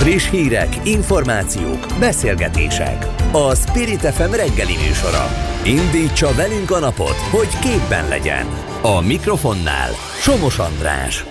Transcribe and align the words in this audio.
Friss 0.00 0.30
hírek, 0.30 0.68
információk, 0.84 1.86
beszélgetések. 1.98 3.06
A 3.32 3.54
Spirit 3.54 4.00
FM 4.00 4.30
reggeli 4.30 4.76
műsora. 4.86 5.26
Indítsa 5.64 6.34
velünk 6.34 6.70
a 6.70 6.78
napot, 6.78 7.16
hogy 7.16 7.58
képben 7.58 8.08
legyen. 8.08 8.46
A 8.82 9.00
mikrofonnál 9.00 9.90
Somos 10.20 10.58
András. 10.58 11.24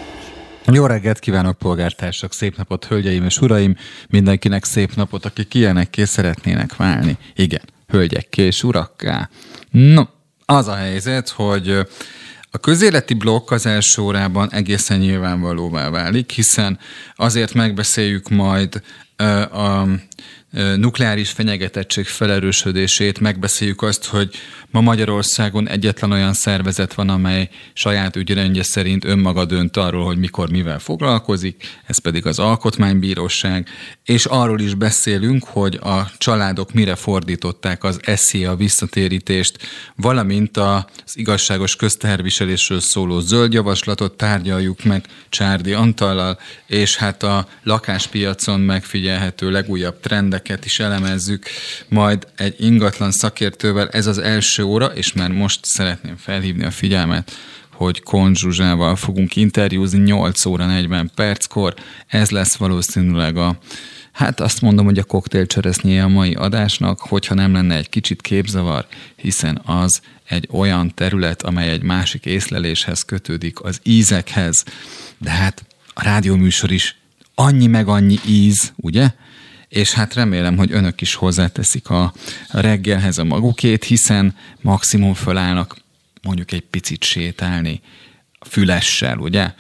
Jó 0.66 0.86
reggelt 0.86 1.20
kívánok, 1.20 1.58
polgártársak! 1.58 2.34
Szép 2.34 2.58
napot, 2.58 2.86
hölgyeim 2.86 3.24
és 3.24 3.42
uraim! 3.42 3.76
Mindenkinek 4.10 4.64
szép 4.64 4.96
napot, 4.96 5.26
akik 5.26 5.54
ilyenekké 5.54 6.04
szeretnének 6.04 6.76
válni. 6.76 7.18
Igen, 7.36 7.64
hölgyekké 7.88 8.42
és 8.42 8.64
urakká. 8.64 9.30
No, 9.72 10.04
az 10.46 10.68
a 10.68 10.76
helyzet, 10.76 11.30
hogy 11.30 11.88
a 12.52 12.58
közéleti 12.58 13.14
blokk 13.14 13.52
az 13.52 13.66
első 13.66 14.02
órában 14.02 14.52
egészen 14.52 15.00
nyilvánvalóvá 15.00 15.90
válik, 15.90 16.32
hiszen 16.32 16.80
azért 17.16 17.54
megbeszéljük 17.54 18.30
majd 18.30 18.82
a 19.52 19.84
nukleáris 20.76 21.30
fenyegetettség 21.30 22.06
felerősödését, 22.06 23.20
megbeszéljük 23.20 23.82
azt, 23.82 24.06
hogy 24.06 24.30
ma 24.72 24.82
Magyarországon 24.82 25.68
egyetlen 25.68 26.12
olyan 26.12 26.34
szervezet 26.34 26.94
van, 26.94 27.10
amely 27.10 27.50
saját 27.74 28.16
ügyrendje 28.16 28.64
szerint 28.64 29.06
önmaga 29.06 29.46
dönt 29.46 29.78
arról, 29.78 30.06
hogy 30.06 30.18
mikor 30.18 30.50
mivel 30.50 30.80
foglalkozik, 30.80 31.64
ez 31.86 31.98
pedig 31.98 32.26
az 32.26 32.40
Alkotmánybíróság, 32.40 33.68
és 34.04 34.26
arról 34.26 34.60
is 34.60 34.74
beszélünk, 34.74 35.44
hogy 35.44 35.76
a 35.76 36.12
családok 36.18 36.74
mire 36.74 36.96
fordították 36.96 37.84
az 37.84 38.00
eszi 38.02 38.46
a 38.46 38.56
visszatérítést, 38.56 39.58
valamint 39.96 40.58
az 40.58 40.86
igazságos 41.14 41.76
közteherviselésről 41.76 42.80
szóló 42.80 43.20
zöld 43.20 43.54
javaslatot 43.54 44.18
tárgyaljuk 44.18 44.84
meg 44.84 45.06
Csárdi 45.30 45.74
Antallal, 45.74 46.40
és 46.68 46.96
hát 46.96 47.24
a 47.24 47.48
lakáspiacon 47.64 48.60
megfigyelhető 48.60 49.52
legújabb 49.52 50.00
trendek 50.00 50.39
trendeket 50.40 50.66
is 50.66 50.80
elemezzük, 50.80 51.46
majd 51.88 52.28
egy 52.36 52.56
ingatlan 52.58 53.12
szakértővel. 53.12 53.90
Ez 53.90 54.08
az 54.08 54.18
első 54.18 54.64
óra, 54.64 54.86
és 54.86 55.14
már 55.14 55.32
most 55.32 55.60
szeretném 55.66 56.16
felhívni 56.18 56.64
a 56.64 56.72
figyelmet, 56.72 57.32
hogy 57.74 58.04
Konzsuzsával 58.04 58.96
fogunk 58.96 59.36
interjúzni 59.36 60.00
8 60.00 60.46
óra 60.46 60.66
40 60.66 61.12
perckor. 61.16 61.74
Ez 62.08 62.30
lesz 62.30 62.56
valószínűleg 62.56 63.38
a 63.38 63.58
Hát 64.12 64.40
azt 64.40 64.62
mondom, 64.62 64.86
hogy 64.86 64.98
a 64.98 65.04
koktélcseresznyéje 65.04 66.04
a 66.04 66.08
mai 66.08 66.34
adásnak, 66.34 67.00
hogyha 67.00 67.34
nem 67.34 67.54
lenne 67.54 67.76
egy 67.76 67.90
kicsit 67.90 68.22
képzavar, 68.22 68.88
hiszen 69.16 69.62
az 69.66 70.02
egy 70.28 70.48
olyan 70.52 70.94
terület, 70.94 71.42
amely 71.42 71.70
egy 71.70 71.82
másik 71.82 72.26
észleléshez 72.26 73.02
kötődik, 73.02 73.62
az 73.62 73.80
ízekhez. 73.84 74.64
De 75.18 75.30
hát 75.30 75.64
a 75.94 76.04
rádióműsor 76.04 76.72
is 76.72 76.96
annyi 77.36 77.68
meg 77.68 77.88
annyi 77.88 78.20
íz, 78.28 78.74
ugye? 78.76 79.10
És 79.70 79.94
hát 79.94 80.14
remélem, 80.14 80.58
hogy 80.58 80.72
önök 80.72 81.02
is 81.02 81.14
hozzáteszik 81.14 81.90
a 81.90 82.14
reggelhez 82.50 83.18
a 83.18 83.24
magukét, 83.24 83.84
hiszen 83.84 84.36
maximum 84.62 85.14
fölállnak 85.14 85.78
mondjuk 86.22 86.52
egy 86.52 86.66
picit 86.70 87.04
sétálni 87.04 87.82
fülessel, 88.48 89.18
ugye? 89.18 89.54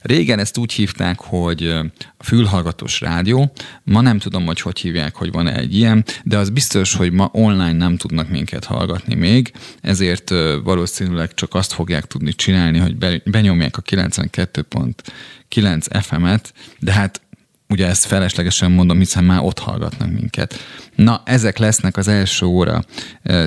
Régen 0.00 0.38
ezt 0.38 0.58
úgy 0.58 0.72
hívták, 0.72 1.20
hogy 1.20 1.74
fülhallgatós 2.18 3.00
rádió. 3.00 3.52
Ma 3.82 4.00
nem 4.00 4.18
tudom, 4.18 4.46
hogy 4.46 4.60
hogy 4.60 4.78
hívják, 4.78 5.14
hogy 5.14 5.32
van-e 5.32 5.56
egy 5.56 5.76
ilyen, 5.76 6.04
de 6.22 6.38
az 6.38 6.50
biztos, 6.50 6.94
hogy 6.94 7.12
ma 7.12 7.28
online 7.32 7.72
nem 7.72 7.96
tudnak 7.96 8.28
minket 8.28 8.64
hallgatni 8.64 9.14
még, 9.14 9.52
ezért 9.80 10.30
valószínűleg 10.64 11.34
csak 11.34 11.54
azt 11.54 11.72
fogják 11.72 12.04
tudni 12.04 12.34
csinálni, 12.34 12.78
hogy 12.78 13.22
benyomják 13.24 13.76
a 13.76 13.82
92.9 13.82 16.02
FM-et, 16.02 16.52
de 16.78 16.92
hát 16.92 17.20
ugye 17.68 17.86
ezt 17.86 18.04
feleslegesen 18.04 18.70
mondom, 18.70 18.98
hiszen 18.98 19.24
már 19.24 19.40
ott 19.42 19.58
hallgatnak 19.58 20.10
minket. 20.10 20.54
Na, 20.94 21.22
ezek 21.24 21.58
lesznek 21.58 21.96
az 21.96 22.08
első 22.08 22.46
óra 22.46 22.84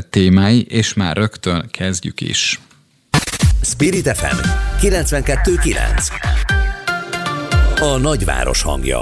témái, 0.10 0.62
és 0.62 0.94
már 0.94 1.18
rögtön 1.18 1.68
kezdjük 1.72 2.22
is. 2.22 2.60
Spirit 3.62 4.18
FM 4.18 4.38
92.9 4.82 6.08
A 7.80 7.98
nagyváros 7.98 8.62
hangja 8.62 9.00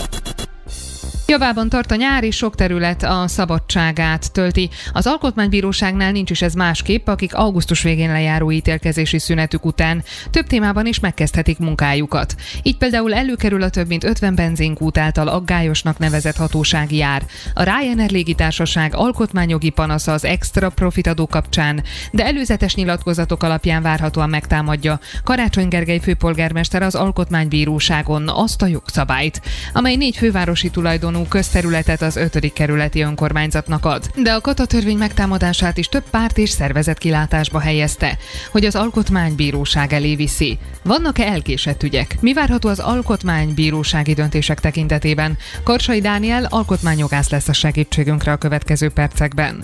Javában 1.29 1.69
tart 1.69 1.91
a 1.91 1.95
nyár, 1.95 2.23
és 2.23 2.35
sok 2.35 2.55
terület 2.55 3.03
a 3.03 3.27
szabadságát 3.27 4.31
tölti. 4.31 4.69
Az 4.93 5.07
Alkotmánybíróságnál 5.07 6.11
nincs 6.11 6.29
is 6.29 6.41
ez 6.41 6.53
másképp, 6.53 7.07
akik 7.07 7.35
augusztus 7.35 7.81
végén 7.81 8.11
lejáró 8.11 8.51
ítélkezési 8.51 9.19
szünetük 9.19 9.65
után 9.65 10.03
több 10.31 10.47
témában 10.47 10.85
is 10.85 10.99
megkezdhetik 10.99 11.57
munkájukat. 11.57 12.35
Így 12.63 12.77
például 12.77 13.13
előkerül 13.13 13.61
a 13.61 13.69
több 13.69 13.88
mint 13.88 14.03
50 14.03 14.35
benzinkút 14.35 14.97
által 14.97 15.27
aggályosnak 15.27 15.97
nevezett 15.97 16.35
hatósági 16.35 16.95
jár. 16.95 17.23
A 17.53 17.63
Ryanair 17.63 18.11
légitársaság 18.11 18.95
alkotmányjogi 18.95 19.69
panasza 19.69 20.11
az 20.11 20.25
extra 20.25 20.69
profitadó 20.69 21.27
kapcsán, 21.27 21.83
de 22.11 22.25
előzetes 22.25 22.75
nyilatkozatok 22.75 23.44
alapján 23.44 23.81
várhatóan 23.81 24.29
megtámadja 24.29 24.99
Karácsony 25.23 25.67
Gergely 25.67 25.99
főpolgármester 25.99 26.81
az 26.81 26.95
Alkotmánybíróságon 26.95 28.29
azt 28.29 28.61
a 28.61 28.67
jogszabályt, 28.67 29.41
amely 29.73 29.95
négy 29.95 30.17
fővárosi 30.17 30.69
tulajdonú 30.69 31.15
tulajdonú 31.17 31.28
közterületet 31.28 32.01
az 32.01 32.16
5. 32.16 32.53
kerületi 32.53 33.01
önkormányzatnak 33.01 33.85
ad. 33.85 34.09
De 34.16 34.33
a 34.33 34.41
katatörvény 34.41 34.97
megtámadását 34.97 35.78
is 35.78 35.88
több 35.88 36.09
párt 36.09 36.38
és 36.38 36.50
szervezet 36.50 36.97
kilátásba 36.97 37.59
helyezte, 37.59 38.17
hogy 38.51 38.66
az 38.66 38.75
alkotmánybíróság 38.75 39.94
elé 39.94 40.16
viszi. 40.16 40.57
Vannak-e 40.83 41.23
elkésett 41.23 41.83
ügyek? 41.83 42.17
Mi 42.22 42.33
várható 42.33 42.69
az 42.69 42.79
alkotmánybírósági 42.79 44.13
döntések 44.13 44.59
tekintetében? 44.59 45.38
Karsai 45.63 46.00
Dániel 46.01 46.45
alkotmányjogász 46.50 47.29
lesz 47.29 47.47
a 47.47 47.53
segítségünkre 47.53 48.31
a 48.31 48.38
következő 48.38 48.89
percekben. 48.89 49.63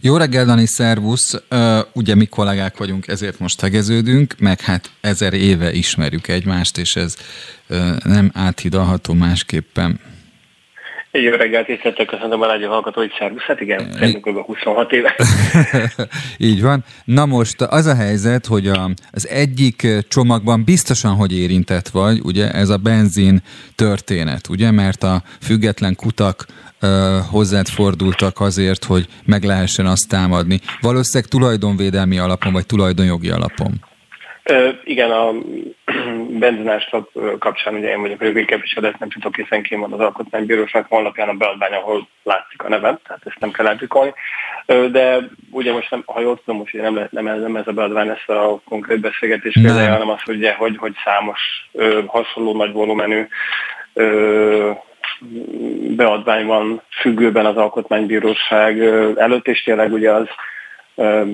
Jó 0.00 0.16
reggel, 0.16 0.44
Dani, 0.44 0.66
szervusz! 0.66 1.42
Ugye 1.92 2.14
mi 2.14 2.26
kollégák 2.26 2.76
vagyunk, 2.76 3.08
ezért 3.08 3.38
most 3.38 3.58
tegeződünk, 3.58 4.34
meg 4.38 4.60
hát 4.60 4.90
ezer 5.00 5.32
éve 5.32 5.72
ismerjük 5.72 6.28
egymást, 6.28 6.78
és 6.78 6.96
ez 6.96 7.16
nem 8.04 8.30
áthidalható 8.34 9.12
másképpen. 9.12 10.00
Jó 11.22 11.30
reggelt, 11.30 11.66
tiszteltek, 11.66 12.06
köszönöm 12.06 12.40
a 12.40 12.46
rádió 12.46 12.68
hallgatóit, 12.68 13.14
szervusz, 13.18 13.42
hát 13.42 13.60
igen, 13.60 13.92
szerintem 13.92 14.20
kb. 14.32 14.46
26 14.46 14.92
éve. 14.92 15.16
Így 16.48 16.62
van. 16.62 16.84
Na 17.04 17.26
most 17.26 17.60
az 17.60 17.86
a 17.86 17.94
helyzet, 17.94 18.46
hogy 18.46 18.68
a, 18.68 18.90
az 19.10 19.28
egyik 19.28 19.86
csomagban 20.08 20.64
biztosan, 20.64 21.14
hogy 21.14 21.38
érintett 21.38 21.88
vagy, 21.88 22.20
ugye 22.22 22.50
ez 22.50 22.68
a 22.68 22.76
benzin 22.76 23.42
történet, 23.74 24.48
ugye, 24.48 24.70
mert 24.70 25.02
a 25.02 25.22
független 25.40 25.94
kutak 25.96 26.46
ö, 26.80 27.18
hozzád 27.30 27.68
fordultak 27.68 28.40
azért, 28.40 28.84
hogy 28.84 29.06
meg 29.24 29.44
lehessen 29.44 29.86
azt 29.86 30.08
támadni. 30.08 30.60
Valószínűleg 30.80 31.30
tulajdonvédelmi 31.30 32.18
alapon, 32.18 32.52
vagy 32.52 32.66
tulajdonjogi 32.66 33.30
alapon. 33.30 33.84
Ö, 34.44 34.68
igen, 34.84 35.10
a 35.10 35.32
benzináslap 36.44 37.10
kapcsán 37.38 37.74
ugye 37.74 37.88
én 37.88 38.00
vagyok 38.00 38.20
rövid 38.20 38.46
képviselő, 38.46 38.94
nem 38.98 39.08
tudok, 39.08 39.36
hiszen 39.36 39.62
ki 39.62 39.74
van 39.74 39.92
az 39.92 40.00
Alkotmánybíróság 40.00 40.86
honlapján 40.88 41.28
a 41.28 41.32
beadvány, 41.32 41.72
ahol 41.72 42.08
látszik 42.22 42.62
a 42.62 42.68
nevem, 42.68 42.98
tehát 43.06 43.22
ezt 43.24 43.40
nem 43.40 43.50
kell 43.50 43.66
eltükolni. 43.66 44.12
De 44.66 45.18
ugye 45.50 45.72
most, 45.72 45.90
nem, 45.90 46.02
ha 46.06 46.20
jól 46.20 46.40
tudom, 46.44 46.56
most 46.60 46.74
ugye 46.74 46.90
nem, 46.90 47.08
nem, 47.10 47.24
nem 47.24 47.56
ez 47.56 47.66
a 47.66 47.72
beadvány 47.72 48.06
lesz 48.06 48.28
a 48.28 48.60
konkrét 48.68 49.00
beszélgetés 49.00 49.52
példája, 49.62 49.92
hanem 49.92 50.10
az, 50.10 50.22
hogy, 50.22 50.36
ugye, 50.36 50.54
hogy, 50.54 50.76
hogy 50.76 50.94
számos 51.04 51.40
ö, 51.72 52.00
hasonló 52.06 52.56
nagy 52.56 52.72
volumenű 52.72 53.26
ö, 53.92 54.70
beadvány 55.96 56.46
van 56.46 56.82
függőben 57.00 57.46
az 57.46 57.56
Alkotmánybíróság 57.56 58.80
előtt, 59.16 59.46
és 59.46 59.62
tényleg 59.62 59.92
ugye 59.92 60.10
az 60.12 60.26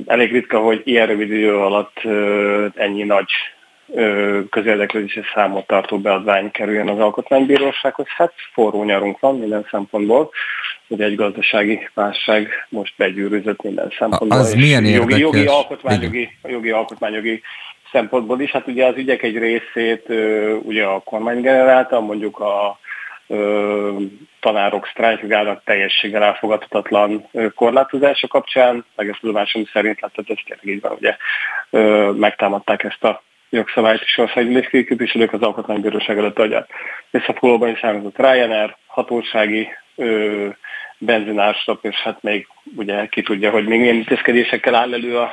elég 0.06 0.32
ritka, 0.32 0.59
hogy 0.59 0.81
ilyen 0.84 1.06
rövid 1.06 1.31
idő 1.31 1.56
alatt 1.56 2.00
ennyi 2.75 3.03
nagy 3.03 3.31
közérdeklődési 4.50 5.21
számot 5.34 5.66
tartó 5.66 5.98
beadvány 5.98 6.50
kerüljön 6.50 6.88
az 6.88 6.98
alkotmánybírósághoz. 6.98 8.06
Hát 8.09 8.32
forró 8.52 8.85
nyarunk 8.85 9.20
van 9.20 9.38
minden 9.38 9.67
szempontból. 9.70 10.31
Ugye 10.88 11.05
egy 11.05 11.14
gazdasági 11.14 11.88
válság 11.94 12.67
most 12.69 12.94
begyűrűzött 12.96 13.62
minden 13.62 13.93
szempontból. 13.99 14.38
Az 14.38 14.55
milyen 14.55 14.85
jogi, 14.85 15.19
jogi, 15.19 15.46
alkotmányjogi, 15.46 16.29
jogi 16.43 16.70
alkotmányjogi 16.70 17.43
szempontból 17.93 18.40
is. 18.40 18.50
Hát 18.50 18.67
ugye 18.67 18.87
az 18.87 18.96
ügyek 18.96 19.23
egy 19.23 19.37
részét 19.37 20.08
ugye 20.62 20.85
a 20.85 21.00
kormány 21.00 21.40
generálta, 21.40 22.00
mondjuk 22.00 22.38
a 22.38 22.79
tanárok 24.41 24.87
sztrájkjogának 24.87 25.65
teljességgel 25.65 26.23
elfogadhatatlan 26.23 27.29
korlátozása 27.55 28.27
kapcsán, 28.27 28.85
meg 28.97 29.09
ezt 29.09 29.21
tudomásom 29.21 29.65
szerint, 29.73 30.00
hát 30.00 30.12
ez 30.17 30.25
tényleg 30.25 30.59
így 30.62 30.81
van, 30.81 30.93
ugye 30.93 31.17
megtámadták 32.12 32.85
ezt 32.85 33.05
a 33.05 33.23
jogszabályt 33.50 34.03
is 34.03 34.19
országgyűlési 34.19 34.85
képviselők 34.85 35.32
az 35.32 35.43
alkotmánybíróság 35.43 36.19
előtt 36.19 36.38
adják. 36.38 36.71
Visszafoglalóban 37.11 37.69
is 37.69 37.81
elhangzott 37.81 38.19
Ryanair, 38.19 38.77
hatósági 38.87 39.69
ö, 39.97 40.49
benzinárstop, 40.99 41.85
és 41.85 41.97
hát 41.97 42.23
még 42.23 42.47
ugye 42.76 43.06
ki 43.06 43.23
tudja, 43.23 43.50
hogy 43.50 43.67
még 43.67 43.81
milyen 43.81 43.94
intézkedésekkel 43.94 44.75
áll 44.75 44.93
elő 44.93 45.19
a 45.19 45.33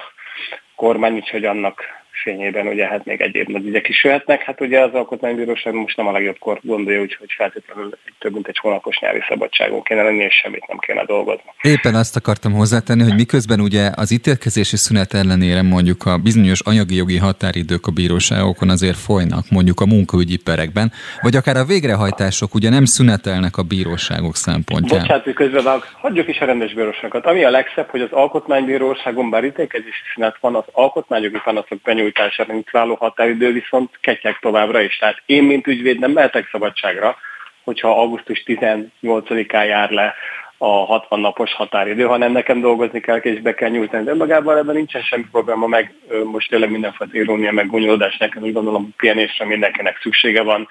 kormány, 0.75 1.23
hogy 1.31 1.45
annak 1.45 1.96
fényében 2.23 2.67
ugye 2.67 2.87
hát 2.87 3.05
még 3.05 3.21
egyéb 3.21 3.49
nagy 3.49 3.65
ügyek 3.65 3.89
is 3.89 4.03
jöhetnek. 4.03 4.41
Hát 4.41 4.61
ugye 4.61 4.81
az 4.81 4.93
Alkotmánybíróság 4.93 5.73
most 5.73 5.97
nem 5.97 6.07
a 6.07 6.11
legjobbkor 6.11 6.59
gondolja, 6.63 7.01
úgyhogy 7.01 7.33
feltétlenül 7.37 7.97
több 8.19 8.33
mint 8.33 8.47
egy 8.47 8.57
hónapos 8.57 8.99
nyári 8.99 9.19
szabadságon 9.27 9.83
kéne 9.83 10.01
lenni, 10.01 10.23
és 10.23 10.35
semmit 10.35 10.67
nem 10.67 10.77
kéne 10.77 11.05
dolgozni. 11.05 11.43
Éppen 11.61 11.95
azt 11.95 12.15
akartam 12.15 12.53
hozzátenni, 12.53 13.03
hogy 13.03 13.15
miközben 13.15 13.59
ugye 13.59 13.89
az 13.95 14.11
ítélkezési 14.11 14.77
szünet 14.77 15.13
ellenére 15.13 15.61
mondjuk 15.61 16.05
a 16.05 16.17
bizonyos 16.17 16.59
anyagi 16.59 16.95
jogi 16.95 17.17
határidők 17.17 17.87
a 17.87 17.91
bíróságokon 17.91 18.69
azért 18.69 18.97
folynak, 18.97 19.49
mondjuk 19.49 19.79
a 19.79 19.85
munkaügyi 19.85 20.37
perekben, 20.37 20.91
vagy 21.21 21.35
akár 21.35 21.55
a 21.55 21.65
végrehajtások 21.65 22.53
ugye 22.53 22.69
nem 22.69 22.85
szünetelnek 22.85 23.57
a 23.57 23.63
bíróságok 23.63 24.35
szempontjából. 24.35 24.99
Bocsánat, 24.99 25.23
hogy 25.23 25.33
közben 25.33 25.81
hagyjuk 26.01 26.27
is 26.27 26.39
a 26.39 26.45
rendes 26.45 26.73
bíróságokat. 26.73 27.25
Ami 27.25 27.43
a 27.43 27.49
legszebb, 27.49 27.89
hogy 27.89 28.01
az 28.01 28.11
alkotmánybíróságon 28.11 29.29
bár 29.29 29.43
ítélkezési 29.43 30.01
szünet 30.13 30.35
van, 30.39 30.55
az 30.55 30.63
alkotmányjogi 30.71 31.39
panaszok 31.43 31.81
benyújtására 32.13 32.53
váló 32.71 32.95
határidő 32.95 33.51
viszont 33.51 33.97
ketyek 34.01 34.39
továbbra 34.39 34.81
is. 34.81 34.97
Tehát 34.97 35.21
én, 35.25 35.43
mint 35.43 35.67
ügyvéd 35.67 35.99
nem 35.99 36.11
mehetek 36.11 36.49
szabadságra, 36.51 37.17
hogyha 37.63 37.99
augusztus 37.99 38.43
18-án 38.45 39.67
jár 39.67 39.89
le 39.89 40.15
a 40.57 40.67
60 40.67 41.19
napos 41.19 41.53
határidő, 41.53 42.03
hanem 42.03 42.31
nekem 42.31 42.59
dolgozni 42.59 42.99
kell, 42.99 43.17
és 43.17 43.41
be 43.41 43.53
kell 43.53 43.69
nyújtani. 43.69 44.03
De 44.03 44.13
magában 44.13 44.57
ebben 44.57 44.75
nincsen 44.75 45.01
semmi 45.01 45.25
probléma, 45.31 45.67
meg 45.67 45.93
most 46.23 46.49
tényleg 46.49 46.71
mindenfajta 46.71 47.17
irónia, 47.17 47.51
meg 47.51 47.67
gonyolódás 47.67 48.17
nekem, 48.17 48.43
úgy 48.43 48.53
gondolom, 48.53 48.83
hogy 48.83 48.93
pihenésre 48.97 49.45
mindenkinek 49.45 49.99
szüksége 50.01 50.41
van, 50.41 50.67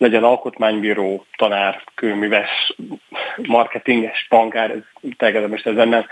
legyen 0.00 0.24
alkotmánybíró, 0.24 1.26
tanár, 1.36 1.82
kőműves, 1.94 2.76
marketinges, 3.36 4.26
bankár, 4.28 4.70
ez 4.70 5.10
teljesen 5.16 5.50
most 5.50 5.66
ezen 5.66 5.88
nem. 5.88 6.06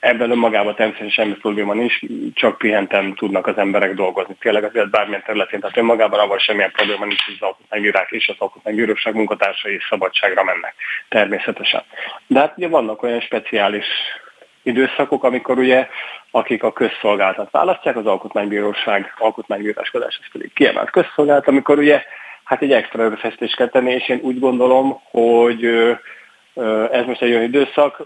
Ebben 0.00 0.30
önmagában 0.30 0.74
természetesen 0.74 1.24
semmi 1.24 1.34
probléma 1.34 1.74
nincs, 1.74 1.98
csak 2.34 2.58
pihentem 2.58 3.14
tudnak 3.14 3.46
az 3.46 3.56
emberek 3.56 3.94
dolgozni. 3.94 4.36
Tényleg 4.40 4.64
azért 4.64 4.90
bármilyen 4.90 5.22
területén, 5.26 5.60
tehát 5.60 5.76
önmagában 5.76 6.20
avval 6.20 6.38
semmilyen 6.38 6.70
probléma 6.70 7.04
nincs, 7.04 7.24
hogy 7.24 7.36
az 7.40 7.46
alkotmánybírák 7.46 8.10
és 8.10 8.28
az 8.28 8.36
alkotmánybíróság 8.38 9.14
munkatársai 9.14 9.74
is 9.74 9.86
szabadságra 9.88 10.44
mennek. 10.44 10.74
Természetesen. 11.08 11.82
De 12.26 12.38
hát 12.40 12.54
ugye 12.56 12.68
vannak 12.68 13.02
olyan 13.02 13.20
speciális 13.20 13.86
időszakok, 14.62 15.24
amikor 15.24 15.58
ugye 15.58 15.88
akik 16.30 16.62
a 16.62 16.72
közszolgáltat 16.72 17.50
választják, 17.50 17.96
az 17.96 18.06
alkotmánybíróság 18.06 19.14
alkotmánybíráskodás, 19.18 20.18
ez 20.22 20.30
pedig 20.32 20.52
kiemelt 20.52 20.90
közszolgálat, 20.90 21.48
amikor 21.48 21.78
ugye 21.78 22.02
hát 22.44 22.62
egy 22.62 22.72
extra 22.72 23.02
erőfeszítést 23.02 23.56
kell 23.56 23.68
tenni, 23.68 23.92
és 23.92 24.08
én 24.08 24.18
úgy 24.22 24.38
gondolom, 24.38 25.00
hogy 25.10 25.70
ez 26.92 27.04
most 27.06 27.22
egy 27.22 27.30
olyan 27.30 27.42
időszak, 27.42 28.02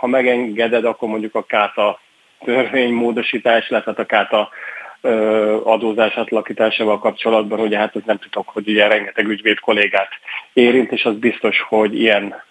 ha 0.00 0.06
megengeded, 0.06 0.84
akkor 0.84 1.08
mondjuk 1.08 1.34
a 1.34 1.42
káta 1.42 2.00
törvénymódosítás, 2.44 3.70
illetve 3.70 3.92
a 3.96 4.04
káta 4.04 4.48
adózás 5.64 6.14
átlakításával 6.14 6.98
kapcsolatban, 6.98 7.60
ugye 7.60 7.78
hát 7.78 8.04
nem 8.06 8.18
tudok, 8.18 8.48
hogy 8.48 8.68
ugye 8.68 8.86
rengeteg 8.86 9.28
ügyvéd 9.28 9.58
kollégát 9.60 10.08
érint, 10.52 10.92
és 10.92 11.04
az 11.04 11.14
biztos, 11.14 11.60
hogy 11.68 12.00
ilyen 12.00 12.42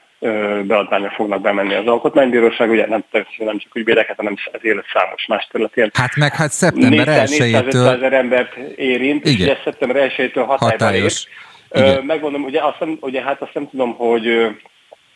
beadványok 0.63 1.12
fognak 1.12 1.42
bemenni 1.42 1.74
az 1.74 1.88
alkotmánybíróság, 1.88 2.69
ugye 2.69 2.88
nem, 2.88 3.04
nem 3.38 3.57
csak 3.57 3.75
ügyvédeket, 3.75 4.16
hanem 4.16 4.36
az 4.51 4.60
élet 4.62 4.86
számos 4.94 5.25
más 5.25 5.48
területén. 5.51 5.90
Hát 5.94 6.16
meg 6.16 6.36
hát 6.36 6.51
szeptember 6.51 7.07
1-től... 7.07 7.95
ezer 7.95 8.13
embert 8.13 8.56
érint, 8.75 9.25
Igen. 9.25 9.48
és 9.48 9.57
szeptember 9.63 10.12
1-től 10.18 10.44
hatályba 10.48 10.86
Hatályos. 10.86 11.28
ér. 11.72 12.01
Megmondom, 12.01 12.44
ugye, 12.44 12.62
azt, 12.62 12.78
ugye 13.00 13.22
hát 13.22 13.42
azt 13.42 13.54
nem 13.54 13.69
tudom, 13.69 13.94
hogy 13.94 14.56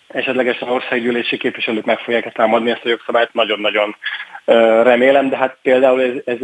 esetlegesen 0.08 0.70
országgyűlési 0.70 1.38
képviselők 1.38 1.86
meg 1.86 2.00
fogják 2.00 2.34
támadni 2.34 2.72
ezt 2.72 2.86
a 2.86 2.90
jogszabályt, 2.90 3.34
nagyon-nagyon 3.34 3.96
remélem, 4.84 5.30
de 5.30 5.38
hát 5.38 5.58
például 5.62 6.02
ez, 6.02 6.14
ez 6.26 6.38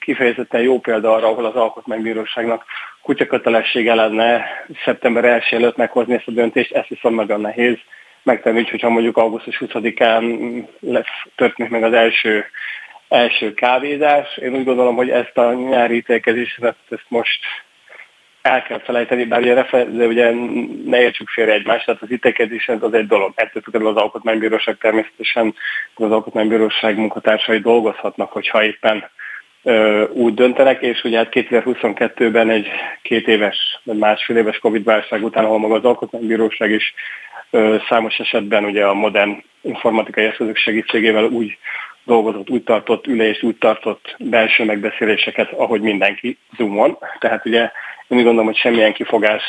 kifejezetten 0.00 0.60
jó 0.62 0.80
példa 0.80 1.12
arra, 1.12 1.26
ahol 1.26 1.44
az 1.44 1.54
alkotmánybíróságnak 1.54 2.64
kutyakötelessége 3.02 3.94
lenne 3.94 4.44
szeptember 4.84 5.24
1 5.24 5.42
előtt 5.50 5.76
meghozni 5.76 6.14
ezt 6.14 6.28
a 6.28 6.30
döntést, 6.30 6.72
ezt 6.72 6.88
viszont 6.88 7.14
nagyon 7.14 7.40
nehéz 7.40 7.76
megtenni, 8.22 8.58
úgyhogy 8.58 8.80
ha 8.80 8.88
mondjuk 8.88 9.16
augusztus 9.16 9.62
20-án 9.64 10.64
lesz, 10.80 11.22
történik 11.36 11.72
meg 11.72 11.82
az 11.82 11.92
első, 11.92 12.46
első 13.08 13.54
kávézás. 13.54 14.36
Én 14.36 14.54
úgy 14.54 14.64
gondolom, 14.64 14.96
hogy 14.96 15.10
ezt 15.10 15.38
a 15.38 15.52
nyári 15.52 15.94
ítélkezést 15.94 16.64
ezt 16.64 17.04
most 17.08 17.40
el 18.44 18.62
kell 18.62 18.78
felejteni, 18.78 19.24
bár 19.24 19.40
ugye, 19.40 19.54
de 19.70 20.06
ugye 20.06 20.32
ne 20.84 21.00
értsük 21.00 21.28
félre 21.28 21.52
egymást, 21.52 21.84
tehát 21.84 22.02
az 22.02 22.10
ítélkezés 22.10 22.68
az 22.68 22.94
egy 22.94 23.06
dolog. 23.06 23.32
Ettől 23.34 23.62
függetlenül 23.62 23.96
az 23.96 24.02
Alkotmánybíróság 24.02 24.76
természetesen 24.76 25.54
az 25.94 26.10
Alkotmánybíróság 26.10 26.96
munkatársai 26.96 27.58
dolgozhatnak, 27.58 28.32
hogyha 28.32 28.64
éppen 28.64 29.10
ö, 29.62 30.04
úgy 30.08 30.34
döntenek, 30.34 30.82
és 30.82 31.04
ugye 31.04 31.16
hát 31.16 31.28
2022-ben 31.30 32.50
egy 32.50 32.68
két 33.02 33.28
éves, 33.28 33.80
vagy 33.82 33.98
másfél 33.98 34.36
éves 34.36 34.58
Covid-válság 34.58 35.24
után, 35.24 35.44
ahol 35.44 35.58
maga 35.58 35.74
az 35.74 35.84
Alkotmánybíróság 35.84 36.70
is 36.70 36.94
ö, 37.50 37.76
számos 37.88 38.18
esetben 38.18 38.64
ugye 38.64 38.86
a 38.86 38.94
modern 38.94 39.42
informatikai 39.60 40.24
eszközök 40.24 40.56
segítségével 40.56 41.24
úgy 41.24 41.58
dolgozott, 42.04 42.50
úgy 42.50 42.62
tartott 42.62 43.06
ülést, 43.06 43.42
úgy 43.42 43.56
tartott 43.56 44.16
belső 44.18 44.64
megbeszéléseket, 44.64 45.52
ahogy 45.52 45.80
mindenki 45.80 46.38
Zoomon. 46.56 46.98
Tehát 47.18 47.46
ugye 47.46 47.70
én 48.08 48.18
úgy 48.18 48.24
gondolom, 48.24 48.46
hogy 48.46 48.56
semmilyen 48.56 48.92
kifogás 48.92 49.42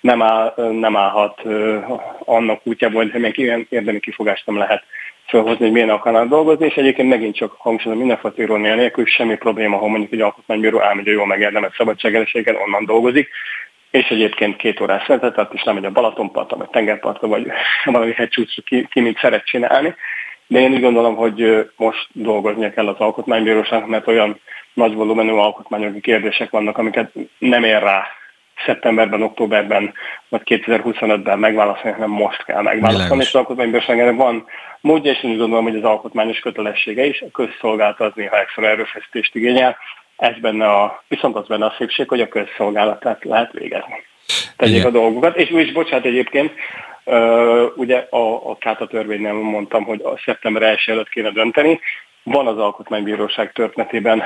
nem, 0.00 0.22
áll, 0.22 0.54
nem 0.56 0.96
állhat 0.96 1.42
annak 2.24 2.60
útjában, 2.62 3.02
hogy 3.02 3.32
semmilyen 3.32 3.66
érdemi 3.68 4.00
kifogást 4.00 4.46
nem 4.46 4.56
lehet 4.56 4.84
felhozni, 5.26 5.64
hogy 5.64 5.72
milyen 5.72 5.90
akarnak 5.90 6.28
dolgozni, 6.28 6.66
és 6.66 6.74
egyébként 6.74 7.08
megint 7.08 7.36
csak 7.36 7.54
hangsúlyozom 7.58 7.98
mindenfajta 7.98 8.42
irónia 8.42 8.74
nélkül, 8.74 9.06
semmi 9.06 9.36
probléma, 9.36 9.76
ha 9.76 9.86
mondjuk 9.86 10.12
egy 10.12 10.20
alkotmánybíró 10.20 10.80
elmegy 10.80 11.08
a 11.08 11.10
jól 11.10 11.26
megérdemelt 11.26 11.74
szabadságelességgel, 11.74 12.56
onnan 12.56 12.84
dolgozik, 12.84 13.28
és 13.90 14.08
egyébként 14.08 14.56
két 14.56 14.80
órás 14.80 15.04
született, 15.04 15.34
tehát 15.34 15.54
is 15.54 15.62
nem 15.62 15.74
megy 15.74 15.84
a 15.84 15.90
Balatonpartra, 15.90 16.56
vagy 16.56 16.68
tengerpartra, 16.68 17.28
vagy 17.28 17.46
valami 17.84 18.12
hegycsúcsra 18.12 18.62
ki, 18.62 18.88
ki 18.90 19.00
mit 19.00 19.18
szeret 19.18 19.44
csinálni. 19.44 19.94
De 20.46 20.60
én 20.60 20.72
úgy 20.72 20.80
gondolom, 20.80 21.16
hogy 21.16 21.68
most 21.76 22.08
dolgoznia 22.12 22.70
kell 22.70 22.88
az 22.88 22.98
alkotmánybíróságnak, 22.98 23.88
mert 23.88 24.06
olyan 24.06 24.40
nagy 24.80 24.94
volumenű 24.94 25.30
alkotmányogi 25.30 26.00
kérdések 26.00 26.50
vannak, 26.50 26.78
amiket 26.78 27.12
nem 27.38 27.64
ér 27.64 27.82
rá 27.82 28.06
szeptemberben, 28.64 29.22
októberben, 29.22 29.92
vagy 30.28 30.40
2025-ben 30.44 31.38
megválaszolni, 31.38 31.90
hanem 31.90 32.10
most 32.10 32.44
kell 32.44 32.62
megválaszolni, 32.62 33.22
és 33.22 33.28
az 33.28 33.34
alkotmánybíróságnak 33.34 34.16
van 34.16 34.46
módja, 34.80 35.10
és 35.10 35.22
én 35.22 35.30
úgy 35.30 35.38
gondolom, 35.38 35.64
hogy 35.64 35.76
az 35.76 35.82
alkotmányos 35.84 36.38
kötelessége 36.38 37.04
is 37.04 37.20
a 37.20 37.30
közszolgálat 37.32 38.00
az 38.00 38.12
néha 38.14 38.40
extra 38.40 38.68
erőfeszítést 38.68 39.34
igényel. 39.34 39.76
Ez 40.16 40.38
benne 40.40 40.66
a, 40.66 41.02
viszont 41.08 41.36
az 41.36 41.46
benne 41.46 41.64
a 41.64 41.74
szükség, 41.78 42.08
hogy 42.08 42.20
a 42.20 42.28
közszolgálatát 42.28 43.24
lehet 43.24 43.52
végezni. 43.52 44.04
Tegyék 44.56 44.76
Igen. 44.76 44.86
a 44.86 44.90
dolgokat. 44.90 45.36
És 45.36 45.50
úgy 45.50 45.66
is, 45.66 45.72
bocsánat 45.72 46.04
egyébként, 46.04 46.52
ugye 47.74 48.06
a, 48.10 48.50
a 48.50 48.56
Káta 48.58 48.86
törvénynél 48.86 49.32
mondtam, 49.32 49.84
hogy 49.84 50.00
a 50.02 50.18
szeptember 50.24 50.62
1 50.62 50.84
előtt 50.86 51.08
kéne 51.08 51.30
dönteni. 51.30 51.80
Van 52.22 52.46
az 52.46 52.58
Alkotmánybíróság 52.58 53.52
történetében 53.52 54.22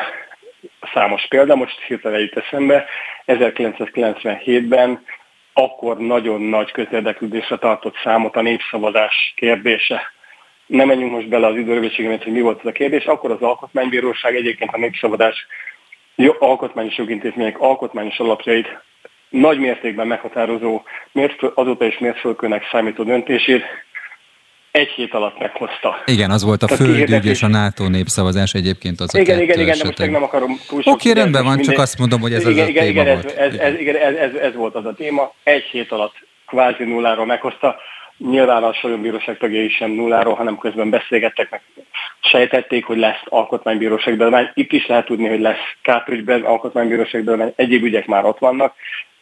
számos 0.93 1.27
példa, 1.29 1.55
most 1.55 1.81
hirtelen 1.81 2.21
jut 2.21 2.37
eszembe. 2.37 2.85
1997-ben 3.27 5.05
akkor 5.53 5.99
nagyon 5.99 6.41
nagy 6.41 6.71
közérdeklődésre 6.71 7.57
tartott 7.57 7.97
számot 8.03 8.37
a 8.37 8.43
népszavazás 8.43 9.33
kérdése. 9.37 10.03
Nem 10.67 10.87
menjünk 10.87 11.13
most 11.13 11.29
bele 11.29 11.47
az 11.47 11.57
időrövetségében, 11.57 12.21
hogy 12.23 12.33
mi 12.33 12.41
volt 12.41 12.59
ez 12.59 12.67
a 12.67 12.73
kérdés. 12.73 13.05
Akkor 13.05 13.31
az 13.31 13.41
Alkotmánybíróság 13.41 14.35
egyébként 14.37 14.71
a 14.73 14.79
népszavazás 14.79 15.47
alkotmányos 16.39 16.97
jogintézmények 16.97 17.61
alkotmányos 17.61 18.19
alapjait 18.19 18.79
nagy 19.29 19.59
mértékben 19.59 20.07
meghatározó, 20.07 20.83
azóta 21.55 21.85
is 21.85 21.99
mérföldkőnek 21.99 22.69
számító 22.71 23.03
döntését 23.05 23.65
egy 24.75 24.89
hét 24.89 25.15
alatt 25.15 25.39
meghozta. 25.39 26.03
Igen, 26.05 26.31
az 26.31 26.45
volt 26.45 26.63
a 26.63 26.69
földügy 26.69 27.27
és 27.27 27.43
a 27.43 27.49
NATO 27.49 27.89
népszavazás 27.89 28.53
egyébként 28.53 29.01
az 29.01 29.15
igen, 29.15 29.39
a 29.39 29.43
Igen, 29.43 29.61
igen, 29.61 29.79
de 29.79 29.85
most 29.85 29.99
nem 29.99 30.23
akarom 30.23 30.59
túl 30.69 30.83
sok 30.83 30.95
Oké, 30.95 31.11
rendben 31.11 31.45
van, 31.45 31.59
csak 31.59 31.79
azt 31.79 31.99
mondom, 31.99 32.21
hogy 32.21 32.33
ez 32.33 32.49
igen, 32.49 32.63
az 32.63 32.69
igen, 32.69 32.83
a 32.83 32.87
téma 32.87 33.01
igen, 33.01 33.15
volt. 33.15 33.37
Ez, 33.37 33.55
ez, 33.55 33.61
ez, 33.61 33.81
igen, 33.81 33.97
ez, 33.97 34.15
ez, 34.15 34.35
ez, 34.35 34.55
volt 34.55 34.75
az 34.75 34.85
a 34.85 34.95
téma. 34.95 35.33
Egy 35.43 35.63
hét 35.63 35.93
alatt 35.93 36.15
kvázi 36.47 36.85
nulláról 36.85 37.27
meghozta. 37.27 37.77
Nyilván 38.19 38.63
a 38.63 38.73
Solyom 38.73 39.21
tagjai 39.39 39.69
sem 39.69 39.91
nulláról, 39.91 40.35
hanem 40.35 40.59
közben 40.59 40.91
beszélgettek, 40.91 41.51
meg 41.51 41.63
sejtették, 42.21 42.85
hogy 42.85 42.99
lesz 42.99 43.23
alkotmánybíróság 43.25 44.17
belvány. 44.17 44.51
Itt 44.55 44.73
is 44.73 44.87
lehet 44.87 45.07
tudni, 45.07 45.29
hogy 45.29 45.41
lesz 45.41 45.77
káprügyben 45.83 46.43
alkotmánybíróság 46.43 47.25
belvány. 47.25 47.53
Egyéb 47.57 47.85
ügyek 47.85 48.07
már 48.07 48.25
ott 48.25 48.39
vannak. 48.39 48.75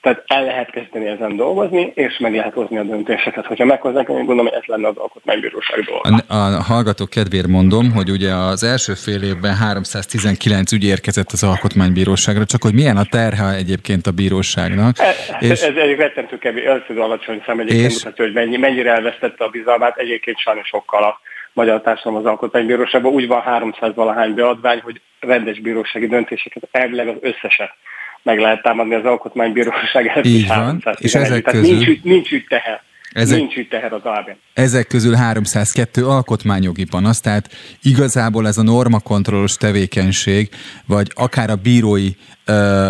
Tehát 0.02 0.22
el 0.26 0.44
lehet 0.44 0.70
kezdeni 0.70 1.06
ezen 1.06 1.36
dolgozni, 1.36 1.92
és 1.94 2.18
meg 2.18 2.34
lehet 2.34 2.52
hozni 2.52 2.78
a 2.78 2.82
döntéseket. 2.82 3.46
Hogyha 3.46 3.64
meghozzák, 3.64 4.08
én 4.08 4.16
gondolom, 4.16 4.46
hogy 4.46 4.54
ez 4.54 4.64
lenne 4.64 4.88
az 4.88 4.96
alkotmánybíróság 4.96 5.80
dolga. 5.80 6.24
A, 6.28 6.34
a 6.34 6.62
hallgatók 6.62 7.10
kedvéért 7.10 7.46
mondom, 7.46 7.92
hogy 7.92 8.10
ugye 8.10 8.34
az 8.34 8.62
első 8.62 8.94
fél 8.94 9.22
évben 9.22 9.54
319 9.54 10.72
ügy 10.72 10.84
érkezett 10.84 11.30
az 11.32 11.42
alkotmánybíróságra, 11.42 12.44
csak 12.44 12.62
hogy 12.62 12.74
milyen 12.74 12.96
a 12.96 13.04
terhe 13.04 13.54
egyébként 13.54 14.06
a 14.06 14.10
bíróságnak. 14.10 14.98
E, 14.98 15.14
és... 15.40 15.50
Ez, 15.50 15.62
ez 15.62 15.76
egy 15.76 15.96
rettentő 15.96 16.38
kevés, 16.38 16.64
alacsony 16.96 17.42
szám 17.46 17.60
egyébként 17.60 17.90
és... 17.90 18.02
mutatja, 18.02 18.24
hogy 18.24 18.34
mennyi, 18.34 18.56
mennyire 18.56 18.92
elvesztette 18.92 19.44
a 19.44 19.48
bizalmát, 19.48 19.96
egyébként 19.96 20.38
sajnos 20.38 20.66
sokkal 20.66 21.02
a 21.02 21.20
magyar 21.52 21.80
társadalom 21.80 22.18
az 22.18 22.26
alkotmánybíróságban. 22.26 23.12
Úgy 23.12 23.26
van 23.26 23.40
300 23.40 23.94
valahány 23.94 24.34
beadvány, 24.34 24.80
hogy 24.80 25.00
rendes 25.20 25.60
bírósági 25.60 26.06
döntéseket 26.06 26.68
elvileg 26.70 27.08
az 27.08 27.16
összeset 27.20 27.72
meg 28.22 28.38
lehet 28.38 28.62
támadni 28.62 28.94
az 28.94 29.04
alkotmánybíróság 29.04 30.06
előtt. 30.06 30.24
Így 30.24 30.46
van, 30.46 30.82
és 30.98 31.14
ezek 31.14 31.42
közül... 31.42 31.76
nincs, 31.76 32.02
nincs 32.02 32.32
ügy 32.32 32.44
teher. 32.48 32.82
Ezek, 33.12 33.38
Nincs 33.38 33.56
itt 33.56 33.70
teher 33.70 33.92
az 33.92 34.00
alapján. 34.02 34.36
Ezek 34.54 34.86
közül 34.86 35.14
302 35.14 36.06
alkotmányjogi 36.06 36.84
panasz, 36.84 37.20
tehát 37.20 37.50
igazából 37.82 38.46
ez 38.46 38.58
a 38.58 38.62
normakontrollos 38.62 39.56
tevékenység, 39.56 40.48
vagy 40.86 41.10
akár 41.14 41.50
a 41.50 41.56
bírói 41.56 42.08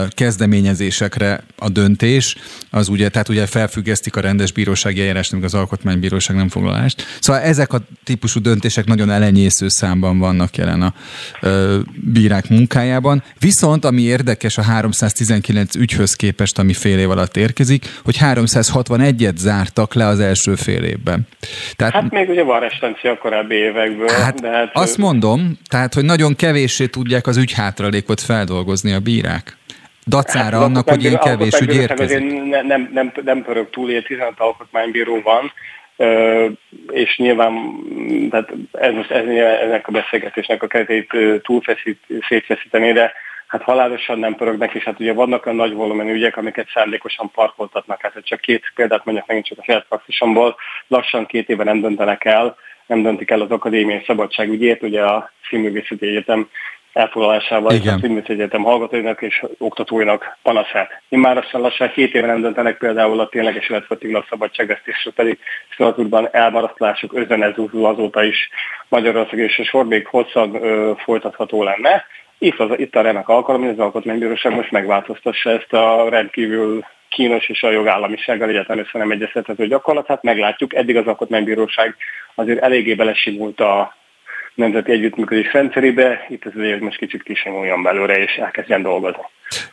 kezdeményezésekre 0.09 1.43
a 1.57 1.69
döntés, 1.69 2.37
az 2.71 2.89
ugye, 2.89 3.09
tehát 3.09 3.29
ugye 3.29 3.47
felfüggesztik 3.47 4.17
a 4.17 4.21
rendes 4.21 4.53
bírósági 4.53 5.01
eljárást, 5.01 5.33
még 5.33 5.45
az 5.45 5.55
alkotmánybíróság 5.55 6.37
nem 6.37 6.49
foglalást. 6.49 7.07
Szóval 7.21 7.43
ezek 7.43 7.73
a 7.73 7.79
típusú 8.05 8.41
döntések 8.41 8.85
nagyon 8.85 9.11
elenyésző 9.11 9.69
számban 9.69 10.19
vannak 10.19 10.57
jelen 10.57 10.83
a 10.83 10.95
ö, 11.41 11.79
bírák 11.95 12.49
munkájában. 12.49 13.23
Viszont 13.39 13.85
ami 13.85 14.03
érdekes 14.03 14.59
a 14.59 14.63
319 14.63 15.75
ügyhöz 15.75 16.15
képest, 16.15 16.59
ami 16.59 16.73
fél 16.73 16.99
év 16.99 17.11
alatt 17.11 17.37
érkezik, 17.37 18.01
hogy 18.05 18.17
361-et 18.21 19.37
zártak 19.37 19.95
le 19.95 20.07
az 20.07 20.21
első 20.21 20.55
fél 20.55 20.83
évben. 20.83 21.27
Tehát, 21.77 21.93
hát 21.93 22.11
még 22.11 22.29
ugye 22.29 22.43
van 22.43 22.61
restancia 22.61 23.11
a 23.11 23.19
korábbi 23.19 23.55
évekből. 23.55 24.09
Hát, 24.09 24.41
de 24.41 24.51
hát 24.51 24.71
azt 24.73 24.99
mondom, 24.99 25.59
tehát, 25.69 25.95
hogy 25.95 26.05
nagyon 26.05 26.37
kevéssé 26.37 26.87
tudják 26.87 27.27
az 27.27 27.37
ügyhátralékot 27.37 28.21
feldolgozni 28.21 28.93
a 28.93 29.01
bírák. 29.01 29.42
Dacára 30.07 30.57
hát, 30.57 30.65
annak, 30.65 30.89
hogy 30.89 31.03
ilyen 31.03 31.19
kevés 31.19 31.61
ügy 31.61 31.75
érkezik. 31.75 32.49
Nem, 32.51 32.67
nem, 32.67 32.91
nem, 32.93 33.13
nem 33.25 33.43
pörög 33.43 33.71
túl, 33.71 33.91
ilyen 33.91 34.03
15 34.03 34.33
alkotmánybíró 34.37 35.21
van, 35.21 35.53
és 36.93 37.17
nyilván 37.17 37.53
tehát 38.31 38.53
ez 38.73 38.93
most 38.93 39.11
ez, 39.11 39.27
ennek 39.63 39.89
a 39.89 39.93
beszélgetésnek 39.93 40.63
a 40.63 40.67
keretét 40.67 41.13
túlfeszít, 41.43 42.01
szétfeszíteni, 42.29 42.93
de 42.93 43.13
hát 43.47 43.63
halálosan 43.63 44.19
nem 44.19 44.35
pörögnek, 44.35 44.75
és 44.75 44.85
hát 44.85 45.01
ugye 45.01 45.13
vannak 45.13 45.47
olyan 45.47 45.59
nagy 45.59 45.73
volumenű 45.73 46.13
ügyek, 46.13 46.37
amiket 46.37 46.71
szándékosan 46.75 47.31
parkoltatnak. 47.31 48.01
Hát 48.01 48.13
csak 48.23 48.41
két 48.41 48.73
példát 48.75 49.05
mondjak 49.05 49.27
megint 49.27 49.47
csak 49.47 49.59
a 49.59 49.63
saját 49.65 49.87
praxisomból, 49.89 50.57
lassan 50.87 51.27
két 51.27 51.49
éve 51.49 51.65
nem 51.65 51.81
döntenek 51.81 52.25
el, 52.25 52.57
nem 52.87 53.03
döntik 53.03 53.31
el 53.31 53.41
az 53.41 53.51
akadémiai 53.51 54.03
szabadságügyét, 54.07 54.83
ugye 54.83 55.03
a 55.03 55.31
Színművészeti 55.49 56.07
Egyetem 56.07 56.49
elfoglalásával 56.93 57.73
Igen. 57.73 57.87
és 57.87 57.93
a 57.93 57.99
Színművészeti 57.99 58.33
Egyetem 58.33 58.63
hallgatóinak 58.63 59.23
és 59.23 59.45
oktatóinak 59.59 60.39
panaszát. 60.43 61.03
Immár 61.09 61.35
lassan 61.35 61.61
lassan 61.61 61.91
két 61.91 62.15
éve 62.15 62.27
nem 62.27 62.41
döntenek 62.41 62.79
például 62.79 63.21
a 63.21 63.29
tényleges 63.29 63.69
életfogytiglan 63.69 64.25
szabadságvesztésről, 64.29 65.13
pedig 65.13 65.39
Strasbourgban 65.69 66.29
elmarasztalások 66.33 67.15
özönezúzó 67.15 67.85
azóta 67.85 68.25
is 68.25 68.49
Magyarország 68.89 69.39
és 69.39 69.59
a 69.59 69.65
sor 69.65 69.87
még 69.87 70.07
hosszan 70.07 70.55
ö, 70.55 70.93
folytatható 70.97 71.63
lenne. 71.63 72.05
Itt, 72.39 72.59
az, 72.59 72.71
itt 72.77 72.97
a 72.97 73.01
remek 73.01 73.29
alkalom, 73.29 73.61
hogy 73.61 73.71
az 73.71 73.79
Alkotmánybíróság 73.79 74.55
most 74.55 74.71
megváltoztassa 74.71 75.51
ezt 75.51 75.73
a 75.73 76.09
rendkívül 76.09 76.85
kínos 77.09 77.49
és 77.49 77.63
a 77.63 77.71
jogállamisággal 77.71 78.49
egyáltalán 78.49 78.85
össze 78.85 78.99
nem 78.99 79.11
egyeztethető 79.11 79.67
gyakorlatát. 79.67 80.23
Meglátjuk, 80.23 80.75
eddig 80.75 80.97
az 80.97 81.07
Alkotmánybíróság 81.07 81.97
azért 82.35 82.63
eléggé 82.63 82.95
belesimult 82.95 83.61
a 83.61 83.95
nemzeti 84.55 84.93
együttműködés 84.93 85.53
rendszerébe, 85.53 86.27
itt 86.29 86.45
az 86.45 86.53
hogy 86.53 86.81
most 86.81 86.99
kicsit 86.99 87.23
kisimuljon 87.23 87.83
belőle, 87.83 88.23
és 88.23 88.35
elkezdjen 88.35 88.83
dolgozni. 88.83 89.23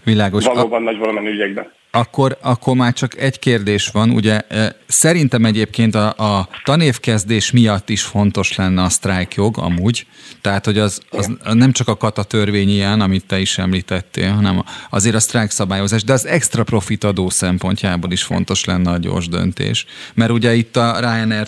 Világos. 0.03 0.45
Valóban 0.45 0.81
a... 0.81 0.83
nagy 0.83 0.97
valamennyi 0.97 1.29
ügyekben. 1.29 1.71
Akkor, 1.91 2.37
akkor 2.41 2.75
már 2.75 2.93
csak 2.93 3.17
egy 3.17 3.39
kérdés 3.39 3.89
van, 3.93 4.09
ugye 4.09 4.41
szerintem 4.87 5.45
egyébként 5.45 5.95
a, 5.95 6.07
a 6.07 6.47
tanévkezdés 6.63 7.51
miatt 7.51 7.89
is 7.89 8.01
fontos 8.01 8.55
lenne 8.55 8.81
a 8.81 8.89
sztrájkjog 8.89 9.57
amúgy, 9.57 10.05
tehát 10.41 10.65
hogy 10.65 10.77
az, 10.77 11.01
az 11.09 11.31
nem 11.53 11.71
csak 11.71 11.87
a 11.87 11.97
kata 11.97 12.23
törvény 12.23 12.69
ilyen, 12.69 13.01
amit 13.01 13.25
te 13.25 13.39
is 13.39 13.57
említettél, 13.57 14.31
hanem 14.31 14.63
azért 14.89 15.15
a 15.15 15.19
sztrájk 15.19 15.49
szabályozás, 15.49 16.03
de 16.03 16.13
az 16.13 16.25
extra 16.25 16.63
profit 16.63 17.03
adó 17.03 17.29
szempontjából 17.29 18.11
is 18.11 18.23
fontos 18.23 18.65
lenne 18.65 18.91
a 18.91 18.97
gyors 18.97 19.27
döntés. 19.27 19.85
Mert 20.13 20.31
ugye 20.31 20.53
itt 20.53 20.75
a 20.75 20.99
Ryanair 20.99 21.47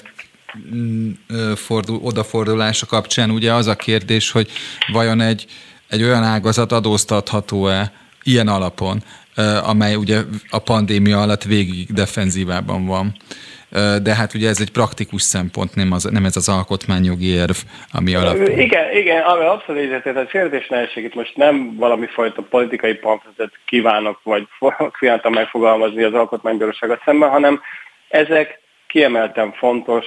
fordul, 1.55 2.00
odafordulása 2.03 2.86
kapcsán 2.86 3.29
ugye 3.29 3.53
az 3.53 3.67
a 3.67 3.75
kérdés, 3.75 4.31
hogy 4.31 4.50
vajon 4.91 5.22
egy, 5.22 5.46
egy 5.89 6.03
olyan 6.03 6.24
ágazat 6.24 6.72
adóztatható-e 6.72 7.91
ilyen 8.24 8.48
alapon, 8.48 9.03
amely 9.63 9.96
ugye 9.96 10.20
a 10.50 10.60
pandémia 10.60 11.22
alatt 11.22 11.43
végig 11.43 11.93
defenzívában 11.93 12.86
van. 12.86 13.13
De 14.03 14.15
hát 14.15 14.34
ugye 14.34 14.50
ez 14.50 14.62
egy 14.62 14.72
praktikus 14.72 15.22
szempont, 15.22 15.75
nem, 15.75 15.91
az, 15.91 16.03
nem 16.03 16.25
ez 16.25 16.36
az 16.36 16.50
alkotmányjogi 16.50 17.27
érv, 17.27 17.55
ami 17.91 18.15
alap. 18.15 18.36
Igen, 18.36 18.96
igen, 18.96 19.22
ami 19.22 19.46
abszolút 19.46 19.81
egyetért, 19.81 20.17
a 20.17 20.25
kérdés 20.25 20.67
itt 20.96 21.15
most 21.15 21.36
nem 21.36 21.75
valami 21.75 22.05
fajta 22.05 22.41
politikai 22.41 22.93
pamfletet 22.93 23.51
kívánok, 23.65 24.20
vagy 24.24 24.48
kívántam 25.00 25.34
megfogalmazni 25.34 26.03
az 26.03 26.13
alkotmánybíróságot 26.13 27.01
szemben, 27.05 27.29
hanem 27.29 27.62
ezek 28.08 28.60
kiemelten 28.88 29.53
fontos 29.53 30.05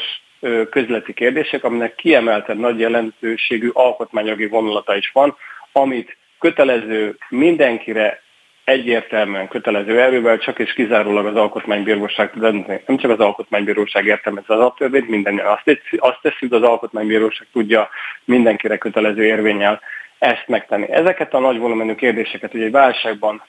közleti 0.71 1.13
kérdések, 1.13 1.65
aminek 1.65 1.95
kiemelten 1.95 2.57
nagy 2.57 2.79
jelentőségű 2.79 3.69
alkotmányjogi 3.73 4.47
vonulata 4.47 4.97
is 4.97 5.11
van, 5.13 5.37
amit 5.73 6.17
kötelező 6.39 7.17
mindenkire 7.29 8.23
egyértelműen 8.65 9.49
kötelező 9.49 10.01
erővel 10.01 10.39
csak 10.39 10.59
és 10.59 10.73
kizárólag 10.73 11.27
az 11.27 11.37
alkotmánybíróság 11.37 12.31
tud 12.31 12.41
dönteni. 12.41 12.83
Nem 12.87 12.97
csak 12.97 13.11
az 13.11 13.19
alkotmánybíróság 13.19 14.07
értelmez 14.07 14.45
az 14.47 14.57
alaptörvényt, 14.57 15.09
minden 15.09 15.39
azt, 15.39 15.81
azt 15.97 16.19
teszi, 16.23 16.37
hogy 16.39 16.53
az 16.53 16.63
alkotmánybíróság 16.63 17.47
tudja 17.53 17.89
mindenkire 18.25 18.79
kötelező 18.79 19.25
érvényel 19.25 19.81
ezt 20.19 20.45
megtenni. 20.47 20.91
Ezeket 20.91 21.35
a 21.35 21.39
nagy 21.39 21.59
volumenű 21.59 21.95
kérdéseket 21.95 22.55
ugye 22.55 22.65
egy 22.65 22.71
válságban 22.71 23.43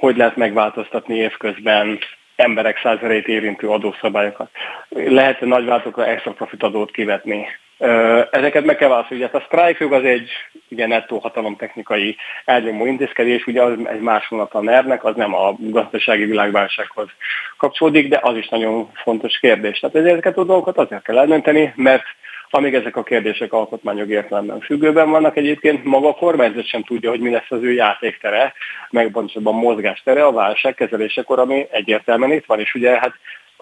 hogy 0.00 0.16
lehet 0.16 0.36
megváltoztatni 0.36 1.16
évközben 1.16 1.98
emberek 2.40 2.80
százereit 2.82 3.28
érintő 3.28 3.68
adószabályokat. 3.68 4.50
Lehet 4.88 5.40
nagy 5.40 5.64
váltokra 5.64 6.06
extra 6.06 6.32
profit 6.32 6.62
adót 6.62 6.90
kivetni 6.90 7.46
Ezeket 8.30 8.64
meg 8.64 8.76
kell 8.76 8.88
válaszolni. 8.88 9.22
Ugye 9.22 9.32
a 9.32 9.40
strike 9.40 9.96
az 9.96 10.04
egy 10.04 10.30
ugye 10.68 10.86
nettó 10.86 11.18
hatalomtechnikai 11.18 12.16
elnyomó 12.44 12.86
intézkedés, 12.86 13.46
ugye 13.46 13.62
az 13.62 13.72
egy 13.84 14.00
más 14.00 14.28
vonat 14.28 14.54
a 14.54 14.60
ner 14.60 14.98
az 15.02 15.16
nem 15.16 15.34
a 15.34 15.54
gazdasági 15.58 16.24
világválsághoz 16.24 17.08
kapcsolódik, 17.56 18.08
de 18.08 18.18
az 18.22 18.36
is 18.36 18.48
nagyon 18.48 18.90
fontos 18.94 19.38
kérdés. 19.38 19.78
Tehát 19.78 19.96
ezeket 19.96 20.38
a 20.38 20.44
dolgokat 20.44 20.78
azért 20.78 21.02
kell 21.02 21.18
eldönteni, 21.18 21.72
mert 21.76 22.04
amíg 22.50 22.74
ezek 22.74 22.96
a 22.96 23.02
kérdések 23.02 23.52
alkotmányok 23.52 24.08
értelemben 24.08 24.60
függőben 24.60 25.10
vannak 25.10 25.36
egyébként, 25.36 25.84
maga 25.84 26.08
a 26.08 26.14
kormányzat 26.14 26.66
sem 26.66 26.82
tudja, 26.82 27.10
hogy 27.10 27.20
mi 27.20 27.30
lesz 27.30 27.50
az 27.50 27.62
ő 27.62 27.72
játéktere, 27.72 28.52
meg 28.90 29.10
pontosabban 29.10 29.54
mozgástere 29.54 30.24
a 30.24 30.32
válság 30.32 30.74
kezelésekor, 30.74 31.38
ami 31.38 31.66
egyértelműen 31.70 32.32
itt 32.32 32.46
van, 32.46 32.60
és 32.60 32.74
ugye 32.74 32.98
hát 32.98 33.12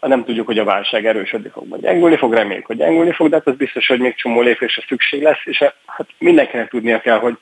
nem 0.01 0.25
tudjuk, 0.25 0.47
hogy 0.47 0.59
a 0.59 0.65
válság 0.65 1.07
erősödni 1.07 1.49
fog, 1.49 1.69
vagy 1.69 1.81
gyengülni 1.81 2.17
fog, 2.17 2.33
reméljük, 2.33 2.67
hogy 2.67 2.77
gyengülni 2.77 3.13
fog, 3.13 3.29
de 3.29 3.37
hát 3.37 3.47
az 3.47 3.57
biztos, 3.57 3.87
hogy 3.87 4.01
még 4.01 4.15
csomó 4.15 4.41
lépésre 4.41 4.83
szükség 4.89 5.23
lesz, 5.23 5.41
és 5.45 5.59
hát 5.87 6.07
mindenkinek 6.19 6.69
tudnia 6.69 7.01
kell, 7.01 7.19
hogy 7.19 7.39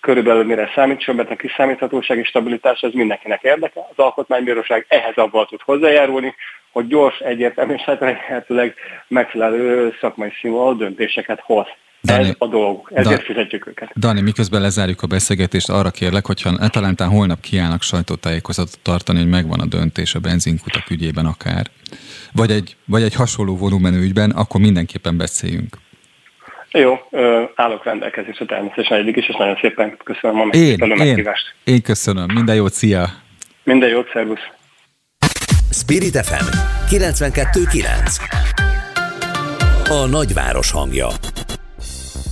körülbelül 0.00 0.44
mire 0.44 0.70
számít, 0.74 1.08
a 1.08 1.36
kiszámíthatóság 1.36 2.18
és 2.18 2.28
stabilitás, 2.28 2.80
ez 2.80 2.92
mindenkinek 2.92 3.42
érdeke. 3.42 3.80
Az 3.90 4.04
Alkotmánybíróság 4.04 4.86
ehhez 4.88 5.16
abban 5.16 5.46
tud 5.46 5.60
hozzájárulni, 5.60 6.34
hogy 6.74 6.86
gyors, 6.86 7.18
egyértelmű 7.18 7.74
és 7.74 7.82
hát 7.82 8.00
lehetőleg 8.00 8.74
megfelelő 9.08 9.94
szakmai 10.00 10.30
színvonalú 10.40 10.76
döntéseket 10.76 11.40
hoz. 11.40 11.66
Dani, 12.02 12.28
Ez 12.28 12.34
a 12.38 12.46
dolguk, 12.46 12.90
ezért 12.94 13.20
da, 13.20 13.24
fizetjük 13.24 13.66
őket. 13.66 13.90
Dani, 13.96 14.20
miközben 14.20 14.60
lezárjuk 14.60 15.02
a 15.02 15.06
beszélgetést, 15.06 15.68
arra 15.68 15.90
kérlek, 15.90 16.26
hogyha 16.26 16.68
talán 16.68 16.94
holnap 16.98 17.40
kiállnak 17.40 17.82
sajtótájékozatot 17.82 18.78
tartani, 18.82 19.18
hogy 19.18 19.28
megvan 19.28 19.60
a 19.60 19.64
döntés 19.66 20.14
a 20.14 20.20
benzinkutak 20.20 20.90
ügyében 20.90 21.26
akár, 21.26 21.66
vagy 22.32 22.50
egy, 22.50 22.76
vagy 22.86 23.02
egy 23.02 23.14
hasonló 23.14 23.56
volumenű 23.56 24.00
ügyben, 24.00 24.30
akkor 24.30 24.60
mindenképpen 24.60 25.16
beszéljünk. 25.16 25.76
Jó, 26.70 26.98
állok 27.54 27.84
rendelkezésre 27.84 28.44
természetesen 28.44 28.98
egyik 28.98 29.16
is, 29.16 29.28
és 29.28 29.36
nagyon 29.36 29.56
szépen 29.60 29.96
köszönöm 30.04 30.40
a 30.40 30.44
meghívást. 30.94 31.54
Én, 31.64 31.74
én 31.74 31.82
köszönöm, 31.82 32.26
minden 32.34 32.54
jót, 32.54 32.72
szia! 32.72 33.06
Minden 33.62 33.88
jót, 33.88 34.10
szervusz! 34.12 34.48
Spirit 35.86 36.26
FM 36.26 36.44
92.9 36.88 38.16
A 39.88 40.06
nagyváros 40.06 40.70
hangja 40.70 41.08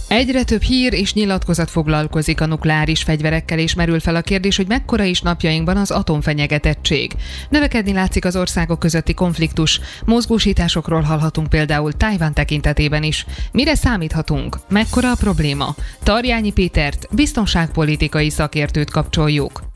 Egyre 0.08 0.42
több 0.44 0.62
hír 0.62 0.92
és 0.92 1.14
nyilatkozat 1.14 1.70
foglalkozik 1.70 2.40
a 2.40 2.46
nukleáris 2.46 3.02
fegyverekkel, 3.02 3.58
és 3.58 3.74
merül 3.74 4.00
fel 4.00 4.16
a 4.16 4.20
kérdés, 4.20 4.56
hogy 4.56 4.66
mekkora 4.66 5.04
is 5.04 5.20
napjainkban 5.20 5.76
az 5.76 5.90
atomfenyegetettség. 5.90 7.12
Növekedni 7.48 7.92
látszik 7.92 8.24
az 8.24 8.36
országok 8.36 8.78
közötti 8.78 9.14
konfliktus. 9.14 9.80
Mozgósításokról 10.04 11.00
hallhatunk 11.00 11.48
például 11.48 11.92
Tájván 11.92 12.34
tekintetében 12.34 13.02
is. 13.02 13.26
Mire 13.52 13.74
számíthatunk? 13.74 14.56
Mekkora 14.68 15.10
a 15.10 15.16
probléma? 15.20 15.74
Tarjányi 16.02 16.52
Pétert, 16.52 17.06
biztonságpolitikai 17.14 18.30
szakértőt 18.30 18.90
kapcsoljuk. 18.90 19.71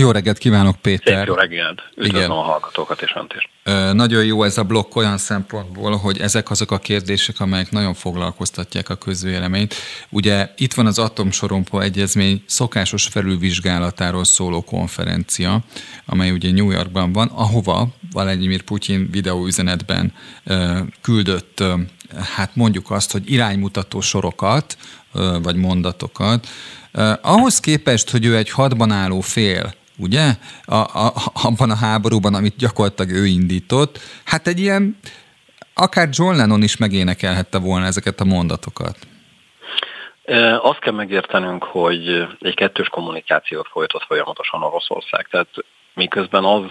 Jó 0.00 0.10
reggelt 0.10 0.38
kívánok, 0.38 0.76
Péter! 0.76 1.16
Szép 1.16 1.26
jó 1.26 1.34
reggelt! 1.34 1.82
Üdvözlöm 1.90 2.20
Igen. 2.20 2.30
a 2.30 2.42
hallgatókat 2.42 3.02
és 3.02 3.12
önt 3.16 3.34
is. 3.36 3.48
Nagyon 3.92 4.24
jó 4.24 4.42
ez 4.42 4.58
a 4.58 4.62
blokk 4.62 4.96
olyan 4.96 5.18
szempontból, 5.18 5.96
hogy 5.96 6.20
ezek 6.20 6.50
azok 6.50 6.70
a 6.70 6.78
kérdések, 6.78 7.40
amelyek 7.40 7.70
nagyon 7.70 7.94
foglalkoztatják 7.94 8.88
a 8.88 8.94
közvéleményt. 8.94 9.74
Ugye 10.08 10.50
itt 10.56 10.74
van 10.74 10.86
az 10.86 10.98
Atomsorompó 10.98 11.80
Egyezmény 11.80 12.42
szokásos 12.46 13.06
felülvizsgálatáról 13.06 14.24
szóló 14.24 14.62
konferencia, 14.62 15.60
amely 16.06 16.30
ugye 16.30 16.52
New 16.52 16.70
Yorkban 16.70 17.12
van, 17.12 17.28
ahova 17.28 17.88
Vladimir 18.12 18.62
Putyin 18.62 19.08
videóüzenetben 19.10 20.12
küldött, 21.00 21.62
hát 22.34 22.56
mondjuk 22.56 22.90
azt, 22.90 23.12
hogy 23.12 23.32
iránymutató 23.32 24.00
sorokat, 24.00 24.76
vagy 25.42 25.56
mondatokat, 25.56 26.48
ahhoz 27.20 27.60
képest, 27.60 28.10
hogy 28.10 28.24
ő 28.24 28.36
egy 28.36 28.50
hadban 28.50 28.90
álló 28.90 29.20
fél, 29.20 29.74
ugye, 29.98 30.34
a, 30.64 30.74
a, 30.74 31.12
abban 31.42 31.70
a 31.70 31.76
háborúban, 31.76 32.34
amit 32.34 32.56
gyakorlatilag 32.56 33.10
ő 33.10 33.26
indított, 33.26 33.98
hát 34.24 34.46
egy 34.46 34.58
ilyen, 34.58 34.98
akár 35.74 36.08
John 36.10 36.36
Lennon 36.36 36.62
is 36.62 36.76
megénekelhette 36.76 37.58
volna 37.58 37.86
ezeket 37.86 38.20
a 38.20 38.24
mondatokat. 38.24 38.98
Azt 40.60 40.78
kell 40.78 40.92
megértenünk, 40.92 41.64
hogy 41.64 42.26
egy 42.40 42.54
kettős 42.54 42.88
kommunikációt 42.88 43.68
folytat 43.68 44.04
folyamatosan 44.06 44.62
Oroszország. 44.62 45.26
Tehát 45.30 45.48
miközben 45.94 46.44
az 46.44 46.62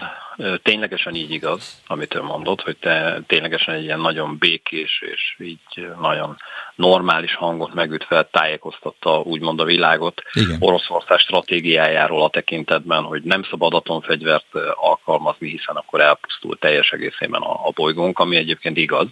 ténylegesen 0.62 1.14
így 1.14 1.30
igaz, 1.30 1.82
amit 1.86 2.14
ő 2.14 2.22
mondott, 2.22 2.60
hogy 2.60 2.76
te 2.76 3.20
ténylegesen 3.26 3.74
egy 3.74 3.82
ilyen 3.82 4.00
nagyon 4.00 4.38
békés 4.38 5.02
és 5.12 5.36
így 5.38 5.88
nagyon 6.00 6.36
normális 6.74 7.34
hangot 7.34 7.74
megütve 7.74 8.22
tájékoztatta 8.24 9.20
úgymond 9.20 9.60
a 9.60 9.64
világot 9.64 10.22
Igen. 10.32 10.56
Oroszország 10.60 11.18
stratégiájáról 11.18 12.22
a 12.22 12.28
tekintetben, 12.28 13.02
hogy 13.02 13.22
nem 13.22 13.42
szabad 13.42 13.74
atomfegyvert 13.74 14.54
alkalmazni, 14.74 15.48
hiszen 15.48 15.76
akkor 15.76 16.00
elpusztul 16.00 16.58
teljes 16.58 16.90
egészében 16.90 17.42
a, 17.42 17.66
a 17.66 17.70
bolygónk, 17.74 18.18
ami 18.18 18.36
egyébként 18.36 18.76
igaz. 18.76 19.06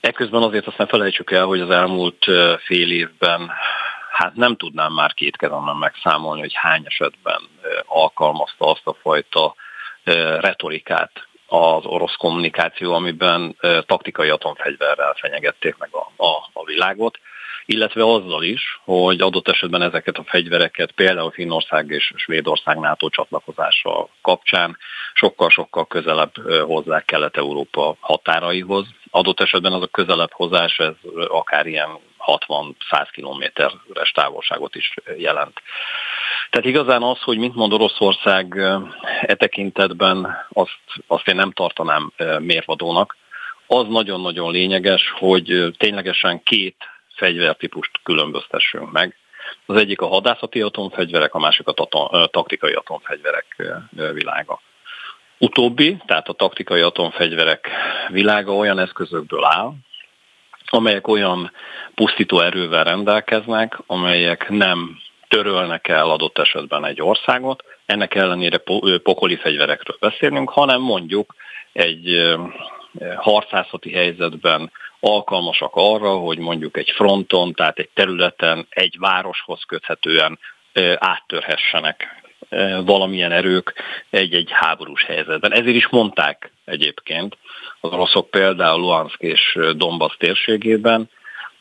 Ekközben 0.00 0.42
azért 0.42 0.66
azt 0.66 0.78
nem 0.78 0.86
felejtsük 0.86 1.30
el, 1.30 1.44
hogy 1.44 1.60
az 1.60 1.70
elmúlt 1.70 2.24
fél 2.64 2.90
évben 2.90 3.50
hát 4.10 4.34
nem 4.34 4.56
tudnám 4.56 4.92
már 4.92 5.14
két 5.14 5.36
kezemben 5.36 5.76
megszámolni, 5.76 6.40
hogy 6.40 6.54
hány 6.54 6.82
esetben 6.86 7.40
alkalmazta 7.86 8.70
azt 8.70 8.86
a 8.86 8.96
fajta 9.02 9.54
retorikát 10.40 11.10
az 11.46 11.84
orosz 11.84 12.16
kommunikáció, 12.16 12.92
amiben 12.92 13.56
taktikai 13.86 14.28
atomfegyverrel 14.28 15.14
fenyegették 15.20 15.76
meg 15.78 15.88
a, 15.92 16.24
a, 16.24 16.50
a 16.52 16.64
világot, 16.64 17.18
illetve 17.66 18.04
azzal 18.04 18.42
is, 18.42 18.80
hogy 18.84 19.20
adott 19.20 19.48
esetben 19.48 19.82
ezeket 19.82 20.16
a 20.16 20.24
fegyvereket 20.24 20.90
például 20.92 21.30
Finnország 21.30 21.90
és 21.90 22.12
Svédország 22.16 22.78
NATO 22.78 23.08
csatlakozása 23.08 24.08
kapcsán 24.22 24.78
sokkal-sokkal 25.14 25.86
közelebb 25.86 26.32
hozzák 26.66 27.04
Kelet-Európa 27.04 27.96
határaihoz. 28.00 28.86
Adott 29.10 29.40
esetben 29.40 29.72
az 29.72 29.82
a 29.82 29.86
közelebb 29.86 30.32
hozás, 30.32 30.78
ez 30.78 30.94
akár 31.28 31.66
ilyen 31.66 31.88
60-100 32.26 33.08
kilométeres 33.12 34.10
távolságot 34.14 34.74
is 34.74 34.94
jelent. 35.16 35.60
Tehát 36.54 36.68
igazán 36.68 37.02
az, 37.02 37.20
hogy 37.20 37.38
mit 37.38 37.54
mond 37.54 37.72
Oroszország 37.72 38.56
e 39.22 39.34
tekintetben, 39.34 40.46
azt, 40.52 40.78
azt 41.06 41.28
én 41.28 41.34
nem 41.34 41.50
tartanám 41.50 42.12
mérvadónak. 42.38 43.16
Az 43.66 43.86
nagyon-nagyon 43.88 44.52
lényeges, 44.52 45.10
hogy 45.18 45.74
ténylegesen 45.78 46.42
két 46.42 46.76
fegyvertípust 47.16 47.90
különböztessünk 48.02 48.92
meg. 48.92 49.16
Az 49.66 49.76
egyik 49.76 50.00
a 50.00 50.06
hadászati 50.06 50.60
atomfegyverek, 50.60 51.34
a 51.34 51.38
másik 51.38 51.66
a 51.66 52.28
taktikai 52.30 52.72
atomfegyverek 52.72 53.72
világa. 54.12 54.60
Utóbbi, 55.38 55.96
tehát 56.06 56.28
a 56.28 56.32
taktikai 56.32 56.80
atomfegyverek 56.80 57.68
világa 58.08 58.54
olyan 58.54 58.78
eszközökből 58.78 59.44
áll, 59.44 59.72
amelyek 60.66 61.08
olyan 61.08 61.52
pusztító 61.94 62.40
erővel 62.40 62.84
rendelkeznek, 62.84 63.78
amelyek 63.86 64.48
nem 64.48 65.02
törölnek 65.34 65.88
el 65.88 66.10
adott 66.10 66.38
esetben 66.38 66.84
egy 66.84 67.02
országot, 67.02 67.64
ennek 67.86 68.14
ellenére 68.14 68.58
pokoli 69.02 69.36
fegyverekről 69.36 69.96
beszélünk, 70.00 70.50
hanem 70.50 70.80
mondjuk 70.80 71.34
egy 71.72 72.34
harcászati 73.16 73.92
helyzetben 73.92 74.70
alkalmasak 75.00 75.70
arra, 75.72 76.16
hogy 76.16 76.38
mondjuk 76.38 76.76
egy 76.76 76.90
fronton, 76.90 77.52
tehát 77.52 77.78
egy 77.78 77.88
területen, 77.94 78.66
egy 78.68 78.96
városhoz 78.98 79.62
köthetően 79.66 80.38
áttörhessenek 80.98 82.22
valamilyen 82.84 83.32
erők 83.32 83.74
egy-egy 84.10 84.50
háborús 84.50 85.04
helyzetben. 85.04 85.52
Ezért 85.52 85.76
is 85.76 85.88
mondták 85.88 86.50
egyébként 86.64 87.36
az 87.80 87.92
oroszok 87.92 88.30
például 88.30 88.80
Luhansk 88.80 89.20
és 89.20 89.58
Donbass 89.76 90.16
térségében, 90.16 91.10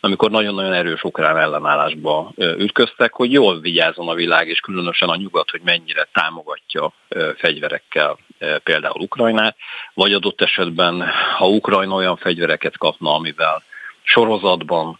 amikor 0.05 0.31
nagyon-nagyon 0.31 0.73
erős 0.73 1.03
ukrán 1.03 1.37
ellenállásba 1.37 2.31
ütköztek, 2.37 3.13
hogy 3.13 3.31
jól 3.31 3.59
vigyázzon 3.59 4.07
a 4.07 4.13
világ, 4.13 4.47
és 4.47 4.59
különösen 4.59 5.09
a 5.09 5.15
nyugat, 5.15 5.49
hogy 5.49 5.61
mennyire 5.63 6.07
támogatja 6.13 6.93
fegyverekkel 7.37 8.17
például 8.63 9.01
Ukrajnát, 9.01 9.55
vagy 9.93 10.13
adott 10.13 10.41
esetben, 10.41 11.03
ha 11.37 11.47
Ukrajna 11.47 11.95
olyan 11.95 12.17
fegyvereket 12.17 12.77
kapna, 12.77 13.13
amivel 13.13 13.63
sorozatban 14.01 14.99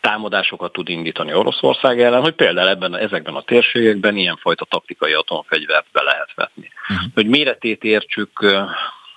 támadásokat 0.00 0.72
tud 0.72 0.88
indítani 0.88 1.34
Oroszország 1.34 2.00
ellen, 2.00 2.22
hogy 2.22 2.34
például 2.34 2.68
ebben, 2.68 2.96
ezekben 2.96 3.34
a 3.34 3.42
térségekben 3.42 4.16
ilyenfajta 4.16 4.64
taktikai 4.64 5.12
atomfegyvert 5.12 5.86
be 5.92 6.02
lehet 6.02 6.34
vetni. 6.34 6.70
Uh-huh. 6.88 7.12
Hogy 7.14 7.26
méretét 7.26 7.84
értsük, 7.84 8.40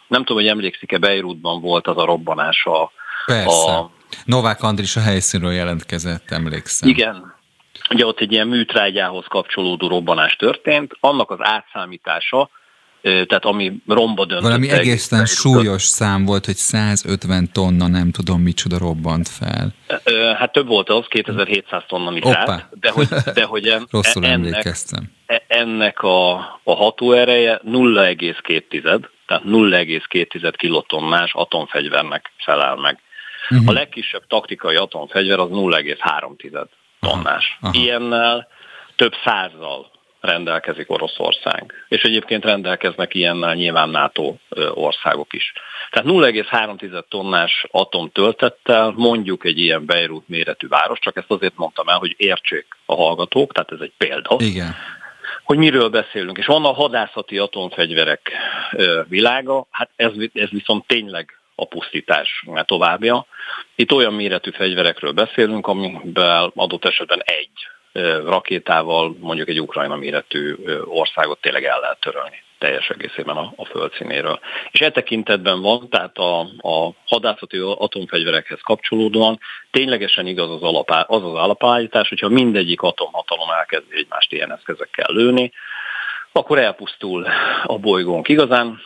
nem 0.08 0.23
tudom, 0.23 0.38
hogy 0.38 0.47
emlékszik-e, 0.47 0.97
Beirutban 0.97 1.62
volt 1.62 1.88
az 1.88 1.97
a 1.97 2.06
robbanás 2.06 2.65
a, 2.65 2.91
Persze. 3.26 3.71
a 3.71 3.95
Novák 4.26 4.63
Andris 4.63 4.96
a 4.96 5.02
helyszínről 5.02 5.52
jelentkezett, 5.52 6.32
emlékszem. 6.32 6.89
Igen. 6.89 7.36
Ugye 7.89 8.06
ott 8.06 8.20
egy 8.20 8.32
ilyen 8.32 8.48
műtrágyához 8.48 9.26
kapcsolódó 9.28 9.88
robbanás 9.88 10.36
történt, 10.36 10.91
annak 11.00 11.32
az 11.32 11.38
átszámítása, 11.41 12.50
tehát 13.02 13.46
ami 13.46 13.74
romba 13.88 14.26
döntött. 14.26 14.48
Valami 14.48 14.70
egészen 14.70 15.26
súlyos 15.26 15.84
szám 15.84 16.26
volt, 16.26 16.46
hogy 16.46 16.56
150 16.56 17.52
tonna, 17.52 17.88
nem 17.88 18.12
tudom 18.12 18.41
micsoda 18.41 18.78
robbant 18.78 19.28
fel. 19.28 19.74
Hát 20.38 20.52
több 20.52 20.67
volt 20.67 20.89
az, 20.89 21.06
2700 21.08 21.84
tonna 21.88 22.10
nitrát, 22.10 22.70
de 22.80 22.89
hogy, 22.89 23.08
de 23.34 23.43
hogy 23.43 23.67
en, 23.76 23.88
Rosszul 23.91 24.26
ennek, 24.26 24.36
emlékeztem. 24.36 25.12
E- 25.26 25.43
ennek 25.48 26.00
a, 26.00 26.32
a 26.63 26.76
hatóereje 26.76 27.62
0,2, 27.65 29.06
tehát 29.28 29.43
0,2 29.43 30.54
kilotonnás 30.58 31.34
atomfegyvernek 31.34 32.32
felel 32.38 32.76
meg. 32.76 33.00
Uh-huh. 33.50 33.69
A 33.69 33.71
legkisebb 33.71 34.28
taktikai 34.28 34.76
atomfegyver 34.76 35.39
az 35.39 35.50
0,3 35.50 36.67
tonnás. 37.00 37.58
Aha. 37.62 37.71
Aha. 37.71 37.84
Ilyennel 37.84 38.47
több 38.95 39.13
százzal 39.23 39.91
rendelkezik 40.19 40.91
Oroszország. 40.91 41.73
És 41.88 42.02
egyébként 42.02 42.45
rendelkeznek 42.45 43.13
ilyennel 43.13 43.54
nyilván 43.54 43.89
NATO 43.89 44.36
országok 44.73 45.34
is. 45.34 45.54
Tehát 45.91 46.08
0,3 46.08 47.04
tonnás 47.10 47.65
atom 47.71 48.12
töltettel 48.12 48.93
mondjuk 48.95 49.45
egy 49.45 49.60
ilyen 49.60 49.86
Beirut 49.86 50.28
méretű 50.28 50.67
város, 50.67 51.00
csak 51.00 51.17
ezt 51.17 51.32
azért 51.32 51.56
mondtam 51.56 51.88
el, 51.88 51.97
hogy 51.97 52.13
értsék 52.17 52.65
a 52.86 52.95
hallgatók, 52.95 53.54
tehát 53.54 53.71
ez 53.71 53.80
egy 53.80 53.93
példa. 53.97 54.36
Igen. 54.39 54.76
Hogy 55.43 55.58
miről 55.58 55.89
beszélünk. 55.89 56.38
És 56.38 56.45
van 56.45 56.65
a 56.65 56.73
hadászati 56.73 57.38
atomfegyverek 57.38 58.32
világa, 59.08 59.67
hát 59.71 59.89
ez, 59.95 60.12
ez 60.34 60.50
viszont 60.50 60.88
tényleg 60.88 61.37
a 61.60 61.65
pusztítás 61.65 62.46
továbbja. 62.65 63.26
Itt 63.76 63.91
olyan 63.91 64.13
méretű 64.13 64.52
fegyverekről 64.52 65.12
beszélünk, 65.12 65.67
amiben 65.67 66.52
adott 66.56 66.86
esetben 66.86 67.22
egy 67.26 67.50
rakétával 68.26 69.15
mondjuk 69.20 69.50
egy 69.50 69.62
Ukrajna 69.62 69.96
méretű 69.96 70.56
országot 70.86 71.41
tényleg 71.41 71.63
el 71.63 71.80
lehet 71.80 72.00
törölni 72.00 72.46
teljes 72.58 72.89
egészében 72.89 73.38
a, 73.38 73.54
a 73.56 73.65
földszínéről. 73.65 74.39
És 74.72 74.80
e 74.80 74.91
tekintetben 74.91 75.62
van, 75.62 75.89
tehát 75.89 76.17
a, 76.17 76.39
a 76.58 76.91
hadászati 77.06 77.58
atomfegyverekhez 77.58 78.60
kapcsolódóan 78.62 79.39
ténylegesen 79.72 80.28
igaz 80.28 80.50
az, 80.50 80.62
alapá, 80.62 81.02
az 81.02 81.24
az 81.24 81.34
alapállítás, 81.34 82.10
hogyha 82.10 82.30
mindegyik 82.30 82.82
atomhatalom 82.82 83.50
elkezdi 83.50 83.96
egymást 83.96 84.34
ilyen 84.34 84.52
eszközökkel 84.52 85.13
lőni, 85.13 85.52
akkor 86.32 86.60
elpusztul 86.60 87.28
a 87.63 87.78
bolygónk. 87.78 88.28
Igazán 88.28 88.80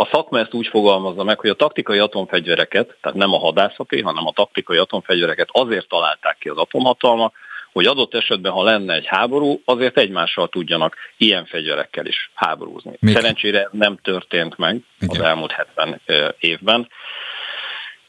a 0.00 0.08
szakma 0.12 0.38
ezt 0.38 0.54
úgy 0.54 0.66
fogalmazza 0.66 1.24
meg, 1.24 1.40
hogy 1.40 1.50
a 1.50 1.54
taktikai 1.54 1.98
atomfegyvereket, 1.98 2.96
tehát 3.00 3.18
nem 3.18 3.32
a 3.32 3.38
hadászati, 3.38 4.00
hanem 4.00 4.26
a 4.26 4.32
taktikai 4.32 4.76
atomfegyvereket 4.76 5.48
azért 5.52 5.88
találták 5.88 6.36
ki 6.38 6.48
az 6.48 6.56
atomhatalmak, 6.56 7.34
hogy 7.72 7.86
adott 7.86 8.14
esetben, 8.14 8.52
ha 8.52 8.62
lenne 8.62 8.94
egy 8.94 9.06
háború, 9.06 9.62
azért 9.64 9.98
egymással 9.98 10.48
tudjanak 10.48 10.96
ilyen 11.16 11.46
fegyverekkel 11.46 12.06
is 12.06 12.30
háborúzni. 12.34 12.96
Még? 13.00 13.14
Szerencsére 13.14 13.68
nem 13.72 13.96
történt 14.02 14.56
meg 14.56 14.80
Igen. 15.00 15.20
az 15.20 15.26
elmúlt 15.26 15.52
70 15.52 16.00
évben. 16.38 16.88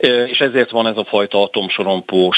És 0.07 0.39
ezért 0.39 0.69
van 0.69 0.87
ez 0.87 0.97
a 0.97 1.05
fajta 1.05 1.41
atomsorompós 1.41 2.37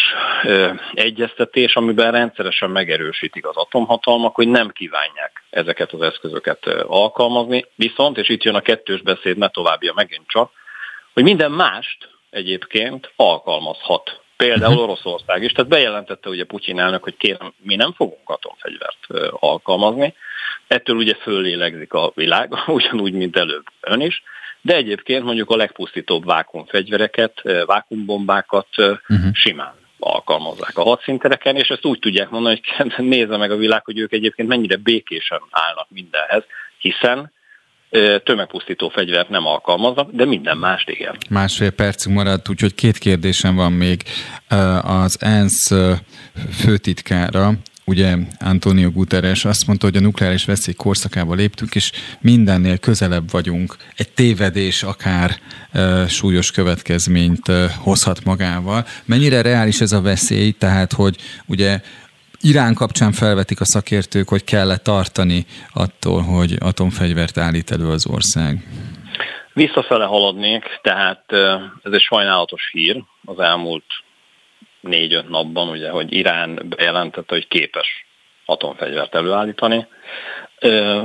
egyeztetés, 0.94 1.76
amiben 1.76 2.12
rendszeresen 2.12 2.70
megerősítik 2.70 3.48
az 3.48 3.56
atomhatalmak, 3.56 4.36
hogy 4.36 4.48
nem 4.48 4.70
kívánják 4.70 5.44
ezeket 5.50 5.92
az 5.92 6.02
eszközöket 6.02 6.66
alkalmazni, 6.88 7.66
viszont, 7.76 8.18
és 8.18 8.30
itt 8.30 8.44
jön 8.44 8.56
a 8.56 8.62
kettős 8.62 9.02
beszéd, 9.02 9.38
ne 9.38 9.48
továbbja 9.48 9.94
megint 9.96 10.28
csak, 10.28 10.52
hogy 11.14 11.24
minden 11.24 11.52
mást 11.52 12.10
egyébként 12.30 13.12
alkalmazhat. 13.16 14.21
Például 14.42 14.74
mhm. 14.74 14.82
Oroszország 14.82 15.44
is, 15.44 15.52
tehát 15.52 15.72
bejelentette 15.72 16.30
ugye 16.30 16.44
Putyin 16.44 16.80
elnök, 16.80 17.04
hogy 17.04 17.18
kérem, 17.18 17.54
mi 17.58 17.76
nem 17.76 17.94
fogunk 17.94 18.30
atomfegyvert 18.30 19.32
alkalmazni. 19.32 20.14
Ettől 20.68 20.96
ugye 20.96 21.14
föllélegzik 21.14 21.94
a 21.94 22.12
világ, 22.16 22.54
ugyanúgy, 22.68 23.14
mint 23.14 23.38
előbb 23.38 23.66
ön 23.82 24.02
is, 24.02 24.24
de 24.62 24.76
egyébként 24.76 25.24
mondjuk 25.24 25.50
a 25.50 25.56
legpusztítóbb 25.56 26.26
vákumfegyvereket, 26.26 27.42
vákumbombákat 27.66 28.68
uh-huh. 28.78 29.34
simán 29.34 29.74
alkalmazzák 30.00 30.78
a 30.78 30.84
hadszíntereken, 30.84 31.56
és 31.56 31.68
ezt 31.68 31.86
úgy 31.86 32.00
tudják 32.00 32.30
mondani, 32.30 32.62
hogy 32.78 33.06
nézze 33.06 33.38
meg 33.38 33.52
a 33.52 33.56
világ, 33.56 33.86
hogy 33.86 34.00
ők 34.00 34.14
egyébként 34.14 34.48
mennyire 34.48 34.76
békésen 34.76 35.42
állnak 35.50 35.88
mindenhez, 35.90 36.44
hiszen 36.78 37.32
tömegpusztító 38.24 38.90
fegyvert 38.90 39.30
nem 39.30 39.46
alkalmaznak, 39.46 40.12
de 40.12 40.26
minden 40.26 40.58
mást 40.58 40.90
igen. 40.90 41.18
Másfél 41.30 41.72
percünk 41.72 42.16
maradt, 42.16 42.50
úgyhogy 42.50 42.76
két 42.76 42.98
kérdésem 42.98 43.56
van 43.56 43.72
még. 43.72 44.04
Az 44.82 45.18
ENSZ 45.22 45.72
főtitkára 46.52 47.54
ugye 47.86 48.16
Antonio 48.40 48.92
Guterres 48.92 49.46
azt 49.46 49.68
mondta, 49.68 49.86
hogy 49.86 49.98
a 49.98 50.00
nukleáris 50.00 50.46
veszély 50.46 50.74
korszakába 50.74 51.34
léptünk, 51.34 51.76
és 51.76 51.92
mindennél 52.20 52.78
közelebb 52.78 53.32
vagyunk. 53.32 53.76
Egy 53.96 54.10
tévedés 54.10 54.84
akár 54.84 55.36
e, 55.72 56.08
súlyos 56.08 56.52
következményt 56.52 57.50
e, 57.50 57.72
hozhat 57.78 58.24
magával. 58.24 58.86
Mennyire 59.06 59.42
reális 59.42 59.82
ez 59.82 59.92
a 59.92 60.02
veszély, 60.02 60.52
tehát 60.52 60.94
hogy 60.94 61.16
ugye 61.46 61.82
Irán 62.44 62.74
kapcsán 62.74 63.12
felvetik 63.12 63.60
a 63.60 63.66
szakértők, 63.66 64.30
hogy 64.30 64.44
kell-e 64.44 64.78
tartani 64.78 65.46
attól, 65.74 66.22
hogy 66.22 66.56
atomfegyvert 66.60 67.38
állít 67.38 67.72
elő 67.72 67.90
az 67.90 68.08
ország? 68.08 68.56
Visszafele 69.54 70.06
haladnék, 70.06 70.64
tehát 70.82 71.24
ez 71.84 71.92
egy 71.92 72.02
sajnálatos 72.02 72.70
hír 72.72 73.04
az 73.26 73.40
elmúlt 73.40 73.86
négy-öt 74.80 75.30
napban, 75.30 75.70
ugye, 75.70 75.90
hogy 75.90 76.14
Irán 76.14 76.66
bejelentette, 76.70 77.34
hogy 77.34 77.48
képes 77.48 78.06
atomfegyvert 78.46 79.16
előállítani. 79.16 79.88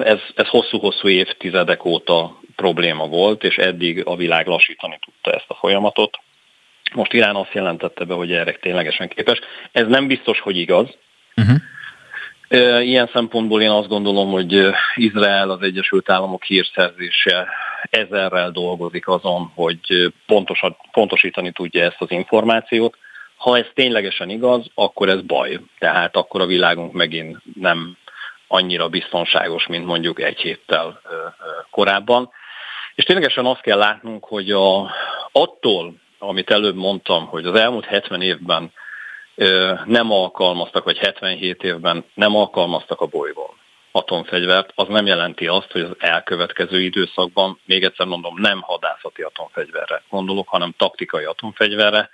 Ez, 0.04 0.18
ez 0.34 0.48
hosszú-hosszú 0.48 1.08
évtizedek 1.08 1.84
óta 1.84 2.40
probléma 2.56 3.06
volt, 3.06 3.44
és 3.44 3.56
eddig 3.56 4.06
a 4.06 4.16
világ 4.16 4.46
lassítani 4.46 4.98
tudta 5.04 5.30
ezt 5.36 5.48
a 5.48 5.54
folyamatot. 5.54 6.18
Most 6.94 7.12
Irán 7.12 7.36
azt 7.36 7.52
jelentette 7.52 8.04
be, 8.04 8.14
hogy 8.14 8.32
erre 8.32 8.52
ténylegesen 8.52 9.08
képes. 9.08 9.38
Ez 9.72 9.86
nem 9.86 10.06
biztos, 10.06 10.40
hogy 10.40 10.56
igaz. 10.56 10.88
Uh-huh. 11.36 11.60
Ilyen 12.86 13.10
szempontból 13.12 13.62
én 13.62 13.70
azt 13.70 13.88
gondolom, 13.88 14.30
hogy 14.30 14.66
Izrael, 14.94 15.50
az 15.50 15.62
Egyesült 15.62 16.10
Államok 16.10 16.44
hírszerzése 16.44 17.48
ezerrel 17.90 18.50
dolgozik 18.50 19.08
azon, 19.08 19.52
hogy 19.54 20.12
pontosan, 20.26 20.76
pontosítani 20.92 21.52
tudja 21.52 21.84
ezt 21.84 22.00
az 22.00 22.10
információt. 22.10 22.96
Ha 23.36 23.56
ez 23.56 23.66
ténylegesen 23.74 24.30
igaz, 24.30 24.66
akkor 24.74 25.08
ez 25.08 25.20
baj. 25.20 25.60
Tehát 25.78 26.16
akkor 26.16 26.40
a 26.40 26.46
világunk 26.46 26.92
megint 26.92 27.38
nem 27.60 27.96
annyira 28.48 28.88
biztonságos, 28.88 29.66
mint 29.66 29.86
mondjuk 29.86 30.20
egy 30.20 30.40
héttel 30.40 31.00
korábban. 31.70 32.30
És 32.94 33.04
ténylegesen 33.04 33.46
azt 33.46 33.60
kell 33.60 33.78
látnunk, 33.78 34.24
hogy 34.24 34.50
a, 34.50 34.90
attól, 35.32 35.94
amit 36.18 36.50
előbb 36.50 36.76
mondtam, 36.76 37.26
hogy 37.26 37.46
az 37.46 37.54
elmúlt 37.54 37.84
70 37.84 38.22
évben 38.22 38.72
nem 39.84 40.12
alkalmaztak, 40.12 40.84
vagy 40.84 40.98
77 40.98 41.62
évben 41.62 42.04
nem 42.14 42.36
alkalmaztak 42.36 43.00
a 43.00 43.06
bolygón 43.06 43.54
atomfegyvert, 43.92 44.72
az 44.74 44.88
nem 44.88 45.06
jelenti 45.06 45.46
azt, 45.46 45.72
hogy 45.72 45.80
az 45.80 45.90
elkövetkező 45.98 46.80
időszakban, 46.80 47.60
még 47.64 47.84
egyszer 47.84 48.06
mondom, 48.06 48.40
nem 48.40 48.60
hadászati 48.60 49.22
atomfegyverre 49.22 50.02
gondolok, 50.10 50.48
hanem 50.48 50.74
taktikai 50.76 51.24
atomfegyverre, 51.24 52.10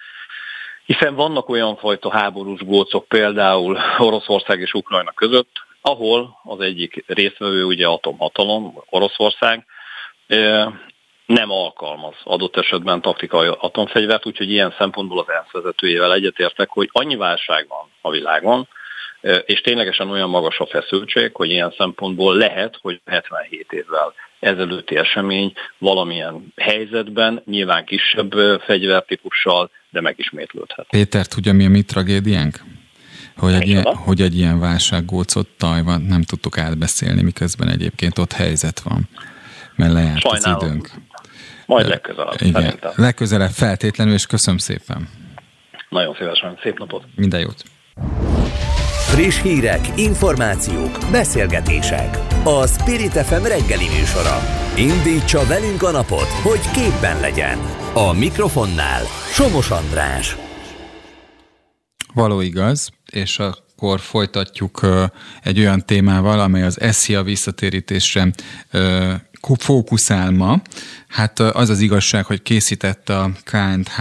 hiszen 0.85 1.15
vannak 1.15 1.49
olyan 1.49 1.77
fajta 1.77 2.11
háborús 2.11 2.61
gócok 2.61 3.09
például 3.09 3.79
Oroszország 3.99 4.61
és 4.61 4.73
Ukrajna 4.73 5.13
között, 5.13 5.51
ahol 5.81 6.41
az 6.45 6.61
egyik 6.61 7.05
résztvevő 7.07 7.65
ugye 7.65 7.87
atomhatalom, 7.87 8.83
Oroszország, 8.91 9.67
nem 11.27 11.51
alkalmaz 11.51 12.15
adott 12.25 12.57
esetben 12.57 13.01
taktikai 13.01 13.49
atomfegyvert, 13.59 14.27
úgyhogy 14.27 14.51
ilyen 14.51 14.75
szempontból 14.79 15.19
az 15.19 15.29
ENSZ 15.29 15.53
vezetőjével 15.53 16.13
egyetértek, 16.13 16.69
hogy 16.69 16.89
annyi 16.93 17.17
válság 17.17 17.67
van 17.69 17.89
a 18.01 18.11
világon, 18.11 18.69
és 19.45 19.61
ténylegesen 19.61 20.11
olyan 20.11 20.29
magas 20.29 20.59
a 20.59 20.67
feszültség, 20.67 21.35
hogy 21.35 21.51
ilyen 21.51 21.75
szempontból 21.77 22.37
lehet, 22.37 22.79
hogy 22.81 23.01
77 23.05 23.73
évvel 23.73 24.15
ezelőtti 24.41 24.97
esemény 24.97 25.53
valamilyen 25.79 26.53
helyzetben, 26.57 27.43
nyilván 27.45 27.85
kisebb 27.85 28.33
fegyvertípussal, 28.61 29.71
de 29.91 30.01
megismétlődhet. 30.01 30.87
Péter, 30.91 31.27
tudja 31.27 31.53
mi 31.53 31.65
a 31.65 31.69
mi 31.69 31.83
tragédiánk? 31.83 32.59
Hogy 33.37 33.53
egy, 33.53 33.69
ilyen, 33.69 33.95
hogy 33.95 34.21
egy 34.21 34.37
ilyen 34.37 34.61
válsággócot 34.61 35.49
Tajvan 35.59 36.01
nem 36.01 36.23
tudtuk 36.23 36.59
átbeszélni, 36.59 37.23
miközben 37.23 37.69
egyébként 37.69 38.19
ott 38.19 38.33
helyzet 38.33 38.81
van, 38.81 39.09
mert 39.77 39.93
lejárt 39.93 40.21
Sajnálom. 40.21 40.59
az 40.59 40.65
időnk. 40.65 40.91
Majd 41.67 41.89
legközelebb. 41.89 42.41
Igen, 42.41 42.63
szerintem. 42.63 42.93
legközelebb 42.97 43.51
feltétlenül, 43.51 44.15
és 44.15 44.27
köszönöm 44.27 44.59
szépen. 44.59 45.09
Nagyon 45.89 46.15
szívesen. 46.19 46.59
Szép 46.63 46.79
napot. 46.79 47.05
Minden 47.15 47.41
jót. 47.41 47.63
Friss 49.13 49.43
hírek, 49.43 49.81
információk, 49.97 50.99
beszélgetések. 51.11 52.19
A 52.45 52.67
Spirit 52.67 53.13
FM 53.13 53.43
reggeli 53.43 53.89
műsora. 53.99 54.39
Indítsa 54.77 55.47
velünk 55.47 55.83
a 55.83 55.91
napot, 55.91 56.29
hogy 56.43 56.71
képben 56.71 57.21
legyen. 57.21 57.59
A 57.95 58.13
mikrofonnál 58.13 59.03
Somos 59.33 59.71
András. 59.71 60.37
Való 62.15 62.41
igaz, 62.41 62.91
és 63.13 63.39
akkor 63.39 64.01
folytatjuk 64.01 64.81
egy 65.43 65.59
olyan 65.59 65.87
témával, 65.87 66.41
amely 66.41 66.63
az 66.63 66.79
SZIA 66.91 67.23
visszatérítésre 67.23 68.31
fókuszál 69.59 70.31
ma. 70.31 70.63
Hát 71.09 71.39
az 71.39 71.69
az 71.69 71.81
igazság, 71.81 72.25
hogy 72.25 72.43
készített 72.43 73.09
a 73.09 73.31
KNH 73.45 74.01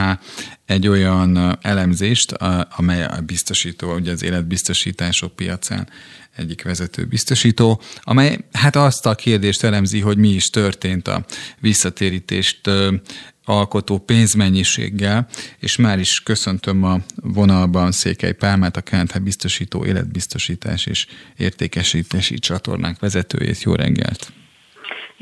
egy 0.66 0.88
olyan 0.88 1.58
elemzést, 1.62 2.32
amely 2.70 3.04
a 3.04 3.22
biztosító, 3.26 3.94
ugye 3.94 4.12
az 4.12 4.24
életbiztosítások 4.24 5.36
piacán 5.36 5.90
egyik 6.36 6.64
vezető 6.64 7.06
biztosító, 7.06 7.82
amely 8.02 8.38
hát 8.52 8.76
azt 8.76 9.06
a 9.06 9.16
kérdést 9.16 9.64
elemzi, 9.64 10.00
hogy 10.00 10.18
mi 10.18 10.30
is 10.30 10.50
történt 10.50 11.08
a 11.08 11.26
visszatérítést 11.60 12.70
alkotó 13.46 13.98
pénzmennyiséggel, 13.98 15.28
és 15.60 15.76
már 15.76 16.00
is 16.00 16.20
köszöntöm 16.24 16.84
a 16.84 17.00
vonalban 17.16 17.92
Székely 17.92 18.34
Pálmát, 18.34 18.78
a 18.78 18.82
KNH 18.82 19.20
biztosító 19.20 19.86
életbiztosítás 19.86 20.86
és 20.86 21.08
értékesítési 21.38 22.40
csatornánk 22.40 23.00
vezetőjét. 23.00 23.62
Jó 23.62 23.76
reggelt! 23.76 24.32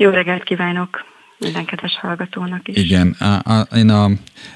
Jó 0.00 0.10
reggelt 0.10 0.42
kívánok 0.42 1.04
minden 1.38 1.64
kedves 1.64 1.98
hallgatónak 2.00 2.68
is. 2.68 2.76
Igen, 2.76 3.10
a, 3.10 3.58
a, 3.58 3.68
én 3.76 3.88
a, 3.88 4.04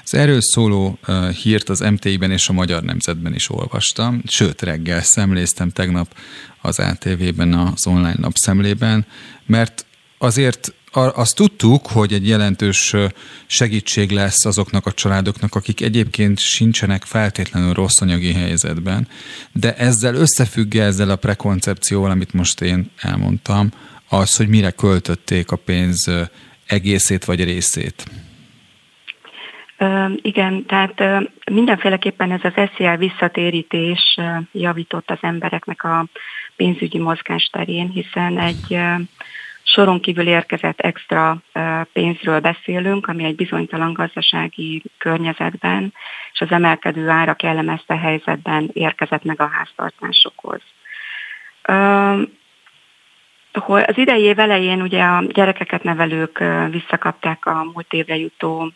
az 0.03 0.13
erről 0.13 0.41
szóló 0.41 0.99
uh, 1.07 1.29
hírt 1.29 1.69
az 1.69 1.79
MTI-ben 1.79 2.31
és 2.31 2.49
a 2.49 2.53
Magyar 2.53 2.83
Nemzetben 2.83 3.33
is 3.33 3.49
olvastam, 3.49 4.21
sőt 4.27 4.61
reggel 4.61 5.01
szemléztem 5.01 5.69
tegnap 5.69 6.15
az 6.61 6.79
ATV-ben 6.79 7.53
az 7.53 7.87
online 7.87 8.15
napszemlében, 8.17 9.05
mert 9.45 9.85
azért 10.17 10.73
azt 10.91 11.35
tudtuk, 11.35 11.87
hogy 11.87 12.13
egy 12.13 12.27
jelentős 12.27 12.95
segítség 13.45 14.11
lesz 14.11 14.45
azoknak 14.45 14.85
a 14.85 14.91
családoknak, 14.91 15.55
akik 15.55 15.81
egyébként 15.81 16.39
sincsenek 16.39 17.03
feltétlenül 17.03 17.73
rossz 17.73 18.01
anyagi 18.01 18.33
helyzetben, 18.33 19.07
de 19.51 19.75
ezzel 19.75 20.15
összefügg 20.15 20.75
ezzel 20.75 21.09
a 21.09 21.15
prekoncepcióval, 21.15 22.11
amit 22.11 22.33
most 22.33 22.61
én 22.61 22.91
elmondtam, 22.97 23.71
az, 24.15 24.35
hogy 24.35 24.47
mire 24.47 24.71
költötték 24.71 25.51
a 25.51 25.55
pénz 25.55 26.11
egészét 26.67 27.25
vagy 27.25 27.43
részét? 27.43 28.03
Igen, 30.15 30.65
tehát 30.65 31.03
mindenféleképpen 31.51 32.31
ez 32.31 32.39
az 32.43 32.69
SZIA 32.75 32.97
visszatérítés 32.97 34.19
javított 34.51 35.09
az 35.11 35.17
embereknek 35.21 35.83
a 35.83 36.05
pénzügyi 36.55 36.99
mozgásterén, 36.99 37.89
hiszen 37.89 38.39
egy 38.39 38.77
soron 39.63 39.99
kívül 39.99 40.27
érkezett 40.27 40.79
extra 40.79 41.41
pénzről 41.93 42.39
beszélünk, 42.39 43.07
ami 43.07 43.23
egy 43.23 43.35
bizonytalan 43.35 43.93
gazdasági 43.93 44.83
környezetben 44.97 45.93
és 46.33 46.39
az 46.39 46.51
emelkedő 46.51 47.09
árak 47.09 47.43
jellemezte 47.43 47.97
helyzetben 47.97 48.69
érkezett 48.73 49.23
meg 49.23 49.41
a 49.41 49.47
háztartásokhoz. 49.47 50.61
Az 53.63 53.97
idei 53.97 54.21
év 54.21 54.39
elején 54.39 54.81
ugye 54.81 55.03
a 55.03 55.23
gyerekeket 55.27 55.83
nevelők 55.83 56.43
visszakapták 56.69 57.45
a 57.45 57.63
múlt 57.73 57.93
évre 57.93 58.17
jutó 58.17 58.71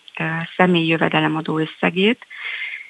személyi 0.55 0.87
jövedelemadó 0.87 1.57
összegét, 1.57 2.25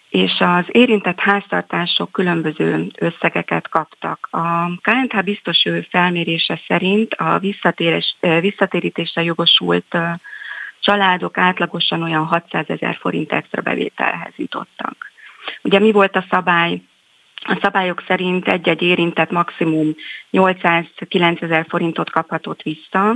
és 0.10 0.32
az 0.39 0.65
érintett 0.67 1.19
háztartások 1.19 2.12
különböző 2.12 2.88
összegeket 2.97 3.69
kaptak. 3.69 4.28
A 4.32 4.65
KNH 4.82 5.23
biztos 5.23 5.65
ő 5.65 5.88
felmérése 5.89 6.62
szerint 6.67 7.13
a 7.13 7.39
visszatérítésre 8.39 9.23
jogosult 9.23 9.97
családok 10.80 11.38
átlagosan 11.38 12.04
olyan 12.04 12.25
600 12.25 12.69
ezer 12.69 12.97
forint 12.99 13.32
extra 13.32 13.62
bevételhez 13.62 14.34
jutottak. 14.36 15.12
Ugye 15.62 15.80
mi 15.80 15.91
volt 15.91 16.15
a 16.15 16.25
szabály? 16.30 16.82
A 17.49 17.57
szabályok 17.62 18.03
szerint 18.07 18.47
egy-egy 18.47 18.81
érintett 18.81 19.31
maximum 19.31 19.95
809 20.29 21.41
ezer 21.41 21.65
forintot 21.69 22.09
kaphatott 22.09 22.62
vissza, 22.62 23.15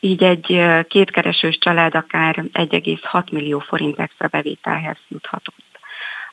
így 0.00 0.22
egy 0.22 0.62
kétkeresős 0.88 1.58
család 1.58 1.94
akár 1.94 2.34
1,6 2.52 3.32
millió 3.32 3.58
forint 3.58 3.98
extra 3.98 4.28
bevételhez 4.28 4.96
juthatott. 5.08 5.64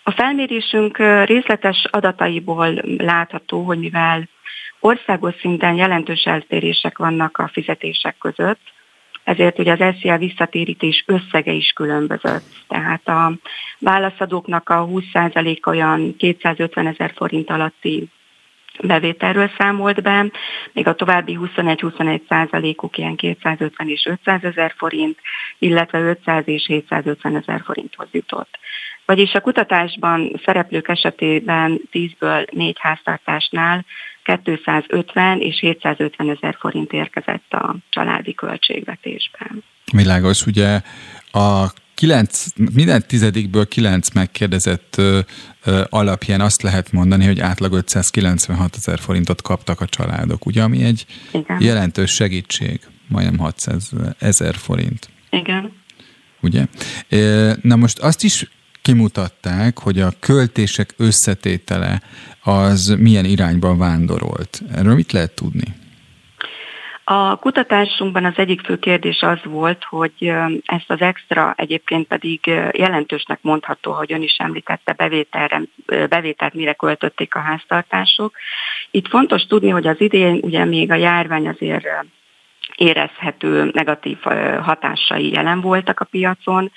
A 0.04 0.12
felmérésünk 0.12 0.98
részletes 1.26 1.88
adataiból 1.92 2.74
látható, 2.98 3.64
hogy 3.64 3.80
mivel 3.80 4.30
országos 4.80 5.36
szinten 5.40 5.76
jelentős 5.76 6.24
eltérések 6.24 6.98
vannak 6.98 7.38
a 7.38 7.50
fizetések 7.54 8.18
között, 8.18 8.62
ezért 9.24 9.60
ugye 9.60 9.72
az 9.72 9.96
SZIA 10.00 10.18
visszatérítés 10.18 11.04
összege 11.08 11.52
is 11.52 11.72
különbözött. 11.72 12.44
Tehát 12.68 13.08
a 13.08 13.34
válaszadóknak 13.80 14.70
a 14.70 14.88
20% 14.88 15.68
olyan 15.68 16.16
250 16.18 16.88
ezer 16.88 17.12
forint 17.16 17.50
alatti 17.50 18.10
bevételről 18.82 19.52
számolt 19.58 20.02
be, 20.02 20.32
még 20.72 20.88
a 20.88 20.96
további 20.96 21.40
21-21 21.42 22.22
százalékuk 22.30 22.98
ilyen 22.98 23.16
250 23.16 23.90
és 23.90 24.06
500 24.06 24.44
ezer 24.44 24.74
forint, 24.78 25.20
illetve 25.60 26.00
500 26.00 26.48
és 26.48 26.66
750 26.66 27.36
ezer 27.36 27.62
forinthoz 27.66 28.08
jutott. 28.12 28.60
Vagyis 29.06 29.34
a 29.34 29.42
kutatásban 29.42 30.42
szereplők 30.46 30.88
esetében 30.88 31.82
10-ből 31.92 32.52
4 32.52 32.78
háztartásnál 32.80 33.86
250 34.24 35.40
és 35.40 35.60
750 35.60 36.30
ezer 36.30 36.56
forint 36.60 36.92
érkezett 36.92 37.54
a 37.54 37.76
családi 37.90 38.34
költségvetésben. 38.34 39.64
Világos, 39.92 40.46
ugye 40.46 40.82
a 41.32 41.72
9, 41.94 42.46
minden 42.74 43.04
tizedikből 43.08 43.68
9 43.68 44.10
megkérdezett 44.10 44.96
ö, 44.98 45.20
ö, 45.64 45.82
alapján 45.90 46.42
azt 46.42 46.62
lehet 46.62 46.92
mondani, 46.92 47.26
hogy 47.26 47.40
átlag 47.40 47.74
596 47.74 48.76
ezer 48.76 49.00
forintot 49.00 49.42
kaptak 49.42 49.82
a 49.82 49.86
családok, 49.86 50.46
ugye, 50.46 50.64
ami 50.64 50.84
egy 50.84 51.06
Igen. 51.32 51.62
jelentős 51.62 52.12
segítség, 52.12 52.80
majdnem 53.08 53.38
600 53.38 53.92
ezer 54.20 54.56
forint. 54.56 55.10
Igen. 55.30 55.72
Ugye? 56.42 56.66
Na 57.62 57.76
most 57.76 58.00
azt 58.00 58.24
is 58.24 58.50
kimutatták, 58.84 59.80
hogy 59.80 60.00
a 60.00 60.10
költések 60.20 60.94
összetétele 60.98 62.02
az 62.44 62.96
milyen 63.00 63.26
irányban 63.26 63.78
vándorolt. 63.78 64.62
Erről 64.76 64.96
mit 64.96 65.12
lehet 65.12 65.36
tudni? 65.36 65.68
A 67.04 67.36
kutatásunkban 67.36 68.26
az 68.26 68.34
egyik 68.36 68.62
fő 68.62 68.80
kérdés 68.80 69.22
az 69.22 69.40
volt, 69.44 69.84
hogy 69.84 70.34
ezt 70.66 70.90
az 70.90 71.02
extra 71.02 71.54
egyébként 71.58 72.08
pedig 72.08 72.40
jelentősnek 72.72 73.40
mondható, 73.42 73.92
hogy 73.92 74.14
ön 74.14 74.22
is 74.22 74.36
említette, 74.38 74.94
bevételre, 74.94 75.62
bevételt 76.10 76.54
mire 76.54 76.74
költötték 76.74 77.36
a 77.36 77.40
háztartások. 77.40 78.36
Itt 78.92 79.08
fontos 79.08 79.46
tudni, 79.46 79.70
hogy 79.70 79.88
az 79.88 80.02
idén 80.02 80.40
ugye 80.42 80.66
még 80.66 80.92
a 80.92 80.96
járvány 80.96 81.48
azért 81.48 81.88
érezhető 82.76 83.72
negatív 83.74 84.18
hatásai 84.62 85.32
jelen 85.32 85.62
voltak 85.62 86.00
a 86.00 86.06
piacon, 86.06 86.72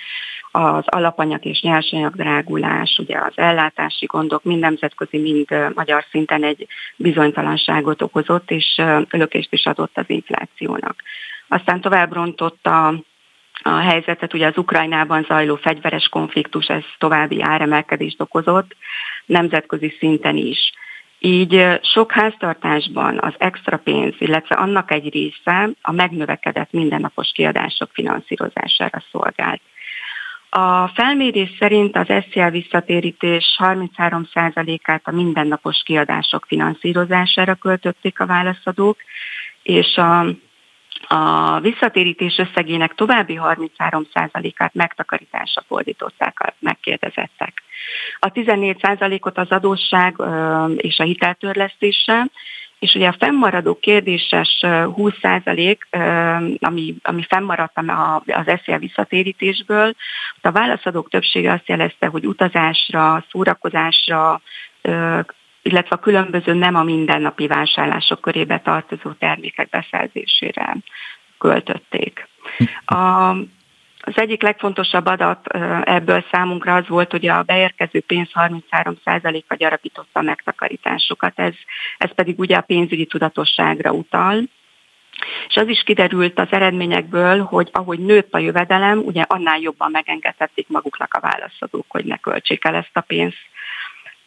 az 0.57 0.83
alapanyag 0.85 1.45
és 1.45 1.61
nyersanyag 1.61 2.15
drágulás, 2.15 2.97
ugye 2.97 3.17
az 3.17 3.33
ellátási 3.35 4.05
gondok 4.05 4.43
mind 4.43 4.59
nemzetközi, 4.59 5.17
mind 5.17 5.73
magyar 5.73 6.05
szinten 6.09 6.43
egy 6.43 6.67
bizonytalanságot 6.95 8.01
okozott, 8.01 8.51
és 8.51 8.81
lökést 9.09 9.53
is 9.53 9.65
adott 9.65 9.97
az 9.97 10.05
inflációnak. 10.07 10.95
Aztán 11.47 11.81
tovább 11.81 12.13
rontotta 12.13 12.87
a 13.63 13.77
helyzetet, 13.77 14.33
ugye 14.33 14.47
az 14.47 14.57
Ukrajnában 14.57 15.23
zajló 15.27 15.55
fegyveres 15.55 16.07
konfliktus, 16.07 16.67
ez 16.67 16.83
további 16.97 17.41
áremelkedést 17.41 18.21
okozott, 18.21 18.75
nemzetközi 19.25 19.95
szinten 19.99 20.35
is. 20.35 20.73
Így 21.19 21.79
sok 21.81 22.11
háztartásban 22.11 23.19
az 23.21 23.33
extra 23.37 23.77
pénz, 23.77 24.13
illetve 24.17 24.55
annak 24.55 24.91
egy 24.91 25.13
része 25.13 25.69
a 25.81 25.91
megnövekedett 25.91 26.71
mindennapos 26.71 27.31
kiadások 27.33 27.89
finanszírozására 27.93 29.03
szolgált. 29.11 29.61
A 30.57 30.87
felmérés 30.93 31.49
szerint 31.59 31.95
az 31.95 32.05
SZL 32.05 32.49
visszatérítés 32.49 33.57
33%-át 33.59 35.01
a 35.03 35.11
mindennapos 35.11 35.81
kiadások 35.85 36.45
finanszírozására 36.47 37.55
költötték 37.55 38.19
a 38.19 38.25
válaszadók, 38.25 38.97
és 39.63 39.95
a, 39.95 40.19
a 41.07 41.59
visszatérítés 41.59 42.37
összegének 42.37 42.93
további 42.93 43.39
33%-át 43.43 44.73
megtakarításra 44.73 45.63
fordították 45.67 46.39
a 46.39 46.53
megkérdezettek. 46.59 47.63
A 48.19 48.31
14%-ot 48.31 49.37
az 49.37 49.49
adósság 49.49 50.15
és 50.77 50.99
a 50.99 51.03
hiteltörlesztése, 51.03 52.27
és 52.79 52.93
ugye 52.95 53.07
a 53.07 53.15
fennmaradó 53.19 53.75
kérdéses 53.79 54.59
20%, 54.61 55.77
ami, 56.59 56.95
ami 57.01 57.23
fennmaradt 57.29 57.77
az 58.25 58.59
SZL 58.63 58.75
visszatérítésből, 58.75 59.93
a 60.41 60.51
válaszadók 60.51 61.09
többsége 61.09 61.51
azt 61.51 61.67
jelezte, 61.67 62.07
hogy 62.07 62.25
utazásra, 62.25 63.25
szórakozásra, 63.31 64.41
illetve 65.61 65.95
a 65.95 65.99
különböző 65.99 66.53
nem 66.53 66.75
a 66.75 66.83
mindennapi 66.83 67.47
vásárlások 67.47 68.21
körébe 68.21 68.59
tartozó 68.59 69.11
termékek 69.11 69.69
beszerzésére 69.69 70.75
költötték. 71.37 72.27
A, 72.85 73.31
az 74.07 74.17
egyik 74.17 74.41
legfontosabb 74.41 75.05
adat 75.05 75.47
ebből 75.83 76.25
számunkra 76.31 76.75
az 76.75 76.87
volt, 76.87 77.11
hogy 77.11 77.27
a 77.27 77.43
beérkező 77.43 77.99
pénz 77.99 78.29
33%-a 78.33 79.55
gyarapította 79.55 80.19
a 80.19 80.21
megtakarításokat, 80.21 81.39
ez, 81.39 81.53
ez 81.97 82.13
pedig 82.15 82.39
ugye 82.39 82.55
a 82.55 82.61
pénzügyi 82.61 83.05
tudatosságra 83.05 83.91
utal. 83.91 84.43
És 85.47 85.55
az 85.55 85.67
is 85.67 85.83
kiderült 85.83 86.39
az 86.39 86.47
eredményekből, 86.49 87.39
hogy 87.39 87.69
ahogy 87.71 87.99
nőtt 87.99 88.33
a 88.33 88.39
jövedelem, 88.39 88.97
ugye 88.97 89.21
annál 89.21 89.59
jobban 89.59 89.91
megengedhették 89.91 90.67
maguknak 90.67 91.13
a 91.13 91.19
válaszadók, 91.19 91.85
hogy 91.87 92.05
ne 92.05 92.17
költsék 92.17 92.65
el 92.65 92.75
ezt 92.75 92.97
a 92.97 93.01
pénzt 93.01 93.45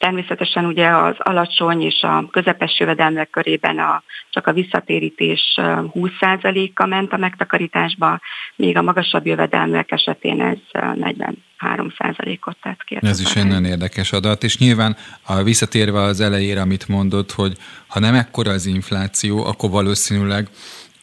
Természetesen 0.01 0.65
ugye 0.65 0.89
az 0.89 1.15
alacsony 1.19 1.83
és 1.83 2.03
a 2.03 2.29
közepes 2.31 2.79
jövedelmek 2.79 3.31
körében 3.31 3.79
a, 3.79 4.03
csak 4.31 4.47
a 4.47 4.53
visszatérítés 4.53 5.41
20%-a 5.61 6.87
ment 6.87 7.13
a 7.13 7.17
megtakarításba, 7.17 8.21
míg 8.57 8.77
a 8.77 8.83
magasabb 8.83 9.27
jövedelmek 9.27 9.91
esetén 9.91 10.41
ez 10.41 10.59
43%-ot 10.73 12.57
tett 12.63 12.85
ki. 12.85 12.99
Ez 13.01 13.21
is 13.21 13.37
egy 13.37 13.47
nagyon 13.47 13.65
érdekes 13.65 14.13
adat, 14.13 14.45
és 14.45 14.59
nyilván 14.59 14.97
a 15.23 15.43
visszatérve 15.43 16.01
az 16.01 16.21
elejére, 16.21 16.61
amit 16.61 16.89
mondott, 16.89 17.33
hogy 17.33 17.57
ha 17.87 18.01
nem 18.01 18.15
ekkora 18.15 18.51
az 18.51 18.67
infláció, 18.67 19.45
akkor 19.45 19.71
valószínűleg 19.71 20.49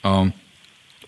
a 0.02 0.22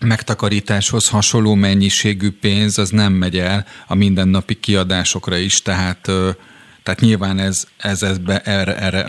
megtakarításhoz 0.00 1.08
hasonló 1.08 1.54
mennyiségű 1.54 2.30
pénz 2.40 2.78
az 2.78 2.90
nem 2.90 3.12
megy 3.12 3.38
el 3.38 3.66
a 3.86 3.94
mindennapi 3.94 4.54
kiadásokra 4.54 5.36
is, 5.36 5.62
tehát 5.62 6.10
tehát 6.90 7.04
nyilván 7.04 7.38
ez, 7.38 7.68
ez, 7.78 8.02
ez 8.02 8.18
be, 8.18 8.38
erre, 8.38 8.76
erre, 8.76 9.06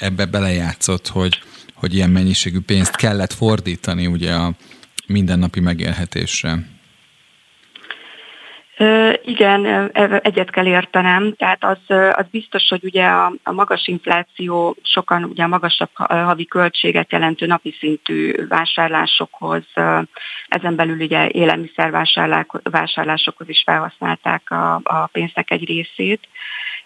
ebbe 0.00 0.26
belejátszott, 0.26 1.08
hogy, 1.08 1.40
hogy 1.74 1.94
ilyen 1.94 2.10
mennyiségű 2.10 2.60
pénzt 2.60 2.96
kellett 2.96 3.32
fordítani 3.32 4.06
ugye 4.06 4.34
a 4.34 4.50
mindennapi 5.06 5.60
megélhetésre. 5.60 6.58
Igen, 9.24 9.90
egyet 10.22 10.50
kell 10.50 10.66
értenem. 10.66 11.34
Tehát 11.36 11.64
az, 11.64 11.78
az 12.12 12.26
biztos, 12.30 12.68
hogy 12.68 12.84
ugye 12.84 13.04
a, 13.04 13.32
a 13.42 13.52
magas 13.52 13.86
infláció 13.86 14.76
sokan 14.82 15.24
ugye 15.24 15.42
a 15.42 15.48
magasabb 15.48 15.90
havi 15.94 16.46
költséget 16.46 17.12
jelentő 17.12 17.46
napi 17.46 17.74
szintű 17.78 18.46
vásárlásokhoz, 18.48 19.62
ezen 20.48 20.76
belül 20.76 21.00
ugye 21.00 21.28
élelmiszervásárlásokhoz 21.28 23.48
is 23.48 23.62
felhasználták 23.66 24.50
a, 24.50 24.74
a 24.74 25.08
pénznek 25.12 25.50
egy 25.50 25.64
részét 25.64 26.28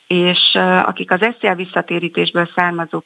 és 0.07 0.55
akik 0.85 1.11
az 1.11 1.21
SZIA 1.39 1.55
visszatérítésből 1.55 2.51
származó 2.55 3.03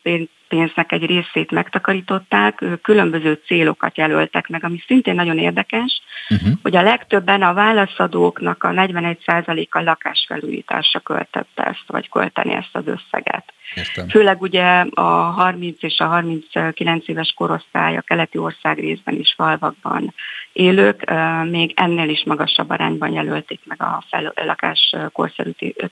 pénznek 0.48 0.92
egy 0.92 1.06
részét 1.06 1.50
megtakarították, 1.50 2.64
különböző 2.82 3.40
célokat 3.46 3.96
jelöltek 3.96 4.48
meg, 4.48 4.64
ami 4.64 4.82
szintén 4.86 5.14
nagyon 5.14 5.38
érdekes, 5.38 6.02
uh-huh. 6.28 6.52
hogy 6.62 6.76
a 6.76 6.82
legtöbben 6.82 7.42
a 7.42 7.54
válaszadóknak 7.54 8.64
a 8.64 8.68
41%-a 8.68 9.80
lakásfelújításra 9.80 11.00
költette 11.00 11.62
ezt, 11.62 11.84
vagy 11.86 12.08
költeni 12.08 12.52
ezt 12.52 12.70
az 12.72 12.86
összeget. 12.86 13.52
Értem. 13.74 14.08
Főleg 14.08 14.42
ugye 14.42 14.84
a 14.94 15.02
30 15.02 15.82
és 15.82 15.98
a 15.98 16.06
39 16.06 17.08
éves 17.08 17.32
korosztály 17.36 17.96
a 17.96 18.00
keleti 18.00 18.38
ország 18.38 18.78
részben 18.78 19.14
is 19.14 19.34
falvakban 19.36 20.14
élők 20.52 21.12
még 21.50 21.72
ennél 21.76 22.08
is 22.08 22.24
magasabb 22.24 22.70
arányban 22.70 23.12
jelölték 23.12 23.60
meg 23.64 23.82
a 23.82 24.02
fel, 24.10 24.32
lakás 24.34 24.96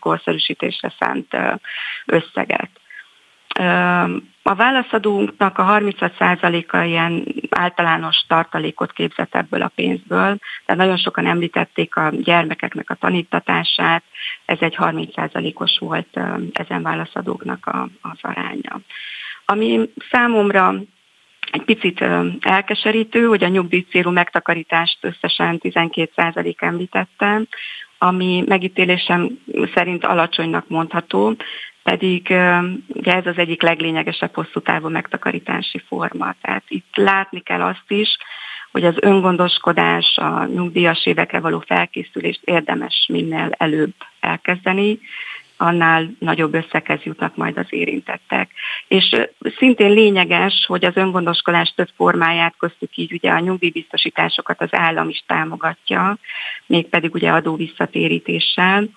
korszerűsítésre 0.01 0.95
szánt 0.99 1.37
összeget. 2.07 2.71
A 4.43 4.55
válaszadónknak 4.55 5.59
a 5.59 5.65
36%-a 5.65 6.79
ilyen 6.79 7.25
általános 7.51 8.25
tartalékot 8.29 8.93
képzett 8.93 9.35
ebből 9.35 9.63
a 9.63 9.73
pénzből, 9.75 10.39
de 10.67 10.75
nagyon 10.75 10.97
sokan 10.97 11.27
említették 11.27 11.97
a 11.97 12.11
gyermekeknek 12.11 12.91
a 12.91 12.95
tanítatását, 12.95 14.03
ez 14.45 14.59
egy 14.61 14.77
30%-os 14.79 15.79
volt 15.79 16.21
ezen 16.53 16.83
válaszadóknak 16.83 17.71
az 18.01 18.19
aránya. 18.21 18.81
Ami 19.45 19.91
számomra 20.11 20.75
egy 21.51 21.63
picit 21.65 22.05
elkeserítő, 22.41 23.27
hogy 23.27 23.45
a 23.45 23.49
nyugdíjcélú 23.49 24.11
megtakarítást 24.11 24.99
összesen 25.01 25.61
12% 25.63 26.55
említettem, 26.61 27.47
ami 27.99 28.45
megítélésem 28.47 29.39
szerint 29.75 30.05
alacsonynak 30.05 30.69
mondható, 30.69 31.35
pedig 31.83 32.31
ez 33.03 33.27
az 33.27 33.37
egyik 33.37 33.63
leglényegesebb 33.63 34.35
hosszú 34.35 34.61
távú 34.61 34.89
megtakarítási 34.89 35.83
forma. 35.87 36.35
Tehát 36.41 36.65
itt 36.69 36.97
látni 36.97 37.41
kell 37.41 37.63
azt 37.63 37.91
is, 37.91 38.17
hogy 38.73 38.85
az 38.85 38.95
öngondoskodás, 39.01 40.17
a 40.17 40.45
nyugdíjas 40.45 41.07
évekre 41.07 41.41
való 41.41 41.63
felkészülést 41.67 42.41
érdemes 42.45 43.07
minél 43.13 43.51
előbb 43.51 43.95
elkezdeni, 44.21 44.99
annál 45.59 46.11
nagyobb 46.19 46.55
összeghez 46.55 47.03
jutnak 47.03 47.37
majd 47.37 47.59
az 47.59 47.67
érintettek. 47.69 48.51
És 48.89 49.17
szintén 49.59 49.91
lényeges, 49.91 50.65
hogy 50.67 50.85
az 50.85 50.97
öngondoskodás 50.97 51.73
több 51.77 51.89
formáját 51.97 52.55
köztük 52.59 52.97
így 52.97 53.13
ugye 53.13 53.31
a 53.31 53.39
nyugdíjbiztosításokat 53.39 54.61
az 54.61 54.69
állam 54.71 55.09
is 55.09 55.23
támogatja, 55.27 56.19
mégpedig 56.67 57.15
ugye 57.15 57.31
adó 57.31 57.57
visszatérítéssel, 57.57 58.89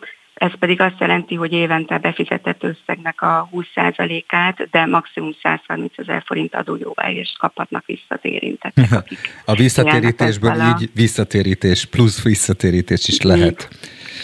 ez 0.42 0.52
pedig 0.60 0.82
azt 0.82 1.00
jelenti, 1.00 1.36
hogy 1.36 1.52
évente 1.52 1.98
befizetett 1.98 2.64
összegnek 2.64 3.22
a 3.22 3.50
20%-át, 3.54 4.70
de 4.72 4.86
maximum 4.86 5.36
130 5.42 5.94
ezer 5.98 6.24
forint 6.26 6.56
adójóváért 6.56 7.38
kaphatnak 7.38 7.86
vissza 7.86 8.06
az 8.08 8.20
érintettek. 8.22 8.90
a 9.46 9.56
visszatérítésből 9.56 10.60
a... 10.60 10.78
így 10.80 10.90
visszatérítés 10.94 11.86
plusz 11.86 12.24
visszatérítés 12.24 13.08
is 13.08 13.22
lehet. 13.22 13.68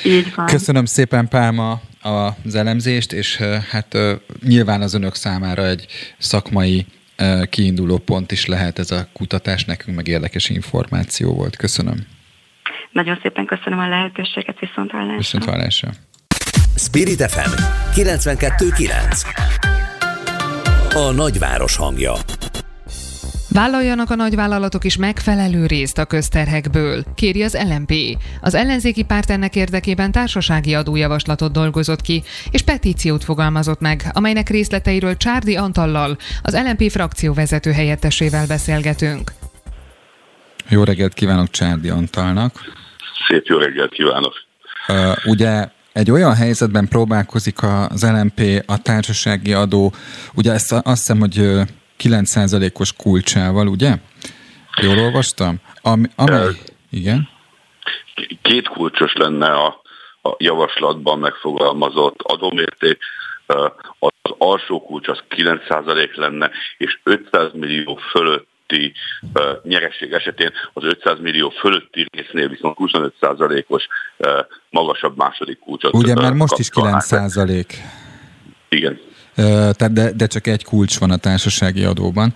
Így, 0.06 0.12
így 0.12 0.36
van. 0.36 0.46
Köszönöm 0.46 0.86
szépen 0.86 1.28
Pálma 1.28 1.82
az 2.44 2.56
elemzést, 2.56 3.14
és 3.14 3.38
hát 3.70 3.98
nyilván 4.44 4.82
az 4.82 4.94
önök 4.94 5.16
számára 5.16 5.68
egy 5.68 5.86
szakmai 6.18 6.86
kiinduló 7.50 7.98
pont 7.98 8.32
is 8.32 8.46
lehet 8.46 8.80
ez 8.80 8.92
a 8.92 9.08
kutatás, 9.14 9.66
nekünk 9.66 9.98
meg 9.98 10.08
érdekes 10.08 10.50
információ 10.50 11.34
volt. 11.34 11.56
Köszönöm. 11.56 12.17
Nagyon 12.98 13.20
szépen 13.22 13.46
köszönöm 13.46 13.80
a 13.80 13.88
lehetőséget, 13.88 14.60
viszont 14.60 14.92
hallásra. 14.92 15.18
Viszont 15.18 15.44
hallásra. 15.46 15.90
Spirit 16.76 17.22
FM 17.22 17.52
92.9 18.02 19.22
A 20.94 21.12
nagyváros 21.12 21.76
hangja 21.76 22.14
Vállaljanak 23.50 24.10
a 24.10 24.16
nagyvállalatok 24.16 24.84
is 24.84 24.98
megfelelő 24.98 25.66
részt 25.66 25.98
a 25.98 26.06
közterhekből, 26.06 27.04
kéri 27.16 27.44
az 27.44 27.58
LMP. 27.70 27.94
Az 28.42 28.54
ellenzéki 28.54 29.04
párt 29.04 29.30
ennek 29.30 29.56
érdekében 29.56 30.12
társasági 30.12 30.76
adójavaslatot 30.76 31.52
dolgozott 31.52 32.02
ki, 32.02 32.24
és 32.52 32.62
petíciót 32.62 33.24
fogalmazott 33.24 33.80
meg, 33.80 34.04
amelynek 34.12 34.50
részleteiről 34.50 35.18
Csárdi 35.18 35.56
Antallal, 35.56 36.18
az 36.42 36.62
LMP 36.66 36.92
frakció 36.92 37.34
vezető 37.34 37.72
helyettesével 37.72 38.48
beszélgetünk. 38.48 39.32
Jó 40.70 40.84
reggelt 40.84 41.14
kívánok 41.14 41.50
Csárdi 41.50 41.90
Antalnak! 41.90 42.86
Szép 43.28 43.46
jó 43.46 43.58
reggelt 43.58 43.92
kívánok! 43.92 44.34
Uh, 44.88 45.26
ugye 45.26 45.70
egy 45.94 46.12
olyan 46.12 46.36
helyzetben 46.36 46.88
próbálkozik 46.88 47.58
az 47.90 48.04
LMP 48.04 48.64
a 48.66 48.82
társasági 48.82 49.54
adó, 49.54 49.94
ugye 50.36 50.52
ezt 50.52 50.72
azt 50.72 50.86
hiszem, 50.86 51.20
hogy 51.20 51.36
9%-os 52.04 52.94
kulcsával, 52.94 53.68
ugye? 53.68 53.96
Jól 54.82 54.98
olvastam? 54.98 55.56
Ami, 55.82 56.06
amely, 56.16 56.50
igen? 56.90 57.30
Két 58.42 58.68
kulcsos 58.68 59.14
lenne 59.14 59.48
a, 59.48 59.82
a 60.22 60.36
javaslatban 60.38 61.20
megfogalmazott 61.20 62.22
adómérték, 62.22 62.98
az 64.00 64.12
alsó 64.38 64.82
kulcs 64.82 65.08
az 65.08 65.24
9% 65.30 66.16
lenne, 66.16 66.52
és 66.78 67.00
500 67.04 67.50
millió 67.54 67.96
fölött 67.96 68.48
fölötti 68.68 68.94
uh, 69.34 69.44
nyereség 69.64 70.12
esetén 70.12 70.52
az 70.74 70.84
500 70.84 71.20
millió 71.22 71.50
fölötti 71.50 72.06
résznél 72.12 72.50
viszont 72.50 72.78
25%-os 72.80 73.88
uh, 74.18 74.30
magasabb 74.70 75.18
második 75.18 75.60
kulcsot. 75.60 75.94
Ugye, 75.94 76.16
mert 76.16 76.34
most 76.34 76.58
is 76.58 76.70
9%. 76.74 77.66
Igen. 78.70 79.00
Tehát 79.36 79.94
de, 79.94 80.12
de 80.12 80.28
csak 80.28 80.48
egy 80.48 80.64
kulcs 80.64 81.00
van 81.00 81.12
a 81.12 81.18
társasági 81.18 81.84
adóban. 81.84 82.34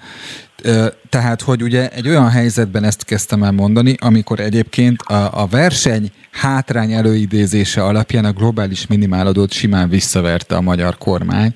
Tehát, 1.10 1.42
hogy 1.42 1.64
ugye 1.64 1.90
egy 1.90 2.08
olyan 2.08 2.30
helyzetben 2.30 2.84
ezt 2.84 3.06
kezdtem 3.06 3.44
el 3.44 3.52
mondani, 3.52 3.96
amikor 4.00 4.40
egyébként 4.40 5.02
a, 5.02 5.42
a 5.42 5.48
verseny 5.48 6.12
hátrány 6.32 6.92
előidézése 6.92 7.84
alapján 7.84 8.26
a 8.26 8.32
globális 8.32 8.88
minimáladót 8.88 9.52
simán 9.52 9.90
visszaverte 9.90 10.56
a 10.56 10.62
magyar 10.62 10.98
kormány. 10.98 11.56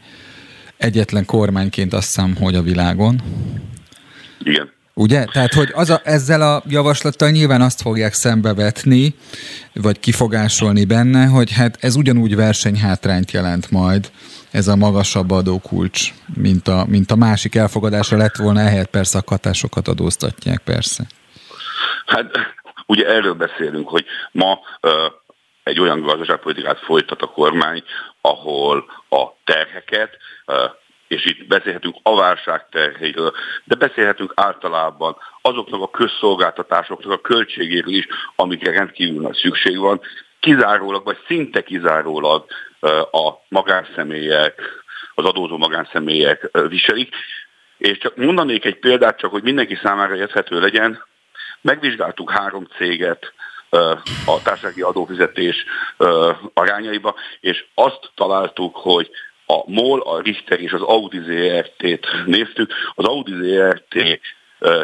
Egyetlen 0.77 1.25
kormányként 1.25 1.93
azt 1.93 2.05
hiszem, 2.05 2.35
hogy 2.39 2.55
a 2.55 2.61
világon. 2.61 3.21
Igen. 4.43 4.73
Ugye? 4.97 5.25
Tehát, 5.25 5.53
hogy 5.53 5.69
az 5.73 5.89
a, 5.89 6.01
ezzel 6.03 6.41
a 6.41 6.63
javaslattal 6.67 7.29
nyilván 7.29 7.61
azt 7.61 7.81
fogják 7.81 8.13
szembevetni, 8.13 9.15
vagy 9.73 9.99
kifogásolni 9.99 10.85
benne, 10.85 11.25
hogy 11.25 11.51
hát 11.51 11.77
ez 11.79 11.95
ugyanúgy 11.95 12.35
versenyhátrányt 12.35 13.31
jelent 13.31 13.71
majd, 13.71 14.11
ez 14.51 14.67
a 14.67 14.75
magasabb 14.75 15.31
adókulcs, 15.31 16.13
mint 16.35 16.67
a, 16.67 16.85
mint 16.87 17.11
a 17.11 17.15
másik 17.15 17.55
elfogadása 17.55 18.17
lett 18.17 18.35
volna, 18.35 18.59
ehelyett 18.59 18.89
persze 18.89 19.17
a 19.17 19.21
katásokat 19.23 19.87
adóztatják, 19.87 20.59
persze. 20.63 21.03
Hát 22.05 22.31
ugye 22.85 23.07
erről 23.07 23.33
beszélünk, 23.33 23.89
hogy 23.89 24.05
ma 24.31 24.59
uh, 24.81 24.91
egy 25.63 25.79
olyan 25.79 26.01
gazdaságpolitikát 26.01 26.79
folytat 26.79 27.21
a 27.21 27.27
kormány, 27.27 27.83
ahol 28.21 28.85
a 29.09 29.23
terheket 29.43 30.17
uh, 30.47 30.55
és 31.07 31.25
itt 31.25 31.47
beszélhetünk 31.47 31.95
a 32.03 32.15
válság 32.15 32.69
terhéről, 32.69 33.33
de 33.63 33.75
beszélhetünk 33.75 34.31
általában 34.35 35.15
azoknak 35.41 35.81
a 35.81 35.89
közszolgáltatásoknak 35.89 37.11
a 37.11 37.21
költségéről 37.21 37.93
is, 37.93 38.07
amikre 38.35 38.71
rendkívül 38.71 39.21
nagy 39.21 39.35
szükség 39.35 39.77
van, 39.77 40.01
kizárólag, 40.39 41.03
vagy 41.03 41.17
szinte 41.27 41.63
kizárólag 41.63 42.45
a 43.11 43.31
magánszemélyek, 43.47 44.61
az 45.15 45.25
adózó 45.25 45.57
magánszemélyek 45.57 46.49
viselik. 46.67 47.15
És 47.77 47.97
csak 47.97 48.15
mondanék 48.15 48.65
egy 48.65 48.79
példát, 48.79 49.17
csak 49.17 49.31
hogy 49.31 49.43
mindenki 49.43 49.79
számára 49.83 50.15
érthető 50.15 50.59
legyen. 50.59 51.03
Megvizsgáltuk 51.61 52.31
három 52.31 52.67
céget 52.77 53.33
a 54.25 54.41
társasági 54.43 54.81
adófizetés 54.81 55.65
arányaiba, 56.53 57.15
és 57.39 57.65
azt 57.73 58.11
találtuk, 58.15 58.75
hogy 58.75 59.09
a 59.45 59.71
MOL, 59.71 60.01
a 60.01 60.21
Richter 60.21 60.59
és 60.59 60.71
az 60.71 60.81
Audi 60.81 61.19
ZRT-t 61.19 62.07
néztük. 62.25 62.73
Az 62.95 63.05
Audi 63.05 63.31
ZRT 63.31 64.19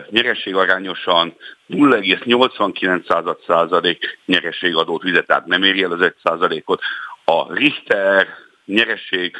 nyerességarányosan 0.10 1.36
0,89 1.70 3.38
százalék 3.48 4.20
nyerességadót 4.26 5.02
fizet, 5.02 5.26
tehát 5.26 5.46
nem 5.46 5.64
éri 5.64 5.84
el 5.84 5.92
az 5.92 6.02
1 6.02 6.14
százalékot. 6.24 6.82
A 7.26 7.54
Richter 7.54 8.28
nyereség 8.66 9.36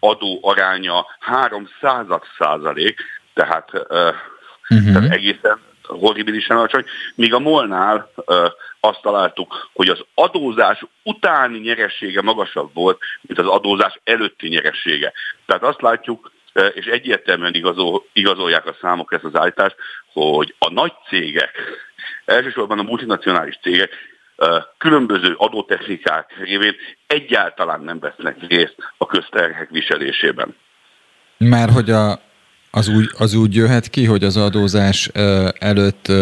adó 0.00 0.38
aránya 0.42 1.06
3 1.18 1.68
század 1.80 2.22
százalék, 2.38 3.00
tehát, 3.34 3.70
uh-huh. 3.72 4.92
tehát 4.92 5.10
egészen 5.10 5.58
horribilisen 5.82 6.56
alacsony, 6.56 6.84
míg 7.14 7.34
a 7.34 7.38
Molnál 7.38 8.10
azt 8.80 9.02
találtuk, 9.02 9.70
hogy 9.72 9.88
az 9.88 10.04
adózás 10.14 10.84
utáni 11.02 11.58
nyeressége 11.58 12.22
magasabb 12.22 12.70
volt, 12.74 12.98
mint 13.20 13.38
az 13.38 13.46
adózás 13.46 14.00
előtti 14.04 14.48
nyeressége. 14.48 15.12
Tehát 15.46 15.62
azt 15.62 15.80
látjuk, 15.80 16.32
és 16.74 16.86
egyértelműen 16.86 17.54
igazol, 17.54 18.04
igazolják 18.12 18.66
a 18.66 18.76
számok 18.80 19.12
ezt 19.12 19.24
az 19.24 19.36
állítást, 19.36 19.76
hogy 20.12 20.54
a 20.58 20.70
nagy 20.70 20.92
cégek, 21.08 21.50
elsősorban 22.24 22.78
a 22.78 22.82
multinacionális 22.82 23.58
cégek 23.62 23.90
különböző 24.78 25.34
adótechnikák 25.36 26.34
révén 26.44 26.74
egyáltalán 27.06 27.80
nem 27.80 27.98
vesznek 27.98 28.36
részt 28.48 28.76
a 28.96 29.06
közterhek 29.06 29.70
viselésében. 29.70 30.56
Már 31.36 31.68
hogy 31.70 31.90
a, 31.90 32.20
az, 32.70 32.88
úgy, 32.88 33.10
az 33.18 33.34
úgy 33.34 33.54
jöhet 33.54 33.88
ki, 33.88 34.04
hogy 34.04 34.24
az 34.24 34.36
adózás 34.36 35.10
előtt 35.58 36.12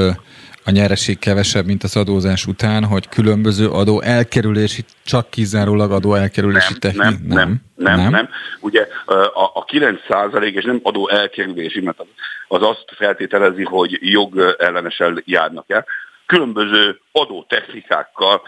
a 0.67 0.71
nyereség 0.71 1.19
kevesebb, 1.19 1.67
mint 1.67 1.83
az 1.83 1.97
adózás 1.97 2.47
után, 2.47 2.85
hogy 2.85 3.09
különböző 3.09 3.69
adó 3.69 4.01
elkerülési, 4.01 4.85
csak 5.05 5.31
kizárólag 5.31 5.91
adó 5.91 6.15
elkerülési 6.15 6.73
nem, 6.73 6.81
technik? 6.81 7.19
Nem, 7.29 7.37
nem, 7.37 7.63
nem, 7.75 7.97
nem, 8.01 8.11
nem. 8.11 8.29
Ugye 8.61 8.87
a, 9.35 9.51
a 9.55 9.65
9 9.67 10.01
és 10.41 10.65
nem 10.65 10.81
adó 10.83 11.09
elkerülési, 11.09 11.81
mert 11.81 12.01
az, 12.01 12.07
az 12.49 12.63
azt 12.63 12.85
feltételezi, 12.97 13.65
hogy 13.65 13.99
jog 14.01 14.57
ellenesen 14.59 15.23
járnak 15.25 15.65
el. 15.71 15.87
Különböző 16.27 17.01
adótechnikákkal 17.13 18.43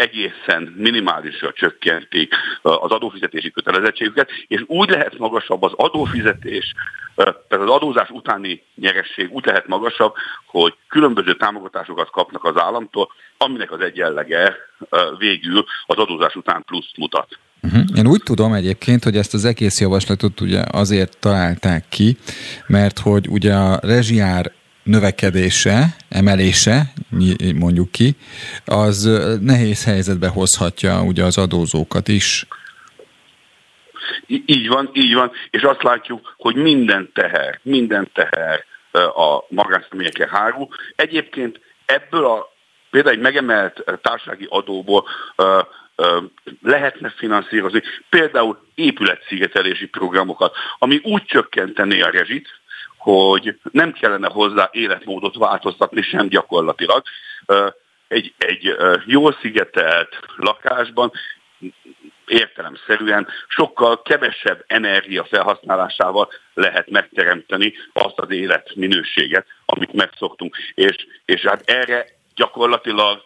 egészen 0.00 0.74
minimálisra 0.76 1.52
csökkentik 1.52 2.34
az 2.62 2.90
adófizetési 2.90 3.50
kötelezettségüket, 3.50 4.30
és 4.46 4.62
úgy 4.66 4.90
lehet 4.90 5.18
magasabb 5.18 5.62
az 5.62 5.72
adófizetés, 5.76 6.74
tehát 7.14 7.64
az 7.66 7.68
adózás 7.68 8.10
utáni 8.10 8.62
nyeresség 8.74 9.32
úgy 9.32 9.46
lehet 9.46 9.66
magasabb, 9.66 10.14
hogy 10.46 10.74
különböző 10.88 11.34
támogatásokat 11.34 12.10
kapnak 12.10 12.44
az 12.44 12.56
államtól, 12.56 13.12
aminek 13.36 13.72
az 13.72 13.80
egyenlege 13.80 14.56
végül 15.18 15.64
az 15.86 15.96
adózás 15.96 16.34
után 16.34 16.62
plusz 16.66 16.90
mutat. 16.96 17.38
Uh-huh. 17.62 17.82
Én 17.96 18.06
úgy 18.06 18.22
tudom 18.22 18.52
egyébként, 18.52 19.04
hogy 19.04 19.16
ezt 19.16 19.34
az 19.34 19.44
egész 19.44 19.80
javaslatot 19.80 20.40
ugye 20.40 20.62
azért 20.72 21.18
találták 21.18 21.84
ki, 21.88 22.16
mert 22.66 22.98
hogy 22.98 23.28
ugye 23.28 23.54
a 23.54 23.78
rezsiár 23.82 24.52
növekedése, 24.90 25.96
emelése, 26.08 26.92
mondjuk 27.54 27.90
ki, 27.92 28.16
az 28.64 29.04
nehéz 29.40 29.84
helyzetbe 29.84 30.28
hozhatja 30.28 31.02
ugye 31.02 31.24
az 31.24 31.38
adózókat 31.38 32.08
is. 32.08 32.46
Így 34.46 34.68
van, 34.68 34.90
így 34.92 35.14
van, 35.14 35.30
és 35.50 35.62
azt 35.62 35.82
látjuk, 35.82 36.34
hogy 36.36 36.54
minden 36.54 37.10
teher, 37.14 37.60
minden 37.62 38.10
teher 38.12 38.64
a 39.14 39.44
magánszemélyekre 39.48 40.28
hárul. 40.30 40.68
Egyébként 40.96 41.60
ebből 41.86 42.24
a 42.24 42.52
például 42.90 43.14
egy 43.14 43.20
megemelt 43.20 43.84
társasági 44.02 44.46
adóból 44.48 45.04
lehetne 46.62 47.14
finanszírozni 47.16 47.82
például 48.08 48.66
épületszigetelési 48.74 49.86
programokat, 49.86 50.54
ami 50.78 51.00
úgy 51.02 51.24
csökkentené 51.24 52.00
a 52.00 52.10
rezsit, 52.10 52.59
hogy 53.00 53.58
nem 53.72 53.92
kellene 53.92 54.28
hozzá 54.28 54.68
életmódot 54.72 55.36
változtatni 55.36 56.02
sem 56.02 56.28
gyakorlatilag. 56.28 57.02
Egy, 58.08 58.34
egy 58.38 58.76
jól 59.06 59.36
szigetelt 59.40 60.18
lakásban 60.36 61.12
értelemszerűen 62.26 63.28
sokkal 63.48 64.02
kevesebb 64.02 64.64
energia 64.66 65.24
felhasználásával 65.24 66.28
lehet 66.54 66.90
megteremteni 66.90 67.74
azt 67.92 68.18
az 68.18 68.30
életminőséget, 68.30 69.46
amit 69.64 69.92
megszoktunk. 69.92 70.56
És, 70.74 71.06
és 71.24 71.40
hát 71.40 71.62
erre 71.64 72.06
gyakorlatilag 72.34 73.22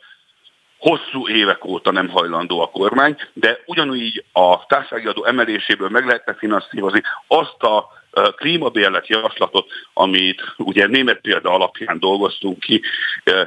hosszú 0.78 1.28
évek 1.28 1.64
óta 1.64 1.90
nem 1.90 2.08
hajlandó 2.08 2.60
a 2.60 2.70
kormány, 2.70 3.16
de 3.32 3.58
ugyanúgy 3.66 4.24
a 4.32 4.66
társasági 4.66 5.06
adó 5.06 5.24
emeléséből 5.24 5.88
meg 5.88 6.06
lehetne 6.06 6.34
finanszírozni 6.34 7.02
azt 7.26 7.62
a 7.62 7.88
klímabérlet 8.36 9.08
javaslatot, 9.08 9.66
amit 9.92 10.42
ugye 10.56 10.86
német 10.86 11.20
példa 11.20 11.50
alapján 11.50 11.98
dolgoztunk 11.98 12.58
ki, 12.58 12.82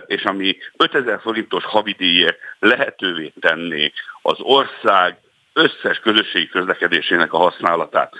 és 0.06 0.24
ami 0.24 0.58
5000 0.78 1.20
forintos 1.22 1.64
havidíjért 1.64 2.38
lehetővé 2.60 3.34
tenné 3.40 3.92
az 4.22 4.38
ország 4.40 5.18
összes 5.54 6.00
közösségi 6.00 6.48
közlekedésének 6.48 7.34
a 7.34 7.38
használatát. 7.38 8.14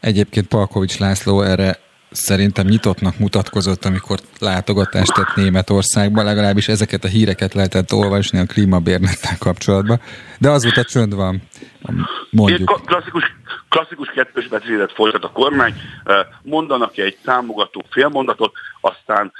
Egyébként 0.00 0.48
Palkovics 0.48 0.98
László 0.98 1.42
erre 1.42 1.78
szerintem 2.10 2.66
nyitottnak 2.66 3.18
mutatkozott, 3.18 3.84
amikor 3.84 4.18
látogatást 4.38 5.14
tett 5.14 5.34
Németországba, 5.34 6.22
legalábbis 6.22 6.68
ezeket 6.68 7.04
a 7.04 7.08
híreket 7.08 7.54
lehetett 7.54 7.92
olvasni 7.92 8.38
a 8.38 8.44
klímabérlettel 8.44 9.38
kapcsolatban, 9.38 10.00
de 10.38 10.48
azóta 10.48 10.84
csönd 10.84 11.14
van, 11.14 11.42
mondjuk. 12.30 12.80
Klasszikus, 12.86 13.24
klasszikus 13.70 14.08
kettős 14.08 14.48
beszédet 14.48 14.92
folytat 14.92 15.24
a 15.24 15.32
kormány, 15.32 15.74
mondanak 16.42 16.96
egy 16.96 17.16
támogató 17.24 17.84
félmondatot, 17.90 18.52
aztán 18.80 19.32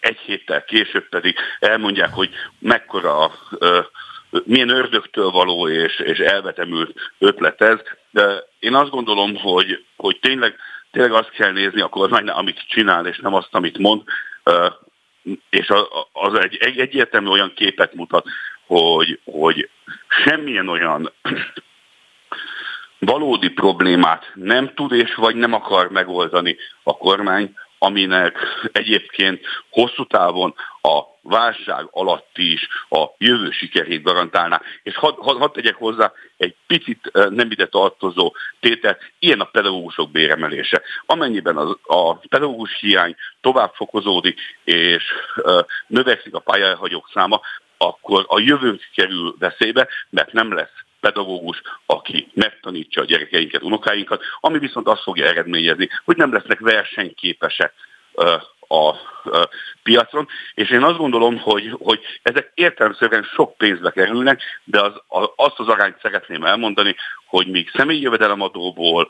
egy 0.00 0.18
héttel 0.18 0.64
később 0.64 1.08
pedig 1.08 1.36
elmondják, 1.60 2.12
hogy 2.12 2.30
mekkora 2.58 3.30
milyen 4.44 4.68
ördögtől 4.68 5.30
való 5.30 5.68
és, 5.68 5.98
és 5.98 6.18
elvetemült 6.18 7.12
ötlet 7.18 7.60
ez. 7.60 7.78
De 8.10 8.44
én 8.58 8.74
azt 8.74 8.90
gondolom, 8.90 9.36
hogy, 9.36 9.84
hogy 9.96 10.18
tényleg 10.20 10.56
tényleg 10.90 11.12
azt 11.12 11.30
kell 11.30 11.52
nézni 11.52 11.80
a 11.80 11.88
kormánynál, 11.88 12.36
amit 12.36 12.64
csinál, 12.68 13.06
és 13.06 13.18
nem 13.18 13.34
azt, 13.34 13.54
amit 13.54 13.78
mond, 13.78 14.02
és 15.50 15.72
az 16.12 16.34
egy, 16.34 16.56
egy 16.56 16.78
egyértelmű 16.78 17.28
olyan 17.28 17.52
képet 17.54 17.94
mutat, 17.94 18.26
hogy, 18.66 19.20
hogy 19.24 19.68
semmilyen 20.24 20.68
olyan 20.68 21.12
valódi 22.98 23.48
problémát 23.48 24.30
nem 24.34 24.74
tud 24.74 24.92
és 24.92 25.14
vagy 25.14 25.36
nem 25.36 25.52
akar 25.52 25.90
megoldani 25.90 26.56
a 26.82 26.96
kormány, 26.96 27.54
aminek 27.78 28.38
egyébként 28.72 29.46
hosszú 29.70 30.06
távon 30.06 30.54
a 30.82 31.02
válság 31.22 31.86
alatt 31.90 32.38
is 32.38 32.68
a 32.88 33.04
jövő 33.18 33.50
sikerét 33.50 34.02
garantálná. 34.02 34.60
És 34.82 34.96
hadd 34.96 35.14
had, 35.18 35.38
had 35.38 35.52
tegyek 35.52 35.74
hozzá 35.74 36.12
egy 36.36 36.54
picit 36.66 37.10
nem 37.12 37.50
ide 37.50 37.66
tartozó 37.66 38.34
tételt, 38.60 39.00
ilyen 39.18 39.40
a 39.40 39.44
pedagógusok 39.44 40.10
béremelése. 40.10 40.82
Amennyiben 41.06 41.56
az, 41.56 41.76
a 41.82 42.14
pedagógus 42.14 42.78
hiány 42.80 43.14
tovább 43.40 43.72
fokozódik, 43.74 44.40
és 44.64 45.04
ö, 45.36 45.60
növekszik 45.86 46.34
a 46.34 46.38
pályáhagyók 46.38 47.10
száma, 47.12 47.40
akkor 47.76 48.24
a 48.28 48.38
jövőnk 48.38 48.88
kerül 48.94 49.34
veszélybe, 49.38 49.88
mert 50.10 50.32
nem 50.32 50.52
lesz 50.52 50.86
pedagógus, 51.00 51.62
aki 51.86 52.28
megtanítsa 52.34 53.00
a 53.00 53.04
gyerekeinket, 53.04 53.62
unokáinkat, 53.62 54.22
ami 54.40 54.58
viszont 54.58 54.88
azt 54.88 55.02
fogja 55.02 55.26
eredményezni, 55.26 55.88
hogy 56.04 56.16
nem 56.16 56.32
lesznek 56.32 56.58
versenyképesek 56.58 57.72
a 58.68 58.94
piacon, 59.82 60.28
és 60.54 60.70
én 60.70 60.82
azt 60.82 60.98
gondolom, 60.98 61.38
hogy, 61.38 61.74
hogy 61.78 62.00
ezek 62.22 62.50
értelemszerűen 62.54 63.22
sok 63.22 63.56
pénzbe 63.56 63.90
kerülnek, 63.90 64.42
de 64.64 64.80
az, 64.80 64.92
azt 65.36 65.58
az 65.58 65.68
arányt 65.68 66.00
szeretném 66.02 66.44
elmondani, 66.44 66.96
hogy 67.26 67.46
míg 67.46 67.70
személyi 67.74 68.00
jövedelemadóból 68.00 69.08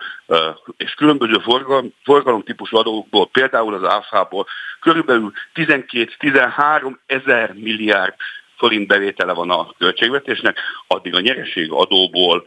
és 0.76 0.94
különböző 0.94 1.38
forgalom, 1.38 1.94
forgalomtípusú 2.04 2.76
adókból, 2.76 3.28
például 3.28 3.74
az 3.74 3.84
áfából 3.84 4.46
körülbelül 4.80 5.32
12-13 5.54 6.96
ezer 7.06 7.52
milliárd 7.52 8.14
forint 8.58 8.86
bevétele 8.86 9.32
van 9.32 9.50
a 9.50 9.72
költségvetésnek, 9.78 10.58
addig 10.86 11.14
a 11.14 11.20
nyereség 11.20 11.72
adóból 11.72 12.44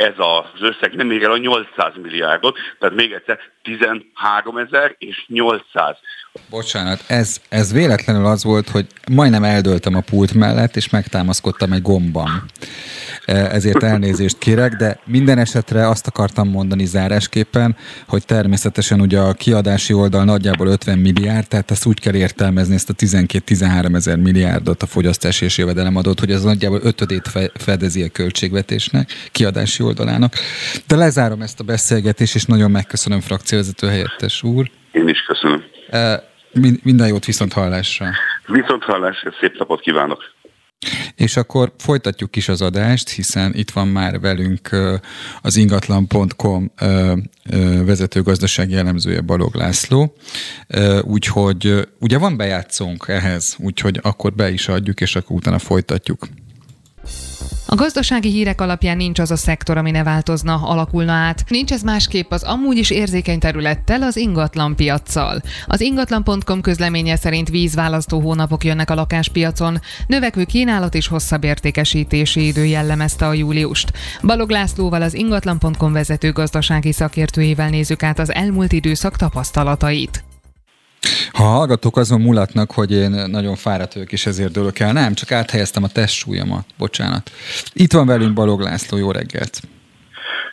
ez 0.00 0.14
az 0.16 0.60
összeg 0.60 0.94
nem 0.94 1.10
ér 1.10 1.22
el 1.22 1.30
a 1.30 1.36
800 1.36 1.92
milliárdot, 2.02 2.58
tehát 2.78 2.94
még 2.94 3.12
egyszer 3.12 3.38
13 3.62 4.56
ezer 4.56 4.94
és 4.98 5.24
800. 5.26 5.96
Bocsánat, 6.50 7.04
ez, 7.06 7.40
ez 7.48 7.72
véletlenül 7.72 8.26
az 8.26 8.44
volt, 8.44 8.68
hogy 8.68 8.86
majdnem 9.10 9.44
eldöltem 9.44 9.94
a 9.94 10.00
pult 10.00 10.34
mellett, 10.34 10.76
és 10.76 10.90
megtámaszkodtam 10.90 11.72
egy 11.72 11.82
gomban. 11.82 12.44
E, 13.24 13.34
ezért 13.34 13.82
elnézést 13.82 14.38
kérek, 14.38 14.74
de 14.74 15.00
minden 15.04 15.38
esetre 15.38 15.88
azt 15.88 16.06
akartam 16.06 16.48
mondani 16.48 16.84
zárásképpen, 16.84 17.76
hogy 18.06 18.24
természetesen 18.24 19.00
ugye 19.00 19.18
a 19.18 19.32
kiadási 19.32 19.92
oldal 19.92 20.24
nagyjából 20.24 20.66
50 20.66 20.98
milliárd, 20.98 21.48
tehát 21.48 21.70
ezt 21.70 21.86
úgy 21.86 22.00
kell 22.00 22.14
értelmezni 22.14 22.74
ezt 22.74 22.90
a 22.90 22.94
12-13 22.94 23.94
ezer 23.94 24.16
milliárdot 24.16 24.82
a 24.82 24.86
fogyasztási 24.86 25.44
és 25.44 25.58
jövedelemadót, 25.58 26.20
hogy 26.20 26.30
ez 26.30 26.42
nagyjából 26.42 26.80
ötödét 26.82 27.30
fedezi 27.54 28.02
a 28.02 28.08
költségvetésnek, 28.08 29.10
kiadási 29.32 29.82
oldalának. 29.82 30.34
De 30.86 30.96
lezárom 30.96 31.42
ezt 31.42 31.60
a 31.60 31.64
beszélgetést, 31.64 32.34
és 32.34 32.44
nagyon 32.44 32.70
megköszönöm 32.70 33.20
frakcióvezető 33.20 33.86
helyettes 33.86 34.42
úr. 34.42 34.70
Én 34.92 35.08
is 35.08 35.20
köszönöm. 35.26 35.78
Minden 36.82 37.08
jót 37.08 37.24
viszont 37.24 37.52
hallásra. 37.52 38.10
Viszont 38.46 38.82
hallásra, 38.82 39.32
szép 39.40 39.58
napot 39.58 39.80
kívánok. 39.80 40.22
És 41.14 41.36
akkor 41.36 41.72
folytatjuk 41.78 42.36
is 42.36 42.48
az 42.48 42.62
adást, 42.62 43.08
hiszen 43.08 43.54
itt 43.54 43.70
van 43.70 43.88
már 43.88 44.20
velünk 44.20 44.68
az 45.42 45.56
ingatlan.com 45.56 46.70
vezető 47.84 48.22
gazdasági 48.22 48.76
elemzője 48.76 49.20
Balog 49.20 49.54
László. 49.54 50.16
Úgyhogy 51.02 51.88
ugye 51.98 52.18
van 52.18 52.36
bejátszónk 52.36 53.04
ehhez, 53.08 53.56
úgyhogy 53.58 53.98
akkor 54.02 54.32
be 54.32 54.50
is 54.50 54.68
adjuk, 54.68 55.00
és 55.00 55.16
akkor 55.16 55.36
utána 55.36 55.58
folytatjuk. 55.58 56.26
A 57.70 57.74
gazdasági 57.74 58.30
hírek 58.30 58.60
alapján 58.60 58.96
nincs 58.96 59.18
az 59.18 59.30
a 59.30 59.36
szektor, 59.36 59.76
ami 59.76 59.90
ne 59.90 60.02
változna, 60.02 60.54
alakulna 60.54 61.12
át. 61.12 61.44
Nincs 61.48 61.72
ez 61.72 61.82
másképp 61.82 62.30
az 62.30 62.42
amúgy 62.42 62.76
is 62.76 62.90
érzékeny 62.90 63.38
területtel, 63.38 64.02
az 64.02 64.16
ingatlan 64.16 64.76
piaccal. 64.76 65.42
Az 65.66 65.80
ingatlan.com 65.80 66.60
közleménye 66.60 67.16
szerint 67.16 67.48
vízválasztó 67.48 68.20
hónapok 68.20 68.64
jönnek 68.64 68.90
a 68.90 68.94
lakáspiacon, 68.94 69.80
növekvő 70.06 70.44
kínálat 70.44 70.94
és 70.94 71.06
hosszabb 71.06 71.44
értékesítési 71.44 72.46
idő 72.46 72.64
jellemezte 72.64 73.26
a 73.26 73.32
júliust. 73.32 73.92
Balog 74.22 74.50
Lászlóval 74.50 75.02
az 75.02 75.14
ingatlan.com 75.14 75.92
vezető 75.92 76.32
gazdasági 76.32 76.92
szakértőjével 76.92 77.68
nézzük 77.68 78.02
át 78.02 78.18
az 78.18 78.32
elmúlt 78.32 78.72
időszak 78.72 79.16
tapasztalatait. 79.16 80.24
Ha 81.32 81.44
hallgatók 81.44 81.96
azon 81.96 82.20
mulatnak, 82.20 82.72
hogy 82.72 82.92
én 82.92 83.10
nagyon 83.10 83.56
fáradt 83.56 83.94
vagyok, 83.94 84.12
és 84.12 84.26
ezért 84.26 84.52
dőlök 84.52 84.78
el, 84.78 84.92
nem, 84.92 85.14
csak 85.14 85.32
áthelyeztem 85.32 85.82
a 85.82 85.88
testsúlyomat, 85.88 86.64
bocsánat. 86.78 87.30
Itt 87.72 87.92
van 87.92 88.06
velünk 88.06 88.34
Balog 88.34 88.60
László, 88.60 88.98
jó 88.98 89.10
reggelt! 89.10 89.60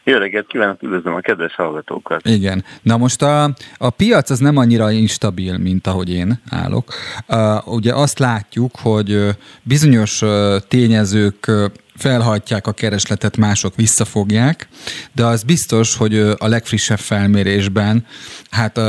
Jó 0.04 0.18
reggelt 0.18 0.48
kívánok, 0.48 0.84
üdvözlöm 0.84 1.14
a 1.14 1.20
kedves 1.20 1.56
hallgatókat. 1.56 2.28
Igen. 2.28 2.64
Na 2.82 2.98
most 2.98 3.22
a, 3.22 3.44
a 3.78 3.90
piac 3.90 4.30
az 4.30 4.40
nem 4.40 4.58
annyira 4.58 4.92
instabil, 4.92 5.58
mint 5.58 5.88
ahogy 5.88 6.10
én 6.10 6.42
állok. 6.50 6.94
Uh, 7.28 7.68
ugye 7.74 7.94
azt 7.94 8.20
látjuk, 8.20 8.72
hogy 8.82 9.36
bizonyos 9.64 10.24
tényezők 10.68 11.52
felhajtják 11.98 12.68
a 12.68 12.72
keresletet, 12.72 13.38
mások 13.38 13.76
visszafogják, 13.76 14.68
de 15.16 15.26
az 15.26 15.44
biztos, 15.44 15.98
hogy 15.98 16.18
a 16.18 16.48
legfrissebb 16.48 16.98
felmérésben 16.98 18.06
hát 18.50 18.80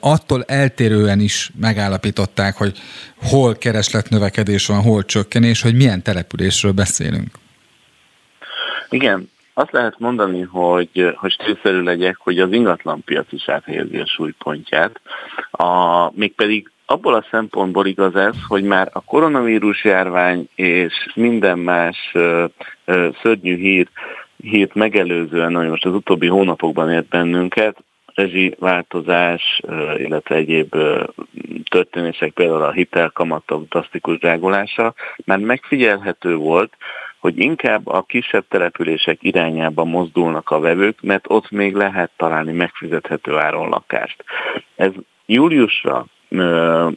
attól 0.00 0.42
eltérően 0.42 1.20
is 1.20 1.50
megállapították, 1.60 2.56
hogy 2.56 2.78
hol 3.16 3.54
keresletnövekedés 3.54 4.66
van, 4.66 4.82
hol 4.82 5.04
csökkenés, 5.04 5.62
hogy 5.62 5.74
milyen 5.74 6.02
településről 6.02 6.72
beszélünk. 6.72 7.28
Igen, 8.90 9.30
azt 9.54 9.72
lehet 9.72 9.98
mondani, 9.98 10.42
hogy, 10.42 11.14
hogy 11.16 11.32
stílszerű 11.32 11.80
legyek, 11.80 12.16
hogy 12.16 12.38
az 12.38 12.52
ingatlanpiac 12.52 13.32
is 13.32 13.48
áthelyezi 13.48 13.98
a 13.98 14.06
súlypontját, 14.06 15.00
a, 15.50 16.10
mégpedig 16.14 16.70
abból 16.90 17.14
a 17.14 17.26
szempontból 17.30 17.86
igaz 17.86 18.16
ez, 18.16 18.34
hogy 18.48 18.62
már 18.62 18.88
a 18.92 19.00
koronavírus 19.00 19.84
járvány 19.84 20.48
és 20.54 20.94
minden 21.14 21.58
más 21.58 22.12
szörnyű 23.22 23.56
hír, 23.56 23.88
hírt 24.36 24.74
megelőzően, 24.74 25.56
ami 25.56 25.66
most 25.66 25.84
az 25.84 25.94
utóbbi 25.94 26.26
hónapokban 26.26 26.90
ért 26.90 27.08
bennünket, 27.08 27.76
változás, 28.58 29.60
illetve 29.96 30.34
egyéb 30.34 30.76
történések, 31.68 32.32
például 32.32 32.62
a 32.62 32.72
hitelkamatok 32.72 33.68
drasztikus 33.68 34.18
drágulása, 34.18 34.94
már 35.24 35.38
megfigyelhető 35.38 36.36
volt, 36.36 36.76
hogy 37.18 37.38
inkább 37.38 37.86
a 37.86 38.02
kisebb 38.02 38.44
települések 38.48 39.18
irányába 39.20 39.84
mozdulnak 39.84 40.50
a 40.50 40.60
vevők, 40.60 41.00
mert 41.02 41.24
ott 41.28 41.50
még 41.50 41.74
lehet 41.74 42.10
találni 42.16 42.52
megfizethető 42.52 43.36
áron 43.36 43.68
lakást. 43.68 44.24
Ez 44.76 44.90
júliusra 45.26 46.06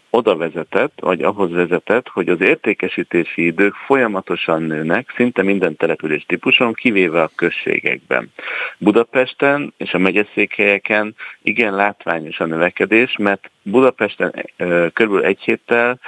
oda 0.09 0.35
vezetett, 0.35 0.93
vagy 0.99 1.21
ahhoz 1.21 1.51
vezetett, 1.51 2.07
hogy 2.07 2.29
az 2.29 2.41
értékesítési 2.41 3.45
idők 3.45 3.73
folyamatosan 3.73 4.63
nőnek, 4.63 5.13
szinte 5.15 5.41
minden 5.41 5.75
település 5.75 6.25
típuson, 6.27 6.73
kivéve 6.73 7.21
a 7.21 7.31
községekben. 7.35 8.31
Budapesten 8.77 9.73
és 9.77 9.93
a 9.93 9.97
megyeszékhelyeken 9.97 11.15
igen 11.41 11.75
látványos 11.75 12.39
a 12.39 12.45
növekedés, 12.45 13.17
mert 13.17 13.49
Budapesten 13.63 14.45
kb. 14.93 15.23
egy 15.23 15.39
héttel, 15.39 15.99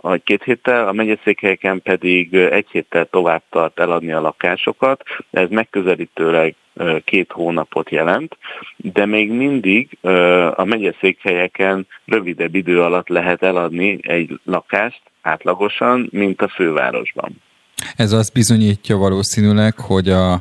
vagy 0.00 0.22
két 0.22 0.42
héttel, 0.42 0.88
a 0.88 0.92
megyeszékhelyeken 0.92 1.82
pedig 1.82 2.34
egy 2.34 2.66
héttel 2.70 3.04
tovább 3.10 3.42
tart 3.50 3.78
eladni 3.78 4.12
a 4.12 4.20
lakásokat. 4.20 5.02
Ez 5.30 5.48
megközelítőleg 5.50 6.54
két 7.04 7.32
hónapot 7.32 7.90
jelent, 7.90 8.36
de 8.76 9.06
még 9.06 9.30
mindig 9.30 9.98
a 10.54 10.64
megyeszékhelyeken 10.64 11.86
rövidebb 12.04 12.54
idő 12.54 12.82
alatt 12.82 13.08
lehet 13.08 13.42
eladni 13.42 13.98
egy 14.02 14.40
lakást 14.44 15.00
átlagosan, 15.22 16.08
mint 16.12 16.42
a 16.42 16.48
fővárosban. 16.48 17.42
Ez 17.96 18.12
azt 18.12 18.32
bizonyítja 18.32 18.96
valószínűleg, 18.96 19.78
hogy 19.78 20.08
a, 20.08 20.32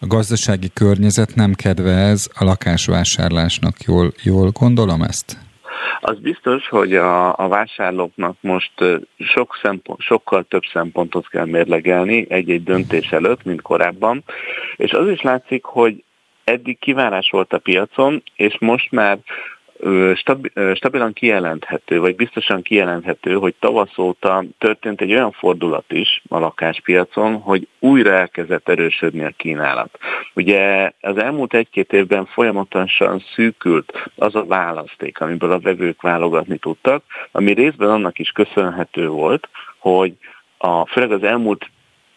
a 0.00 0.06
gazdasági 0.06 0.70
környezet 0.74 1.34
nem 1.34 1.52
kedvez 1.52 2.30
a 2.34 2.44
lakásvásárlásnak. 2.44 3.82
Jól, 3.86 4.12
jól 4.22 4.50
gondolom 4.50 5.02
ezt? 5.02 5.43
Az 6.00 6.18
biztos, 6.18 6.68
hogy 6.68 6.94
a, 6.94 7.38
a 7.38 7.48
vásárlóknak 7.48 8.36
most 8.40 8.72
sok 9.18 9.58
szempont, 9.62 10.00
sokkal 10.00 10.42
több 10.42 10.62
szempontot 10.72 11.28
kell 11.28 11.46
mérlegelni 11.46 12.26
egy-egy 12.28 12.62
döntés 12.62 13.12
előtt, 13.12 13.44
mint 13.44 13.62
korábban, 13.62 14.24
és 14.76 14.92
az 14.92 15.08
is 15.08 15.20
látszik, 15.20 15.64
hogy 15.64 16.04
eddig 16.44 16.78
kivárás 16.78 17.30
volt 17.30 17.52
a 17.52 17.58
piacon, 17.58 18.22
és 18.36 18.56
most 18.58 18.90
már 18.90 19.18
stabilan 20.74 21.12
kijelenthető, 21.12 22.00
vagy 22.00 22.16
biztosan 22.16 22.62
kijelenthető, 22.62 23.34
hogy 23.34 23.54
tavasz 23.58 23.98
óta 23.98 24.44
történt 24.58 25.00
egy 25.00 25.12
olyan 25.12 25.32
fordulat 25.32 25.92
is 25.92 26.22
a 26.28 26.38
lakáspiacon, 26.38 27.34
hogy 27.34 27.68
újra 27.78 28.12
elkezdett 28.12 28.68
erősödni 28.68 29.24
a 29.24 29.32
kínálat. 29.36 29.98
Ugye 30.34 30.92
az 31.00 31.16
elmúlt 31.16 31.54
egy-két 31.54 31.92
évben 31.92 32.26
folyamatosan 32.26 33.22
szűkült 33.34 34.10
az 34.16 34.34
a 34.34 34.44
választék, 34.44 35.20
amiből 35.20 35.50
a 35.50 35.58
vevők 35.58 36.02
válogatni 36.02 36.56
tudtak, 36.56 37.04
ami 37.32 37.52
részben 37.52 37.90
annak 37.90 38.18
is 38.18 38.30
köszönhető 38.30 39.08
volt, 39.08 39.48
hogy 39.78 40.12
a, 40.58 40.86
főleg 40.86 41.12
az 41.12 41.22
elmúlt 41.22 41.70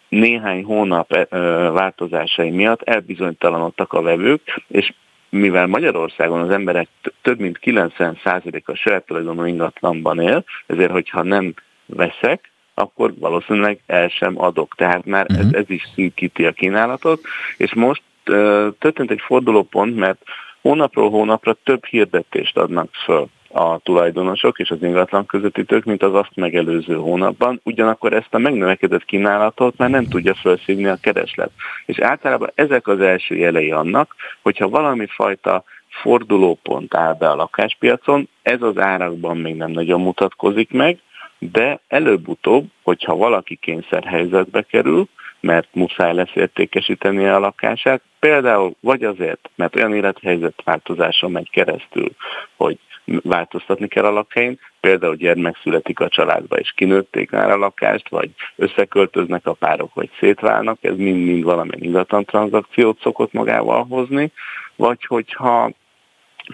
néhány 0.08 0.64
hónap 0.64 1.28
változásai 1.72 2.50
miatt 2.50 2.82
elbizonytalanodtak 2.82 3.92
a 3.92 4.02
vevők, 4.02 4.62
és 4.68 4.92
mivel 5.30 5.66
Magyarországon 5.66 6.40
az 6.40 6.50
emberek 6.50 6.88
több 7.22 7.38
mint 7.38 7.58
90%-a 7.62 8.74
saját 8.74 9.06
tulajdonú 9.06 9.44
ingatlanban 9.44 10.20
él, 10.20 10.44
ezért 10.66 10.90
hogyha 10.90 11.22
nem 11.22 11.54
veszek, 11.86 12.50
akkor 12.74 13.14
valószínűleg 13.18 13.80
el 13.86 14.08
sem 14.08 14.40
adok. 14.40 14.74
Tehát 14.76 15.04
már 15.04 15.26
uh-huh. 15.28 15.38
ez, 15.38 15.46
mhm. 15.46 15.56
ez 15.56 15.70
is 15.70 15.88
szűkíti 15.94 16.46
a 16.46 16.52
kínálatot, 16.52 17.20
és 17.56 17.74
most 17.74 18.02
uh, 18.26 18.68
történt 18.78 19.10
egy 19.10 19.20
fordulópont, 19.20 19.96
mert 19.96 20.22
hónapról 20.60 21.10
hónapra 21.10 21.56
több 21.64 21.84
hirdetést 21.84 22.56
adnak 22.56 22.94
föl 23.04 23.28
a 23.48 23.78
tulajdonosok 23.78 24.58
és 24.58 24.70
az 24.70 24.82
ingatlan 24.82 25.26
közvetítők, 25.26 25.84
mint 25.84 26.02
az 26.02 26.14
azt 26.14 26.34
megelőző 26.36 26.94
hónapban, 26.94 27.60
ugyanakkor 27.64 28.12
ezt 28.12 28.34
a 28.34 28.38
megnövekedett 28.38 29.04
kínálatot 29.04 29.76
már 29.76 29.90
nem 29.90 30.04
tudja 30.04 30.34
felszívni 30.34 30.86
a 30.86 30.98
kereslet. 31.00 31.50
És 31.86 31.98
általában 31.98 32.50
ezek 32.54 32.86
az 32.86 33.00
első 33.00 33.34
jelei 33.36 33.70
annak, 33.70 34.14
hogyha 34.42 34.68
valami 34.68 35.06
fajta 35.06 35.64
fordulópont 35.88 36.94
áll 36.94 37.14
be 37.14 37.30
a 37.30 37.34
lakáspiacon, 37.34 38.28
ez 38.42 38.62
az 38.62 38.78
árakban 38.78 39.36
még 39.36 39.56
nem 39.56 39.70
nagyon 39.70 40.00
mutatkozik 40.00 40.72
meg, 40.72 40.98
de 41.38 41.80
előbb-utóbb, 41.88 42.66
hogyha 42.82 43.16
valaki 43.16 43.56
kényszerhelyzetbe 43.56 44.62
kerül, 44.62 45.08
mert 45.40 45.68
muszáj 45.72 46.14
lesz 46.14 46.34
értékesíteni 46.34 47.26
a 47.26 47.38
lakását, 47.38 48.02
például 48.18 48.74
vagy 48.80 49.04
azért, 49.04 49.50
mert 49.54 49.76
olyan 49.76 49.94
élethelyzetváltozáson 49.94 51.30
megy 51.30 51.50
keresztül, 51.50 52.10
hogy 52.56 52.78
változtatni 53.22 53.88
kell 53.88 54.04
a 54.04 54.10
lakhelyén, 54.10 54.58
például 54.80 55.14
gyermek 55.14 55.58
születik 55.62 56.00
a 56.00 56.08
családba 56.08 56.58
és 56.58 56.72
kinőtték 56.76 57.30
már 57.30 57.50
a 57.50 57.56
lakást, 57.56 58.08
vagy 58.08 58.30
összeköltöznek 58.56 59.46
a 59.46 59.52
párok, 59.52 59.94
vagy 59.94 60.10
szétválnak, 60.18 60.78
ez 60.80 60.96
mind-mind 60.96 61.44
valamilyen 61.44 61.82
ingatlan 61.82 62.24
tranzakciót 62.24 63.00
szokott 63.00 63.32
magával 63.32 63.84
hozni, 63.84 64.32
vagy 64.76 65.04
hogyha 65.04 65.70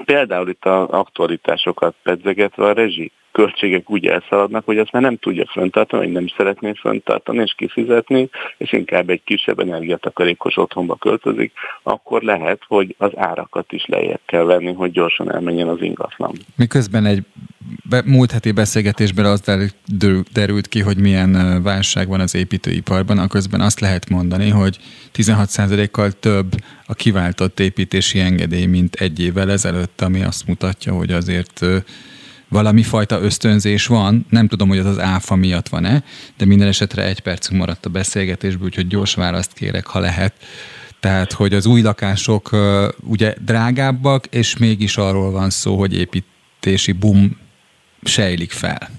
például 0.05 0.49
itt 0.49 0.65
az 0.65 0.89
aktualitásokat 0.89 1.95
pedzegetve 2.03 2.65
a 2.65 2.73
rezsi 2.73 3.13
költségek 3.35 3.91
úgy 3.91 4.07
elszaladnak, 4.07 4.65
hogy 4.65 4.79
azt 4.79 4.93
már 4.93 5.03
nem 5.03 5.17
tudja 5.17 5.47
föntartani, 5.47 6.05
vagy 6.05 6.13
nem 6.13 6.27
szeretné 6.37 6.73
föntartani 6.81 7.41
és 7.41 7.55
kifizetni, 7.57 8.29
és 8.57 8.73
inkább 8.73 9.11
egy 9.11 9.23
kisebb 9.25 9.59
energiatakarékos 9.59 10.57
otthonba 10.57 10.95
költözik, 10.95 11.53
akkor 11.83 12.23
lehet, 12.23 12.61
hogy 12.69 12.95
az 12.99 13.11
árakat 13.17 13.73
is 13.73 13.87
lejjebb 13.87 14.21
kell 14.27 14.43
venni, 14.43 14.73
hogy 14.73 14.91
gyorsan 14.91 15.33
elmenjen 15.33 15.69
az 15.69 15.83
ingatlan. 15.83 16.33
Miközben 16.57 17.07
egy 17.07 17.23
be, 17.89 18.03
múlt 18.05 18.31
heti 18.31 18.53
beszélgetésben 18.53 19.25
az 19.25 19.43
derült 20.33 20.69
ki, 20.69 20.81
hogy 20.81 20.99
milyen 20.99 21.63
válság 21.63 22.09
van 22.09 22.21
az 22.21 22.35
építőiparban, 22.35 23.29
közben 23.29 23.61
azt 23.61 23.81
lehet 23.81 24.11
mondani, 24.11 24.49
hogy 24.49 24.79
16%-kal 25.15 26.11
több 26.11 26.53
a 26.87 26.95
kiváltott 26.95 27.61
építési 27.61 28.19
engedély, 28.19 28.67
mint 28.67 28.95
egy 28.95 29.21
évvel 29.21 29.51
ezelőtt, 29.51 30.01
ami 30.01 30.23
azt 30.23 30.47
mutatja, 30.47 30.93
hogy 30.93 31.11
azért 31.11 31.65
valami 32.55 32.83
fajta 32.83 33.21
ösztönzés 33.21 33.87
van, 33.87 34.27
nem 34.31 34.49
tudom, 34.49 34.69
hogy 34.69 34.79
az 34.79 34.87
az 34.87 34.99
áfa 34.99 35.35
miatt 35.35 35.69
van-e, 35.69 36.03
de 36.37 36.45
minden 36.45 36.69
esetre 36.69 37.05
egy 37.05 37.21
percünk 37.21 37.61
maradt 37.61 37.87
a 37.87 37.91
beszélgetésből, 37.91 38.67
úgyhogy 38.67 38.87
gyors 38.87 39.15
választ 39.15 39.53
kérek, 39.53 39.87
ha 39.87 39.99
lehet. 39.99 40.35
Tehát, 41.01 41.33
hogy 41.33 41.53
az 41.55 41.67
új 41.67 41.81
lakások 41.81 42.51
ugye 43.01 43.35
drágábbak, 43.45 44.27
és 44.27 44.59
mégis 44.59 44.97
arról 44.97 45.31
van 45.31 45.51
szó, 45.51 45.79
hogy 45.79 45.99
építési 45.99 46.93
boom 46.93 47.37
sejlik 48.03 48.51
fel. 48.51 48.91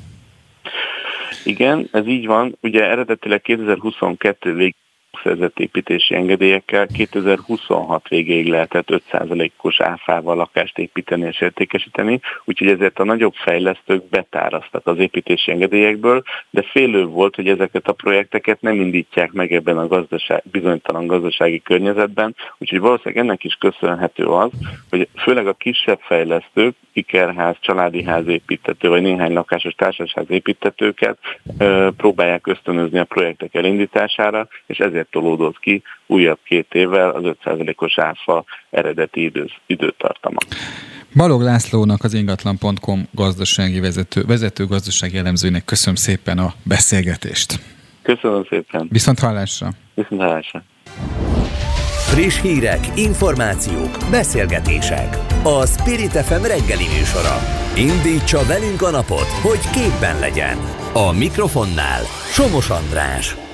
Igen, 1.43 1.87
ez 1.91 2.07
így 2.07 2.25
van. 2.25 2.57
Ugye 2.61 2.83
eredetileg 2.83 3.41
2022 3.41 4.55
végig 4.55 4.75
szerzett 5.23 5.59
építési 5.59 6.15
engedélyekkel. 6.15 6.87
2026 6.87 8.07
végéig 8.07 8.47
lehetett 8.47 9.03
5%-os 9.11 9.81
áfával 9.81 10.35
lakást 10.35 10.77
építeni 10.77 11.25
és 11.25 11.41
értékesíteni, 11.41 12.19
úgyhogy 12.43 12.67
ezért 12.67 12.99
a 12.99 13.03
nagyobb 13.03 13.33
fejlesztők 13.33 14.09
betáraztak 14.09 14.87
az 14.87 14.97
építési 14.97 15.51
engedélyekből, 15.51 16.23
de 16.49 16.61
félő 16.61 17.05
volt, 17.05 17.35
hogy 17.35 17.47
ezeket 17.47 17.87
a 17.87 17.93
projekteket 17.93 18.61
nem 18.61 18.75
indítják 18.75 19.31
meg 19.31 19.53
ebben 19.53 19.77
a 19.77 19.87
gazdaság, 19.87 20.43
bizonytalan 20.51 21.07
gazdasági 21.07 21.61
környezetben, 21.61 22.35
úgyhogy 22.57 22.79
valószínűleg 22.79 23.23
ennek 23.23 23.43
is 23.43 23.53
köszönhető 23.53 24.25
az, 24.25 24.51
hogy 24.89 25.07
főleg 25.15 25.47
a 25.47 25.53
kisebb 25.53 25.99
fejlesztők, 25.99 26.75
ikerház, 26.93 27.55
családi 27.59 28.03
ház 28.03 28.27
építető, 28.27 28.89
vagy 28.89 29.01
néhány 29.01 29.33
lakásos 29.33 29.73
társasház 29.73 30.25
építetőket 30.29 31.17
próbálják 31.97 32.47
ösztönözni 32.47 32.99
a 32.99 33.03
projektek 33.03 33.55
elindítására, 33.55 34.47
és 34.65 34.77
ezért 34.77 35.04
tolódott 35.09 35.59
ki 35.59 35.81
újabb 36.05 36.39
két 36.43 36.67
évvel 36.73 37.09
az 37.09 37.23
5%-os 37.43 37.97
áfa 37.97 38.43
eredeti 38.69 39.23
idő, 39.23 39.49
időtartama. 39.65 40.37
Balog 41.15 41.41
Lászlónak 41.41 42.03
az 42.03 42.13
ingatlan.com 42.13 43.07
gazdasági 43.11 43.79
vezető, 43.79 44.23
vezető 44.27 44.65
gazdasági 44.65 45.17
elemzőnek 45.17 45.65
köszönöm 45.65 45.95
szépen 45.95 46.37
a 46.37 46.53
beszélgetést. 46.63 47.59
Köszönöm 48.01 48.45
szépen. 48.49 48.87
Viszont 48.91 49.19
hallásra. 49.19 49.69
Viszont 49.93 50.21
hallásra. 50.21 50.63
Friss 52.15 52.41
hírek, 52.41 52.79
információk, 52.95 53.97
beszélgetések. 54.11 55.17
A 55.43 55.65
Spirit 55.65 56.11
FM 56.11 56.41
reggeli 56.41 56.87
műsora. 56.97 57.37
Indítsa 57.75 58.45
velünk 58.47 58.81
a 58.81 58.89
napot, 58.89 59.29
hogy 59.41 59.69
képben 59.69 60.19
legyen. 60.19 60.57
A 60.93 61.11
mikrofonnál 61.11 62.01
Somos 62.31 62.69
András. 62.69 63.44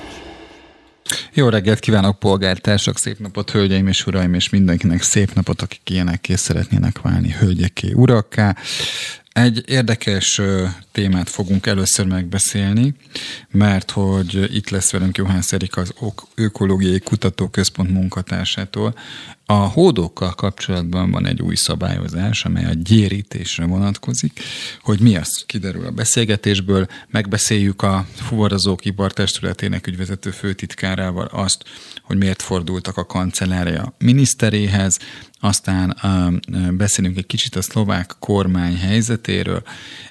Jó 1.32 1.48
reggelt 1.48 1.78
kívánok, 1.78 2.18
polgártársak, 2.18 2.98
szép 2.98 3.18
napot, 3.18 3.50
hölgyeim 3.50 3.86
és 3.86 4.06
uraim, 4.06 4.34
és 4.34 4.48
mindenkinek 4.48 5.02
szép 5.02 5.34
napot, 5.34 5.62
akik 5.62 5.90
ilyenekké 5.90 6.34
szeretnének 6.34 7.00
válni, 7.00 7.30
hölgyeké, 7.38 7.92
urakká. 7.92 8.56
Egy 9.32 9.62
érdekes 9.66 10.40
témát 10.92 11.28
fogunk 11.28 11.66
először 11.66 12.06
megbeszélni, 12.06 12.94
mert 13.50 13.90
hogy 13.90 14.56
itt 14.56 14.70
lesz 14.70 14.92
velünk 14.92 15.16
Johann 15.16 15.40
Szerik 15.40 15.76
az 15.76 15.94
Ökológiai 16.34 16.98
Kutatóközpont 16.98 17.90
munkatársától. 17.90 18.94
A 19.52 19.68
hódokkal 19.68 20.34
kapcsolatban 20.34 21.10
van 21.10 21.26
egy 21.26 21.42
új 21.42 21.54
szabályozás, 21.54 22.44
amely 22.44 22.64
a 22.64 22.72
gyérítésre 22.72 23.64
vonatkozik, 23.64 24.40
hogy 24.80 25.00
mi 25.00 25.16
az 25.16 25.44
kiderül 25.46 25.86
a 25.86 25.90
beszélgetésből. 25.90 26.86
Megbeszéljük 27.08 27.82
a 27.82 28.06
fuvarozók 28.14 28.84
ipartestületének 28.84 29.86
ügyvezető 29.86 30.30
főtitkárával 30.30 31.26
azt, 31.26 31.64
hogy 32.02 32.16
miért 32.16 32.42
fordultak 32.42 32.96
a 32.96 33.06
kancellária 33.06 33.94
miniszteréhez, 33.98 34.98
aztán 35.40 35.96
uh, 36.02 36.70
beszélünk 36.70 37.16
egy 37.16 37.26
kicsit 37.26 37.56
a 37.56 37.62
szlovák 37.62 38.16
kormány 38.18 38.76
helyzetéről, 38.78 39.62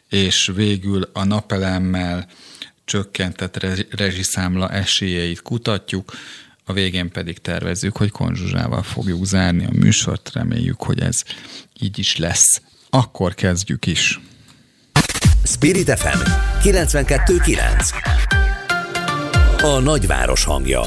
és 0.09 0.51
végül 0.55 1.09
a 1.13 1.23
napelemmel 1.23 2.27
csökkentett 2.85 3.63
rezsiszámla 3.89 4.69
esélyeit 4.69 5.41
kutatjuk, 5.41 6.11
a 6.65 6.73
végén 6.73 7.11
pedig 7.11 7.37
tervezzük, 7.37 7.97
hogy 7.97 8.11
konzsuzsával 8.11 8.83
fogjuk 8.83 9.25
zárni 9.25 9.65
a 9.65 9.71
műsort, 9.73 10.31
reméljük, 10.33 10.83
hogy 10.83 10.99
ez 10.99 11.21
így 11.79 11.99
is 11.99 12.17
lesz. 12.17 12.61
Akkor 12.89 13.33
kezdjük 13.33 13.85
is. 13.85 14.19
Spirit 15.43 15.99
FM 15.99 16.19
92.9 16.63 19.61
A 19.61 19.79
nagyváros 19.79 20.43
hangja 20.43 20.83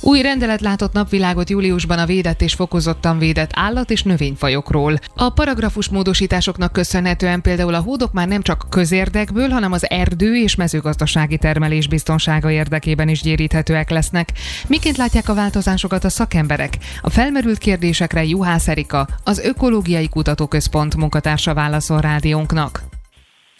új 0.00 0.22
rendelet 0.22 0.60
látott 0.60 0.92
napvilágot 0.92 1.50
júliusban 1.50 1.98
a 1.98 2.06
védett 2.06 2.40
és 2.40 2.54
fokozottan 2.54 3.18
védett 3.18 3.50
állat- 3.54 3.90
és 3.90 4.02
növényfajokról. 4.02 4.98
A 5.14 5.30
paragrafus 5.30 5.88
módosításoknak 5.88 6.72
köszönhetően 6.72 7.40
például 7.40 7.74
a 7.74 7.80
hódok 7.80 8.12
már 8.12 8.28
nem 8.28 8.42
csak 8.42 8.66
közérdekből, 8.70 9.48
hanem 9.48 9.72
az 9.72 9.90
erdő 9.90 10.34
és 10.36 10.54
mezőgazdasági 10.54 11.38
termelés 11.38 11.88
biztonsága 11.88 12.50
érdekében 12.50 13.08
is 13.08 13.20
gyéríthetőek 13.22 13.90
lesznek. 13.90 14.28
Miként 14.68 14.96
látják 14.96 15.28
a 15.28 15.34
változásokat 15.34 16.04
a 16.04 16.08
szakemberek? 16.08 16.72
A 17.00 17.10
felmerült 17.10 17.58
kérdésekre 17.58 18.24
Juhász 18.24 18.68
Erika, 18.68 19.06
az 19.24 19.38
Ökológiai 19.38 20.08
Kutatóközpont 20.08 20.96
munkatársa 20.96 21.54
válaszol 21.54 22.00
rádiónknak. 22.00 22.80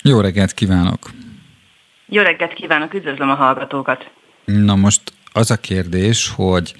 Jó 0.02 0.20
reggelt 0.20 0.52
kívánok! 0.52 0.98
Jó 2.06 2.22
reggelt 2.22 2.52
kívánok, 2.52 2.94
üdvözlöm 2.94 3.30
a 3.30 3.34
hallgatókat! 3.34 4.10
Na 4.44 4.74
most 4.74 5.02
az 5.32 5.50
a 5.50 5.56
kérdés, 5.56 6.32
hogy 6.36 6.74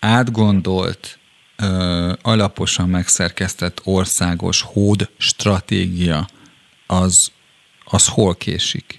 átgondolt, 0.00 1.18
ö, 1.62 2.12
alaposan 2.22 2.88
megszerkesztett 2.88 3.80
országos 3.84 4.62
hód 4.62 5.08
stratégia 5.18 6.26
az, 6.86 7.32
az 7.84 8.08
hol 8.08 8.34
késik? 8.34 8.98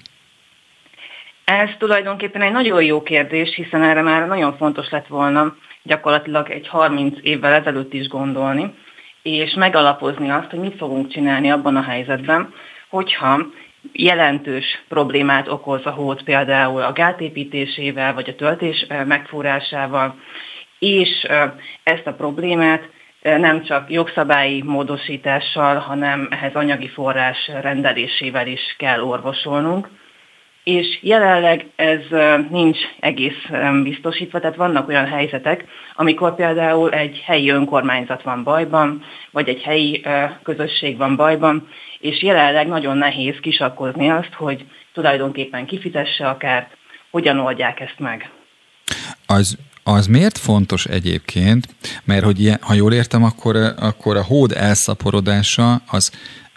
Ez 1.46 1.70
tulajdonképpen 1.78 2.42
egy 2.42 2.52
nagyon 2.52 2.84
jó 2.84 3.04
kérdés, 3.04 3.56
hiszen 3.56 3.84
erre 3.84 4.02
már 4.02 4.28
nagyon 4.28 4.58
fontos 4.58 4.90
lett 4.90 5.08
volna 5.08 5.56
gyakorlatilag 5.84 6.50
egy 6.50 6.68
30 6.68 7.18
évvel 7.22 7.54
ezelőtt 7.54 7.94
is 7.94 8.08
gondolni, 8.08 8.74
és 9.22 9.54
megalapozni 9.54 10.30
azt, 10.30 10.50
hogy 10.50 10.60
mit 10.60 10.78
fogunk 10.78 11.12
csinálni 11.12 11.52
abban 11.52 11.76
a 11.76 11.84
helyzetben, 11.84 12.54
hogyha 12.90 13.46
jelentős 13.92 14.84
problémát 14.88 15.48
okoz 15.48 15.86
a 15.86 15.90
hód 15.90 16.24
például 16.24 16.82
a 16.82 16.92
gátépítésével, 16.92 18.14
vagy 18.14 18.30
a 18.30 18.36
töltés 18.36 18.86
megfúrásával, 19.06 20.16
és 20.80 21.28
ezt 21.84 22.08
a 22.08 22.14
problémát 22.14 22.90
nem 23.22 23.64
csak 23.64 23.92
jogszabályi 23.92 24.62
módosítással, 24.62 25.78
hanem 25.78 26.28
ehhez 26.32 26.54
anyagi 26.54 26.88
forrás 26.88 27.52
rendelésével 27.62 28.48
is 28.48 28.76
kell 28.78 29.02
orvosolnunk. 29.02 29.90
És 30.64 31.00
jelenleg 31.02 31.66
ez 31.76 32.00
nincs 32.50 32.78
egész 33.00 33.46
biztosítva, 33.84 34.40
tehát 34.40 34.56
vannak 34.56 34.88
olyan 34.88 35.08
helyzetek, 35.08 35.66
amikor 35.96 36.36
például 36.36 36.92
egy 36.92 37.24
helyi 37.26 37.50
önkormányzat 37.50 38.22
van 38.22 38.44
bajban, 38.44 39.04
vagy 39.32 39.50
egy 39.50 39.62
helyi 39.62 40.06
közösség 40.44 40.98
van 40.98 41.16
bajban, 41.16 41.68
és 42.02 42.22
jelenleg 42.22 42.68
nagyon 42.68 42.98
nehéz 42.98 43.36
kisakkozni 43.42 44.10
azt, 44.10 44.34
hogy 44.34 44.66
tulajdonképpen 44.94 45.66
kifizesse 45.66 46.30
a 46.30 46.38
kárt, 46.38 46.78
hogyan 47.12 47.40
oldják 47.40 47.80
ezt 47.80 48.00
meg. 48.00 48.30
Az 49.26 49.58
az 49.84 50.08
miért 50.08 50.38
fontos 50.38 50.86
egyébként? 50.86 51.68
Mert 52.04 52.24
hogy 52.24 52.40
ilyen, 52.40 52.58
ha 52.62 52.74
jól 52.74 52.94
értem, 52.94 53.24
akkor, 53.24 53.56
akkor 53.80 54.18
a 54.18 54.24
hód 54.24 54.52
elszaporodása 54.52 55.82
az, 55.88 56.12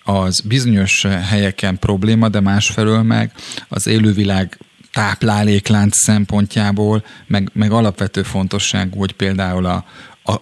az 0.04 0.40
bizonyos 0.40 1.02
helyeken 1.02 1.78
probléma, 1.78 2.28
de 2.28 2.40
másfelől 2.40 3.02
meg 3.02 3.32
az 3.68 3.86
élővilág 3.86 4.58
tápláléklánc 4.92 5.96
szempontjából, 5.96 7.04
meg, 7.26 7.50
meg 7.52 7.72
alapvető 7.72 8.22
fontosságú, 8.22 8.98
hogy 8.98 9.12
például 9.12 9.66
a, 9.66 9.84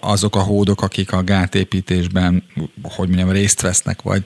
azok 0.00 0.36
a 0.36 0.42
hódok, 0.42 0.82
akik 0.82 1.12
a 1.12 1.22
gátépítésben, 1.22 2.42
hogy 2.82 3.08
mondjam, 3.08 3.30
részt 3.30 3.60
vesznek, 3.60 4.02
vagy 4.02 4.22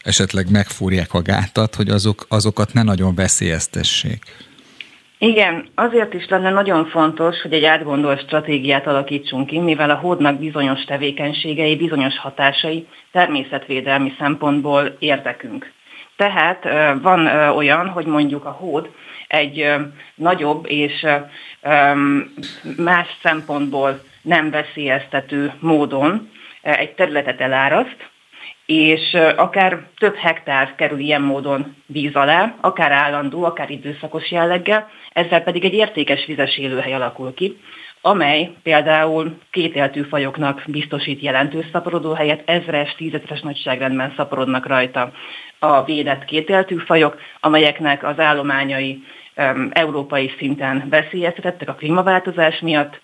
esetleg 0.00 0.50
megfúrják 0.50 1.14
a 1.14 1.22
gátat, 1.22 1.74
hogy 1.74 1.88
azok, 1.88 2.26
azokat 2.28 2.72
ne 2.72 2.82
nagyon 2.82 3.14
veszélyeztessék. 3.14 4.22
Igen, 5.18 5.68
azért 5.74 6.14
is 6.14 6.28
lenne 6.28 6.50
nagyon 6.50 6.86
fontos, 6.86 7.40
hogy 7.42 7.52
egy 7.52 7.64
átgondolt 7.64 8.22
stratégiát 8.22 8.86
alakítsunk 8.86 9.46
ki, 9.46 9.58
mivel 9.58 9.90
a 9.90 9.94
hódnak 9.94 10.38
bizonyos 10.38 10.84
tevékenységei, 10.84 11.76
bizonyos 11.76 12.18
hatásai 12.18 12.86
természetvédelmi 13.12 14.12
szempontból 14.18 14.96
érdekünk. 14.98 15.72
Tehát 16.16 16.64
van 17.02 17.26
olyan, 17.56 17.88
hogy 17.88 18.06
mondjuk 18.06 18.44
a 18.44 18.50
hód 18.50 18.90
egy 19.28 19.74
nagyobb 20.14 20.64
és 20.68 21.06
más 22.76 23.06
szempontból 23.22 24.02
nem 24.26 24.50
veszélyeztető 24.50 25.52
módon 25.60 26.30
eh, 26.62 26.78
egy 26.78 26.94
területet 26.94 27.40
eláraszt, 27.40 28.10
és 28.66 29.12
eh, 29.12 29.38
akár 29.38 29.86
több 29.98 30.16
hektár 30.16 30.74
kerül 30.74 30.98
ilyen 30.98 31.22
módon 31.22 31.76
víz 31.86 32.14
alá, 32.14 32.54
akár 32.60 32.92
állandó, 32.92 33.44
akár 33.44 33.70
időszakos 33.70 34.30
jelleggel, 34.30 34.88
ezzel 35.12 35.42
pedig 35.42 35.64
egy 35.64 35.74
értékes 35.74 36.26
vizes 36.26 36.58
élőhely 36.58 36.94
alakul 36.94 37.34
ki, 37.34 37.56
amely 38.00 38.50
például 38.62 39.38
kételtű 39.50 40.02
fajoknak 40.02 40.62
biztosít 40.66 41.20
jelentős 41.22 41.66
szaporodóhelyet, 41.72 42.42
ezres, 42.44 42.94
tízezres 42.94 43.40
nagyságrendben 43.40 44.12
szaporodnak 44.16 44.66
rajta 44.66 45.12
a 45.58 45.84
védett 45.84 46.24
kételtű 46.24 46.76
fajok, 46.76 47.20
amelyeknek 47.40 48.04
az 48.04 48.18
állományai 48.18 49.02
um, 49.36 49.70
európai 49.72 50.34
szinten 50.38 50.86
veszélyeztetettek 50.90 51.68
a 51.68 51.74
klímaváltozás 51.74 52.60
miatt, 52.60 53.00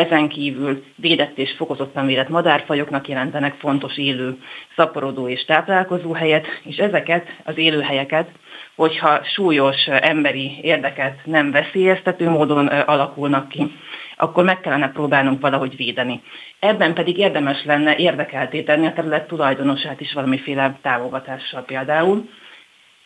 ezen 0.00 0.28
kívül 0.28 0.84
védett 0.96 1.38
és 1.38 1.54
fokozottan 1.56 2.06
védett 2.06 2.28
madárfajoknak 2.28 3.08
jelentenek 3.08 3.54
fontos 3.54 3.98
élő, 3.98 4.38
szaporodó 4.76 5.28
és 5.28 5.44
táplálkozó 5.44 6.12
helyet, 6.12 6.46
és 6.62 6.76
ezeket 6.76 7.26
az 7.44 7.58
élőhelyeket, 7.58 8.28
hogyha 8.76 9.24
súlyos 9.24 9.86
emberi 9.86 10.58
érdeket 10.62 11.18
nem 11.24 11.50
veszélyeztető 11.50 12.28
módon 12.28 12.66
alakulnak 12.66 13.48
ki, 13.48 13.72
akkor 14.16 14.44
meg 14.44 14.60
kellene 14.60 14.90
próbálnunk 14.92 15.40
valahogy 15.40 15.76
védeni. 15.76 16.22
Ebben 16.58 16.94
pedig 16.94 17.18
érdemes 17.18 17.64
lenne 17.64 17.96
érdekelté 17.96 18.62
tenni 18.62 18.86
a 18.86 18.92
terület 18.92 19.26
tulajdonosát 19.26 20.00
is 20.00 20.12
valamiféle 20.12 20.78
támogatással 20.82 21.62
például, 21.62 22.28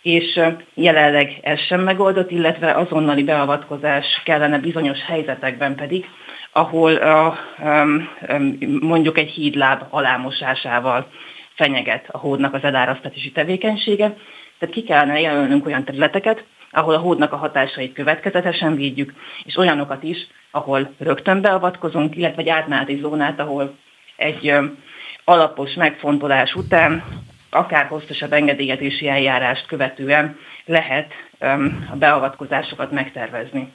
és 0.02 0.40
jelenleg 0.74 1.38
ez 1.42 1.60
sem 1.60 1.80
megoldott, 1.80 2.30
illetve 2.30 2.72
azonnali 2.72 3.22
beavatkozás 3.22 4.22
kellene 4.24 4.58
bizonyos 4.58 4.98
helyzetekben 5.06 5.74
pedig, 5.74 6.06
ahol 6.56 6.94
a, 6.94 7.38
mondjuk 8.80 9.18
egy 9.18 9.30
hídláb 9.30 9.82
alámosásával 9.90 11.06
fenyeget 11.54 12.08
a 12.10 12.18
hódnak 12.18 12.54
az 12.54 12.62
elárasztatási 12.62 13.32
tevékenysége. 13.32 14.16
Tehát 14.58 14.74
ki 14.74 14.82
kellene 14.82 15.20
jelölnünk 15.20 15.66
olyan 15.66 15.84
területeket, 15.84 16.44
ahol 16.70 16.94
a 16.94 16.98
hódnak 16.98 17.32
a 17.32 17.36
hatásait 17.36 17.92
következetesen 17.92 18.74
védjük, 18.74 19.12
és 19.44 19.56
olyanokat 19.56 20.02
is, 20.02 20.26
ahol 20.50 20.94
rögtön 20.98 21.40
beavatkozunk, 21.40 22.16
illetve 22.16 22.42
egy 22.42 22.48
átmeneti 22.48 22.96
zónát, 22.96 23.40
ahol 23.40 23.76
egy 24.16 24.54
alapos 25.24 25.74
megfontolás 25.74 26.54
után, 26.54 27.04
akár 27.50 27.86
hosszasabb 27.86 28.32
engedélyezési 28.32 29.08
eljárást 29.08 29.66
követően 29.66 30.36
lehet 30.64 31.12
a 31.90 31.96
beavatkozásokat 31.96 32.92
megtervezni. 32.92 33.72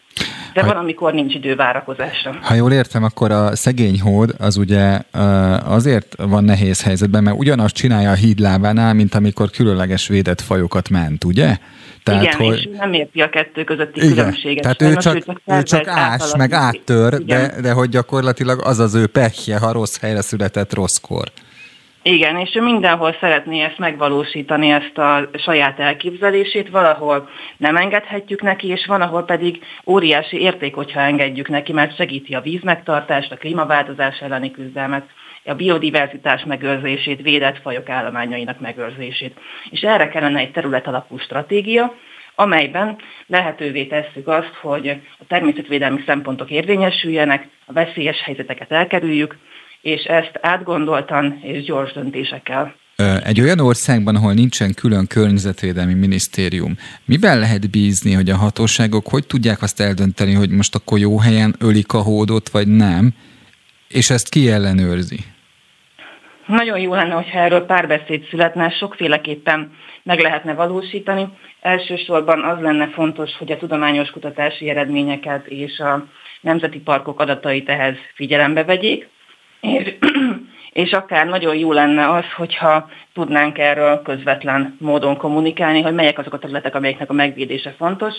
De 0.53 0.63
van, 0.63 0.75
amikor 0.75 1.13
nincs 1.13 1.33
idő 1.33 1.55
várakozásra. 1.55 2.35
Ha 2.41 2.53
jól 2.53 2.71
értem, 2.71 3.03
akkor 3.03 3.31
a 3.31 3.55
szegény 3.55 4.01
hód 4.01 4.35
az 4.37 4.57
ugye 4.57 4.99
azért 5.63 6.15
van 6.17 6.43
nehéz 6.43 6.83
helyzetben, 6.83 7.23
mert 7.23 7.37
ugyanazt 7.37 7.75
csinálja 7.75 8.09
a 8.09 8.13
hídlábánál, 8.13 8.93
mint 8.93 9.15
amikor 9.15 9.49
különleges 9.49 10.07
védett 10.07 10.41
fajokat 10.41 10.89
ment, 10.89 11.23
ugye? 11.23 11.57
Tehát, 12.03 12.23
Igen, 12.23 12.35
hogy... 12.35 12.57
és 12.57 12.69
nem 12.77 12.93
érti 12.93 13.21
a 13.21 13.29
kettő 13.29 13.63
közötti 13.63 13.99
Igen. 13.99 14.15
különbséget. 14.15 14.61
Tehát 14.61 14.81
ő 14.81 14.95
csak, 14.95 15.15
ő 15.15 15.19
csak, 15.19 15.41
ő 15.45 15.63
csak 15.63 15.87
ás, 15.87 16.35
meg 16.37 16.51
áttör, 16.53 17.23
de, 17.23 17.53
de 17.61 17.71
hogy 17.71 17.89
gyakorlatilag 17.89 18.61
az 18.63 18.79
az 18.79 18.95
ő 18.95 19.07
pehje, 19.07 19.57
ha 19.57 19.71
rossz 19.71 19.99
helyre 19.99 20.21
született 20.21 20.73
rosszkor. 20.73 21.31
Igen, 22.01 22.37
és 22.37 22.55
ő 22.55 22.61
mindenhol 22.61 23.15
szeretné 23.19 23.61
ezt 23.61 23.77
megvalósítani, 23.77 24.69
ezt 24.69 24.97
a 24.97 25.29
saját 25.33 25.79
elképzelését, 25.79 26.69
valahol 26.69 27.29
nem 27.57 27.75
engedhetjük 27.75 28.41
neki, 28.41 28.67
és 28.67 28.85
van, 28.85 29.01
ahol 29.01 29.23
pedig 29.23 29.63
óriási 29.85 30.41
érték, 30.41 30.75
hogyha 30.75 30.99
engedjük 30.99 31.47
neki, 31.49 31.73
mert 31.73 31.95
segíti 31.95 32.35
a 32.35 32.41
vízmegtartást, 32.41 33.31
a 33.31 33.37
klímaváltozás 33.37 34.19
elleni 34.19 34.51
küzdelmet, 34.51 35.09
a 35.45 35.53
biodiverzitás 35.53 36.43
megőrzését, 36.43 37.21
védett 37.21 37.61
fajok 37.61 37.89
állományainak 37.89 38.59
megőrzését. 38.59 39.39
És 39.69 39.81
erre 39.81 40.09
kellene 40.09 40.39
egy 40.39 40.51
terület 40.51 40.87
alapú 40.87 41.17
stratégia, 41.17 41.95
amelyben 42.35 42.97
lehetővé 43.27 43.85
tesszük 43.85 44.27
azt, 44.27 44.53
hogy 44.61 44.87
a 45.19 45.25
természetvédelmi 45.27 46.03
szempontok 46.05 46.49
érvényesüljenek, 46.49 47.47
a 47.65 47.73
veszélyes 47.73 48.21
helyzeteket 48.21 48.71
elkerüljük, 48.71 49.37
és 49.81 50.03
ezt 50.03 50.39
átgondoltan 50.41 51.39
és 51.41 51.63
gyors 51.63 51.93
döntésekkel. 51.93 52.75
Egy 53.23 53.41
olyan 53.41 53.59
országban, 53.59 54.15
ahol 54.15 54.33
nincsen 54.33 54.73
külön 54.73 55.07
környezetvédelmi 55.07 55.93
minisztérium, 55.93 56.75
miben 57.05 57.39
lehet 57.39 57.71
bízni, 57.71 58.13
hogy 58.13 58.29
a 58.29 58.35
hatóságok 58.35 59.07
hogy 59.07 59.27
tudják 59.27 59.61
azt 59.61 59.79
eldönteni, 59.79 60.33
hogy 60.33 60.49
most 60.49 60.75
akkor 60.75 60.99
jó 60.99 61.19
helyen 61.19 61.55
ölik 61.59 61.93
a 61.93 62.01
hódot, 62.01 62.49
vagy 62.49 62.67
nem, 62.67 63.13
és 63.87 64.09
ezt 64.09 64.29
ki 64.29 64.51
ellenőrzi? 64.51 65.17
Nagyon 66.45 66.79
jó 66.79 66.93
lenne, 66.93 67.13
hogyha 67.13 67.39
erről 67.39 67.65
párbeszéd 67.65 68.27
születne, 68.29 68.69
sokféleképpen 68.69 69.71
meg 70.03 70.19
lehetne 70.19 70.53
valósítani. 70.53 71.27
Elsősorban 71.61 72.43
az 72.43 72.61
lenne 72.61 72.87
fontos, 72.87 73.31
hogy 73.37 73.51
a 73.51 73.57
tudományos 73.57 74.09
kutatási 74.09 74.69
eredményeket 74.69 75.47
és 75.47 75.79
a 75.79 76.05
nemzeti 76.41 76.79
parkok 76.79 77.19
adatait 77.19 77.69
ehhez 77.69 77.95
figyelembe 78.15 78.63
vegyék, 78.63 79.07
és, 79.61 79.93
és 80.83 80.91
akár 80.91 81.27
nagyon 81.27 81.55
jó 81.55 81.71
lenne 81.71 82.09
az, 82.09 82.25
hogyha 82.35 82.89
tudnánk 83.13 83.57
erről 83.57 84.01
közvetlen 84.01 84.77
módon 84.79 85.17
kommunikálni, 85.17 85.81
hogy 85.81 85.93
melyek 85.93 86.19
azok 86.19 86.33
a 86.33 86.39
területek, 86.39 86.75
amelyeknek 86.75 87.09
a 87.09 87.13
megvédése 87.13 87.73
fontos, 87.77 88.13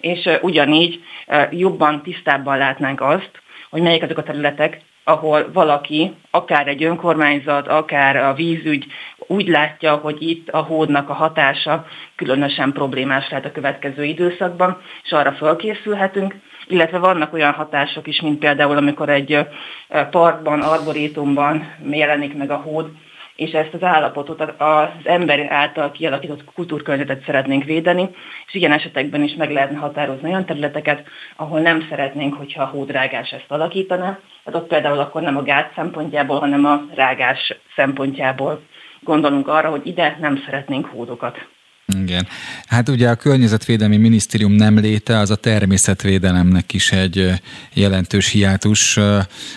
és 0.00 0.30
ugyanígy 0.42 1.00
jobban, 1.50 2.02
tisztábban 2.02 2.58
látnánk 2.58 3.00
azt, 3.00 3.30
hogy 3.70 3.82
melyek 3.82 4.02
azok 4.02 4.18
a 4.18 4.22
területek, 4.22 4.80
ahol 5.04 5.50
valaki, 5.52 6.14
akár 6.30 6.68
egy 6.68 6.84
önkormányzat, 6.84 7.68
akár 7.68 8.16
a 8.16 8.34
vízügy 8.34 8.86
úgy 9.26 9.48
látja, 9.48 9.94
hogy 9.94 10.22
itt 10.22 10.48
a 10.48 10.58
hódnak 10.58 11.08
a 11.08 11.12
hatása 11.12 11.86
különösen 12.16 12.72
problémás 12.72 13.28
lehet 13.28 13.44
a 13.44 13.52
következő 13.52 14.04
időszakban, 14.04 14.80
és 15.04 15.12
arra 15.12 15.32
fölkészülhetünk, 15.32 16.34
illetve 16.66 16.98
vannak 16.98 17.32
olyan 17.32 17.52
hatások 17.52 18.06
is, 18.06 18.20
mint 18.20 18.38
például 18.38 18.76
amikor 18.76 19.08
egy 19.08 19.46
parkban, 20.10 20.60
arborétumban 20.60 21.74
jelenik 21.90 22.36
meg 22.36 22.50
a 22.50 22.56
hód, 22.56 22.90
és 23.36 23.50
ezt 23.50 23.74
az 23.74 23.82
állapotot 23.82 24.40
az 24.58 24.88
ember 25.04 25.46
által 25.50 25.90
kialakított 25.90 26.44
kultúrkörnyezetet 26.54 27.24
szeretnénk 27.24 27.64
védeni, 27.64 28.08
és 28.46 28.54
ilyen 28.54 28.72
esetekben 28.72 29.22
is 29.22 29.34
meg 29.34 29.50
lehetne 29.50 29.78
határozni 29.78 30.28
olyan 30.28 30.44
területeket, 30.44 31.08
ahol 31.36 31.60
nem 31.60 31.86
szeretnénk, 31.88 32.34
hogyha 32.34 32.62
a 32.62 32.66
hódrágás 32.66 33.30
ezt 33.30 33.44
alakítaná. 33.48 34.18
Hát 34.44 34.54
ott 34.54 34.68
például 34.68 34.98
akkor 34.98 35.22
nem 35.22 35.36
a 35.36 35.42
gát 35.42 35.72
szempontjából, 35.74 36.38
hanem 36.38 36.64
a 36.64 36.82
rágás 36.94 37.54
szempontjából 37.76 38.60
gondolunk 39.00 39.48
arra, 39.48 39.70
hogy 39.70 39.86
ide 39.86 40.16
nem 40.20 40.42
szeretnénk 40.44 40.86
hódokat. 40.86 41.46
Igen. 41.86 42.26
Hát 42.66 42.88
ugye 42.88 43.10
a 43.10 43.14
Környezetvédelmi 43.14 43.96
Minisztérium 43.96 44.52
nem 44.52 44.78
léte, 44.78 45.18
az 45.18 45.30
a 45.30 45.36
természetvédelemnek 45.36 46.72
is 46.72 46.92
egy 46.92 47.40
jelentős 47.72 48.28
hiátus. 48.28 48.98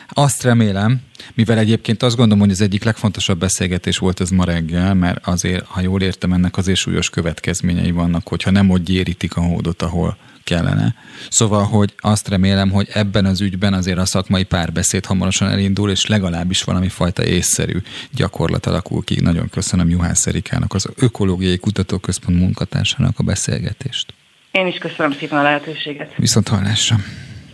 Azt 0.07 0.43
remélem, 0.43 1.01
mivel 1.33 1.57
egyébként 1.57 2.03
azt 2.03 2.15
gondolom, 2.15 2.43
hogy 2.43 2.51
az 2.51 2.61
egyik 2.61 2.83
legfontosabb 2.83 3.39
beszélgetés 3.39 3.97
volt 3.97 4.19
ez 4.19 4.29
ma 4.29 4.43
reggel, 4.43 4.93
mert 4.93 5.27
azért, 5.27 5.65
ha 5.65 5.81
jól 5.81 6.01
értem, 6.01 6.33
ennek 6.33 6.57
azért 6.57 6.77
súlyos 6.77 7.09
következményei 7.09 7.91
vannak, 7.91 8.27
hogyha 8.27 8.51
nem 8.51 8.69
ott 8.69 8.83
gyérítik 8.83 9.35
a 9.35 9.41
hódot, 9.41 9.81
ahol 9.81 10.17
kellene. 10.47 10.95
Szóval, 11.29 11.63
hogy 11.63 11.93
azt 11.97 12.27
remélem, 12.27 12.69
hogy 12.71 12.87
ebben 12.93 13.25
az 13.25 13.41
ügyben 13.41 13.73
azért 13.73 13.97
a 13.97 14.05
szakmai 14.05 14.43
párbeszéd 14.43 15.05
hamarosan 15.05 15.49
elindul, 15.49 15.89
és 15.89 16.05
legalábbis 16.05 16.63
valami 16.63 16.89
fajta 16.89 17.25
észszerű 17.25 17.77
gyakorlat 18.11 18.65
alakul 18.65 19.03
ki. 19.03 19.21
Nagyon 19.21 19.49
köszönöm 19.49 19.89
Juhász 19.89 20.27
Erikának, 20.27 20.73
az 20.73 20.89
Ökológiai 20.95 21.57
Kutatóközpont 21.57 22.39
munkatársának 22.39 23.19
a 23.19 23.23
beszélgetést. 23.23 24.13
Én 24.51 24.67
is 24.67 24.77
köszönöm 24.77 25.11
szépen 25.11 25.39
a 25.39 25.41
lehetőséget. 25.41 26.13
Viszont 26.15 26.47
hallásra. 26.47 26.95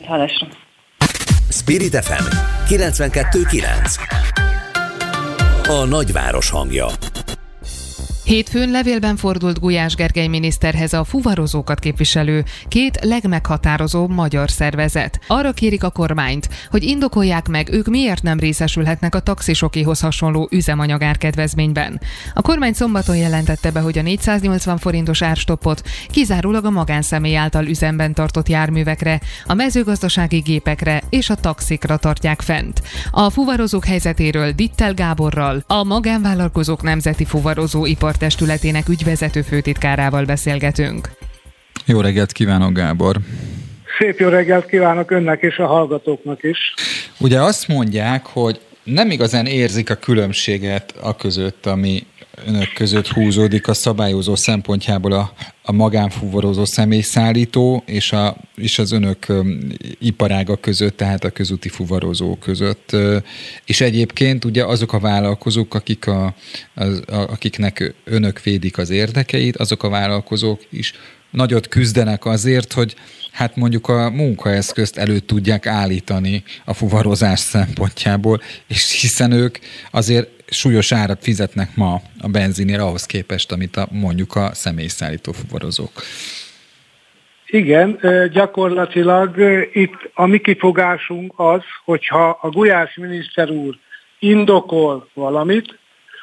Hallásra. 0.05 0.47
Spirit 1.49 1.95
FM 1.95 2.23
92.9 2.67 3.97
A 5.67 5.85
nagyváros 5.85 6.49
hangja 6.49 6.87
Hétfőn 8.24 8.71
levélben 8.71 9.15
fordult 9.15 9.59
Gulyás 9.59 9.95
Gergely 9.95 10.28
miniszterhez 10.28 10.93
a 10.93 11.03
fuvarozókat 11.03 11.80
képviselő 11.80 12.43
két 12.67 12.99
legmeghatározóbb 13.01 14.09
magyar 14.09 14.51
szervezet. 14.51 15.19
Arra 15.28 15.51
kérik 15.51 15.84
a 15.84 15.89
kormányt, 15.89 16.49
hogy 16.69 16.84
indokolják 16.84 17.47
meg, 17.47 17.69
ők 17.71 17.88
miért 17.88 18.24
nem 18.24 18.39
részesülhetnek 18.39 19.15
a 19.15 19.19
taxisokéhoz 19.19 19.99
hasonló 19.99 20.47
üzemanyagárkedvezményben. 20.51 22.01
A 22.34 22.41
kormány 22.41 22.74
szombaton 22.74 23.17
jelentette 23.17 23.71
be, 23.71 23.80
hogy 23.80 23.97
a 23.97 24.01
480 24.01 24.78
forintos 24.78 25.21
árstoppot 25.21 25.82
kizárólag 26.09 26.65
a 26.65 26.69
magánszemély 26.69 27.36
által 27.36 27.65
üzemben 27.65 28.13
tartott 28.13 28.49
járművekre, 28.49 29.21
a 29.45 29.53
mezőgazdasági 29.53 30.39
gépekre 30.39 31.03
és 31.09 31.30
a 31.30 31.36
taxikra 31.36 31.97
tartják 31.97 32.41
fent. 32.41 32.82
A 33.11 33.30
fuvarozók 33.30 33.86
helyzetéről 33.86 34.51
Dittel 34.51 34.93
Gáborral, 34.93 35.63
a 35.67 35.84
magánvállalkozók 35.84 36.82
nemzeti 36.82 37.26
fuvarozó 37.26 37.86
ipar 37.86 38.12
testületének 38.18 38.89
ügyvezető 38.89 39.41
főtitkárával 39.41 40.26
beszélgetünk. 40.26 41.09
Jó 41.86 42.01
reggelt 42.01 42.32
kívánok, 42.32 42.74
Gábor! 42.74 43.16
Szép 43.99 44.20
jó 44.20 44.28
reggelt 44.30 44.66
kívánok 44.66 45.11
önnek 45.11 45.41
és 45.41 45.57
a 45.57 45.66
hallgatóknak 45.66 46.43
is. 46.43 46.57
Ugye 47.20 47.41
azt 47.41 47.68
mondják, 47.68 48.26
hogy 48.26 48.59
nem 48.84 49.11
igazán 49.11 49.45
érzik 49.45 49.89
a 49.89 49.95
különbséget 49.95 50.93
a 51.01 51.16
között, 51.16 51.66
ami 51.66 52.03
önök 52.45 52.73
között 52.73 53.07
húzódik 53.07 53.67
a 53.67 53.73
szabályozó 53.73 54.36
szempontjából 54.36 55.11
a, 55.11 55.34
a 55.61 55.71
magánfuvarozó 55.71 56.65
személyszállító 56.65 57.84
és, 57.86 58.11
a, 58.11 58.38
és 58.55 58.79
az 58.79 58.91
önök 58.91 59.25
iparága 59.99 60.55
között, 60.55 60.97
tehát 60.97 61.23
a 61.23 61.29
közúti 61.29 61.69
fuvarozó 61.69 62.36
között. 62.36 62.95
És 63.65 63.81
egyébként 63.81 64.45
ugye 64.45 64.65
azok 64.65 64.93
a 64.93 64.99
vállalkozók, 64.99 65.73
akik 65.73 66.07
a, 66.07 66.36
az, 66.73 67.01
a, 67.07 67.15
akiknek 67.15 67.93
önök 68.03 68.41
védik 68.41 68.77
az 68.77 68.89
érdekeit, 68.89 69.57
azok 69.57 69.84
a 69.84 69.89
vállalkozók 69.89 70.61
is 70.69 70.93
nagyot 71.31 71.67
küzdenek 71.67 72.25
azért, 72.25 72.73
hogy 72.73 72.95
hát 73.31 73.55
mondjuk 73.55 73.88
a 73.88 74.09
munkaeszközt 74.09 74.97
elő 74.97 75.19
tudják 75.19 75.65
állítani 75.65 76.43
a 76.65 76.73
fuvarozás 76.73 77.39
szempontjából, 77.39 78.41
és 78.67 79.01
hiszen 79.01 79.31
ők 79.31 79.57
azért 79.91 80.42
súlyos 80.54 80.91
árat 80.91 81.24
fizetnek 81.24 81.76
ma 81.76 82.01
a 82.22 82.28
benzinért 82.28 82.82
ahhoz 82.82 83.06
képest, 83.06 83.51
amit 83.51 83.76
a, 83.78 83.88
mondjuk 83.91 84.36
a 84.36 84.54
személyszállító 84.54 85.32
fuvarozók. 85.32 85.91
Igen, 87.45 87.99
gyakorlatilag 88.32 89.38
itt 89.74 90.10
a 90.14 90.26
mi 90.26 90.38
kifogásunk 90.38 91.34
az, 91.36 91.62
hogyha 91.86 92.39
a 92.41 92.49
Gulyás 92.49 92.95
miniszter 92.95 93.49
úr 93.49 93.78
indokol 94.20 95.08
valamit, 95.14 95.78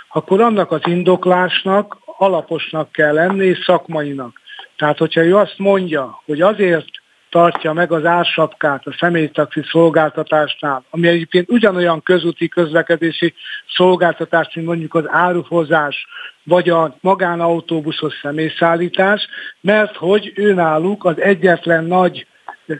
akkor 0.08 0.40
annak 0.40 0.70
az 0.70 0.80
indoklásnak 0.84 1.98
alaposnak 2.04 2.92
kell 2.92 3.12
lenni 3.12 3.46
és 3.46 3.58
szakmainak. 3.66 4.40
Tehát, 4.76 4.98
hogyha 4.98 5.24
ő 5.24 5.36
azt 5.36 5.58
mondja, 5.58 6.22
hogy 6.24 6.40
azért 6.40 6.99
tartja 7.30 7.72
meg 7.72 7.92
az 7.92 8.04
ársapkát 8.04 8.86
a 8.86 8.96
személytaxi 8.98 9.62
szolgáltatásnál, 9.70 10.84
ami 10.90 11.08
egyébként 11.08 11.50
ugyanolyan 11.50 12.02
közúti 12.02 12.48
közlekedési 12.48 13.34
szolgáltatás, 13.74 14.54
mint 14.54 14.66
mondjuk 14.66 14.94
az 14.94 15.04
árufozás, 15.06 16.06
vagy 16.42 16.68
a 16.68 16.96
magánautóbuszos 17.00 18.14
személyszállítás, 18.22 19.28
mert 19.60 19.96
hogy 19.96 20.32
náluk 20.54 21.04
az 21.04 21.20
egyetlen 21.20 21.84
nagy 21.84 22.26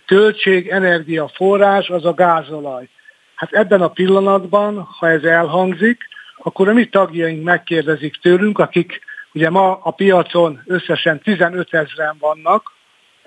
költség, 0.07 0.69
energiaforrás 0.69 1.89
az 1.89 2.05
a 2.05 2.15
gázolaj. 2.15 2.89
Hát 3.35 3.53
ebben 3.53 3.81
a 3.81 3.89
pillanatban, 3.89 4.89
ha 4.99 5.09
ez 5.09 5.23
elhangzik, 5.23 6.09
akkor 6.37 6.69
a 6.69 6.73
mi 6.73 6.89
tagjaink 6.89 7.45
megkérdezik 7.45 8.17
tőlünk, 8.17 8.59
akik 8.59 9.01
ugye 9.33 9.51
ma 9.51 9.81
a 9.83 9.91
piacon 9.91 10.63
összesen 10.67 11.21
15 11.21 11.75
ezeren 11.75 12.17
vannak, 12.19 12.73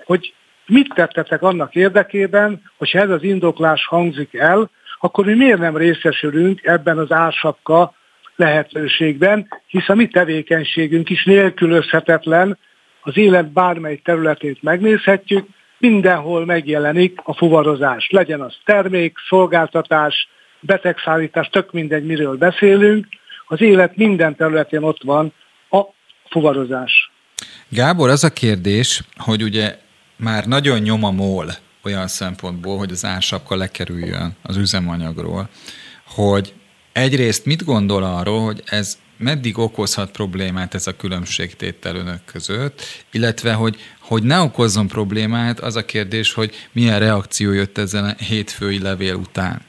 hogy 0.04 0.34
mit 0.66 0.92
tettetek 0.94 1.42
annak 1.42 1.74
érdekében, 1.74 2.62
hogyha 2.76 2.98
ez 2.98 3.10
az 3.10 3.22
indoklás 3.22 3.86
hangzik 3.86 4.34
el, 4.34 4.70
akkor 5.00 5.24
mi 5.24 5.34
miért 5.34 5.58
nem 5.58 5.76
részesülünk 5.76 6.64
ebben 6.64 6.98
az 6.98 7.12
ársapka 7.12 7.94
lehetőségben, 8.36 9.48
hisz 9.66 9.88
a 9.88 9.94
mi 9.94 10.08
tevékenységünk 10.08 11.10
is 11.10 11.24
nélkülözhetetlen, 11.24 12.58
az 13.00 13.16
élet 13.16 13.52
bármely 13.52 13.96
területét 13.96 14.62
megnézhetjük, 14.62 15.46
mindenhol 15.78 16.44
megjelenik 16.44 17.20
a 17.22 17.34
fuvarozás. 17.34 18.08
Legyen 18.10 18.40
az 18.40 18.54
termék, 18.64 19.18
szolgáltatás, 19.28 20.28
betegszállítás, 20.60 21.48
tök 21.48 21.72
mindegy, 21.72 22.04
miről 22.04 22.36
beszélünk, 22.36 23.06
az 23.46 23.60
élet 23.60 23.96
minden 23.96 24.36
területén 24.36 24.82
ott 24.82 25.02
van 25.02 25.32
a 25.70 25.82
fuvarozás. 26.30 27.10
Gábor, 27.68 28.08
az 28.08 28.24
a 28.24 28.32
kérdés, 28.32 29.02
hogy 29.16 29.42
ugye 29.42 29.78
már 30.16 30.46
nagyon 30.46 30.78
nyom 30.78 31.04
a 31.04 31.10
mól 31.10 31.46
olyan 31.84 32.08
szempontból, 32.08 32.78
hogy 32.78 32.90
az 32.90 33.04
ársapka 33.04 33.56
lekerüljön 33.56 34.36
az 34.42 34.56
üzemanyagról, 34.56 35.48
hogy 36.06 36.52
egyrészt 36.92 37.46
mit 37.46 37.64
gondol 37.64 38.02
arról, 38.02 38.44
hogy 38.44 38.62
ez 38.66 38.98
meddig 39.16 39.58
okozhat 39.58 40.10
problémát 40.10 40.74
ez 40.74 40.86
a 40.86 40.96
különbségtétel 40.96 41.96
önök 41.96 42.24
között, 42.24 42.82
illetve 43.12 43.52
hogy, 43.52 43.76
hogy 44.00 44.22
ne 44.22 44.40
okozzon 44.40 44.86
problémát, 44.86 45.60
az 45.60 45.76
a 45.76 45.84
kérdés, 45.84 46.32
hogy 46.32 46.68
milyen 46.72 46.98
reakció 46.98 47.52
jött 47.52 47.78
ezen 47.78 48.04
a 48.04 48.22
hétfői 48.22 48.78
levél 48.78 49.14
után. 49.14 49.60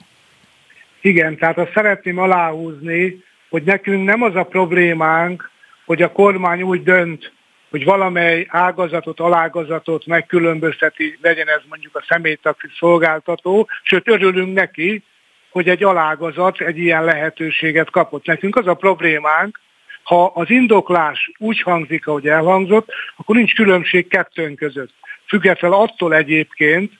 Igen, 1.02 1.38
tehát 1.38 1.58
azt 1.58 1.72
szeretném 1.74 2.18
aláhúzni, 2.18 3.24
hogy 3.50 3.64
nekünk 3.64 4.06
nem 4.06 4.22
az 4.22 4.36
a 4.36 4.44
problémánk, 4.44 5.50
hogy 5.86 6.02
a 6.02 6.12
kormány 6.12 6.62
úgy 6.62 6.84
dönt, 6.84 7.32
hogy 7.76 7.84
valamely 7.84 8.46
ágazatot, 8.50 9.20
alágazatot 9.20 10.06
megkülönbözteti, 10.06 11.18
legyen 11.22 11.48
ez 11.48 11.62
mondjuk 11.70 11.96
a 11.96 12.06
személytaxi 12.08 12.68
szolgáltató, 12.78 13.68
sőt 13.84 14.08
örülünk 14.10 14.54
neki, 14.54 15.04
hogy 15.50 15.70
egy 15.70 15.84
alágazat 15.84 16.62
egy 16.62 16.78
ilyen 16.78 17.04
lehetőséget 17.04 17.90
kapott. 17.90 18.26
Nekünk 18.26 18.56
az 18.56 18.68
a 18.68 18.74
problémánk, 18.74 19.60
ha 20.04 20.26
az 20.26 20.50
indoklás 20.50 21.32
úgy 21.38 21.62
hangzik, 21.62 22.08
ahogy 22.08 22.28
elhangzott, 22.28 22.90
akkor 23.16 23.36
nincs 23.36 23.54
különbség 23.56 24.08
kettőnk 24.08 24.58
között. 24.58 24.94
Független 25.28 25.72
attól 25.72 26.16
egyébként, 26.16 26.92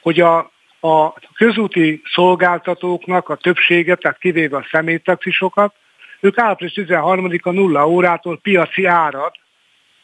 hogy 0.00 0.20
a, 0.20 0.38
a 0.80 1.12
közúti 1.34 2.02
szolgáltatóknak 2.12 3.28
a 3.28 3.36
többsége, 3.36 3.94
tehát 3.94 4.18
kivéve 4.18 4.56
a 4.56 4.66
személytaxisokat, 4.70 5.74
ők 6.20 6.38
április 6.38 6.74
13-a 6.76 7.50
nulla 7.50 7.88
órától 7.88 8.38
piaci 8.42 8.84
árat 8.84 9.44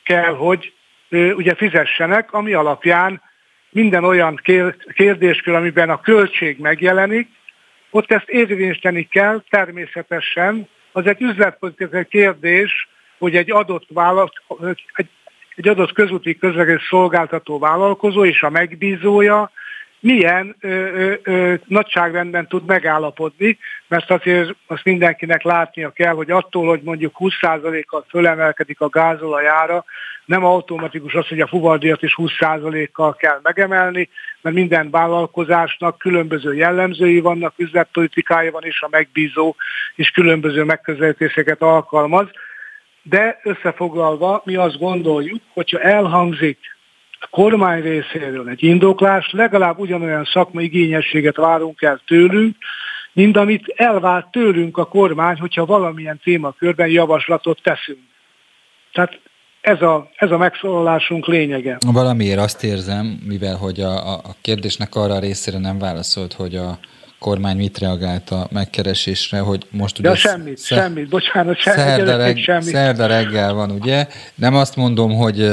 kell, 0.02 0.34
hogy 0.34 0.72
ugye 1.10 1.54
fizessenek, 1.54 2.32
ami 2.32 2.52
alapján 2.52 3.22
minden 3.70 4.04
olyan 4.04 4.40
kérdéskör, 4.94 5.54
amiben 5.54 5.90
a 5.90 6.00
költség 6.00 6.58
megjelenik, 6.58 7.28
ott 7.90 8.12
ezt 8.12 8.28
érvényesíteni 8.28 9.02
kell 9.02 9.42
természetesen. 9.50 10.68
Az 10.92 11.06
egy 11.06 11.22
üzletpolitikai 11.22 12.04
kérdés, 12.04 12.88
hogy 13.18 13.36
egy 13.36 13.50
adott, 13.50 13.86
vállalat, 13.88 14.32
egy, 14.94 15.08
egy 15.56 15.68
adott 15.68 15.92
közúti 15.92 16.38
közlekedés 16.38 16.86
szolgáltató 16.88 17.58
vállalkozó 17.58 18.24
és 18.24 18.42
a 18.42 18.50
megbízója 18.50 19.50
milyen 20.02 20.56
ö, 20.60 20.68
ö, 20.68 21.14
ö, 21.22 21.54
nagyságrendben 21.66 22.46
tud 22.48 22.64
megállapodni, 22.66 23.58
mert 23.88 24.10
azért 24.10 24.54
azt 24.66 24.84
mindenkinek 24.84 25.42
látnia 25.42 25.90
kell, 25.90 26.14
hogy 26.14 26.30
attól, 26.30 26.66
hogy 26.66 26.80
mondjuk 26.82 27.16
20%-kal 27.18 28.04
fölemelkedik 28.08 28.80
a 28.80 28.88
gázolajára, 28.88 29.84
nem 30.24 30.44
automatikus 30.44 31.14
az, 31.14 31.28
hogy 31.28 31.40
a 31.40 31.46
fuvardíjat 31.46 32.02
is 32.02 32.14
20%-kal 32.16 33.14
kell 33.14 33.40
megemelni, 33.42 34.08
mert 34.40 34.56
minden 34.56 34.90
vállalkozásnak 34.90 35.98
különböző 35.98 36.54
jellemzői 36.54 37.20
vannak, 37.20 37.54
üzletpolitikája 37.56 38.50
van, 38.50 38.64
és 38.64 38.82
a 38.82 38.88
megbízó 38.90 39.54
is 39.94 40.10
különböző 40.10 40.64
megközelítéseket 40.64 41.62
alkalmaz. 41.62 42.26
De 43.02 43.40
összefoglalva 43.42 44.42
mi 44.44 44.56
azt 44.56 44.78
gondoljuk, 44.78 45.42
hogyha 45.52 45.80
elhangzik 45.80 46.58
a 47.22 47.28
kormány 47.30 47.82
részéről 47.82 48.48
egy 48.48 48.62
indoklás, 48.62 49.30
legalább 49.32 49.78
ugyanolyan 49.78 50.24
szakmai 50.24 50.64
igényességet 50.64 51.36
várunk 51.36 51.82
el 51.82 52.00
tőlünk, 52.06 52.56
mint 53.12 53.36
amit 53.36 53.72
elvált 53.76 54.30
tőlünk 54.30 54.78
a 54.78 54.84
kormány, 54.84 55.38
hogyha 55.38 55.66
valamilyen 55.66 56.20
témakörben 56.24 56.88
javaslatot 56.88 57.62
teszünk. 57.62 58.00
Tehát 58.92 59.20
ez 59.60 59.82
a, 59.82 60.10
ez 60.16 60.30
a 60.30 60.36
megszólalásunk 60.36 61.26
lényege. 61.26 61.76
Valamiért 61.92 62.38
azt 62.38 62.64
érzem, 62.64 63.06
mivel 63.26 63.56
hogy 63.56 63.80
a, 63.80 64.14
a 64.14 64.34
kérdésnek 64.40 64.94
arra 64.94 65.14
a 65.14 65.18
részére 65.18 65.58
nem 65.58 65.78
válaszolt, 65.78 66.32
hogy 66.32 66.56
a 66.56 66.78
kormány 67.22 67.56
mit 67.56 67.78
reagált 67.78 68.30
a 68.30 68.48
megkeresésre, 68.50 69.38
hogy 69.38 69.66
most 69.70 69.98
ugye... 69.98 70.08
Ja, 70.08 70.14
semmit, 70.14 70.58
szer... 70.58 70.78
semmit, 70.78 71.08
bocsánat, 71.08 71.56
semmit, 71.56 71.80
szerda, 71.80 72.16
reg, 72.16 72.36
semmit. 72.36 72.64
szerda 72.64 73.06
reggel 73.06 73.52
van, 73.52 73.70
ugye? 73.70 74.06
Nem 74.34 74.54
azt 74.54 74.76
mondom, 74.76 75.14
hogy 75.14 75.50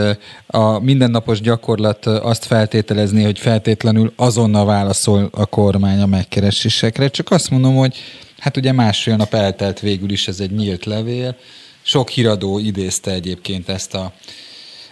a 0.48 0.80
mindennapos 0.80 1.42
gyakorlat 1.42 2.06
azt 2.06 2.46
feltételezni, 2.46 3.24
hogy 3.24 3.40
feltétlenül 3.40 4.14
azonnal 4.16 4.66
válaszol 4.66 5.30
a 5.32 5.46
kormány 5.46 6.02
a 6.02 6.06
megkeresésekre, 6.06 7.08
csak 7.08 7.32
azt 7.32 7.50
mondom, 7.50 7.76
hogy 7.76 7.98
hát 8.40 8.58
ugye 8.58 8.72
másfél 8.72 9.16
nap 9.16 9.34
eltelt 9.34 9.80
végül 9.80 10.10
is 10.10 10.28
ez 10.28 10.40
egy 10.40 10.52
nyílt 10.52 10.86
levél, 10.86 11.36
sok 11.82 12.10
híradó 12.10 12.60
idézte 12.60 13.12
egyébként 13.12 13.70
ezt 13.70 13.94
a 13.94 14.14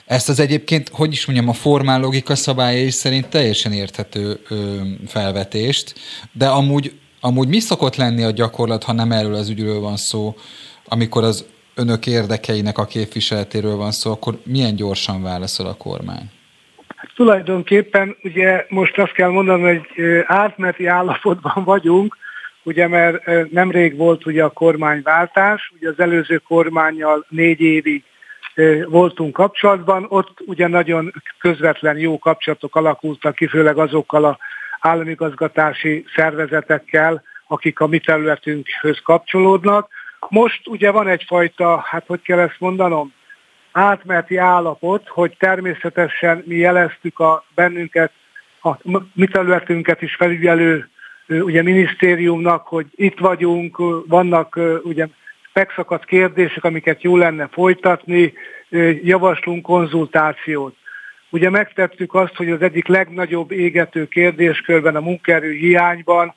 ezt 0.07 0.29
az 0.29 0.39
egyébként, 0.39 0.89
hogy 0.89 1.11
is 1.11 1.25
mondjam, 1.25 1.49
a 1.49 1.53
formál 1.53 1.99
logika 1.99 2.35
szabályai 2.35 2.89
szerint 2.89 3.27
teljesen 3.27 3.71
érthető 3.71 4.39
ö, 4.49 4.55
felvetést, 5.07 5.93
de 6.31 6.45
amúgy, 6.45 6.91
amúgy 7.21 7.47
mi 7.47 7.59
szokott 7.59 7.95
lenni 7.95 8.23
a 8.23 8.31
gyakorlat, 8.31 8.83
ha 8.83 8.93
nem 8.93 9.11
erről 9.11 9.33
az 9.33 9.49
ügyről 9.49 9.79
van 9.79 9.97
szó, 9.97 10.35
amikor 10.85 11.23
az 11.23 11.45
önök 11.75 12.07
érdekeinek 12.07 12.77
a 12.77 12.85
képviseletéről 12.85 13.75
van 13.75 13.91
szó, 13.91 14.11
akkor 14.11 14.37
milyen 14.43 14.75
gyorsan 14.75 15.21
válaszol 15.21 15.65
a 15.65 15.77
kormány? 15.77 16.29
Tulajdonképpen 17.15 18.15
ugye 18.23 18.65
most 18.69 18.97
azt 18.97 19.11
kell 19.11 19.29
mondanom, 19.29 19.61
hogy 19.61 19.81
átmeneti 20.25 20.85
állapotban 20.85 21.63
vagyunk, 21.63 22.17
ugye 22.63 22.87
mert 22.87 23.51
nemrég 23.51 23.97
volt 23.97 24.25
ugye 24.25 24.43
a 24.43 24.49
kormányváltás, 24.49 25.71
ugye 25.75 25.89
az 25.89 25.99
előző 25.99 26.37
kormányjal 26.37 27.25
négy 27.29 27.61
évig 27.61 28.03
voltunk 28.85 29.33
kapcsolatban, 29.33 30.05
ott 30.09 30.37
ugye 30.45 30.67
nagyon 30.67 31.13
közvetlen 31.39 31.97
jó 31.97 32.17
kapcsolatok 32.19 32.75
alakultak 32.75 33.35
ki, 33.35 33.47
főleg 33.47 33.77
azokkal 33.77 34.25
a 34.25 34.37
államigazgatási 34.79 36.05
szervezetekkel, 36.15 37.23
akik 37.47 37.79
a 37.79 37.87
mi 37.87 37.99
területünkhöz 37.99 38.99
kapcsolódnak. 39.03 39.89
Most 40.29 40.67
ugye 40.67 40.91
van 40.91 41.07
egyfajta, 41.07 41.77
hát 41.85 42.03
hogy 42.07 42.21
kell 42.21 42.39
ezt 42.39 42.59
mondanom, 42.59 43.13
átmeneti 43.71 44.37
állapot, 44.37 45.07
hogy 45.07 45.35
természetesen 45.39 46.43
mi 46.45 46.55
jeleztük 46.55 47.19
a 47.19 47.45
bennünket, 47.55 48.11
a 48.61 48.71
mi 49.13 49.27
területünket 49.27 50.01
is 50.01 50.15
felügyelő 50.15 50.89
ugye 51.27 51.61
minisztériumnak, 51.61 52.67
hogy 52.67 52.85
itt 52.95 53.19
vagyunk, 53.19 53.77
vannak 54.07 54.59
ugye 54.83 55.07
megszakadt 55.57 56.05
kérdések, 56.05 56.63
amiket 56.63 57.01
jó 57.01 57.17
lenne 57.17 57.47
folytatni, 57.51 58.33
javaslunk 59.03 59.61
konzultációt. 59.61 60.75
Ugye 61.29 61.49
megtettük 61.49 62.13
azt, 62.13 62.35
hogy 62.35 62.49
az 62.49 62.61
egyik 62.61 62.87
legnagyobb 62.87 63.51
égető 63.51 64.07
kérdéskörben 64.07 64.95
a 64.95 64.99
munkaerő 64.99 65.51
hiányban 65.51 66.33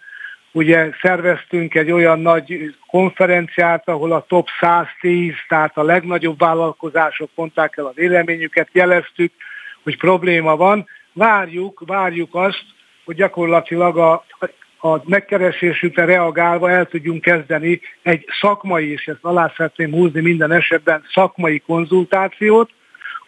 ugye 0.52 0.90
szerveztünk 1.00 1.74
egy 1.74 1.90
olyan 1.90 2.20
nagy 2.20 2.74
konferenciát, 2.86 3.88
ahol 3.88 4.12
a 4.12 4.24
top 4.28 4.48
110, 4.60 5.32
tehát 5.48 5.76
a 5.76 5.82
legnagyobb 5.82 6.38
vállalkozások 6.38 7.30
mondták 7.34 7.76
el 7.76 7.86
a 7.86 7.92
véleményüket, 7.94 8.68
jeleztük, 8.72 9.32
hogy 9.82 9.96
probléma 9.96 10.56
van, 10.56 10.86
várjuk, 11.12 11.82
várjuk 11.86 12.34
azt, 12.34 12.64
hogy 13.04 13.16
gyakorlatilag 13.16 13.98
a, 13.98 14.24
a 14.80 15.02
megkeresésükre 15.04 16.04
reagálva 16.04 16.70
el 16.70 16.86
tudjunk 16.86 17.22
kezdeni 17.22 17.80
egy 18.02 18.24
szakmai, 18.40 18.92
és 18.92 19.06
ezt 19.06 19.18
alá 19.22 19.52
szeretném 19.56 19.90
húzni 19.90 20.20
minden 20.20 20.52
esetben, 20.52 21.04
szakmai 21.12 21.58
konzultációt, 21.58 22.70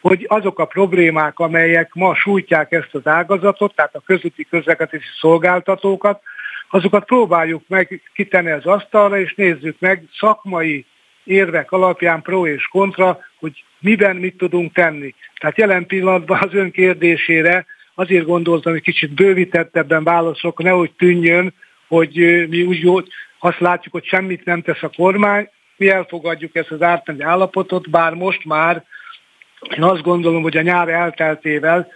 hogy 0.00 0.26
azok 0.28 0.58
a 0.58 0.64
problémák, 0.64 1.38
amelyek 1.38 1.94
ma 1.94 2.14
sújtják 2.14 2.72
ezt 2.72 2.94
az 2.94 3.06
ágazatot, 3.06 3.74
tehát 3.74 3.94
a 3.94 4.02
közúti 4.06 4.46
közlekedési 4.50 5.08
szolgáltatókat, 5.20 6.22
azokat 6.70 7.04
próbáljuk 7.04 7.62
meg 7.68 8.10
kitenni 8.14 8.50
az 8.50 8.66
asztalra, 8.66 9.18
és 9.18 9.34
nézzük 9.34 9.76
meg 9.78 10.04
szakmai 10.18 10.86
érvek 11.24 11.72
alapján 11.72 12.22
pro 12.22 12.46
és 12.46 12.66
kontra, 12.66 13.18
hogy 13.38 13.64
miben 13.78 14.16
mit 14.16 14.36
tudunk 14.36 14.72
tenni. 14.72 15.14
Tehát 15.40 15.58
jelen 15.58 15.86
pillanatban 15.86 16.38
az 16.42 16.54
ön 16.54 16.70
kérdésére 16.70 17.66
azért 17.94 18.26
gondoltam, 18.26 18.72
hogy 18.72 18.82
kicsit 18.82 19.10
bővítettebben 19.10 20.04
válaszolok, 20.04 20.62
nehogy 20.62 20.90
tűnjön, 20.92 21.54
hogy 21.88 22.46
mi 22.48 22.62
úgy 22.62 22.78
jó, 22.78 22.96
azt 23.38 23.60
látjuk, 23.60 23.92
hogy 23.92 24.04
semmit 24.04 24.44
nem 24.44 24.62
tesz 24.62 24.82
a 24.82 24.90
kormány, 24.96 25.48
mi 25.76 25.88
elfogadjuk 25.88 26.56
ezt 26.56 26.70
az 26.70 26.82
ártani 26.82 27.22
állapotot, 27.22 27.90
bár 27.90 28.14
most 28.14 28.44
már 28.44 28.84
én 29.76 29.82
azt 29.82 30.02
gondolom, 30.02 30.42
hogy 30.42 30.56
a 30.56 30.62
nyár 30.62 30.88
elteltével 30.88 31.88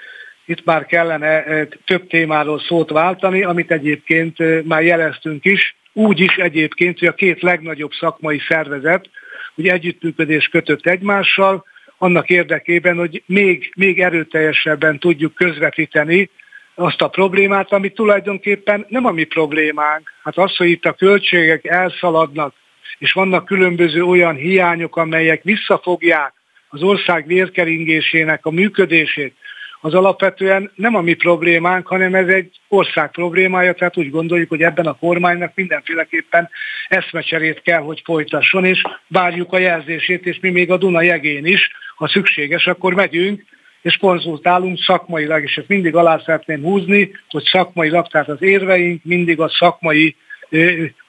itt 0.44 0.64
már 0.64 0.86
kellene 0.86 1.64
több 1.84 2.06
témáról 2.06 2.60
szót 2.60 2.90
váltani, 2.90 3.42
amit 3.42 3.70
egyébként 3.70 4.64
már 4.64 4.82
jeleztünk 4.82 5.44
is, 5.44 5.76
úgy 5.92 6.20
is 6.20 6.36
egyébként, 6.36 6.98
hogy 6.98 7.08
a 7.08 7.14
két 7.14 7.42
legnagyobb 7.42 7.92
szakmai 7.92 8.40
szervezet, 8.48 9.08
hogy 9.54 9.68
együttműködés 9.68 10.48
kötött 10.48 10.86
egymással, 10.86 11.64
annak 11.98 12.30
érdekében, 12.30 12.96
hogy 12.96 13.22
még, 13.26 13.72
még 13.76 14.00
erőteljesebben 14.00 14.98
tudjuk 14.98 15.34
közvetíteni 15.34 16.30
azt 16.74 17.02
a 17.02 17.08
problémát, 17.08 17.72
ami 17.72 17.88
tulajdonképpen 17.88 18.86
nem 18.88 19.04
a 19.04 19.10
mi 19.10 19.24
problémánk. 19.24 20.12
Hát 20.22 20.38
az, 20.38 20.56
hogy 20.56 20.68
itt 20.68 20.84
a 20.84 20.92
költségek 20.92 21.64
elszaladnak, 21.64 22.54
és 22.98 23.12
vannak 23.12 23.44
különböző 23.44 24.02
olyan 24.02 24.34
hiányok, 24.34 24.96
amelyek 24.96 25.42
visszafogják 25.42 26.32
az 26.68 26.82
ország 26.82 27.26
vérkeringésének 27.26 28.46
a 28.46 28.50
működését, 28.50 29.34
az 29.80 29.94
alapvetően 29.94 30.70
nem 30.74 30.94
a 30.94 31.00
mi 31.00 31.14
problémánk, 31.14 31.86
hanem 31.86 32.14
ez 32.14 32.28
egy 32.28 32.60
ország 32.68 33.10
problémája, 33.10 33.74
tehát 33.74 33.96
úgy 33.96 34.10
gondoljuk, 34.10 34.48
hogy 34.48 34.62
ebben 34.62 34.86
a 34.86 34.98
kormánynak 34.98 35.52
mindenféleképpen 35.54 36.48
eszmecserét 36.88 37.62
kell, 37.62 37.80
hogy 37.80 38.02
folytasson, 38.04 38.64
és 38.64 38.82
várjuk 39.08 39.52
a 39.52 39.58
jelzését, 39.58 40.26
és 40.26 40.38
mi 40.40 40.50
még 40.50 40.70
a 40.70 40.76
Duna 40.76 41.02
jegén 41.02 41.46
is, 41.46 41.70
ha 41.96 42.08
szükséges, 42.08 42.66
akkor 42.66 42.94
megyünk, 42.94 43.44
és 43.82 43.96
konzultálunk 43.96 44.78
szakmailag, 44.78 45.42
és 45.42 45.56
ezt 45.56 45.68
mindig 45.68 45.94
alá 45.94 46.22
szeretném 46.24 46.62
húzni, 46.62 47.10
hogy 47.28 47.44
szakmailag, 47.44 48.06
tehát 48.06 48.28
az 48.28 48.42
érveink 48.42 49.04
mindig 49.04 49.40
a 49.40 49.48
szakmai, 49.58 50.16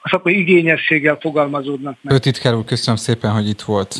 a 0.02 0.08
szakmai 0.08 0.38
igényességgel 0.38 1.18
fogalmazódnak 1.20 1.96
meg. 2.02 2.12
Főtitkár 2.12 2.54
úr, 2.54 2.64
köszönöm 2.64 2.96
szépen, 2.96 3.30
hogy 3.30 3.48
itt 3.48 3.60
volt. 3.60 3.94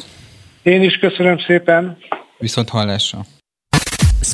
Én 0.62 0.82
is 0.82 0.96
köszönöm 0.96 1.38
szépen. 1.38 1.98
Viszont 2.38 2.68
hallásra. 2.68 3.18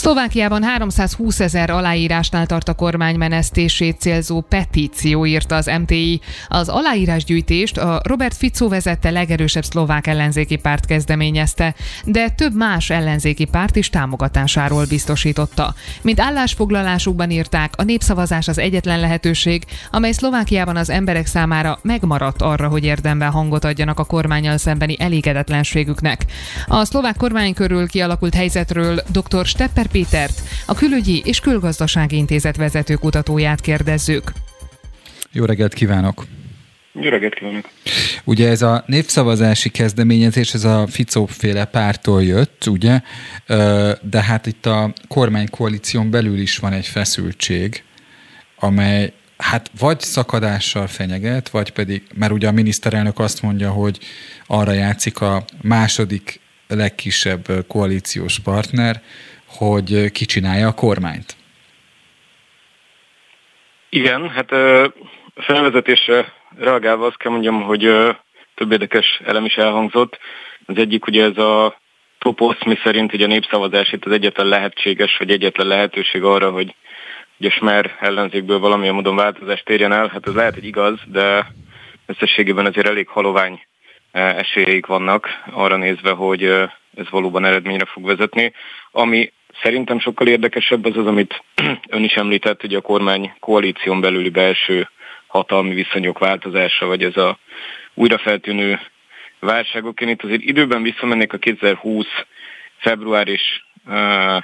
Szlovákiában 0.00 0.62
320 0.62 1.40
ezer 1.40 1.70
aláírásnál 1.70 2.46
tart 2.46 2.68
a 2.68 2.74
kormány 2.74 3.16
menesztését 3.16 4.00
célzó 4.00 4.40
petíció, 4.40 5.26
írta 5.26 5.54
az 5.56 5.70
MTI. 5.80 6.20
Az 6.48 6.68
aláírásgyűjtést 6.68 7.78
a 7.78 8.00
Robert 8.02 8.36
Fico 8.36 8.68
vezette 8.68 9.10
legerősebb 9.10 9.64
szlovák 9.64 10.06
ellenzéki 10.06 10.56
párt 10.56 10.86
kezdeményezte, 10.86 11.74
de 12.04 12.28
több 12.28 12.54
más 12.54 12.90
ellenzéki 12.90 13.44
párt 13.44 13.76
is 13.76 13.90
támogatásáról 13.90 14.84
biztosította. 14.88 15.74
Mint 16.02 16.20
állásfoglalásukban 16.20 17.30
írták, 17.30 17.74
a 17.76 17.82
népszavazás 17.82 18.48
az 18.48 18.58
egyetlen 18.58 19.00
lehetőség, 19.00 19.64
amely 19.90 20.12
Szlovákiában 20.12 20.76
az 20.76 20.90
emberek 20.90 21.26
számára 21.26 21.78
megmaradt 21.82 22.42
arra, 22.42 22.68
hogy 22.68 22.84
érdemben 22.84 23.30
hangot 23.30 23.64
adjanak 23.64 23.98
a 23.98 24.04
kormányal 24.04 24.56
szembeni 24.56 24.96
elégedetlenségüknek. 24.98 26.24
A 26.66 26.84
szlovák 26.84 27.16
kormány 27.16 27.54
körül 27.54 27.88
kialakult 27.88 28.34
helyzetről 28.34 29.02
dr. 29.12 29.46
Stepper 29.46 29.88
Pétert, 29.92 30.40
a 30.66 30.74
Külügyi 30.74 31.22
és 31.24 31.40
Külgazdasági 31.40 32.16
Intézet 32.16 32.56
vezető 32.56 32.94
kutatóját 32.94 33.60
kérdezzük. 33.60 34.32
Jó 35.32 35.44
reggelt 35.44 35.74
kívánok! 35.74 36.26
Jó 36.92 37.08
reggelt 37.08 37.34
kívánok! 37.34 37.68
Ugye 38.24 38.48
ez 38.48 38.62
a 38.62 38.84
népszavazási 38.86 39.68
kezdeményezés, 39.68 40.54
ez 40.54 40.64
a 40.64 40.86
Ficó-féle 40.86 41.64
pártól 41.64 42.22
jött, 42.22 42.66
ugye? 42.66 43.00
De 44.02 44.22
hát 44.22 44.46
itt 44.46 44.66
a 44.66 44.92
kormánykoalíción 45.08 46.10
belül 46.10 46.38
is 46.38 46.56
van 46.56 46.72
egy 46.72 46.86
feszültség, 46.86 47.82
amely 48.56 49.12
hát 49.36 49.70
vagy 49.78 50.00
szakadással 50.00 50.86
fenyeget, 50.86 51.48
vagy 51.48 51.70
pedig, 51.70 52.02
mert 52.14 52.32
ugye 52.32 52.48
a 52.48 52.52
miniszterelnök 52.52 53.18
azt 53.18 53.42
mondja, 53.42 53.70
hogy 53.70 53.98
arra 54.46 54.72
játszik 54.72 55.20
a 55.20 55.44
második 55.62 56.40
legkisebb 56.68 57.64
koalíciós 57.66 58.38
partner, 58.38 59.02
hogy 59.58 60.10
kicsinálja 60.10 60.66
a 60.66 60.74
kormányt. 60.74 61.36
Igen, 63.88 64.28
hát 64.28 64.52
a 64.52 64.92
felvezetésre 65.34 66.32
reagálva 66.58 67.06
azt 67.06 67.16
kell 67.16 67.32
mondjam, 67.32 67.62
hogy 67.62 67.80
több 68.54 68.72
érdekes 68.72 69.20
elem 69.24 69.44
is 69.44 69.54
elhangzott. 69.54 70.18
Az 70.66 70.76
egyik 70.76 71.06
ugye 71.06 71.24
ez 71.24 71.38
a 71.38 71.80
toposz, 72.18 72.64
mi 72.64 72.78
szerint 72.82 73.10
hogy 73.10 73.22
a 73.22 73.26
népszavazás 73.26 73.92
itt 73.92 74.04
az 74.04 74.12
egyetlen 74.12 74.46
lehetséges, 74.46 75.16
vagy 75.16 75.30
egyetlen 75.30 75.66
lehetőség 75.66 76.22
arra, 76.22 76.50
hogy 76.50 76.74
ugye 77.38 77.50
Smer 77.50 77.96
ellenzékből 78.00 78.58
valamilyen 78.58 78.94
módon 78.94 79.16
változást 79.16 79.68
érjen 79.68 79.92
el. 79.92 80.08
Hát 80.08 80.26
ez 80.26 80.34
lehet, 80.34 80.54
hogy 80.54 80.64
igaz, 80.64 80.98
de 81.06 81.52
összességében 82.06 82.66
azért 82.66 82.86
elég 82.86 83.08
halovány 83.08 83.62
esélyeik 84.12 84.86
vannak 84.86 85.28
arra 85.50 85.76
nézve, 85.76 86.10
hogy 86.10 86.44
ez 86.94 87.10
valóban 87.10 87.44
eredményre 87.44 87.84
fog 87.84 88.06
vezetni. 88.06 88.52
Ami 88.90 89.32
Szerintem 89.62 89.98
sokkal 89.98 90.26
érdekesebb 90.26 90.84
az 90.84 90.96
az, 90.96 91.06
amit 91.06 91.42
ön 91.88 92.04
is 92.04 92.12
említett, 92.12 92.60
hogy 92.60 92.74
a 92.74 92.80
kormány 92.80 93.32
koalíción 93.40 94.00
belüli 94.00 94.28
belső 94.28 94.88
hatalmi 95.26 95.74
viszonyok 95.74 96.18
változása, 96.18 96.86
vagy 96.86 97.02
ez 97.02 97.16
a 97.16 97.38
újrafeltűnő 97.94 98.80
válságok. 99.40 100.00
Én 100.00 100.08
itt 100.08 100.22
azért 100.22 100.42
időben 100.42 100.82
visszamennék 100.82 101.32
a 101.32 101.38
2020 101.38 102.06
február 102.76 103.28
és 103.28 103.62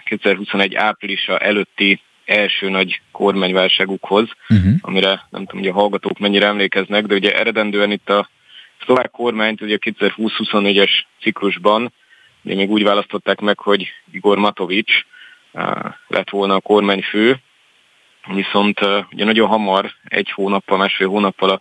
2021 0.04 0.74
áprilisa 0.74 1.38
előtti 1.38 2.00
első 2.24 2.68
nagy 2.68 3.00
kormányválságukhoz, 3.12 4.28
uh-huh. 4.48 4.74
amire 4.80 5.26
nem 5.30 5.44
tudom, 5.44 5.60
hogy 5.60 5.70
a 5.70 5.80
hallgatók 5.80 6.18
mennyire 6.18 6.46
emlékeznek, 6.46 7.06
de 7.06 7.14
ugye 7.14 7.38
eredendően 7.38 7.90
itt 7.90 8.10
a 8.10 8.28
szlovák 8.84 9.10
kormányt 9.10 9.60
ugye 9.60 9.74
a 9.74 9.90
2020-24-es 9.90 10.90
ciklusban 11.20 11.92
de 12.46 12.54
még 12.54 12.70
úgy 12.70 12.82
választották 12.82 13.40
meg, 13.40 13.58
hogy 13.58 13.92
Igor 14.12 14.38
Matovics 14.38 14.92
lett 16.06 16.30
volna 16.30 16.54
a 16.54 16.60
kormányfő, 16.60 17.36
viszont 18.26 18.80
ugye 19.12 19.24
nagyon 19.24 19.48
hamar, 19.48 19.92
egy 20.04 20.30
hónappal, 20.30 20.78
másfél 20.78 21.08
hónappal 21.08 21.50
a 21.50 21.60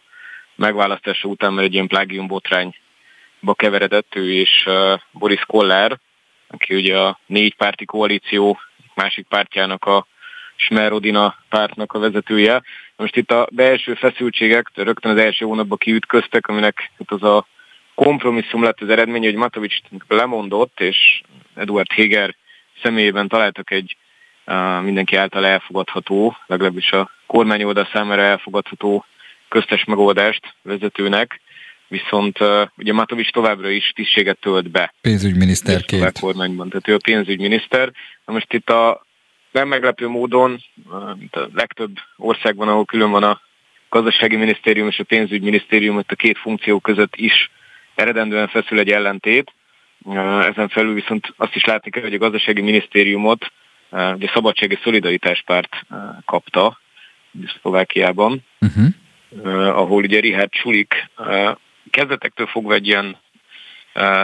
megválasztása 0.56 1.28
után, 1.28 1.54
mert 1.54 1.68
egy 1.68 1.74
ilyen 1.74 1.88
plágium 1.88 2.28
botrányba 2.28 3.54
keveredett 3.54 4.16
ő 4.16 4.34
és 4.34 4.70
Boris 5.12 5.42
Kollár, 5.46 6.00
aki 6.48 6.76
ugye 6.76 7.00
a 7.00 7.20
négy 7.26 7.56
párti 7.56 7.86
koalíció 7.86 8.60
másik 8.94 9.28
pártjának 9.28 9.86
a 9.86 10.08
Smerodina 10.56 11.36
pártnak 11.50 11.94
a 11.94 12.00
vezetője. 12.00 12.62
Most 12.96 13.16
itt 13.16 13.32
a 13.32 13.48
belső 13.52 13.94
feszültségek 13.94 14.72
rögtön 14.74 15.12
az 15.12 15.24
első 15.24 15.46
hónapban 15.46 15.78
kiütköztek, 15.78 16.48
aminek 16.48 16.92
az 17.06 17.24
a 17.24 17.46
kompromisszum 17.96 18.64
lett 18.64 18.82
az 18.82 18.90
eredmény, 18.90 19.24
hogy 19.24 19.36
Matovics 19.36 19.78
lemondott, 20.08 20.80
és 20.80 21.22
Eduard 21.56 21.92
Heger 21.92 22.36
személyében 22.84 23.28
találtak 23.28 23.72
egy 23.72 23.98
mindenki 24.82 25.16
által 25.16 25.46
elfogadható, 25.46 26.38
legalábbis 26.46 26.92
a 26.92 27.12
kormány 27.28 27.64
oldal 27.64 27.90
számára 27.94 28.22
elfogadható 28.22 29.06
köztes 29.50 29.84
megoldást 29.84 30.54
vezetőnek, 30.62 31.42
viszont 31.88 32.40
ugye 32.78 32.94
Matovics 32.94 33.32
továbbra 33.32 33.70
is 33.70 33.92
tisztséget 33.96 34.38
tölt 34.40 34.72
be. 34.72 34.94
Pénzügyminiszterként. 35.02 36.04
A 36.04 36.20
kormányban, 36.20 36.70
tehát 36.70 36.88
ő 36.88 36.94
a 36.94 37.00
pénzügyminiszter. 37.04 37.92
Na 38.26 38.34
most 38.34 38.54
itt 38.54 38.70
a 38.70 39.06
nem 39.52 39.68
meglepő 39.68 40.08
módon, 40.08 40.64
a 41.32 41.40
legtöbb 41.54 41.92
országban, 42.18 42.68
ahol 42.68 42.86
külön 42.86 43.12
van 43.12 43.24
a 43.24 43.42
gazdasági 43.90 44.36
minisztérium 44.36 44.88
és 44.88 45.00
a 45.00 45.04
pénzügyminisztérium, 45.04 45.98
ott 45.98 46.12
a 46.12 46.16
két 46.16 46.38
funkció 46.38 46.80
között 46.80 47.16
is 47.16 47.52
eredendően 47.96 48.48
feszül 48.48 48.80
egy 48.80 48.92
ellentét. 48.92 49.54
Ezen 50.40 50.70
felül 50.70 50.94
viszont 50.94 51.34
azt 51.38 51.56
is 51.56 51.66
látni 51.66 51.92
kell, 51.92 52.04
hogy 52.04 52.14
a 52.14 52.18
gazdasági 52.18 52.62
minisztériumot 52.62 53.52
ugye 53.90 54.30
Szabadsági 54.34 54.78
Szolidaritás 54.84 55.44
párt 55.46 55.86
kapta 56.26 56.80
Szlovákiában, 57.60 58.46
uh-huh. 58.62 59.78
ahol 59.78 60.04
ugye 60.04 60.20
Richard 60.20 60.54
Sulik 60.54 61.10
kezdetektől 61.90 62.48
fogva 62.48 62.74
egy 62.74 62.88
ilyen 62.88 63.18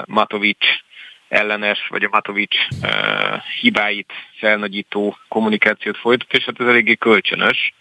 Matovics 0.05 0.65
ellenes, 1.29 1.87
vagy 1.89 2.03
a 2.03 2.09
Matovics 2.11 2.55
hibáit 3.59 4.11
felnagyító 4.39 5.17
kommunikációt 5.27 5.97
folytat, 5.97 6.33
és 6.33 6.43
hát 6.43 6.59
ez 6.59 6.67
eléggé 6.67 6.95
kölcsönös. 6.95 7.73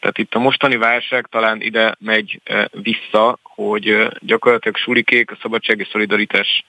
Tehát 0.00 0.18
itt 0.18 0.34
a 0.34 0.38
mostani 0.38 0.76
válság 0.76 1.26
talán 1.30 1.60
ide 1.60 1.94
megy 1.98 2.40
vissza, 2.70 3.38
hogy 3.42 4.08
gyakorlatilag 4.18 4.76
sulikék 4.76 5.30
a 5.30 5.38
szabadsági 5.42 5.86
szolidaritás 5.90 6.64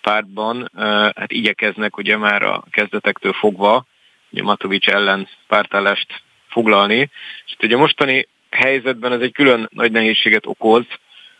pártban 0.00 0.70
hát 1.16 1.32
igyekeznek 1.32 1.96
ugye 1.96 2.16
már 2.16 2.42
a 2.42 2.64
kezdetektől 2.70 3.32
fogva 3.32 3.86
ugye 4.30 4.42
Matovics 4.42 4.88
ellen 4.88 5.28
pártállást 5.46 6.22
foglalni. 6.48 7.10
És 7.46 7.56
ugye 7.62 7.74
a 7.74 7.78
mostani 7.78 8.28
helyzetben 8.50 9.12
ez 9.12 9.20
egy 9.20 9.32
külön 9.32 9.68
nagy 9.72 9.92
nehézséget 9.92 10.46
okoz, 10.46 10.84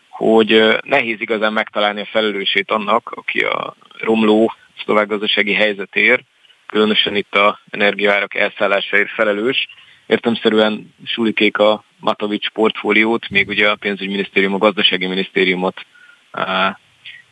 hogy 0.09 0.77
nehéz 0.83 1.21
igazán 1.21 1.53
megtalálni 1.53 2.01
a 2.01 2.05
felelősét 2.05 2.71
annak, 2.71 3.11
aki 3.11 3.39
a 3.39 3.75
romló 3.99 4.53
szlovák 4.83 5.07
gazdasági 5.07 5.53
helyzetér, 5.53 6.23
különösen 6.65 7.15
itt 7.15 7.35
a 7.35 7.59
energiaárak 7.69 8.35
elszállásáért 8.35 9.09
felelős. 9.09 9.67
Értemszerűen 10.07 10.93
sulikék 11.05 11.57
a 11.57 11.83
Matovics 11.99 12.49
portfóliót, 12.49 13.29
még 13.29 13.47
ugye 13.47 13.69
a 13.69 13.75
pénzügyminisztérium, 13.75 14.53
a 14.53 14.57
gazdasági 14.57 15.07
minisztériumot 15.07 15.85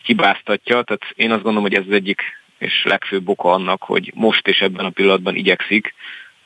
hibáztatja, 0.03 0.83
tehát 0.83 1.03
én 1.15 1.31
azt 1.31 1.43
gondolom, 1.43 1.69
hogy 1.69 1.77
ez 1.77 1.83
az 1.87 1.93
egyik 1.93 2.21
és 2.57 2.83
legfőbb 2.83 3.29
oka 3.29 3.51
annak, 3.51 3.83
hogy 3.83 4.11
most 4.15 4.47
és 4.47 4.59
ebben 4.59 4.85
a 4.85 4.89
pillanatban 4.89 5.35
igyekszik, 5.35 5.93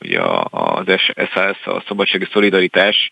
ugye 0.02 0.20
az 0.50 0.86
SAS, 1.16 1.66
a 1.66 1.84
Szabadsági 1.88 2.28
Szolidaritás 2.32 3.12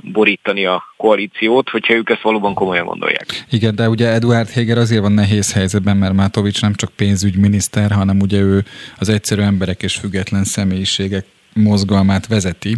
borítani 0.00 0.64
a 0.64 0.82
koalíciót, 0.96 1.68
hogyha 1.68 1.94
ők 1.94 2.10
ezt 2.10 2.22
valóban 2.22 2.54
komolyan 2.54 2.86
gondolják. 2.86 3.26
Igen, 3.50 3.74
de 3.74 3.88
ugye 3.88 4.08
Eduard 4.08 4.50
Heger 4.50 4.78
azért 4.78 5.00
van 5.00 5.12
nehéz 5.12 5.52
helyzetben, 5.52 5.96
mert 5.96 6.14
Mátovics 6.14 6.62
nem 6.62 6.74
csak 6.74 6.90
pénzügyminiszter, 6.96 7.90
hanem 7.90 8.20
ugye 8.20 8.38
ő 8.38 8.64
az 8.98 9.08
egyszerű 9.08 9.42
emberek 9.42 9.82
és 9.82 9.94
független 9.94 10.44
személyiségek 10.44 11.24
mozgalmát 11.54 12.26
vezeti, 12.26 12.76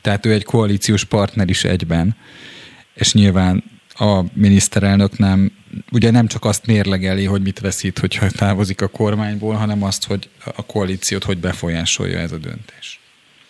tehát 0.00 0.26
ő 0.26 0.32
egy 0.32 0.44
koalíciós 0.44 1.04
partner 1.04 1.48
is 1.48 1.64
egyben, 1.64 2.16
és 2.94 3.12
nyilván 3.12 3.64
a 3.94 4.20
miniszterelnök 4.34 5.18
nem, 5.18 5.52
ugye 5.92 6.10
nem 6.10 6.26
csak 6.26 6.44
azt 6.44 6.66
mérlegeli, 6.66 7.24
hogy 7.24 7.42
mit 7.42 7.60
veszít, 7.60 7.98
hogyha 7.98 8.26
távozik 8.30 8.82
a 8.82 8.88
kormányból, 8.88 9.54
hanem 9.54 9.82
azt, 9.82 10.06
hogy 10.06 10.28
a 10.56 10.66
koalíciót 10.66 11.24
hogy 11.24 11.38
befolyásolja 11.38 12.18
ez 12.18 12.32
a 12.32 12.38
döntés. 12.38 13.00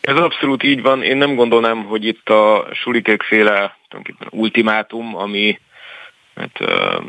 Ez 0.01 0.17
abszolút 0.17 0.63
így 0.63 0.83
van. 0.83 1.03
Én 1.03 1.17
nem 1.17 1.35
gondolnám, 1.35 1.85
hogy 1.85 2.05
itt 2.05 2.29
a 2.29 2.69
sulikek 2.73 3.23
féle 3.23 3.77
ultimátum, 4.31 5.17
ami 5.17 5.59
hát, 6.35 6.59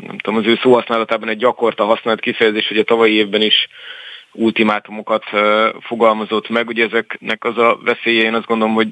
nem 0.06 0.18
tudom, 0.18 0.38
az 0.38 0.46
ő 0.46 0.58
szóhasználatában 0.62 1.28
egy 1.28 1.38
gyakorta 1.38 1.84
használt 1.84 2.20
kifejezés, 2.20 2.68
hogy 2.68 2.78
a 2.78 2.84
tavalyi 2.84 3.14
évben 3.14 3.42
is 3.42 3.68
ultimátumokat 4.34 5.24
fogalmazott 5.80 6.48
meg. 6.48 6.68
Ugye 6.68 6.84
ezeknek 6.84 7.44
az 7.44 7.58
a 7.58 7.78
veszélye, 7.84 8.22
én 8.22 8.34
azt 8.34 8.46
gondolom, 8.46 8.74
hogy 8.74 8.88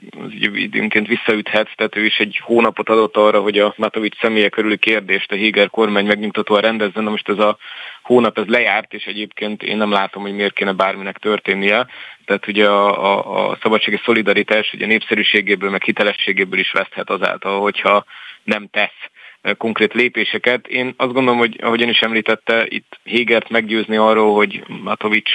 időnként 0.55 1.07
visszaüthet, 1.07 1.68
tehát 1.76 1.97
ő 1.97 2.05
is 2.05 2.18
egy 2.18 2.40
hónapot 2.43 2.88
adott 2.88 3.16
arra, 3.16 3.40
hogy 3.40 3.59
a 3.59 3.74
Matovics 3.76 4.18
személye 4.18 4.49
körüli 4.49 4.76
kérdést 4.76 5.32
a 5.32 5.34
Higer 5.34 5.70
kormány 5.70 6.07
megnyugtatóan 6.07 6.61
rendezzen, 6.61 7.05
de 7.05 7.11
most 7.11 7.28
ez 7.28 7.38
a 7.38 7.57
hónap 8.03 8.38
ez 8.38 8.47
lejárt, 8.47 8.95
és 8.95 9.05
egyébként 9.05 9.62
én 9.62 9.76
nem 9.76 9.90
látom, 9.90 10.22
hogy 10.22 10.34
miért 10.34 10.55
kéne 10.55 10.72
bárminek 10.72 11.18
történnie. 11.18 11.86
Tehát 12.24 12.47
ugye 12.47 12.68
a, 12.68 13.05
a, 13.05 13.51
a 13.51 13.59
szabadsági 13.62 14.01
szolidaritás 14.05 14.72
ugye 14.72 14.86
népszerűségéből, 14.86 15.70
meg 15.70 15.82
hitelességéből 15.82 16.59
is 16.59 16.72
veszthet 16.72 17.11
azáltal, 17.11 17.61
hogyha 17.61 18.05
nem 18.45 18.68
tesz 18.70 19.11
konkrét 19.57 19.93
lépéseket. 19.93 20.66
Én 20.66 20.95
azt 20.97 21.12
gondolom, 21.12 21.38
hogy 21.38 21.59
ahogyan 21.62 21.88
is 21.88 22.01
említette, 22.01 22.66
itt 22.68 22.99
Hégert 23.03 23.49
meggyőzni 23.49 23.97
arról, 23.97 24.34
hogy 24.34 24.64
Matovics 24.66 25.30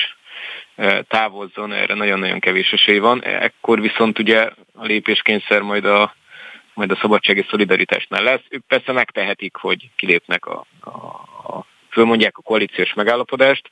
távozzon, 1.07 1.73
erre 1.73 1.93
nagyon-nagyon 1.93 2.39
kevés 2.39 2.71
esély 2.71 2.97
van. 2.97 3.23
Ekkor 3.23 3.81
viszont 3.81 4.19
ugye 4.19 4.49
a 4.73 4.85
lépéskényszer 4.85 5.61
majd 5.61 5.85
a, 5.85 6.15
majd 6.73 6.91
a 6.91 6.97
szabadsági 7.01 7.45
szolidaritásnál 7.49 8.23
lesz. 8.23 8.43
Ők 8.49 8.65
persze 8.67 8.91
megtehetik, 8.91 9.55
hogy 9.55 9.89
kilépnek 9.95 10.45
a, 10.45 10.65
a, 10.79 10.89
a 11.53 11.65
fölmondják 11.89 12.37
a 12.37 12.41
koalíciós 12.41 12.93
megállapodást. 12.93 13.69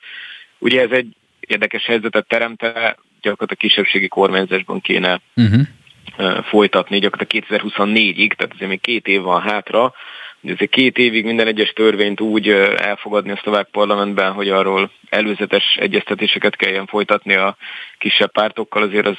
Ugye 0.58 0.82
ez 0.82 0.92
egy 0.92 1.16
érdekes 1.40 1.86
helyzetet 1.86 2.28
teremte, 2.28 2.98
gyakorlatilag 3.22 3.58
kisebbségi 3.58 4.08
kormányzásban 4.08 4.82
kéne 4.82 5.22
uh-huh. 5.36 6.44
folytatni, 6.44 7.00
gyakorlatilag 7.00 7.46
2024-ig, 7.50 8.34
tehát 8.34 8.54
azért 8.54 8.70
még 8.70 8.82
két 8.82 9.08
év 9.08 9.22
van 9.22 9.42
hátra, 9.42 9.94
azért 10.52 10.72
két 10.72 10.98
évig 10.98 11.26
minden 11.26 11.48
egyes 11.48 11.70
törvényt 11.70 12.22
úgy 12.22 12.50
elfogadni 12.78 13.32
a 13.32 13.40
szlovák 13.44 13.68
parlamentben, 13.72 14.32
hogy 14.32 14.50
arról 14.50 14.92
előzetes 15.10 15.64
egyeztetéseket 15.80 16.56
kelljen 16.56 16.86
folytatni 16.86 17.36
a 17.36 17.58
kisebb 17.98 18.32
pártokkal, 18.32 18.84
azért 18.84 19.08
az 19.08 19.18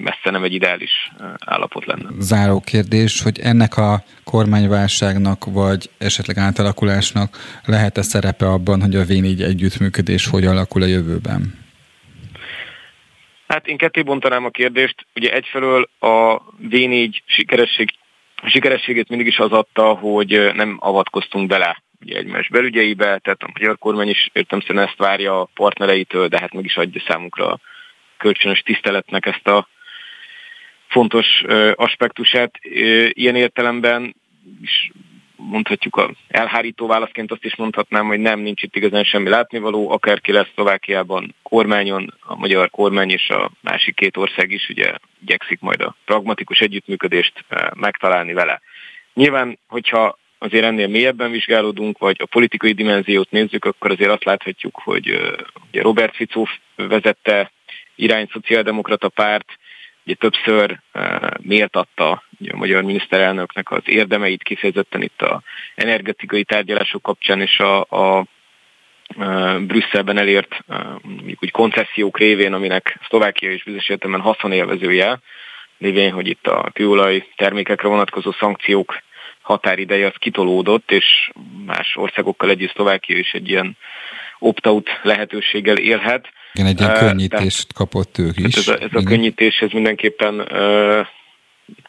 messze 0.00 0.30
nem 0.30 0.44
egy 0.44 0.54
ideális 0.54 1.10
állapot 1.38 1.86
lenne. 1.86 2.08
Záró 2.18 2.60
kérdés, 2.60 3.22
hogy 3.22 3.38
ennek 3.38 3.76
a 3.76 4.02
kormányválságnak, 4.24 5.44
vagy 5.44 5.90
esetleg 5.98 6.38
átalakulásnak 6.38 7.36
lehet-e 7.64 8.02
szerepe 8.02 8.46
abban, 8.46 8.80
hogy 8.82 8.94
a 8.94 9.04
V4 9.04 9.40
együttműködés 9.40 10.26
hogy 10.26 10.44
alakul 10.44 10.82
a 10.82 10.86
jövőben? 10.86 11.64
Hát 13.48 13.66
én 13.66 13.76
ketté 13.76 14.02
bontanám 14.02 14.44
a 14.44 14.50
kérdést. 14.50 15.06
Ugye 15.14 15.32
egyfelől 15.32 15.88
a 15.98 16.42
V4 16.70 17.10
sikeresség 17.24 17.90
sikerességét 18.44 19.08
mindig 19.08 19.26
is 19.26 19.38
az 19.38 19.50
adta, 19.50 19.94
hogy 19.94 20.50
nem 20.54 20.76
avatkoztunk 20.80 21.48
bele 21.48 21.82
ugye 22.00 22.18
egymás 22.18 22.48
belügyeibe, 22.48 23.18
tehát 23.18 23.42
a 23.42 23.50
magyar 23.52 23.78
kormány 23.78 24.08
is 24.08 24.30
értem 24.32 24.60
szerint 24.60 24.88
ezt 24.88 24.98
várja 24.98 25.40
a 25.40 25.48
partnereitől, 25.54 26.28
de 26.28 26.38
hát 26.40 26.52
meg 26.52 26.64
is 26.64 26.76
adja 26.76 27.02
számunkra 27.06 27.52
a 27.52 27.58
kölcsönös 28.16 28.60
tiszteletnek 28.60 29.26
ezt 29.26 29.48
a 29.48 29.68
fontos 30.86 31.26
aspektusát. 31.74 32.58
Ilyen 33.08 33.36
értelemben 33.36 34.16
is 34.62 34.90
mondhatjuk 35.36 35.96
a 35.96 36.10
elhárító 36.28 36.86
válaszként 36.86 37.32
azt 37.32 37.44
is 37.44 37.56
mondhatnám, 37.56 38.06
hogy 38.06 38.18
nem, 38.18 38.40
nincs 38.40 38.62
itt 38.62 38.76
igazán 38.76 39.04
semmi 39.04 39.28
látnivaló, 39.28 39.90
akárki 39.90 40.32
lesz 40.32 40.48
Szlovákiában 40.54 41.34
kormányon, 41.42 42.14
a 42.20 42.36
magyar 42.36 42.70
kormány 42.70 43.10
és 43.10 43.28
a 43.28 43.50
másik 43.60 43.94
két 43.94 44.16
ország 44.16 44.50
is 44.50 44.68
ugye 44.68 44.92
igyekszik 45.22 45.60
majd 45.60 45.80
a 45.80 45.96
pragmatikus 46.04 46.58
együttműködést 46.58 47.44
eh, 47.48 47.66
megtalálni 47.74 48.32
vele. 48.32 48.60
Nyilván, 49.14 49.58
hogyha 49.68 50.18
azért 50.38 50.64
ennél 50.64 50.88
mélyebben 50.88 51.30
vizsgálódunk, 51.30 51.98
vagy 51.98 52.16
a 52.18 52.26
politikai 52.26 52.72
dimenziót 52.72 53.30
nézzük, 53.30 53.64
akkor 53.64 53.90
azért 53.90 54.10
azt 54.10 54.24
láthatjuk, 54.24 54.80
hogy 54.84 55.08
eh, 55.08 55.32
ugye 55.68 55.82
Robert 55.82 56.14
Fico 56.14 56.44
vezette 56.76 57.50
irány 57.94 58.28
szociáldemokrata 58.32 59.08
párt, 59.08 59.58
ugye 60.06 60.14
többször 60.14 60.80
uh, 60.94 61.28
méltatta 61.42 62.22
a 62.48 62.56
magyar 62.56 62.82
miniszterelnöknek 62.82 63.70
az 63.70 63.82
érdemeit 63.84 64.42
kifejezetten 64.42 65.02
itt 65.02 65.22
a 65.22 65.42
energetikai 65.74 66.44
tárgyalások 66.44 67.02
kapcsán 67.02 67.40
és 67.40 67.58
a, 67.58 67.80
a 67.80 68.24
Brüsszelben 69.60 70.18
elért 70.18 70.58
uh, 70.68 70.78
úgy 71.40 71.50
koncesziók 71.50 72.18
révén, 72.18 72.52
aminek 72.52 72.98
Szlovákia 73.08 73.52
is 73.52 73.64
bizonyos 73.64 73.88
értelemben 73.88 74.26
haszonélvezője, 74.26 75.20
lévén, 75.78 76.12
hogy 76.12 76.26
itt 76.26 76.46
a 76.46 76.70
kőolaj 76.72 77.26
termékekre 77.36 77.88
vonatkozó 77.88 78.32
szankciók 78.32 79.02
határideje 79.40 80.06
az 80.06 80.14
kitolódott, 80.18 80.90
és 80.90 81.30
más 81.66 81.96
országokkal 81.96 82.50
együtt 82.50 82.72
Szlovákia 82.72 83.18
is 83.18 83.32
egy 83.32 83.48
ilyen 83.48 83.76
opt-out 84.38 84.88
lehetőséggel 85.02 85.76
élhet. 85.76 86.28
Igen, 86.52 86.66
egy 86.66 86.80
ilyen 86.80 86.94
könnyítést 86.94 87.72
kapott 87.72 88.18
ők 88.18 88.38
is. 88.38 88.54
Ez 88.54 88.68
a, 88.68 88.80
ez 88.80 88.90
a 88.92 89.02
könnyítés 89.02 89.58
ez 89.60 89.70
mindenképpen 89.70 90.48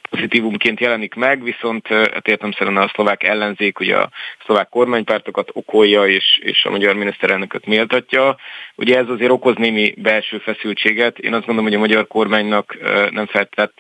pozitívumként 0.10 0.80
jelenik 0.80 1.14
meg, 1.16 1.44
viszont 1.44 1.88
hát 1.88 2.28
értem 2.28 2.52
szerint 2.52 2.78
a 2.78 2.92
szlovák 2.94 3.24
ellenzék, 3.24 3.80
ugye 3.80 3.96
a 3.96 4.10
szlovák 4.46 4.70
kormánypártokat 4.70 5.50
okolja 5.54 6.08
és, 6.08 6.40
és 6.42 6.66
a 6.66 6.70
magyar 6.70 6.96
miniszterelnököt 6.96 7.66
méltatja. 7.66 8.36
Ugye 8.76 8.98
ez 8.98 9.10
azért 9.10 9.32
okoz 9.32 9.56
némi 9.56 9.94
belső 9.98 10.38
feszültséget. 10.38 11.18
Én 11.18 11.34
azt 11.34 11.46
gondolom, 11.46 11.70
hogy 11.70 11.78
a 11.78 11.86
magyar 11.88 12.08
kormánynak 12.08 12.78
nem 13.12 13.26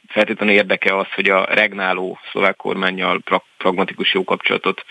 feltétlenül 0.07 0.55
érdeke 0.55 0.97
az, 0.97 1.07
hogy 1.15 1.29
a 1.29 1.45
regnáló 1.45 2.19
szlovák 2.31 2.55
kormányjal 2.55 3.21
pragmatikus 3.57 4.13
jó 4.13 4.23
kapcsolatot 4.23 4.85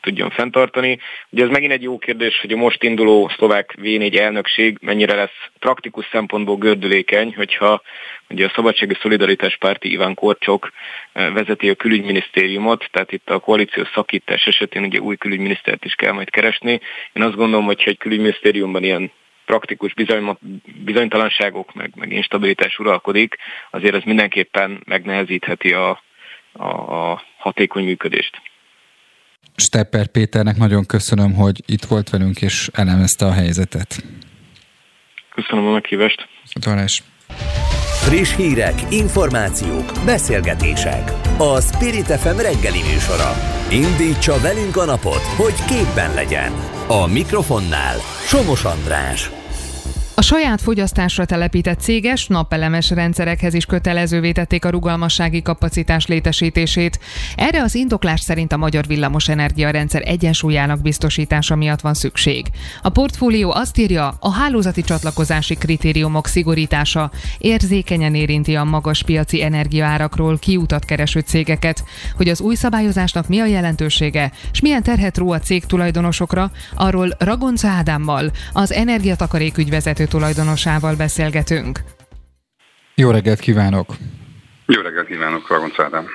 tudjon 0.00 0.30
fenntartani. 0.30 0.98
Ugye 1.30 1.44
ez 1.44 1.50
megint 1.50 1.72
egy 1.72 1.82
jó 1.82 1.98
kérdés, 1.98 2.40
hogy 2.40 2.52
a 2.52 2.56
most 2.56 2.82
induló 2.82 3.30
szlovák 3.36 3.74
V4 3.82 4.18
elnökség 4.18 4.78
mennyire 4.80 5.14
lesz 5.14 5.50
praktikus 5.58 6.08
szempontból 6.12 6.56
gördülékeny, 6.56 7.34
hogyha 7.36 7.82
ugye 8.28 8.46
a 8.46 8.52
Szabadsági 8.54 8.94
Szolidaritás 9.00 9.56
Párti 9.56 9.90
Iván 9.90 10.14
Korcsok 10.14 10.72
eh, 11.12 11.32
vezeti 11.32 11.68
a 11.68 11.74
külügyminisztériumot, 11.74 12.88
tehát 12.90 13.12
itt 13.12 13.30
a 13.30 13.38
koalíció 13.38 13.84
szakítás 13.94 14.46
esetén 14.46 14.82
ugye 14.82 14.98
új 14.98 15.16
külügyminisztert 15.16 15.84
is 15.84 15.94
kell 15.94 16.12
majd 16.12 16.30
keresni. 16.30 16.80
Én 17.12 17.22
azt 17.22 17.36
gondolom, 17.36 17.64
hogy 17.64 17.82
egy 17.84 17.98
külügyminisztériumban 17.98 18.84
ilyen 18.84 19.10
praktikus 19.44 19.94
bizony, 19.94 20.36
bizonytalanságok, 20.84 21.74
meg, 21.74 21.92
meg 21.94 22.12
instabilitás 22.12 22.78
uralkodik, 22.78 23.36
azért 23.70 23.94
ez 23.94 24.02
mindenképpen 24.02 24.82
megnehezítheti 24.84 25.72
a, 25.72 26.02
a 26.52 27.22
hatékony 27.36 27.84
működést. 27.84 28.40
Stepper 29.56 30.06
Péternek 30.06 30.56
nagyon 30.56 30.86
köszönöm, 30.86 31.34
hogy 31.34 31.62
itt 31.66 31.84
volt 31.84 32.10
velünk 32.10 32.42
és 32.42 32.70
elemezte 32.72 33.26
a 33.26 33.32
helyzetet. 33.32 34.04
Köszönöm 35.34 35.66
a 35.66 35.72
meghívást. 35.72 36.28
Találás. 36.60 37.02
Friss 38.04 38.36
hírek, 38.36 38.74
információk, 38.90 39.92
beszélgetések. 40.04 41.10
A 41.38 41.60
Spirit 41.60 42.06
FM 42.06 42.36
reggeli 42.36 42.82
műsora. 42.92 43.32
Indítsa 43.70 44.40
velünk 44.40 44.76
a 44.76 44.84
napot, 44.84 45.22
hogy 45.36 45.64
képben 45.68 46.14
legyen. 46.14 46.52
A 46.88 47.06
mikrofonnál 47.06 47.96
Somos 48.26 48.64
András. 48.64 49.30
Saját 50.24 50.60
fogyasztásra 50.60 51.24
telepített 51.24 51.80
céges 51.80 52.26
napelemes 52.26 52.90
rendszerekhez 52.90 53.54
is 53.54 53.64
kötelezővé 53.64 54.32
tették 54.32 54.64
a 54.64 54.70
rugalmassági 54.70 55.42
kapacitás 55.42 56.06
létesítését. 56.06 56.98
Erre 57.36 57.62
az 57.62 57.74
indoklás 57.74 58.20
szerint 58.20 58.52
a 58.52 58.56
magyar 58.56 58.86
villamos 58.86 59.28
energiarendszer 59.28 60.02
egyensúlyának 60.04 60.82
biztosítása 60.82 61.56
miatt 61.56 61.80
van 61.80 61.94
szükség. 61.94 62.46
A 62.82 62.88
portfólió 62.88 63.52
azt 63.52 63.78
írja, 63.78 64.14
a 64.20 64.32
hálózati 64.32 64.82
csatlakozási 64.82 65.54
kritériumok 65.54 66.26
szigorítása 66.26 67.10
érzékenyen 67.38 68.14
érinti 68.14 68.54
a 68.54 68.64
magas 68.64 69.02
piaci 69.02 69.42
energiaárakról 69.42 70.38
kiutat 70.38 70.84
kereső 70.84 71.20
cégeket. 71.20 71.84
Hogy 72.16 72.28
az 72.28 72.40
új 72.40 72.54
szabályozásnak 72.54 73.28
mi 73.28 73.40
a 73.40 73.46
jelentősége, 73.46 74.32
és 74.52 74.60
milyen 74.60 74.82
terhet 74.82 75.18
ró 75.18 75.30
a 75.30 75.38
cég 75.38 75.64
tulajdonosokra, 75.64 76.50
arról 76.74 77.14
Ragonca 77.18 77.68
Ádámmal, 77.68 78.30
az 78.52 78.72
energiatakarék 78.72 79.58
ügyvezető 79.58 80.02
vezető 80.04 80.13
tulajdonosával 80.14 80.94
beszélgetünk. 80.94 81.80
Jó 82.94 83.10
reggelt 83.10 83.40
kívánok! 83.40 83.96
Jó 84.66 84.80
reggelt 84.80 85.06
kívánok, 85.06 85.48
Ragonc 85.48 85.78
Ádám! 85.78 86.06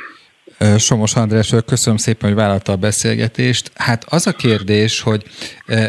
Somos 0.78 1.16
András, 1.16 1.54
köszönöm 1.66 1.98
szépen, 1.98 2.30
hogy 2.30 2.38
vállalta 2.38 2.72
a 2.72 2.76
beszélgetést. 2.76 3.72
Hát 3.76 4.06
az 4.10 4.28
a 4.28 4.32
kérdés, 4.32 5.02
hogy 5.02 5.24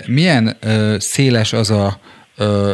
milyen 0.07 0.57
széles 0.99 1.53
az 1.53 1.71
a 1.71 2.01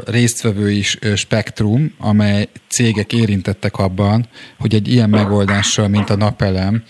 résztvevői 0.06 0.82
spektrum, 1.14 1.94
amely 1.98 2.48
cégek 2.68 3.12
érintettek 3.12 3.76
abban, 3.76 4.28
hogy 4.58 4.74
egy 4.74 4.88
ilyen 4.88 5.10
megoldással, 5.10 5.88
mint 5.88 6.10
a 6.10 6.16
napelem, 6.16 6.82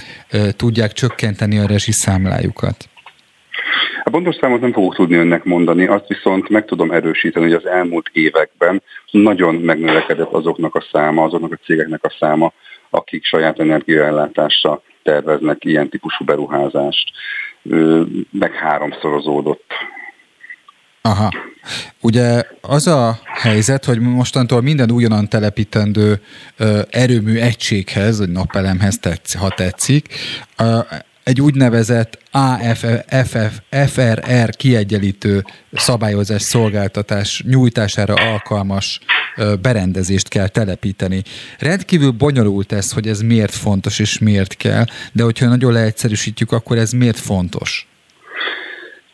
tudják 0.56 0.92
csökkenteni 0.92 1.58
a 1.58 1.66
rezsiszámlájukat. 1.66 2.88
A 4.04 4.10
pontos 4.10 4.34
számot 4.34 4.60
nem 4.60 4.72
fogok 4.72 4.94
tudni 4.94 5.16
önnek 5.16 5.44
mondani, 5.44 5.86
azt 5.86 6.06
viszont 6.08 6.48
meg 6.48 6.64
tudom 6.64 6.90
erősíteni, 6.90 7.44
hogy 7.44 7.54
az 7.54 7.66
elmúlt 7.66 8.10
években 8.12 8.82
nagyon 9.10 9.54
megnövekedett 9.54 10.32
azoknak 10.32 10.74
a 10.74 10.84
száma, 10.92 11.24
azoknak 11.24 11.52
a 11.52 11.64
cégeknek 11.64 12.04
a 12.04 12.14
száma, 12.18 12.52
akik 12.90 13.24
saját 13.24 13.60
energiaellátásra 13.60 14.82
terveznek 15.02 15.64
ilyen 15.64 15.88
típusú 15.88 16.24
beruházást. 16.24 17.10
Meg 18.30 18.52
háromszorozódott. 18.52 19.72
Aha. 21.02 21.30
Ugye 22.00 22.42
az 22.60 22.86
a 22.86 23.18
helyzet, 23.24 23.84
hogy 23.84 24.00
mostantól 24.00 24.62
minden 24.62 24.90
újonnan 24.90 25.28
telepítendő 25.28 26.20
erőmű 26.90 27.38
egységhez, 27.38 28.18
vagy 28.18 28.28
napelemhez 28.28 28.98
tetsz, 28.98 29.34
ha 29.34 29.48
tetszik, 29.48 30.08
egy 31.26 31.40
úgynevezett 31.40 32.18
AFFR 32.30 34.50
kiegyenlítő 34.56 35.42
szabályozás 35.72 36.42
szolgáltatás 36.42 37.42
nyújtására 37.46 38.14
alkalmas 38.14 39.00
berendezést 39.62 40.28
kell 40.28 40.48
telepíteni. 40.48 41.22
Rendkívül 41.58 42.10
bonyolult 42.10 42.72
ez, 42.72 42.92
hogy 42.92 43.06
ez 43.06 43.20
miért 43.20 43.54
fontos 43.54 43.98
és 43.98 44.18
miért 44.18 44.56
kell, 44.56 44.84
de 45.12 45.22
hogyha 45.22 45.46
nagyon 45.46 45.72
leegyszerűsítjük, 45.72 46.52
akkor 46.52 46.76
ez 46.76 46.92
miért 46.92 47.18
fontos? 47.18 47.88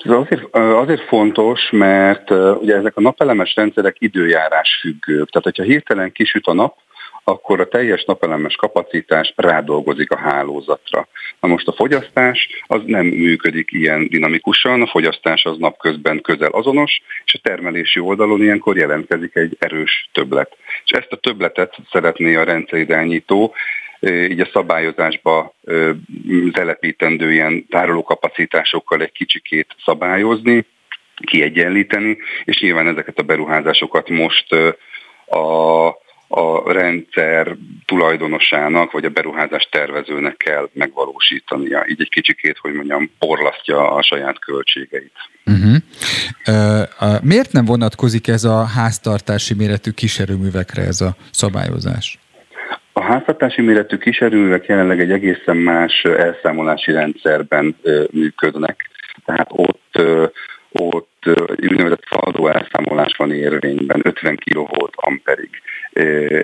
Ez 0.05 0.11
azért, 0.11 0.55
azért 0.55 1.07
fontos, 1.09 1.61
mert 1.71 2.31
ugye 2.61 2.77
ezek 2.77 2.97
a 2.97 3.01
napelemes 3.01 3.55
rendszerek 3.55 3.97
időjárás 3.99 4.79
függők. 4.81 5.31
Tehát, 5.31 5.45
hogyha 5.45 5.63
hirtelen 5.63 6.13
kisüt 6.13 6.47
a 6.47 6.53
nap, 6.53 6.77
akkor 7.25 7.61
a 7.61 7.69
teljes 7.69 8.05
napelemes 8.05 8.55
kapacitás 8.55 9.33
rádolgozik 9.37 10.11
a 10.11 10.19
hálózatra. 10.19 11.09
Na 11.41 11.49
most 11.49 11.69
a 11.69 11.73
fogyasztás 11.73 12.49
az 12.67 12.81
nem 12.87 13.07
működik 13.07 13.73
ilyen 13.73 14.09
dinamikusan, 14.09 14.83
a 14.83 14.87
fogyasztás 14.87 15.45
az 15.45 15.57
napközben 15.59 16.21
közel 16.21 16.51
azonos, 16.51 17.03
és 17.25 17.35
a 17.35 17.39
termelési 17.43 18.01
oldalon 18.01 18.43
ilyenkor 18.43 18.77
jelentkezik 18.77 19.37
egy 19.37 19.57
erős 19.59 20.09
többlet. 20.13 20.57
És 20.85 20.91
ezt 20.91 21.13
a 21.13 21.17
többletet 21.17 21.77
szeretné 21.91 22.35
a 22.35 22.45
rendszerirányító 22.45 23.55
így 24.11 24.41
a 24.41 24.51
szabályozásba 24.53 25.55
telepítendő 26.53 27.33
ilyen 27.33 27.67
tárolókapacitásokkal 27.67 29.03
egy 29.03 29.13
kicsikét 29.13 29.67
szabályozni, 29.85 30.67
kiegyenlíteni, 31.17 32.19
és 32.45 32.61
nyilván 32.61 32.89
ezeket 32.89 33.19
a 33.19 33.23
beruházásokat 33.23 34.09
most 34.09 34.53
a 35.27 35.89
a 36.35 36.73
rendszer 36.73 37.57
tulajdonosának 37.87 38.93
vagy 38.93 39.05
a 39.05 39.09
beruházás 39.09 39.69
tervezőnek 39.71 40.37
kell 40.37 40.69
megvalósítania. 40.73 41.85
Így 41.89 42.01
egy 42.01 42.09
kicsikét, 42.09 42.59
hogy 42.59 42.73
mondjam, 42.73 43.11
porlasztja 43.19 43.91
a 43.91 44.03
saját 44.03 44.39
költségeit. 44.39 45.13
Uh-huh. 45.47 45.77
Uh, 46.47 47.23
miért 47.23 47.53
nem 47.53 47.65
vonatkozik 47.65 48.29
ez 48.29 48.45
a 48.45 48.65
háztartási 48.65 49.55
méretű 49.55 49.91
kiserőművekre 49.91 50.83
ez 50.83 51.01
a 51.01 51.17
szabályozás? 51.31 52.19
A 52.93 53.03
háztartási 53.03 53.63
méretű 53.63 53.97
kiserőművek 53.97 54.67
jelenleg 54.67 55.01
egy 55.01 55.11
egészen 55.11 55.57
más 55.57 56.03
elszámolási 56.03 56.93
rendszerben 56.93 57.77
működnek. 58.11 58.91
Tehát 59.25 59.49
ott 59.51 60.01
ott 60.73 61.13
úgynevezett 61.61 62.05
szaldó 62.11 62.49
elszámolás 62.49 63.15
van 63.17 63.33
érvényben, 63.33 64.01
50 64.05 64.37
kV 64.37 64.59
amperig. 64.95 65.51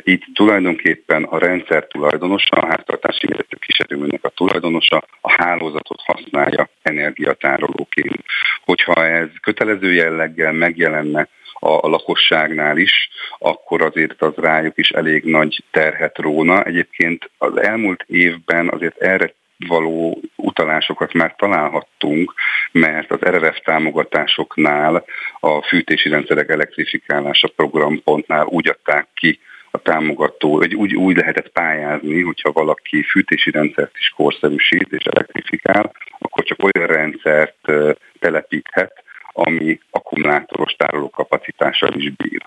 Itt 0.03 0.23
tulajdonképpen 0.35 1.23
a 1.23 1.39
rendszer 1.39 1.87
tulajdonosa, 1.87 2.57
a 2.57 2.67
háztartási 2.67 3.27
méretű 3.27 3.57
kiserőműnek 3.57 4.25
a 4.25 4.29
tulajdonosa 4.29 5.03
a 5.21 5.43
hálózatot 5.43 6.01
használja 6.05 6.69
energiatárolóként. 6.83 8.25
Hogyha 8.65 9.07
ez 9.07 9.29
kötelező 9.41 9.93
jelleggel 9.93 10.53
megjelenne 10.53 11.29
a 11.61 11.89
lakosságnál 11.89 12.77
is, 12.77 13.09
akkor 13.39 13.83
azért 13.83 14.23
az 14.23 14.35
rájuk 14.37 14.79
is 14.79 14.91
elég 14.91 15.25
nagy 15.25 15.65
terhet 15.71 16.19
róna. 16.19 16.63
Egyébként 16.63 17.31
az 17.39 17.57
elmúlt 17.57 18.05
évben 18.07 18.69
azért 18.69 18.97
erre 18.97 19.33
való 19.67 20.21
utalásokat 20.37 21.13
már 21.13 21.35
találhattunk, 21.39 22.35
mert 22.73 23.11
az 23.11 23.21
RRF 23.21 23.59
támogatásoknál 23.65 25.05
a 25.41 25.63
fűtési 25.63 26.09
rendszerek 26.09 26.49
elektrifikálása 26.49 27.49
programpontnál 27.57 28.47
úgy 28.47 28.69
adták 28.69 29.09
ki 29.15 29.39
a 29.71 29.79
támogató, 29.79 30.57
hogy 30.57 30.75
úgy, 30.75 30.95
úgy 30.95 31.17
lehetett 31.17 31.49
pályázni, 31.49 32.23
hogyha 32.23 32.53
valaki 32.53 33.03
fűtési 33.03 33.51
rendszert 33.51 33.97
is 33.99 34.09
korszerűsít 34.17 34.89
és 34.91 35.05
elektrifikál, 35.05 35.93
akkor 36.19 36.45
csak 36.45 36.59
olyan 36.63 36.89
rendszert 36.89 37.73
telepíthet, 38.19 38.93
ami 39.33 39.79
akkumulátoros 39.91 40.73
tárolókapacitással 40.73 41.93
is 41.93 42.11
bír. 42.11 42.43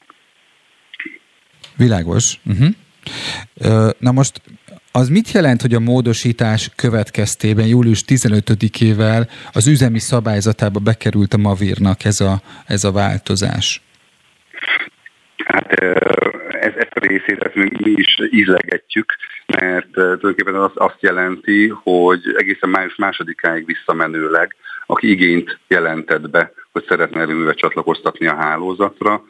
Világos. 1.77 2.33
Uh-huh. 2.45 2.67
Na 3.97 4.11
most 4.11 4.41
az 4.91 5.09
mit 5.09 5.31
jelent, 5.31 5.61
hogy 5.61 5.73
a 5.73 5.79
módosítás 5.79 6.71
következtében 6.75 7.67
július 7.67 8.03
15-ével 8.07 9.27
az 9.53 9.67
üzemi 9.67 9.99
szabályzatába 9.99 10.79
bekerült 10.79 11.33
a 11.33 11.37
Mavírnak 11.37 12.03
ez 12.03 12.21
a, 12.21 12.41
ez 12.65 12.83
a 12.83 12.91
változás? 12.91 13.81
Hát 15.45 15.73
ez, 16.61 16.73
ezt 16.75 16.91
a 16.93 16.99
részét 16.99 17.43
ezt 17.43 17.55
mi 17.55 17.91
is 17.91 18.17
ízlegetjük, 18.31 19.15
mert 19.45 19.91
tulajdonképpen 19.91 20.55
az 20.55 20.71
azt 20.75 20.97
jelenti, 20.99 21.67
hogy 21.83 22.21
egészen 22.37 22.69
május 22.69 22.95
másodikáig 22.95 23.65
visszamenőleg, 23.65 24.55
aki 24.85 25.09
igényt 25.09 25.59
jelentett 25.67 26.29
be, 26.29 26.51
hogy 26.71 26.85
szeretne 26.87 27.21
erőművet 27.21 27.57
csatlakoztatni 27.57 28.27
a 28.27 28.35
hálózatra, 28.35 29.23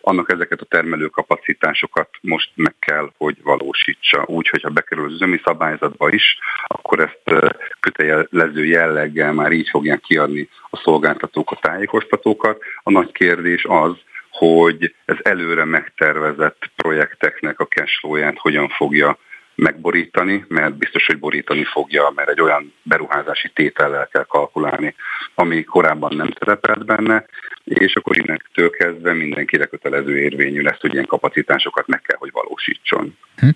annak 0.00 0.32
ezeket 0.32 0.60
a 0.60 0.64
termelőkapacitásokat 0.64 2.08
most 2.20 2.50
meg 2.54 2.74
kell, 2.78 3.10
hogy 3.16 3.36
valósítsa. 3.42 4.24
Úgy, 4.26 4.48
hogyha 4.48 4.68
bekerül 4.68 5.04
az 5.04 5.12
üzemi 5.12 5.40
szabályzatba 5.44 6.10
is, 6.10 6.38
akkor 6.66 7.00
ezt 7.00 7.40
kötelező 7.80 8.64
jelleggel 8.64 9.32
már 9.32 9.52
így 9.52 9.68
fogják 9.68 10.00
kiadni 10.00 10.48
a 10.70 10.76
szolgáltatók, 10.76 11.50
a 11.50 11.58
tájékoztatókat. 11.60 12.62
A 12.82 12.90
nagy 12.90 13.12
kérdés 13.12 13.64
az, 13.68 13.92
hogy 14.30 14.94
ez 15.04 15.16
előre 15.22 15.64
megtervezett 15.64 16.70
projekteknek 16.76 17.60
a 17.60 17.66
cashflow 17.66 18.32
hogyan 18.34 18.68
fogja 18.68 19.18
megborítani, 19.60 20.44
mert 20.48 20.74
biztos, 20.74 21.06
hogy 21.06 21.18
borítani 21.18 21.64
fogja, 21.64 22.12
mert 22.14 22.28
egy 22.28 22.40
olyan 22.40 22.72
beruházási 22.82 23.50
tétellel 23.54 24.08
kell 24.12 24.24
kalkulálni, 24.24 24.94
ami 25.34 25.64
korábban 25.64 26.16
nem 26.16 26.32
szerepelt 26.38 26.84
benne, 26.84 27.26
és 27.64 27.94
akkor 27.94 28.18
innentől 28.18 28.70
kezdve 28.70 29.12
mindenkire 29.12 29.64
kötelező 29.66 30.18
érvényű 30.18 30.60
lesz, 30.60 30.80
hogy 30.80 30.92
ilyen 30.92 31.06
kapacitásokat 31.06 31.86
meg 31.86 32.00
kell, 32.00 32.16
hogy 32.18 32.30
valósítson. 32.32 33.16
Hm. 33.36 33.48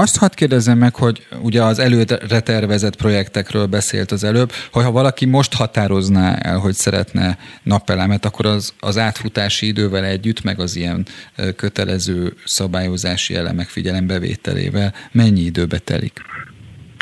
Azt 0.00 0.18
hadd 0.18 0.34
kérdezzem 0.34 0.78
meg, 0.78 0.94
hogy 0.94 1.26
ugye 1.42 1.62
az 1.62 1.78
előre 1.78 2.40
tervezett 2.40 2.96
projektekről 2.96 3.66
beszélt 3.66 4.10
az 4.10 4.24
előbb, 4.24 4.52
hogy 4.72 4.84
ha 4.84 4.90
valaki 4.90 5.26
most 5.26 5.54
határozná 5.54 6.34
el, 6.34 6.58
hogy 6.58 6.74
szeretne 6.74 7.38
napelemet, 7.62 8.24
akkor 8.24 8.46
az, 8.46 8.74
az 8.80 8.98
átfutási 8.98 9.66
idővel 9.66 10.04
együtt, 10.04 10.42
meg 10.42 10.60
az 10.60 10.76
ilyen 10.76 11.06
kötelező 11.56 12.32
szabályozási 12.44 13.34
elemek 13.34 13.68
figyelembevételével 13.68 14.94
mennyi 15.16 15.40
időbe 15.40 15.78
telik? 15.78 16.20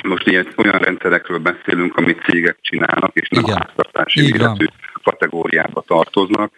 Most 0.03 0.27
ilyen 0.27 0.47
olyan 0.57 0.79
rendszerekről 0.79 1.39
beszélünk, 1.39 1.97
amit 1.97 2.25
cégek 2.25 2.59
csinálnak, 2.61 3.11
és 3.15 3.29
nem 3.29 3.43
Igen. 3.45 3.57
háztartási 3.57 4.21
méretű 4.21 4.65
kategóriába 5.03 5.85
tartoznak. 5.87 6.53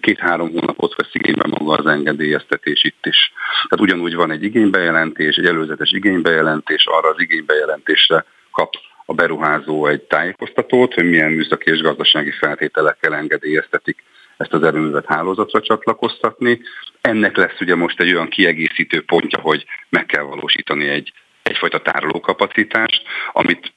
Két-három 0.00 0.50
hónapot 0.50 0.94
vesz 0.96 1.10
igénybe 1.12 1.46
maga 1.46 1.72
az 1.76 1.86
engedélyeztetés 1.86 2.84
itt 2.84 3.06
is. 3.06 3.32
Tehát 3.68 3.84
ugyanúgy 3.84 4.14
van 4.14 4.30
egy 4.30 4.42
igénybejelentés, 4.42 5.36
egy 5.36 5.46
előzetes 5.46 5.90
igénybejelentés, 5.90 6.86
arra 6.86 7.08
az 7.08 7.20
igénybejelentésre 7.20 8.24
kap 8.50 8.74
a 9.06 9.14
beruházó 9.14 9.86
egy 9.86 10.00
tájékoztatót, 10.00 10.94
hogy 10.94 11.08
milyen 11.08 11.30
műszaki 11.30 11.70
és 11.70 11.80
gazdasági 11.80 12.30
feltételekkel 12.30 13.14
engedélyeztetik 13.14 14.02
ezt 14.38 14.52
az 14.52 14.62
erőművet 14.62 15.06
hálózatra 15.06 15.60
csatlakoztatni. 15.60 16.60
Ennek 17.00 17.36
lesz 17.36 17.60
ugye 17.60 17.74
most 17.74 18.00
egy 18.00 18.14
olyan 18.14 18.28
kiegészítő 18.28 19.04
pontja, 19.04 19.38
hogy 19.40 19.64
meg 19.88 20.06
kell 20.06 20.22
valósítani 20.22 20.88
egy 20.88 21.12
egyfajta 21.42 21.78
tárolókapacitást, 21.78 23.02
amit 23.32 23.72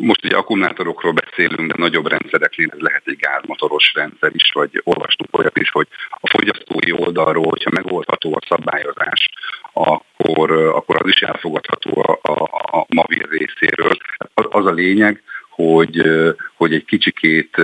most 0.00 0.24
ugye 0.24 0.36
akkumulátorokról 0.36 1.12
beszélünk, 1.12 1.72
de 1.72 1.74
nagyobb 1.76 2.06
rendszereknél 2.06 2.68
ez 2.72 2.78
lehet 2.78 3.02
egy 3.04 3.16
gázmotoros 3.16 3.92
rendszer 3.94 4.30
is, 4.34 4.50
vagy 4.52 4.80
olvastuk 4.84 5.38
olyat 5.38 5.58
is, 5.58 5.70
hogy 5.70 5.86
a 6.10 6.28
fogyasztói 6.28 6.92
oldalról, 6.92 7.48
hogyha 7.48 7.70
megoldható 7.70 8.34
a 8.34 8.46
szabályozás, 8.48 9.30
akkor, 9.72 10.50
akkor 10.50 10.96
az 11.02 11.08
is 11.08 11.20
elfogadható 11.20 12.02
a, 12.06 12.18
a, 12.22 12.42
a 12.78 12.86
Mavir 12.88 13.28
részéről. 13.28 13.96
Az, 14.34 14.44
az 14.48 14.66
a 14.66 14.72
lényeg, 14.72 15.22
hogy, 15.56 16.02
hogy 16.56 16.74
egy 16.74 16.84
kicsikét 16.84 17.56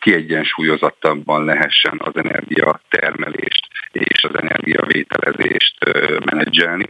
kiegyensúlyozottabban 0.00 1.44
lehessen 1.44 1.94
az 1.98 2.16
energiatermelést 2.16 3.66
és 3.92 4.24
az 4.24 4.40
energiavételezést 4.40 5.76
menedzselni. 6.24 6.86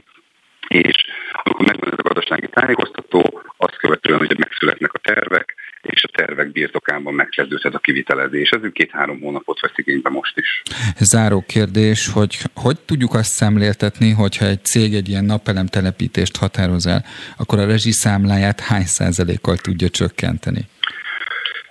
És 0.68 1.06
amikor 1.42 1.66
megvan 1.66 1.90
gazdasági 2.16 2.48
tájékoztató, 2.48 3.42
azt 3.56 3.76
követően, 3.76 4.18
hogy 4.18 4.38
megszületnek 4.38 4.92
a 4.92 4.98
tervek, 4.98 5.54
és 5.82 6.04
a 6.04 6.08
tervek 6.08 6.52
birtokában 6.52 7.14
megkezdődhet 7.14 7.74
a 7.74 7.78
kivitelezés. 7.78 8.50
Ez 8.50 8.60
két-három 8.72 9.20
hónapot 9.20 9.60
vesz 9.60 9.72
igénybe 9.74 10.10
most 10.10 10.38
is. 10.38 10.62
Záró 10.98 11.44
kérdés, 11.48 12.10
hogy 12.12 12.36
hogy 12.54 12.76
tudjuk 12.86 13.14
azt 13.14 13.32
szemléltetni, 13.32 14.10
hogyha 14.10 14.46
egy 14.46 14.64
cég 14.64 14.94
egy 14.94 15.08
ilyen 15.08 15.24
napelem 15.24 15.66
telepítést 15.66 16.36
határoz 16.36 16.86
el, 16.86 17.04
akkor 17.38 17.58
a 17.58 17.66
rezsiszámláját 17.66 18.60
hány 18.60 18.84
százalékkal 18.84 19.56
tudja 19.56 19.88
csökkenteni? 19.88 20.60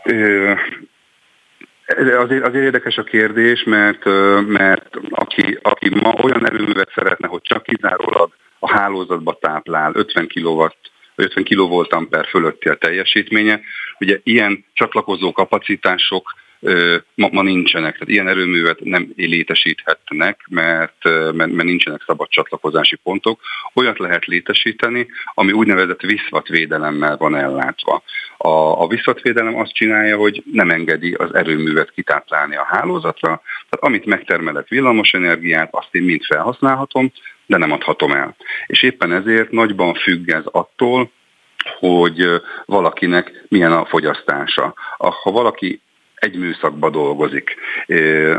Ö, 0.03 0.53
Azért, 2.17 2.45
azért 2.45 2.63
érdekes 2.63 2.97
a 2.97 3.03
kérdés, 3.03 3.63
mert, 3.63 4.05
mert 4.47 4.97
aki, 5.09 5.57
aki 5.61 5.89
ma 5.89 6.13
olyan 6.23 6.45
erőművet 6.45 6.91
szeretne, 6.95 7.27
hogy 7.27 7.41
csak 7.41 7.63
kizárólag 7.63 8.31
a 8.65 8.77
hálózatba 8.77 9.37
táplál 9.41 9.91
50 9.93 10.27
kW 10.27 10.65
50 11.15 11.43
kV 11.43 11.95
fölötti 12.29 12.69
a 12.69 12.75
teljesítménye. 12.75 13.59
Ugye 13.99 14.19
ilyen 14.23 14.65
csatlakozó 14.73 15.31
kapacitások 15.31 16.33
ma, 17.15 17.29
ma 17.31 17.41
nincsenek, 17.41 17.93
tehát 17.93 18.09
ilyen 18.09 18.27
erőművet 18.27 18.79
nem 18.79 19.13
létesíthetnek, 19.15 20.45
mert, 20.49 21.03
mert, 21.03 21.33
mert 21.33 21.63
nincsenek 21.63 22.03
szabad 22.05 22.29
csatlakozási 22.29 22.95
pontok. 22.95 23.39
Olyat 23.73 23.99
lehet 23.99 24.25
létesíteni, 24.25 25.07
ami 25.33 25.51
úgynevezett 25.51 26.01
viszvatvédelemmel 26.01 27.17
van 27.17 27.35
ellátva. 27.35 28.03
A, 28.37 28.49
a 28.81 28.87
viszvatvédelem 28.87 29.55
azt 29.55 29.73
csinálja, 29.73 30.17
hogy 30.17 30.43
nem 30.51 30.69
engedi 30.69 31.13
az 31.13 31.33
erőművet 31.33 31.91
kitáplálni 31.91 32.55
a 32.55 32.67
hálózatra, 32.69 33.41
tehát 33.69 33.85
amit 33.85 34.05
megtermelett 34.05 34.67
villamosenergiát, 34.67 35.69
azt 35.71 35.95
én 35.95 36.03
mind 36.03 36.23
felhasználhatom, 36.23 37.11
de 37.45 37.57
nem 37.57 37.71
adhatom 37.71 38.11
el. 38.11 38.35
És 38.67 38.83
éppen 38.83 39.11
ezért 39.11 39.51
nagyban 39.51 39.93
függ 39.93 40.29
ez 40.29 40.43
attól, 40.45 41.11
hogy 41.79 42.41
valakinek 42.65 43.45
milyen 43.47 43.71
a 43.71 43.85
fogyasztása. 43.85 44.73
Ha 44.97 45.31
valaki 45.31 45.81
egy 46.15 46.35
műszakba 46.35 46.89
dolgozik 46.89 47.55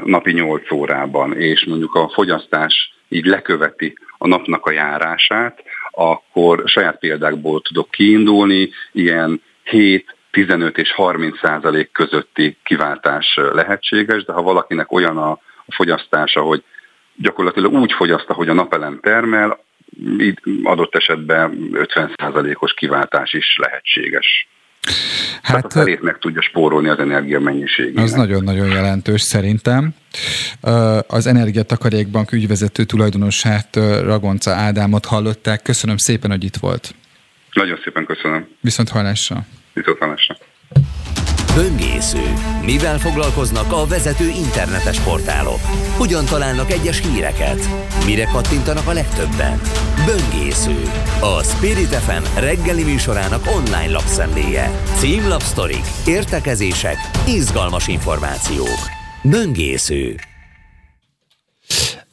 napi 0.04 0.32
8 0.32 0.70
órában, 0.72 1.36
és 1.36 1.64
mondjuk 1.64 1.94
a 1.94 2.08
fogyasztás 2.08 2.94
így 3.08 3.24
leköveti 3.24 3.98
a 4.18 4.26
napnak 4.26 4.66
a 4.66 4.70
járását, 4.70 5.62
akkor 5.90 6.62
saját 6.66 6.98
példákból 6.98 7.60
tudok 7.60 7.90
kiindulni, 7.90 8.70
ilyen 8.92 9.42
7, 9.64 10.14
15 10.30 10.78
és 10.78 10.92
30 10.92 11.38
százalék 11.38 11.92
közötti 11.92 12.56
kiváltás 12.64 13.38
lehetséges, 13.52 14.24
de 14.24 14.32
ha 14.32 14.42
valakinek 14.42 14.92
olyan 14.92 15.16
a 15.16 15.38
fogyasztása, 15.68 16.40
hogy 16.40 16.62
gyakorlatilag 17.18 17.72
úgy 17.72 17.92
fogyaszt, 17.92 18.26
hogy 18.26 18.48
a 18.48 18.52
napelem 18.52 18.98
termel, 19.02 19.64
így 20.18 20.38
adott 20.62 20.94
esetben 20.94 21.70
50%-os 21.72 22.74
kiváltás 22.74 23.32
is 23.32 23.56
lehetséges. 23.56 24.48
Hát, 25.42 25.42
Tehát 25.42 25.64
a 25.64 25.70
felét 25.70 26.00
meg 26.00 26.18
tudja 26.18 26.42
spórolni 26.42 26.88
az 26.88 26.98
energia 26.98 27.40
mennyiségének. 27.40 28.04
Az 28.04 28.12
nagyon-nagyon 28.12 28.66
jelentős 28.66 29.20
szerintem. 29.20 29.94
Az 31.06 31.26
Energiatakarékbank 31.26 32.32
ügyvezető 32.32 32.84
tulajdonosát 32.84 33.76
Ragonca 34.02 34.50
Ádámot 34.50 35.04
hallották. 35.04 35.62
Köszönöm 35.62 35.96
szépen, 35.96 36.30
hogy 36.30 36.44
itt 36.44 36.56
volt. 36.56 36.94
Nagyon 37.52 37.78
szépen 37.84 38.06
köszönöm. 38.06 38.48
Viszont 38.60 38.88
hallásra. 38.88 39.46
Viszont 39.72 39.98
hallásra. 39.98 40.36
Böngésző. 41.56 42.32
Mivel 42.62 42.98
foglalkoznak 42.98 43.72
a 43.72 43.86
vezető 43.86 44.28
internetes 44.28 45.00
portálok? 45.00 45.60
Hogyan 45.96 46.24
találnak 46.24 46.70
egyes 46.70 47.00
híreket? 47.00 47.68
Mire 48.04 48.24
kattintanak 48.24 48.86
a 48.86 48.92
legtöbben? 48.92 49.60
Böngésző. 50.06 50.82
A 51.20 51.42
Spirit 51.42 51.94
FM 51.94 52.38
reggeli 52.40 52.82
műsorának 52.82 53.46
online 53.56 53.90
lapszemléje. 53.90 54.70
Címlapsztorik, 54.98 55.84
értekezések, 56.06 56.96
izgalmas 57.26 57.88
információk. 57.88 58.78
Böngésző. 59.22 60.16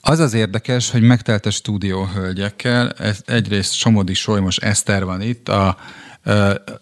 Az 0.01 0.19
az 0.19 0.33
érdekes, 0.33 0.91
hogy 0.91 1.01
megtelt 1.01 1.45
a 1.45 1.51
stúdió 1.51 2.05
hölgyekkel. 2.05 2.93
Egyrészt 3.25 3.73
Somodi 3.73 4.13
Solymos 4.13 4.57
Eszter 4.57 5.05
van 5.05 5.21
itt, 5.21 5.49
a 5.49 5.77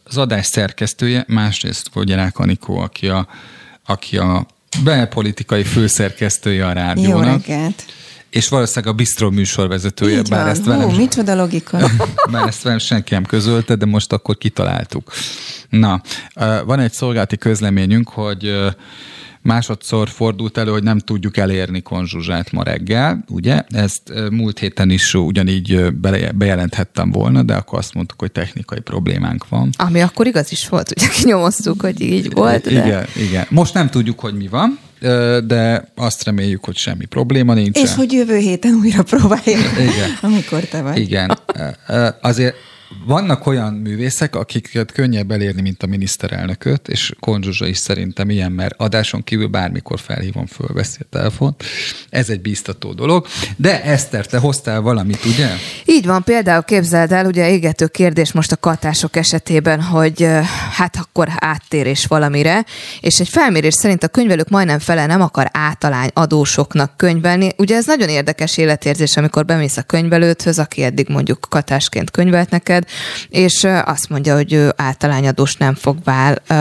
az 0.03 0.17
adás 0.17 0.45
szerkesztője, 0.45 1.25
másrészt 1.27 1.89
Fogyarák 1.91 2.39
Anikó, 2.39 2.77
aki 2.77 3.07
a, 3.07 3.27
aki 3.85 4.17
a 4.17 4.45
belpolitikai 4.83 5.63
főszerkesztője 5.63 6.67
a 6.67 6.71
rádiónak. 6.71 7.25
Jó 7.25 7.31
reggelt! 7.31 7.85
És 8.29 8.49
valószínűleg 8.49 8.93
a 8.93 8.95
Bistro 8.95 9.29
műsorvezetője, 9.29 10.17
Így 10.17 10.29
bár 10.29 10.41
van. 10.41 10.49
ezt 10.49 10.65
velem... 10.65 10.89
Hú, 10.89 10.95
micsoda 10.95 11.35
logika. 11.35 11.89
bár 12.31 12.47
ezt 12.47 12.61
velem 12.61 12.77
senki 12.77 13.13
nem 13.13 13.25
közölte, 13.25 13.75
de 13.75 13.85
most 13.85 14.13
akkor 14.13 14.37
kitaláltuk. 14.37 15.11
Na, 15.69 16.01
van 16.65 16.79
egy 16.79 16.91
szolgálati 16.91 17.37
közleményünk, 17.37 18.09
hogy 18.09 18.53
Másodszor 19.43 20.09
fordult 20.09 20.57
elő, 20.57 20.71
hogy 20.71 20.83
nem 20.83 20.99
tudjuk 20.99 21.37
elérni 21.37 21.81
konzsuzsát 21.81 22.51
ma 22.51 22.63
reggel, 22.63 23.23
ugye? 23.29 23.63
Ezt 23.69 24.13
múlt 24.31 24.59
héten 24.59 24.89
is 24.89 25.13
ugyanígy 25.13 25.93
bejelenthettem 26.35 27.11
volna, 27.11 27.43
de 27.43 27.53
akkor 27.53 27.79
azt 27.79 27.93
mondtuk, 27.93 28.19
hogy 28.19 28.31
technikai 28.31 28.79
problémánk 28.79 29.47
van. 29.47 29.69
Ami 29.77 30.01
akkor 30.01 30.27
igaz 30.27 30.51
is 30.51 30.69
volt, 30.69 30.91
ugye 30.97 31.07
kinyomoztuk, 31.07 31.81
hogy 31.81 32.01
így 32.01 32.33
volt. 32.33 32.63
De... 32.63 32.85
Igen, 32.85 33.05
igen. 33.15 33.45
Most 33.49 33.73
nem 33.73 33.89
tudjuk, 33.89 34.19
hogy 34.19 34.33
mi 34.33 34.47
van, 34.47 34.79
de 35.45 35.91
azt 35.95 36.23
reméljük, 36.23 36.65
hogy 36.65 36.77
semmi 36.77 37.05
probléma 37.05 37.53
nincs. 37.53 37.77
És 37.77 37.93
hogy 37.93 38.11
jövő 38.11 38.37
héten 38.37 38.73
újra 38.73 39.03
próbáljuk, 39.03 39.71
Igen. 39.79 40.17
amikor 40.21 40.59
te 40.59 40.81
vagy. 40.81 40.97
Igen. 40.97 41.37
Azért 42.21 42.55
vannak 43.05 43.45
olyan 43.45 43.73
művészek, 43.73 44.35
akiket 44.35 44.91
könnyebb 44.91 45.31
elérni, 45.31 45.61
mint 45.61 45.83
a 45.83 45.87
miniszterelnököt, 45.87 46.87
és 46.87 47.13
Konzsuzsa 47.19 47.67
is 47.67 47.77
szerintem 47.77 48.29
ilyen, 48.29 48.51
mert 48.51 48.75
adáson 48.77 49.23
kívül 49.23 49.47
bármikor 49.47 49.99
felhívom, 49.99 50.45
fölveszi 50.45 50.97
a 51.01 51.05
telefont. 51.09 51.63
Ez 52.09 52.29
egy 52.29 52.41
bíztató 52.41 52.93
dolog. 52.93 53.27
De 53.55 53.83
Eszter, 53.83 54.25
te 54.25 54.37
hoztál 54.37 54.81
valamit, 54.81 55.25
ugye? 55.25 55.47
Így 55.85 56.05
van, 56.05 56.23
például 56.23 56.61
képzeld 56.61 57.11
el, 57.11 57.25
ugye 57.25 57.49
égető 57.49 57.87
kérdés 57.87 58.31
most 58.31 58.51
a 58.51 58.57
katások 58.57 59.15
esetében, 59.15 59.81
hogy 59.81 60.27
hát 60.71 60.95
akkor 60.95 61.27
áttérés 61.35 62.05
valamire, 62.05 62.65
és 63.01 63.19
egy 63.19 63.29
felmérés 63.29 63.73
szerint 63.73 64.03
a 64.03 64.07
könyvelők 64.07 64.49
majdnem 64.49 64.79
fele 64.79 65.05
nem 65.05 65.21
akar 65.21 65.49
általány 65.51 66.09
adósoknak 66.13 66.97
könyvelni. 66.97 67.49
Ugye 67.57 67.75
ez 67.75 67.85
nagyon 67.85 68.09
érdekes 68.09 68.57
életérzés, 68.57 69.17
amikor 69.17 69.45
bemész 69.45 69.77
a 69.77 69.81
könyvelőthöz, 69.81 70.59
aki 70.59 70.83
eddig 70.83 71.09
mondjuk 71.09 71.47
katásként 71.49 72.11
könyvelt 72.11 72.49
neked, 72.49 72.80
és 73.29 73.67
azt 73.85 74.09
mondja, 74.09 74.35
hogy 74.35 74.53
ő 74.53 74.73
általányadós 74.75 75.55
nem 75.55 75.75
fog 75.75 75.97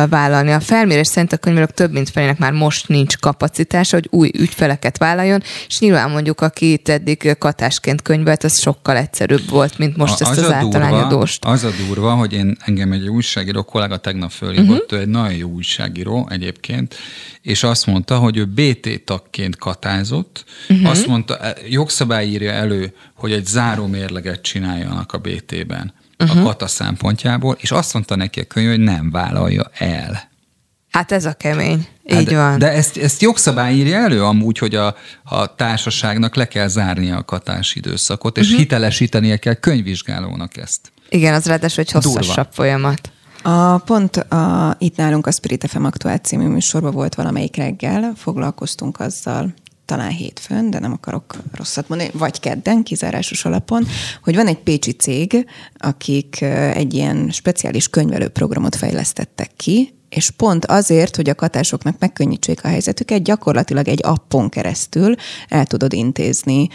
vállalni. 0.09 0.53
A 0.53 0.61
felmérés 0.61 1.07
szerint 1.07 1.33
a 1.33 1.37
könyvelők 1.37 1.71
több 1.71 1.93
mint 1.93 2.11
felének 2.11 2.39
már 2.39 2.53
most 2.53 2.89
nincs 2.89 3.19
kapacitása, 3.19 3.97
hogy 3.97 4.09
új 4.11 4.31
ügyfeleket 4.39 4.99
vállaljon, 4.99 5.43
és 5.69 5.79
nyilván 5.79 6.11
mondjuk, 6.11 6.41
aki 6.41 6.73
itt 6.73 6.89
eddig 6.89 7.37
katásként 7.39 8.03
könyvelt, 8.03 8.45
az 8.45 8.61
sokkal 8.61 8.97
egyszerűbb 8.97 9.49
volt, 9.49 9.79
mint 9.79 9.97
most 9.97 10.21
a, 10.21 10.29
ezt 10.29 10.39
az, 10.39 10.45
az 10.45 10.53
általányadóst. 10.53 11.45
Az 11.45 11.65
a 11.65 11.71
durva, 11.87 12.15
hogy 12.15 12.33
én 12.33 12.57
engem 12.65 12.93
egy 12.93 13.09
újságíró 13.09 13.63
kollega 13.63 13.97
tegnap 13.97 14.31
fölhívott, 14.31 14.85
uh-huh. 14.85 15.01
egy 15.01 15.09
nagyon 15.09 15.35
jó 15.35 15.49
újságíró 15.49 16.29
egyébként, 16.31 16.97
és 17.43 17.63
azt 17.63 17.87
mondta, 17.87 18.19
hogy 18.19 18.37
ő 18.37 18.45
BT 18.45 19.03
tagként 19.05 19.57
katázott, 19.57 20.45
uh-huh. 20.69 20.91
azt 20.91 21.07
mondta, 21.07 21.39
e, 21.39 21.57
jogszabály 21.69 22.27
írja 22.27 22.53
elő, 22.53 22.95
hogy 23.15 23.33
egy 23.33 23.47
záró 23.47 23.87
mérleget 23.87 24.43
csináljanak 24.43 25.13
a 25.13 25.19
BT-ben 25.19 25.93
uh-huh. 26.21 26.41
a 26.41 26.45
kata 26.45 26.67
szempontjából, 26.67 27.57
és 27.61 27.71
azt 27.71 27.93
mondta 27.93 28.17
neki 28.17 28.41
a 28.41 28.45
könyv, 28.45 28.69
hogy 28.69 28.81
nem 28.81 29.11
vállalja 29.11 29.71
el. 29.79 30.29
Hát 30.91 31.13
ez 31.13 31.25
a 31.25 31.33
kemény. 31.33 31.87
Hát 32.09 32.21
Így 32.21 32.27
de, 32.27 32.37
van. 32.37 32.59
De 32.59 32.73
ezt, 32.73 32.97
ezt 32.97 33.23
jogszabály 33.23 33.75
írja 33.75 33.97
elő 33.97 34.25
amúgy, 34.25 34.59
hogy 34.59 34.75
a, 34.75 34.97
a 35.25 35.55
társaságnak 35.55 36.35
le 36.35 36.49
kell 36.49 36.67
zárnia 36.67 37.17
a 37.17 37.25
katás 37.25 37.75
időszakot, 37.75 38.39
és 38.39 38.45
uh-huh. 38.45 38.59
hitelesítenie 38.61 39.37
kell 39.37 39.55
könyvvizsgálónak 39.55 40.57
ezt. 40.57 40.93
Igen, 41.09 41.35
az 41.35 41.47
ráadásul 41.47 41.85
egy 41.85 41.91
hosszasabb 41.91 42.35
Durva. 42.35 42.51
folyamat. 42.53 43.11
A 43.43 43.79
pont 43.79 44.17
a, 44.17 44.77
itt 44.79 44.97
nálunk 44.97 45.27
a 45.27 45.31
Spirit 45.31 45.67
FM 45.69 45.85
Aktuál 45.85 46.19
című 46.19 46.47
műsorban 46.47 46.93
volt 46.93 47.15
valamelyik 47.15 47.57
reggel, 47.57 48.13
foglalkoztunk 48.17 49.01
azzal, 49.01 49.55
talán 49.91 50.11
hétfőn, 50.11 50.71
de 50.71 50.79
nem 50.79 50.93
akarok 50.93 51.37
rosszat 51.53 51.89
mondani, 51.89 52.11
vagy 52.15 52.41
kedden, 52.41 52.83
kizárásos 52.83 53.45
alapon, 53.45 53.87
hogy 54.23 54.35
van 54.35 54.47
egy 54.47 54.59
pécsi 54.59 54.93
cég, 54.93 55.47
akik 55.77 56.43
egy 56.75 56.95
ilyen 56.95 57.31
speciális 57.31 57.89
könyvelőprogramot 57.89 58.77
fejlesztettek 58.77 59.51
ki, 59.57 59.95
és 60.11 60.31
pont 60.31 60.67
azért, 60.67 61.17
hogy 61.17 61.29
a 61.29 61.35
katásoknak 61.35 61.97
megkönnyítsék 61.99 62.65
a 62.65 62.69
helyzetüket, 62.69 63.23
gyakorlatilag 63.23 63.89
egy 63.89 64.01
appon 64.03 64.49
keresztül 64.49 65.15
el 65.49 65.67
tudod 65.67 65.93
intézni 65.93 66.69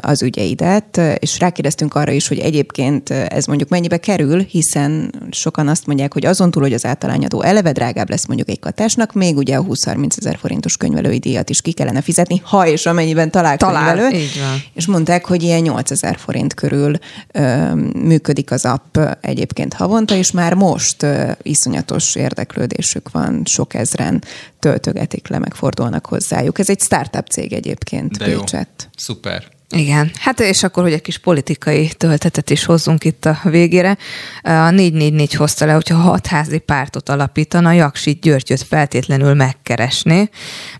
az 0.00 0.22
ügyeidet, 0.22 1.00
és 1.18 1.38
rákérdeztünk 1.38 1.94
arra 1.94 2.12
is, 2.12 2.28
hogy 2.28 2.38
egyébként 2.38 3.10
ez 3.10 3.46
mondjuk 3.46 3.68
mennyibe 3.68 3.96
kerül, 3.96 4.40
hiszen 4.40 5.14
sokan 5.30 5.68
azt 5.68 5.86
mondják, 5.86 6.12
hogy 6.12 6.26
azon 6.26 6.50
túl, 6.50 6.62
hogy 6.62 6.72
az 6.72 6.84
általányadó 6.84 7.42
eleve 7.42 7.72
drágább 7.72 8.10
lesz 8.10 8.26
mondjuk 8.26 8.48
egy 8.48 8.60
katásnak, 8.60 9.12
még 9.12 9.36
ugye 9.36 9.56
a 9.56 9.64
20-30 9.64 10.18
ezer 10.18 10.38
forintos 10.38 10.76
könyvelői 10.76 11.18
díjat 11.18 11.50
is 11.50 11.60
ki 11.60 11.72
kellene 11.72 12.00
fizetni, 12.00 12.40
ha 12.44 12.66
és 12.66 12.86
amennyiben 12.86 13.30
talál, 13.30 13.56
talál 13.56 13.94
könyvelő. 13.94 14.16
Így 14.16 14.40
van. 14.40 14.62
És 14.72 14.86
mondták, 14.86 15.24
hogy 15.26 15.42
ilyen 15.42 15.60
8 15.60 15.90
ezer 15.90 16.18
forint 16.18 16.54
körül 16.54 16.98
ö, 17.32 17.74
működik 17.94 18.50
az 18.50 18.64
app 18.64 18.98
egyébként 19.20 19.74
havonta, 19.74 20.14
és 20.14 20.30
már 20.30 20.54
most 20.54 21.02
ö, 21.02 21.30
iszonyatos 21.42 22.14
érdeklődés 22.14 22.68
érdeklődésük 22.70 23.10
van, 23.10 23.42
sok 23.44 23.74
ezren 23.74 24.22
töltögetik 24.58 25.28
le, 25.28 25.38
megfordulnak 25.38 26.06
hozzájuk. 26.06 26.58
Ez 26.58 26.70
egy 26.70 26.80
startup 26.80 27.26
cég 27.26 27.52
egyébként, 27.52 28.18
De 28.18 28.24
Pécset. 28.24 28.68
Jó. 28.78 28.88
Szuper. 28.96 29.58
Igen, 29.76 30.10
hát 30.18 30.40
és 30.40 30.62
akkor, 30.62 30.82
hogy 30.82 30.92
egy 30.92 31.02
kis 31.02 31.18
politikai 31.18 31.88
töltetet 31.96 32.50
is 32.50 32.64
hozzunk 32.64 33.04
itt 33.04 33.24
a 33.24 33.40
végére. 33.44 33.96
A 34.42 34.70
444 34.70 35.34
hozta 35.34 35.66
le, 35.66 35.72
hogyha 35.72 35.96
hatházi 35.96 36.58
pártot 36.58 37.08
alapítana, 37.08 37.72
Jaksit 37.72 38.20
Györgyöt 38.20 38.62
feltétlenül 38.62 39.34
megkeresné. 39.34 40.28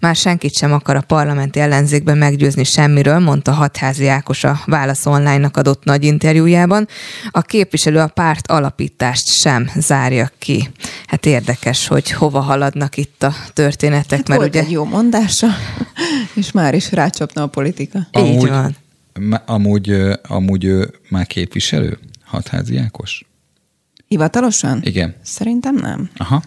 Már 0.01 0.17
senkit 0.17 0.55
sem 0.55 0.73
akar 0.73 0.97
a 0.97 1.01
parlamenti 1.01 1.61
ellenzékben 1.61 2.19
meggyőzni 2.19 2.65
semmiről, 2.65 3.19
mondta 3.19 3.53
hatházi 3.53 4.09
Ákos 4.09 4.45
a 4.45 4.61
Válasz 4.67 5.07
Online-nak 5.07 5.57
adott 5.57 5.85
nagy 5.85 6.05
interjújában. 6.05 6.89
A 7.31 7.41
képviselő 7.41 7.99
a 7.99 8.07
párt 8.07 8.51
alapítást 8.51 9.27
sem 9.27 9.71
zárja 9.77 10.31
ki. 10.39 10.71
Hát 11.07 11.27
érdekes, 11.27 11.87
hogy 11.87 12.11
hova 12.11 12.41
haladnak 12.41 12.97
itt 12.97 13.23
a 13.23 13.35
történetek. 13.53 14.19
Hát 14.19 14.29
mert 14.29 14.41
volt 14.41 14.53
ugye... 14.53 14.61
egy 14.61 14.71
jó 14.71 14.85
mondása, 14.85 15.47
és 16.35 16.53
már 16.53 16.75
is 16.75 16.93
rácsapna 16.93 17.43
a 17.43 17.47
politika. 17.47 17.99
Amúgy, 18.13 18.29
Így 18.29 18.49
van. 18.49 18.77
Amúgy, 19.47 19.97
amúgy 20.23 20.65
ő 20.65 20.91
már 21.09 21.27
képviselő? 21.27 21.99
Hatházi 22.25 22.77
Ákos? 22.77 23.25
Hivatalosan? 24.09 24.81
Igen. 24.85 25.15
Szerintem 25.23 25.75
nem. 25.75 26.11
Aha. 26.17 26.43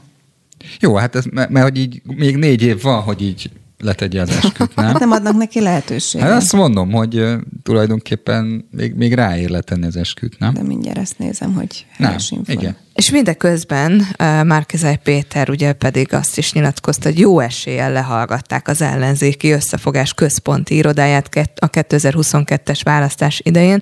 Jó, 0.80 0.96
hát 0.96 1.16
ez, 1.16 1.26
mert, 1.26 1.50
mert 1.50 1.66
hogy 1.66 1.78
így 1.78 2.02
még 2.04 2.38
négy 2.38 2.62
év 2.62 2.82
van, 2.82 3.02
hogy 3.02 3.22
így 3.22 3.50
letegye 3.80 4.22
az 4.22 4.30
esküt, 4.30 4.76
nem? 4.76 4.96
Nem 5.00 5.12
adnak 5.12 5.38
neki 5.38 5.62
lehetőséget. 5.62 6.28
Hát 6.28 6.38
azt 6.38 6.54
mondom, 6.54 6.92
hogy 6.92 7.26
tulajdonképpen 7.64 8.68
még, 8.72 8.94
még 8.94 9.14
ráér 9.14 9.50
letenni 9.50 9.86
az 9.86 9.96
esküt, 9.96 10.40
nem? 10.40 10.54
De 10.54 10.64
mindjárt 10.64 10.98
ezt 10.98 11.18
nézem, 11.18 11.54
hogy 11.54 11.86
nem, 11.98 12.16
igen. 12.46 12.76
És 12.94 13.12
mindeközben 13.12 13.92
uh, 13.94 14.44
Márkezai 14.44 14.98
Péter 15.04 15.50
ugye 15.50 15.74
pedig 15.74 16.14
azt 16.14 16.38
is 16.38 16.54
nyilatkozta, 16.54 17.10
hogy 17.10 17.20
jó 17.20 17.40
eséllyel 17.40 17.92
lehallgatták 17.92 18.68
az 18.68 18.82
ellenzéki 18.82 19.52
összefogás 19.52 20.14
központi 20.14 20.76
irodáját 20.76 21.30
a 21.60 21.70
2022-es 21.70 22.80
választás 22.84 23.42
idején, 23.44 23.82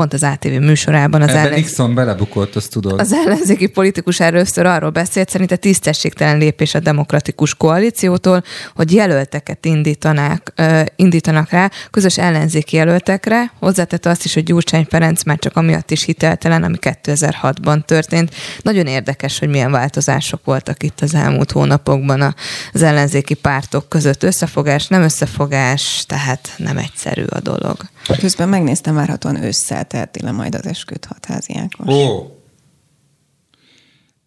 pont 0.00 0.12
az 0.12 0.22
ATV 0.22 0.48
műsorában. 0.48 1.22
Az 1.22 1.28
ellen... 1.28 1.52
Nixon 1.52 1.94
belebukott, 1.94 2.56
azt 2.56 2.70
tudod. 2.70 3.00
Az 3.00 3.12
ellenzéki 3.12 3.66
politikus 3.66 4.20
először 4.20 4.66
arról 4.66 4.90
beszélt, 4.90 5.28
szerinte 5.28 5.56
tisztességtelen 5.56 6.38
lépés 6.38 6.74
a 6.74 6.80
demokratikus 6.80 7.54
koalíciótól, 7.54 8.42
hogy 8.74 8.92
jelölteket 8.92 9.66
indítanák, 9.66 10.52
uh, 10.58 10.84
indítanak 10.96 11.50
rá 11.50 11.70
közös 11.90 12.18
ellenzéki 12.18 12.76
jelöltekre. 12.76 13.52
Hozzátette 13.58 14.10
azt 14.10 14.24
is, 14.24 14.34
hogy 14.34 14.42
Gyurcsány 14.42 14.86
Ferenc 14.90 15.22
már 15.22 15.38
csak 15.38 15.56
amiatt 15.56 15.90
is 15.90 16.04
hiteltelen, 16.04 16.62
ami 16.62 16.76
2006-ban 16.80 17.84
történt. 17.84 18.34
Nagyon 18.62 18.86
érdekes, 18.86 19.38
hogy 19.38 19.48
milyen 19.48 19.70
változások 19.70 20.40
voltak 20.44 20.82
itt 20.82 21.00
az 21.00 21.14
elmúlt 21.14 21.50
hónapokban 21.50 22.34
az 22.72 22.82
ellenzéki 22.82 23.34
pártok 23.34 23.88
között. 23.88 24.22
Összefogás, 24.22 24.86
nem 24.86 25.02
összefogás, 25.02 26.04
tehát 26.06 26.54
nem 26.56 26.78
egyszerű 26.78 27.24
a 27.24 27.40
dolog. 27.40 27.76
Közben 28.18 28.48
megnéztem 28.48 28.94
várhatóan 28.94 29.42
ősszel 29.42 29.84
teheti 29.84 30.22
le 30.22 30.30
majd 30.30 30.54
az 30.54 30.66
esküt 30.66 31.04
hatházi 31.04 31.56
Ákos. 31.56 31.94
Ó. 31.94 32.38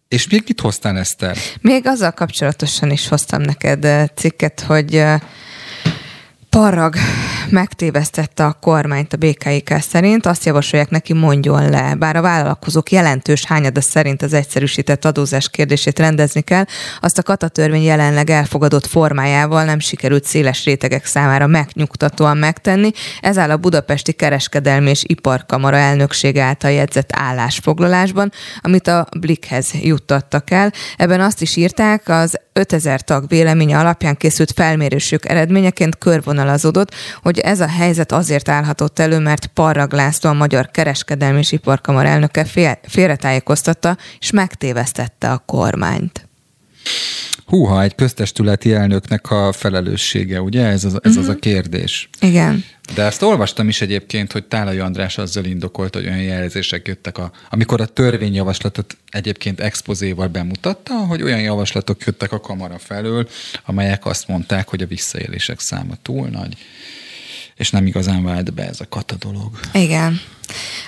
És 0.08 0.28
még 0.28 0.44
mit 0.46 0.60
hoztál, 0.60 0.98
Eszter? 0.98 1.36
Még 1.60 1.86
azzal 1.86 2.10
kapcsolatosan 2.10 2.90
is 2.90 3.08
hoztam 3.08 3.42
neked 3.42 3.84
eh, 3.84 4.06
cikket, 4.14 4.60
hogy 4.60 4.94
Parag 6.54 6.94
megtévesztette 7.50 8.44
a 8.44 8.56
kormányt 8.60 9.12
a 9.12 9.16
BKIK 9.16 9.74
szerint, 9.80 10.26
azt 10.26 10.44
javasolják 10.44 10.90
neki 10.90 11.12
mondjon 11.12 11.70
le. 11.70 11.94
Bár 11.94 12.16
a 12.16 12.20
vállalkozók 12.20 12.90
jelentős 12.90 13.44
hányada 13.44 13.80
szerint 13.80 14.22
az 14.22 14.32
egyszerűsített 14.32 15.04
adózás 15.04 15.50
kérdését 15.50 15.98
rendezni 15.98 16.40
kell, 16.40 16.64
azt 17.00 17.18
a 17.18 17.22
katatörvény 17.22 17.82
jelenleg 17.82 18.30
elfogadott 18.30 18.86
formájával 18.86 19.64
nem 19.64 19.78
sikerült 19.78 20.24
széles 20.24 20.64
rétegek 20.64 21.06
számára 21.06 21.46
megnyugtatóan 21.46 22.36
megtenni. 22.36 22.90
Ez 23.20 23.38
áll 23.38 23.50
a 23.50 23.56
Budapesti 23.56 24.12
Kereskedelmi 24.12 24.90
és 24.90 25.02
Iparkamara 25.06 25.76
elnöksége 25.76 26.42
által 26.42 26.70
jegyzett 26.70 27.10
állásfoglalásban, 27.12 28.32
amit 28.60 28.88
a 28.88 29.06
Blikhez 29.20 29.70
juttattak 29.82 30.50
el. 30.50 30.72
Ebben 30.96 31.20
azt 31.20 31.42
is 31.42 31.56
írták, 31.56 32.08
az 32.08 32.40
5000 32.52 33.00
tag 33.00 33.28
véleménye 33.28 33.78
alapján 33.78 34.16
készült 34.16 34.52
felmérésük 34.52 35.28
eredményeként 35.28 35.98
körvonalazódott, 36.44 36.94
hogy 37.22 37.38
ez 37.38 37.60
a 37.60 37.68
helyzet 37.68 38.12
azért 38.12 38.48
állhatott 38.48 38.98
elő, 38.98 39.18
mert 39.18 39.46
Parrag 39.46 39.92
László, 39.92 40.30
a 40.30 40.32
Magyar 40.32 40.70
Kereskedelmi 40.70 41.38
és 41.38 41.52
Iparkamar 41.52 42.06
elnöke 42.06 42.44
fél, 42.44 42.78
félretájékoztatta 42.88 43.96
és 44.20 44.30
megtévesztette 44.30 45.30
a 45.30 45.42
kormányt. 45.46 46.28
Húha, 47.46 47.82
egy 47.82 47.94
köztestületi 47.94 48.72
elnöknek 48.72 49.30
a 49.30 49.52
felelőssége, 49.52 50.40
ugye? 50.40 50.66
Ez 50.66 50.84
az, 50.84 50.94
ez 50.94 51.10
uh-huh. 51.10 51.22
az 51.22 51.28
a 51.28 51.32
mhm. 51.32 51.40
kérdés. 51.40 52.08
Igen. 52.20 52.64
De 52.94 53.02
ezt 53.02 53.22
olvastam 53.22 53.68
is 53.68 53.80
egyébként, 53.80 54.32
hogy 54.32 54.44
Tálai 54.44 54.78
András 54.78 55.18
azzal 55.18 55.44
indokolt, 55.44 55.94
hogy 55.94 56.06
olyan 56.06 56.22
jelzések 56.22 56.86
jöttek, 56.86 57.18
a, 57.18 57.32
amikor 57.50 57.80
a 57.80 57.86
törvényjavaslatot 57.86 58.96
egyébként 59.10 59.60
expozéval 59.60 60.26
bemutatta, 60.26 60.94
hogy 60.94 61.22
olyan 61.22 61.40
javaslatok 61.40 62.04
jöttek 62.04 62.32
a 62.32 62.40
kamara 62.40 62.78
felől, 62.78 63.28
amelyek 63.64 64.06
azt 64.06 64.28
mondták, 64.28 64.68
hogy 64.68 64.82
a 64.82 64.86
visszaélések 64.86 65.60
száma 65.60 65.94
túl 66.02 66.28
nagy, 66.28 66.56
és 67.56 67.70
nem 67.70 67.86
igazán 67.86 68.24
vált 68.24 68.54
be 68.54 68.68
ez 68.68 68.80
a 68.80 68.88
kata 68.88 69.14
dolog. 69.18 69.60
Igen. 69.72 70.20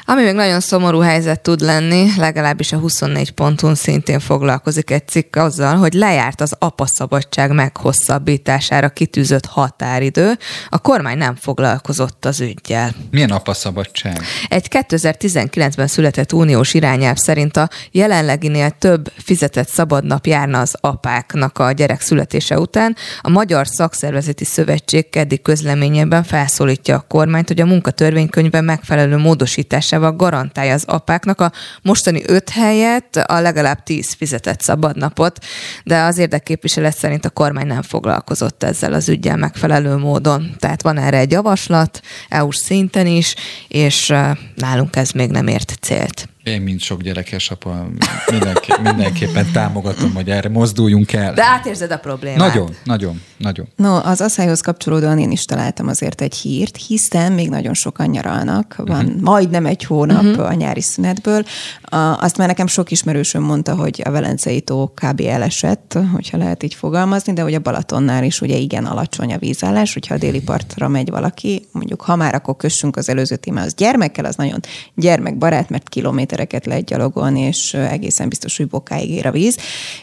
Ami 0.04 0.22
még 0.22 0.34
nagyon 0.34 0.60
szomorú 0.60 0.98
helyzet 0.98 1.40
tud 1.40 1.60
lenni, 1.60 2.12
legalábbis 2.16 2.72
a 2.72 2.78
24 2.78 3.30
ponton 3.30 3.74
szintén 3.74 4.20
foglalkozik 4.20 4.90
egy 4.90 5.08
cikk 5.08 5.36
azzal, 5.36 5.76
hogy 5.76 5.92
lejárt 5.92 6.40
az 6.40 6.56
apaszabadság 6.58 7.52
meghosszabbítására 7.52 8.88
kitűzött 8.88 9.46
határidő. 9.46 10.38
A 10.68 10.78
kormány 10.78 11.18
nem 11.18 11.34
foglalkozott 11.34 12.24
az 12.24 12.40
ügyjel. 12.40 12.94
Milyen 13.10 13.30
apaszabadság? 13.30 14.20
Egy 14.48 14.68
2019-ben 14.70 15.86
született 15.86 16.32
uniós 16.32 16.74
irányelv 16.74 17.16
szerint 17.16 17.56
a 17.56 17.68
jelenleginél 17.90 18.70
több 18.70 19.12
fizetett 19.16 19.68
szabadnap 19.68 20.26
járna 20.26 20.60
az 20.60 20.74
apáknak 20.80 21.58
a 21.58 21.72
gyerek 21.72 22.00
születése 22.00 22.58
után. 22.58 22.96
A 23.20 23.28
Magyar 23.28 23.66
Szakszervezeti 23.66 24.44
Szövetség 24.44 25.10
keddi 25.10 25.42
közleményében 25.42 26.22
felszólítja 26.22 26.96
a 26.96 27.04
kormányt, 27.08 27.48
hogy 27.48 27.60
a 27.60 27.66
munkatörvénykönyvben 27.66 28.64
megfelelő 28.64 29.16
módosításával 29.46 30.12
garantálja 30.12 30.74
az 30.74 30.84
apáknak 30.86 31.40
a 31.40 31.52
mostani 31.82 32.22
öt 32.26 32.50
helyet, 32.50 33.16
a 33.16 33.40
legalább 33.40 33.82
tíz 33.82 34.12
fizetett 34.12 34.60
szabadnapot, 34.60 35.38
de 35.84 36.02
az 36.02 36.18
érdekképviselet 36.18 36.96
szerint 36.96 37.24
a 37.24 37.30
kormány 37.30 37.66
nem 37.66 37.82
foglalkozott 37.82 38.62
ezzel 38.62 38.92
az 38.92 39.08
ügyel 39.08 39.36
megfelelő 39.36 39.96
módon. 39.96 40.54
Tehát 40.58 40.82
van 40.82 40.98
erre 40.98 41.18
egy 41.18 41.30
javaslat, 41.30 42.00
EU-s 42.28 42.56
szinten 42.56 43.06
is, 43.06 43.34
és 43.68 44.14
nálunk 44.54 44.96
ez 44.96 45.10
még 45.10 45.30
nem 45.30 45.46
ért 45.46 45.78
célt. 45.80 46.28
Én, 46.46 46.60
mint 46.60 46.80
sok 46.80 47.02
gyerekes 47.02 47.50
apa, 47.50 47.86
mindenki, 48.30 48.72
mindenképpen 48.82 49.52
támogatom, 49.52 50.14
hogy 50.14 50.30
erre 50.30 50.48
mozduljunk 50.48 51.12
el. 51.12 51.34
De 51.34 51.44
átérzed 51.44 51.90
a 51.90 51.96
problémát. 51.98 52.38
Nagyon, 52.38 52.74
nagyon, 52.84 53.20
nagyon. 53.36 53.68
No, 53.76 53.96
az 53.96 54.20
asszályhoz 54.20 54.60
kapcsolódóan 54.60 55.18
én 55.18 55.30
is 55.30 55.44
találtam 55.44 55.88
azért 55.88 56.20
egy 56.20 56.34
hírt, 56.34 56.76
hiszen 56.86 57.32
még 57.32 57.48
nagyon 57.48 57.74
sokan 57.74 58.06
nyaralnak, 58.06 58.74
van 58.76 59.04
uh-huh. 59.04 59.20
majdnem 59.20 59.66
egy 59.66 59.84
hónap 59.84 60.24
uh-huh. 60.24 60.46
a 60.46 60.52
nyári 60.52 60.80
szünetből. 60.80 61.44
A, 61.82 61.96
azt 61.96 62.36
már 62.36 62.46
nekem 62.46 62.66
sok 62.66 62.90
ismerősöm 62.90 63.42
mondta, 63.42 63.74
hogy 63.74 64.02
a 64.04 64.10
Velencei 64.10 64.60
tó 64.60 64.92
kb. 64.94 65.20
elesett, 65.20 65.98
hogyha 66.12 66.38
lehet 66.38 66.62
így 66.62 66.74
fogalmazni, 66.74 67.32
de 67.32 67.42
hogy 67.42 67.54
a 67.54 67.60
Balatonnál 67.60 68.24
is 68.24 68.40
ugye 68.40 68.56
igen 68.56 68.84
alacsony 68.84 69.32
a 69.32 69.38
vízállás, 69.38 69.92
hogyha 69.92 70.14
a 70.14 70.18
déli 70.18 70.40
partra 70.40 70.88
megy 70.88 71.10
valaki, 71.10 71.66
mondjuk 71.72 72.00
ha 72.00 72.16
már 72.16 72.34
akkor 72.34 72.56
kössünk 72.56 72.96
az 72.96 73.08
előző 73.08 73.36
témához 73.36 73.74
gyermekkel, 73.74 74.24
az 74.24 74.36
nagyon 74.36 74.60
gyermekbarát, 74.94 75.70
mert 75.70 75.88
kilométer 75.88 76.34
kilométereket 76.36 76.66
lehet 76.66 76.84
gyalogolni, 76.84 77.40
és 77.40 77.74
egészen 77.74 78.28
biztos, 78.28 78.56
hogy 78.56 78.68
bokáig 78.68 79.10
ér 79.10 79.26
a 79.26 79.30
víz. 79.30 79.56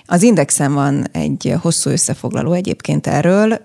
Az 0.05 0.21
Indexen 0.21 0.73
van 0.73 1.07
egy 1.11 1.55
hosszú 1.61 1.89
összefoglaló 1.89 2.53
egyébként 2.53 3.07
erről, 3.07 3.63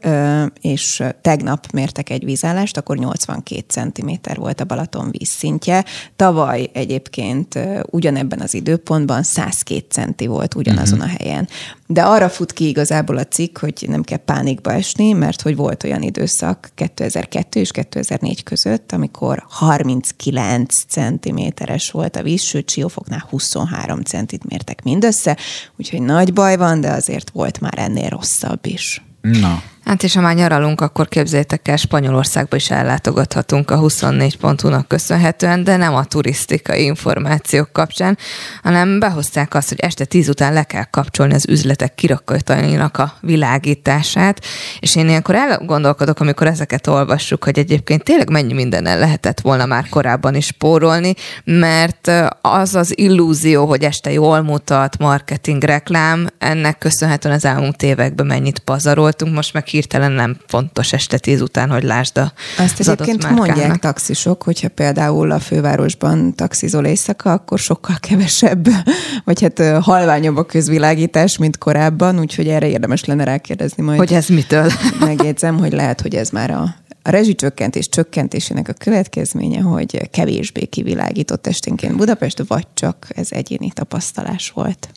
és 0.61 1.03
tegnap 1.21 1.67
mértek 1.73 2.11
egy 2.11 2.25
vízállást, 2.25 2.77
akkor 2.77 2.97
82 2.97 3.65
cm 3.69 4.11
volt 4.35 4.61
a 4.61 4.65
Balaton 4.65 5.11
vízszintje. 5.11 5.85
Tavaly 6.17 6.71
egyébként 6.73 7.59
ugyanebben 7.91 8.41
az 8.41 8.55
időpontban 8.55 9.23
102 9.23 9.85
centi 9.89 10.27
volt 10.27 10.55
ugyanazon 10.55 10.99
uh-huh. 10.99 11.15
a 11.15 11.23
helyen. 11.23 11.49
De 11.87 12.03
arra 12.03 12.29
fut 12.29 12.53
ki 12.53 12.69
igazából 12.69 13.17
a 13.17 13.25
cikk, 13.25 13.59
hogy 13.59 13.85
nem 13.87 14.03
kell 14.03 14.19
pánikba 14.19 14.73
esni, 14.73 15.13
mert 15.13 15.43
hogy 15.43 15.57
volt 15.57 15.85
olyan 15.85 16.03
időszak 16.03 16.71
2002 16.75 17.55
és 17.55 17.71
2004 17.71 18.43
között, 18.43 18.93
amikor 18.93 19.45
39 19.49 20.85
centiméteres 20.89 21.91
volt 21.91 22.17
a 22.17 22.23
víz, 22.23 22.43
sőt 22.59 22.71
Siófoknál 22.71 23.27
23 23.31 24.03
centit 24.03 24.45
mértek 24.45 24.83
mindössze, 24.83 25.37
úgyhogy 25.77 26.03
nagy 26.03 26.33
baj 26.33 26.57
van, 26.57 26.81
de 26.81 26.91
azért 26.91 27.31
volt 27.31 27.61
már 27.61 27.79
ennél 27.79 28.09
rosszabb 28.09 28.67
is. 28.67 29.03
Na, 29.21 29.63
Hát 29.89 30.03
és 30.03 30.15
ha 30.15 30.21
már 30.21 30.35
nyaralunk, 30.35 30.81
akkor 30.81 31.09
képzeljétek 31.09 31.69
el, 31.69 31.77
Spanyolországba 31.77 32.57
is 32.57 32.71
ellátogathatunk 32.71 33.71
a 33.71 33.77
24 33.77 34.37
pontunak 34.37 34.89
köszönhetően, 34.89 35.65
de 35.65 35.77
nem 35.77 35.95
a 35.95 36.05
turisztikai 36.05 36.85
információk 36.85 37.73
kapcsán, 37.73 38.19
hanem 38.63 38.99
behozták 38.99 39.55
azt, 39.55 39.69
hogy 39.69 39.81
este 39.81 40.05
10 40.05 40.29
után 40.29 40.53
le 40.53 40.63
kell 40.63 40.85
kapcsolni 40.85 41.35
az 41.35 41.49
üzletek 41.49 41.95
kirakatainak 41.95 42.99
a 42.99 43.13
világítását, 43.21 44.45
és 44.81 44.97
én 44.97 45.09
ilyenkor 45.09 45.35
elgondolkodok, 45.35 46.21
amikor 46.21 46.47
ezeket 46.47 46.87
olvassuk, 46.87 47.45
hogy 47.45 47.59
egyébként 47.59 48.05
tényleg 48.05 48.31
mennyi 48.31 48.53
mindenen 48.53 48.99
lehetett 48.99 49.41
volna 49.41 49.67
már 49.67 49.89
korábban 49.89 50.35
is 50.35 50.47
spórolni, 50.47 51.15
mert 51.45 52.11
az 52.41 52.75
az 52.75 52.99
illúzió, 52.99 53.67
hogy 53.67 53.85
este 53.85 54.13
jól 54.13 54.41
mutat, 54.43 54.99
marketing, 54.99 55.63
reklám, 55.63 56.29
ennek 56.39 56.79
köszönhetően 56.79 57.35
az 57.35 57.45
elmúlt 57.45 57.83
években 57.83 58.27
mennyit 58.27 58.59
pazaroltunk, 58.59 59.35
most 59.35 59.53
meg 59.53 59.65
hirtelen 59.79 60.13
nem 60.13 60.37
fontos 60.47 60.93
este 60.93 61.19
tíz 61.19 61.41
után, 61.41 61.71
hogy 61.71 61.83
lásd 61.83 62.19
a 62.19 62.33
Azt 62.59 62.81
egyébként 62.81 63.31
mondják 63.31 63.77
taxisok, 63.77 64.43
hogyha 64.43 64.69
például 64.69 65.31
a 65.31 65.39
fővárosban 65.39 66.35
taxizol 66.35 66.85
éjszaka, 66.85 67.33
akkor 67.33 67.59
sokkal 67.59 67.97
kevesebb, 68.01 68.69
vagy 69.25 69.41
hát 69.41 69.83
halványabb 69.85 70.37
a 70.37 70.47
közvilágítás, 70.47 71.37
mint 71.37 71.59
korábban, 71.59 72.19
úgyhogy 72.19 72.49
erre 72.49 72.69
érdemes 72.69 73.05
lenne 73.05 73.25
rákérdezni 73.25 73.83
majd. 73.83 73.99
Hogy 73.99 74.13
ez 74.13 74.29
mitől? 74.29 74.73
Megjegyzem, 75.01 75.59
hogy 75.59 75.73
lehet, 75.73 76.01
hogy 76.01 76.15
ez 76.15 76.31
már 76.31 76.51
a 76.51 76.75
a 77.03 77.11
rezsicsökkentés 77.11 77.89
csökkentésének 77.89 78.69
a 78.69 78.73
következménye, 78.73 79.61
hogy 79.61 80.11
kevésbé 80.11 80.65
kivilágított 80.65 81.47
esténként 81.47 81.97
Budapest, 81.97 82.43
vagy 82.47 82.67
csak 82.75 83.07
ez 83.15 83.29
egyéni 83.31 83.71
tapasztalás 83.71 84.51
volt. 84.51 84.89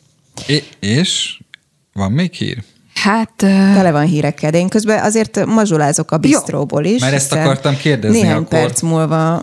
É- 0.46 0.76
és 0.80 1.40
van 1.92 2.12
még 2.12 2.32
hír? 2.32 2.62
Hát... 3.02 3.32
Tele 3.36 3.90
van 3.90 4.04
hírekkel, 4.04 4.50
de 4.50 4.58
én 4.58 4.68
közben 4.68 5.02
azért 5.04 5.46
mazsolázok 5.46 6.10
a 6.10 6.16
bistróból 6.16 6.84
is. 6.84 7.00
Mert 7.00 7.14
ezt 7.14 7.32
akartam 7.32 7.76
kérdezni 7.76 8.20
Néhány 8.20 8.36
akkor. 8.36 8.48
perc 8.48 8.80
múlva 8.80 9.42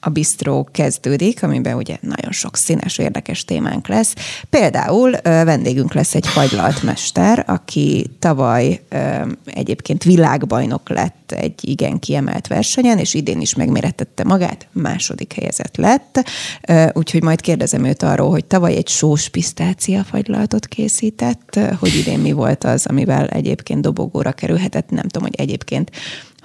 a 0.00 0.08
bistró 0.08 0.68
kezdődik, 0.72 1.42
amiben 1.42 1.76
ugye 1.76 1.96
nagyon 2.00 2.32
sok 2.32 2.56
színes, 2.56 2.98
érdekes 2.98 3.44
témánk 3.44 3.88
lesz. 3.88 4.14
Például 4.50 5.10
vendégünk 5.22 5.94
lesz 5.94 6.14
egy 6.14 6.26
fagylaltmester, 6.26 7.44
aki 7.46 8.10
tavaly 8.18 8.80
egyébként 9.44 10.02
világbajnok 10.02 10.88
lett 10.88 11.32
egy 11.32 11.68
igen 11.68 11.98
kiemelt 11.98 12.46
versenyen, 12.46 12.98
és 12.98 13.14
idén 13.14 13.40
is 13.40 13.54
megmérettette 13.54 14.24
magát, 14.24 14.68
második 14.72 15.32
helyezett 15.32 15.76
lett. 15.76 16.24
Úgyhogy 16.92 17.22
majd 17.22 17.40
kérdezem 17.40 17.84
őt 17.84 18.02
arról, 18.02 18.30
hogy 18.30 18.44
tavaly 18.44 18.76
egy 18.76 18.88
sós 18.88 19.28
pisztácia 19.28 20.04
fagylaltot 20.04 20.66
készített, 20.66 21.58
hogy 21.78 21.94
idén 21.94 22.18
mi 22.18 22.32
volt 22.32 22.64
az, 22.64 22.86
amivel 22.86 23.26
egyébként 23.26 23.80
dobogóra 23.80 24.32
kerülhetett. 24.32 24.90
Nem 24.90 25.08
tudom, 25.08 25.28
hogy 25.28 25.40
egyébként 25.40 25.90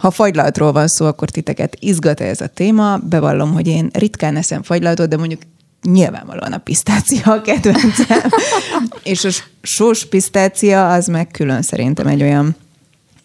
ha 0.01 0.11
fagylaltról 0.11 0.71
van 0.71 0.87
szó, 0.87 1.05
akkor 1.05 1.29
titeket 1.29 1.77
izgat 1.79 2.19
-e 2.19 2.25
ez 2.25 2.41
a 2.41 2.47
téma. 2.47 2.97
Bevallom, 2.97 3.53
hogy 3.53 3.67
én 3.67 3.89
ritkán 3.93 4.35
eszem 4.35 4.63
fagylaltot, 4.63 5.09
de 5.09 5.17
mondjuk 5.17 5.41
nyilvánvalóan 5.81 6.53
a 6.53 6.57
pisztácia 6.57 7.33
a 7.33 7.41
kedvencem. 7.41 8.29
és 9.03 9.23
a 9.23 9.29
sós 9.61 10.05
pisztácia 10.05 10.91
az 10.91 11.07
meg 11.07 11.27
külön 11.27 11.61
szerintem 11.61 12.07
egy 12.07 12.21
olyan 12.21 12.55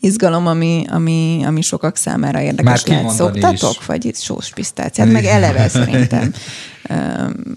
izgalom, 0.00 0.46
ami, 0.46 0.84
ami, 0.88 1.42
ami 1.46 1.62
sokak 1.62 1.96
számára 1.96 2.40
érdekes 2.40 2.84
Már 2.84 2.98
lehet. 2.98 3.14
Szoktatok? 3.14 3.76
is. 3.80 3.86
Vagy 3.86 4.04
itt 4.04 4.20
sós 4.20 4.50
pisztáciát? 4.50 5.12
Meg 5.12 5.24
eleve 5.24 5.68
szerintem. 5.78 6.34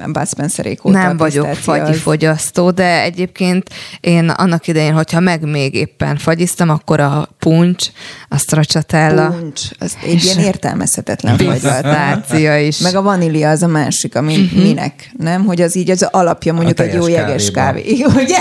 Bud 0.05 0.27
Spencerék 0.27 0.85
óta 0.85 0.97
Nem 0.97 1.17
vagyok 1.17 1.49
pisztácia 1.49 1.73
az- 1.73 1.87
fagyifogyasztó, 1.87 2.71
de 2.71 3.01
egyébként 3.01 3.69
én 3.99 4.29
annak 4.29 4.67
idején, 4.67 4.93
hogyha 4.93 5.19
meg 5.19 5.41
még 5.41 5.73
éppen 5.73 6.17
fagyiztam, 6.17 6.69
akkor 6.69 6.99
a 6.99 7.29
puncs, 7.39 7.85
a 8.29 8.37
stracciatella, 8.37 9.27
Puncs, 9.29 9.61
az 9.79 9.97
egy 10.05 10.23
ilyen 10.23 10.39
értelmezhetetlen 10.39 11.37
fagylat. 11.37 11.53
pisztácia 11.53 12.59
is. 12.59 12.77
Meg 12.77 12.95
a 12.95 13.01
vanília 13.01 13.49
az 13.49 13.63
a 13.63 13.67
másik, 13.67 14.15
ami 14.15 14.37
uh-huh. 14.37 14.61
minek, 14.63 15.11
nem? 15.17 15.45
Hogy 15.45 15.61
az 15.61 15.75
így 15.75 15.89
az 15.89 16.07
alapja 16.11 16.53
mondjuk 16.53 16.79
A 16.79 16.83
egy 16.83 16.93
jó 16.93 17.07
jeges 17.07 17.51
kávé. 17.51 18.03
Ugye? 18.15 18.39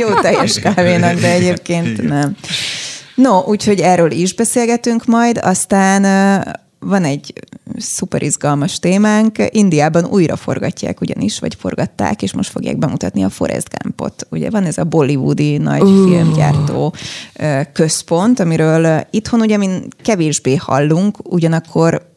Jó 0.00 0.20
teljes 0.20 0.58
kávénak, 0.58 1.20
de 1.20 1.30
egyébként 1.30 2.02
nem. 2.02 2.36
No, 3.14 3.38
úgyhogy 3.40 3.80
erről 3.80 4.10
is 4.10 4.34
beszélgetünk 4.34 5.04
majd, 5.04 5.38
aztán 5.42 6.02
van 6.78 7.04
egy 7.04 7.32
szuper 7.76 8.22
izgalmas 8.22 8.78
témánk. 8.78 9.36
Indiában 9.50 10.04
újra 10.04 10.36
forgatják 10.36 11.00
ugyanis, 11.00 11.38
vagy 11.38 11.54
forgatták, 11.54 12.22
és 12.22 12.34
most 12.34 12.50
fogják 12.50 12.78
bemutatni 12.78 13.22
a 13.22 13.28
Forrest 13.28 13.68
Gumpot. 13.68 14.26
Ugye 14.30 14.50
van 14.50 14.64
ez 14.64 14.78
a 14.78 14.84
bollywoodi 14.84 15.56
nagy 15.56 15.82
uh. 15.82 16.08
filmgyártó 16.08 16.94
központ, 17.72 18.40
amiről 18.40 19.06
itthon 19.10 19.40
ugye 19.40 19.56
min 19.56 19.88
kevésbé 20.02 20.56
hallunk, 20.56 21.18
ugyanakkor 21.22 22.08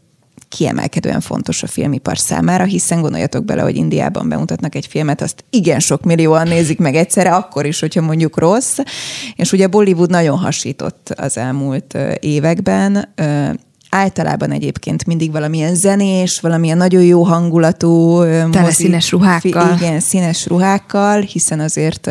kiemelkedően 0.50 1.22
fontos 1.22 1.64
a 1.64 1.68
filmipar 1.68 2.18
számára, 2.18 2.64
hiszen 2.64 3.02
gondoljatok 3.02 3.46
bele, 3.46 3.62
hogy 3.62 3.76
Indiában 3.76 4.30
bemutatnak 4.30 4.76
egy 4.76 4.88
filmet, 4.88 5.22
azt 5.22 5.44
igen 5.50 5.80
sok 5.80 6.04
millióan 6.04 6.48
nézik 6.48 6.80
meg 6.80 6.96
egyszerre, 6.96 7.36
akkor 7.36 7.66
is, 7.66 7.80
hogyha 7.80 8.02
mondjuk 8.02 8.38
rossz. 8.38 8.78
És 9.36 9.52
ugye 9.52 9.68
Bollywood 9.68 10.10
nagyon 10.10 10.38
hasított 10.38 11.14
az 11.18 11.38
elmúlt 11.38 11.98
években, 12.20 13.14
általában 13.94 14.52
egyébként 14.52 15.06
mindig 15.06 15.32
valamilyen 15.32 15.76
zenés, 15.76 16.40
valamilyen 16.40 16.78
nagyon 16.78 17.04
jó 17.04 17.24
hangulatú 17.24 18.20
Tele 18.20 18.62
mozi, 18.62 18.72
színes 18.72 19.12
ruhákkal. 19.12 19.76
Igen, 19.76 20.00
színes 20.00 20.46
ruhákkal, 20.48 21.22
hiszen 21.22 21.60
azért 21.60 22.10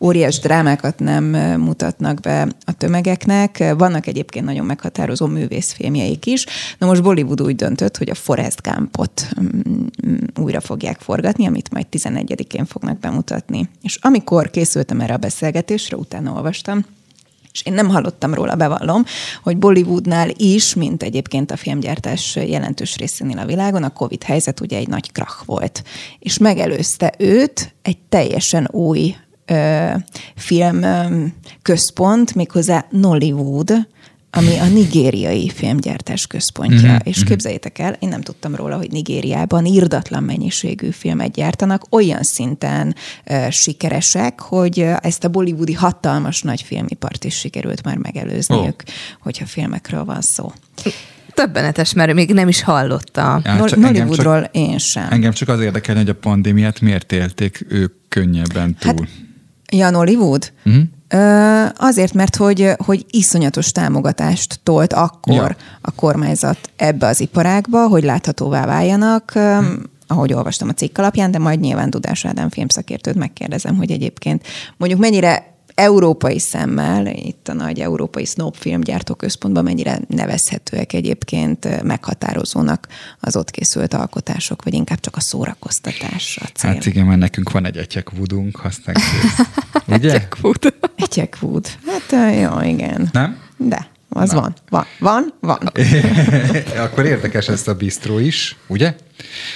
óriás 0.00 0.38
drámákat 0.38 0.98
nem 0.98 1.24
mutatnak 1.60 2.20
be 2.20 2.48
a 2.64 2.72
tömegeknek. 2.72 3.74
Vannak 3.78 4.06
egyébként 4.06 4.44
nagyon 4.44 4.66
meghatározó 4.66 5.26
művészfilmjeik 5.26 6.26
is. 6.26 6.46
Na 6.78 6.86
most 6.86 7.02
Bollywood 7.02 7.42
úgy 7.42 7.56
döntött, 7.56 7.96
hogy 7.96 8.10
a 8.10 8.14
Forrest 8.14 8.62
Gumpot 8.62 9.28
mm, 9.40 10.16
újra 10.40 10.60
fogják 10.60 11.00
forgatni, 11.00 11.46
amit 11.46 11.70
majd 11.70 11.86
11-én 11.92 12.64
fognak 12.64 12.98
bemutatni. 12.98 13.68
És 13.82 13.98
amikor 14.00 14.50
készültem 14.50 15.00
erre 15.00 15.14
a 15.14 15.16
beszélgetésre, 15.16 15.96
utána 15.96 16.32
olvastam, 16.32 16.84
és 17.56 17.62
én 17.62 17.72
nem 17.72 17.88
hallottam 17.88 18.34
róla, 18.34 18.54
bevallom, 18.54 19.04
hogy 19.42 19.56
Bollywoodnál 19.56 20.30
is, 20.36 20.74
mint 20.74 21.02
egyébként 21.02 21.50
a 21.50 21.56
filmgyártás 21.56 22.36
jelentős 22.36 22.96
részénél 22.96 23.38
a 23.38 23.44
világon, 23.46 23.82
a 23.82 23.92
Covid 23.92 24.22
helyzet 24.22 24.60
ugye 24.60 24.76
egy 24.76 24.88
nagy 24.88 25.12
krach 25.12 25.44
volt. 25.44 25.82
És 26.18 26.38
megelőzte 26.38 27.14
őt 27.18 27.74
egy 27.82 27.98
teljesen 28.08 28.68
új 28.70 29.16
ö, 29.46 29.90
film 30.34 30.82
ö, 30.82 31.24
központ, 31.62 32.34
méghozzá 32.34 32.86
Nollywood, 32.90 33.72
ami 34.36 34.58
a 34.58 34.66
nigériai 34.66 35.50
filmgyártás 35.50 36.26
központja. 36.26 36.88
Mm-hmm. 36.88 36.96
És 37.02 37.24
képzeljétek 37.24 37.78
el, 37.78 37.96
én 37.98 38.08
nem 38.08 38.20
tudtam 38.20 38.54
róla, 38.54 38.76
hogy 38.76 38.90
Nigériában 38.90 39.64
írdatlan 39.64 40.22
mennyiségű 40.22 40.90
filmet 40.90 41.32
gyártanak, 41.32 41.82
olyan 41.90 42.22
szinten 42.22 42.94
uh, 43.26 43.50
sikeresek, 43.50 44.40
hogy 44.40 44.86
ezt 45.00 45.24
a 45.24 45.28
bollywoodi 45.28 45.72
hatalmas 45.72 46.42
nagy 46.42 46.62
filmipart 46.62 47.24
is 47.24 47.38
sikerült 47.38 47.84
már 47.84 47.96
megelőzniük, 47.96 48.82
oh. 48.86 48.94
hogyha 49.20 49.46
filmekről 49.46 50.04
van 50.04 50.20
szó. 50.20 50.52
Többenetes, 51.34 51.92
mert 51.92 52.14
még 52.14 52.32
nem 52.32 52.48
is 52.48 52.62
hallotta. 52.62 53.40
Ja, 53.44 53.64
Nollywoodról 53.76 54.48
én 54.52 54.78
sem. 54.78 55.06
Engem 55.10 55.32
csak 55.32 55.48
az 55.48 55.60
érdekel, 55.60 55.96
hogy 55.96 56.08
a 56.08 56.14
pandémiát 56.14 56.80
miért 56.80 57.12
élték 57.12 57.66
ők 57.68 57.94
könnyebben 58.08 58.76
túl. 58.78 58.94
Hát, 58.94 59.25
ja, 59.72 59.90
Nollywood? 59.90 60.52
Mm-hmm. 60.68 60.82
Azért, 61.76 62.12
mert 62.12 62.36
hogy, 62.36 62.72
hogy 62.76 63.06
iszonyatos 63.10 63.72
támogatást 63.72 64.60
tolt 64.62 64.92
akkor 64.92 65.34
ja. 65.34 65.56
a 65.80 65.90
kormányzat 65.90 66.58
ebbe 66.76 67.06
az 67.06 67.20
iparágba, 67.20 67.88
hogy 67.88 68.04
láthatóvá 68.04 68.66
váljanak, 68.66 69.30
hm. 69.30 69.64
ahogy 70.06 70.32
olvastam 70.32 70.68
a 70.68 70.72
cikk 70.72 70.98
alapján, 70.98 71.30
de 71.30 71.38
majd 71.38 71.60
nyilván 71.60 71.90
Dudás 71.90 72.24
Ádám 72.24 72.48
filmszakértőt 72.48 73.14
megkérdezem, 73.14 73.76
hogy 73.76 73.90
egyébként 73.90 74.46
mondjuk 74.76 75.00
mennyire 75.00 75.55
európai 75.76 76.38
szemmel, 76.38 77.06
itt 77.06 77.48
a 77.48 77.52
nagy 77.52 77.80
európai 77.80 78.24
snob 78.24 78.54
filmgyártó 78.54 79.14
központban 79.14 79.64
mennyire 79.64 79.98
nevezhetőek 80.08 80.92
egyébként 80.92 81.82
meghatározónak 81.82 82.88
az 83.20 83.36
ott 83.36 83.50
készült 83.50 83.94
alkotások, 83.94 84.64
vagy 84.64 84.74
inkább 84.74 85.00
csak 85.00 85.16
a 85.16 85.20
szórakoztatás 85.20 86.38
a 86.42 86.46
cél. 86.54 86.70
Hát 86.70 86.86
igen, 86.86 87.06
mert 87.06 87.20
nekünk 87.20 87.50
van 87.50 87.64
egy 87.64 87.76
etyekvudunk, 87.76 88.64
aztán 88.64 88.94
kész. 88.94 89.46
Ugye? 89.96 90.08
Etyekvud. 90.14 90.74
Etyekvud. 90.96 91.66
Hát 91.86 92.34
jó, 92.40 92.60
igen. 92.60 93.08
Nem? 93.12 93.38
De. 93.56 93.94
Az 94.16 94.30
Na. 94.30 94.40
van. 94.40 94.54
Van. 94.68 94.86
Van? 94.98 95.34
Van. 95.40 95.70
Akkor 96.86 97.04
érdekes 97.04 97.48
ez 97.48 97.68
a 97.68 97.74
bistró 97.74 98.18
is, 98.18 98.56
ugye? 98.66 98.94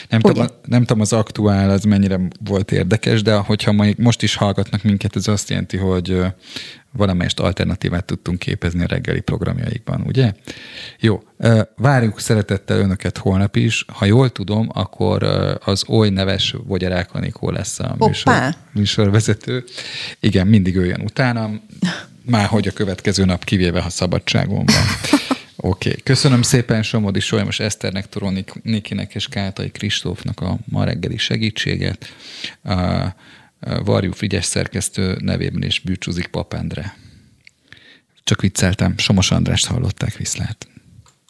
Nem, 0.09 0.21
ugye? 0.23 0.33
Tudom, 0.33 0.47
nem 0.67 0.81
tudom, 0.81 1.01
az 1.01 1.13
aktuál 1.13 1.71
az 1.71 1.85
mennyire 1.85 2.21
volt 2.45 2.73
érdekes, 2.73 3.23
de 3.23 3.35
hogyha 3.35 3.95
most 3.97 4.23
is 4.23 4.35
hallgatnak 4.35 4.83
minket, 4.83 5.17
ez 5.17 5.29
azt 5.29 5.49
jelenti, 5.49 5.77
hogy 5.77 6.23
valamelyest 6.93 7.41
alternatívát 7.41 8.05
tudtunk 8.05 8.39
képezni 8.39 8.83
a 8.83 8.87
reggeli 8.87 9.21
programjaikban, 9.21 10.03
ugye? 10.07 10.33
Jó, 11.01 11.23
várjuk 11.77 12.21
szeretettel 12.21 12.79
önöket 12.79 13.19
holnap 13.19 13.57
is. 13.57 13.85
Ha 13.93 14.05
jól 14.05 14.31
tudom, 14.31 14.69
akkor 14.73 15.23
az 15.65 15.85
oly 15.89 16.09
neves 16.09 16.55
Vogyarák 16.67 17.15
Anikó 17.15 17.51
lesz 17.51 17.79
a 17.79 17.95
műsor, 17.99 18.35
műsorvezető. 18.73 19.65
Igen, 20.21 20.47
mindig 20.47 20.77
ő 20.77 20.87
jön 20.87 21.01
utánam. 21.01 21.61
Már 22.31 22.47
hogy 22.47 22.69
a 22.69 22.73
következő 22.73 23.25
nap 23.25 23.45
kivéve, 23.45 23.81
ha 23.81 23.89
szabadságon 23.89 24.65
van. 24.65 24.77
Oké, 25.57 25.89
okay. 25.89 26.01
köszönöm 26.03 26.43
szépen 26.43 26.83
Somodi 26.83 27.21
Solymos 27.21 27.61
Eszternek, 27.61 28.09
Toronik 28.09 28.53
Nikinek 28.63 29.15
és 29.15 29.29
Kátai 29.29 29.71
Kristófnak 29.71 30.41
a 30.41 30.59
ma 30.65 30.85
reggeli 30.85 31.17
segítséget. 31.17 32.15
Uh, 32.63 33.07
Varjú 33.85 34.13
Frigyes 34.13 34.45
szerkesztő 34.45 35.17
nevében 35.21 35.63
is 35.63 35.79
bűcsúzik 35.81 36.27
Papendre. 36.27 36.97
Csak 38.25 38.41
vicceltem, 38.41 38.99
Somos 38.99 39.31
Andrást 39.31 39.67
hallották, 39.67 40.17
viszlát. 40.17 40.70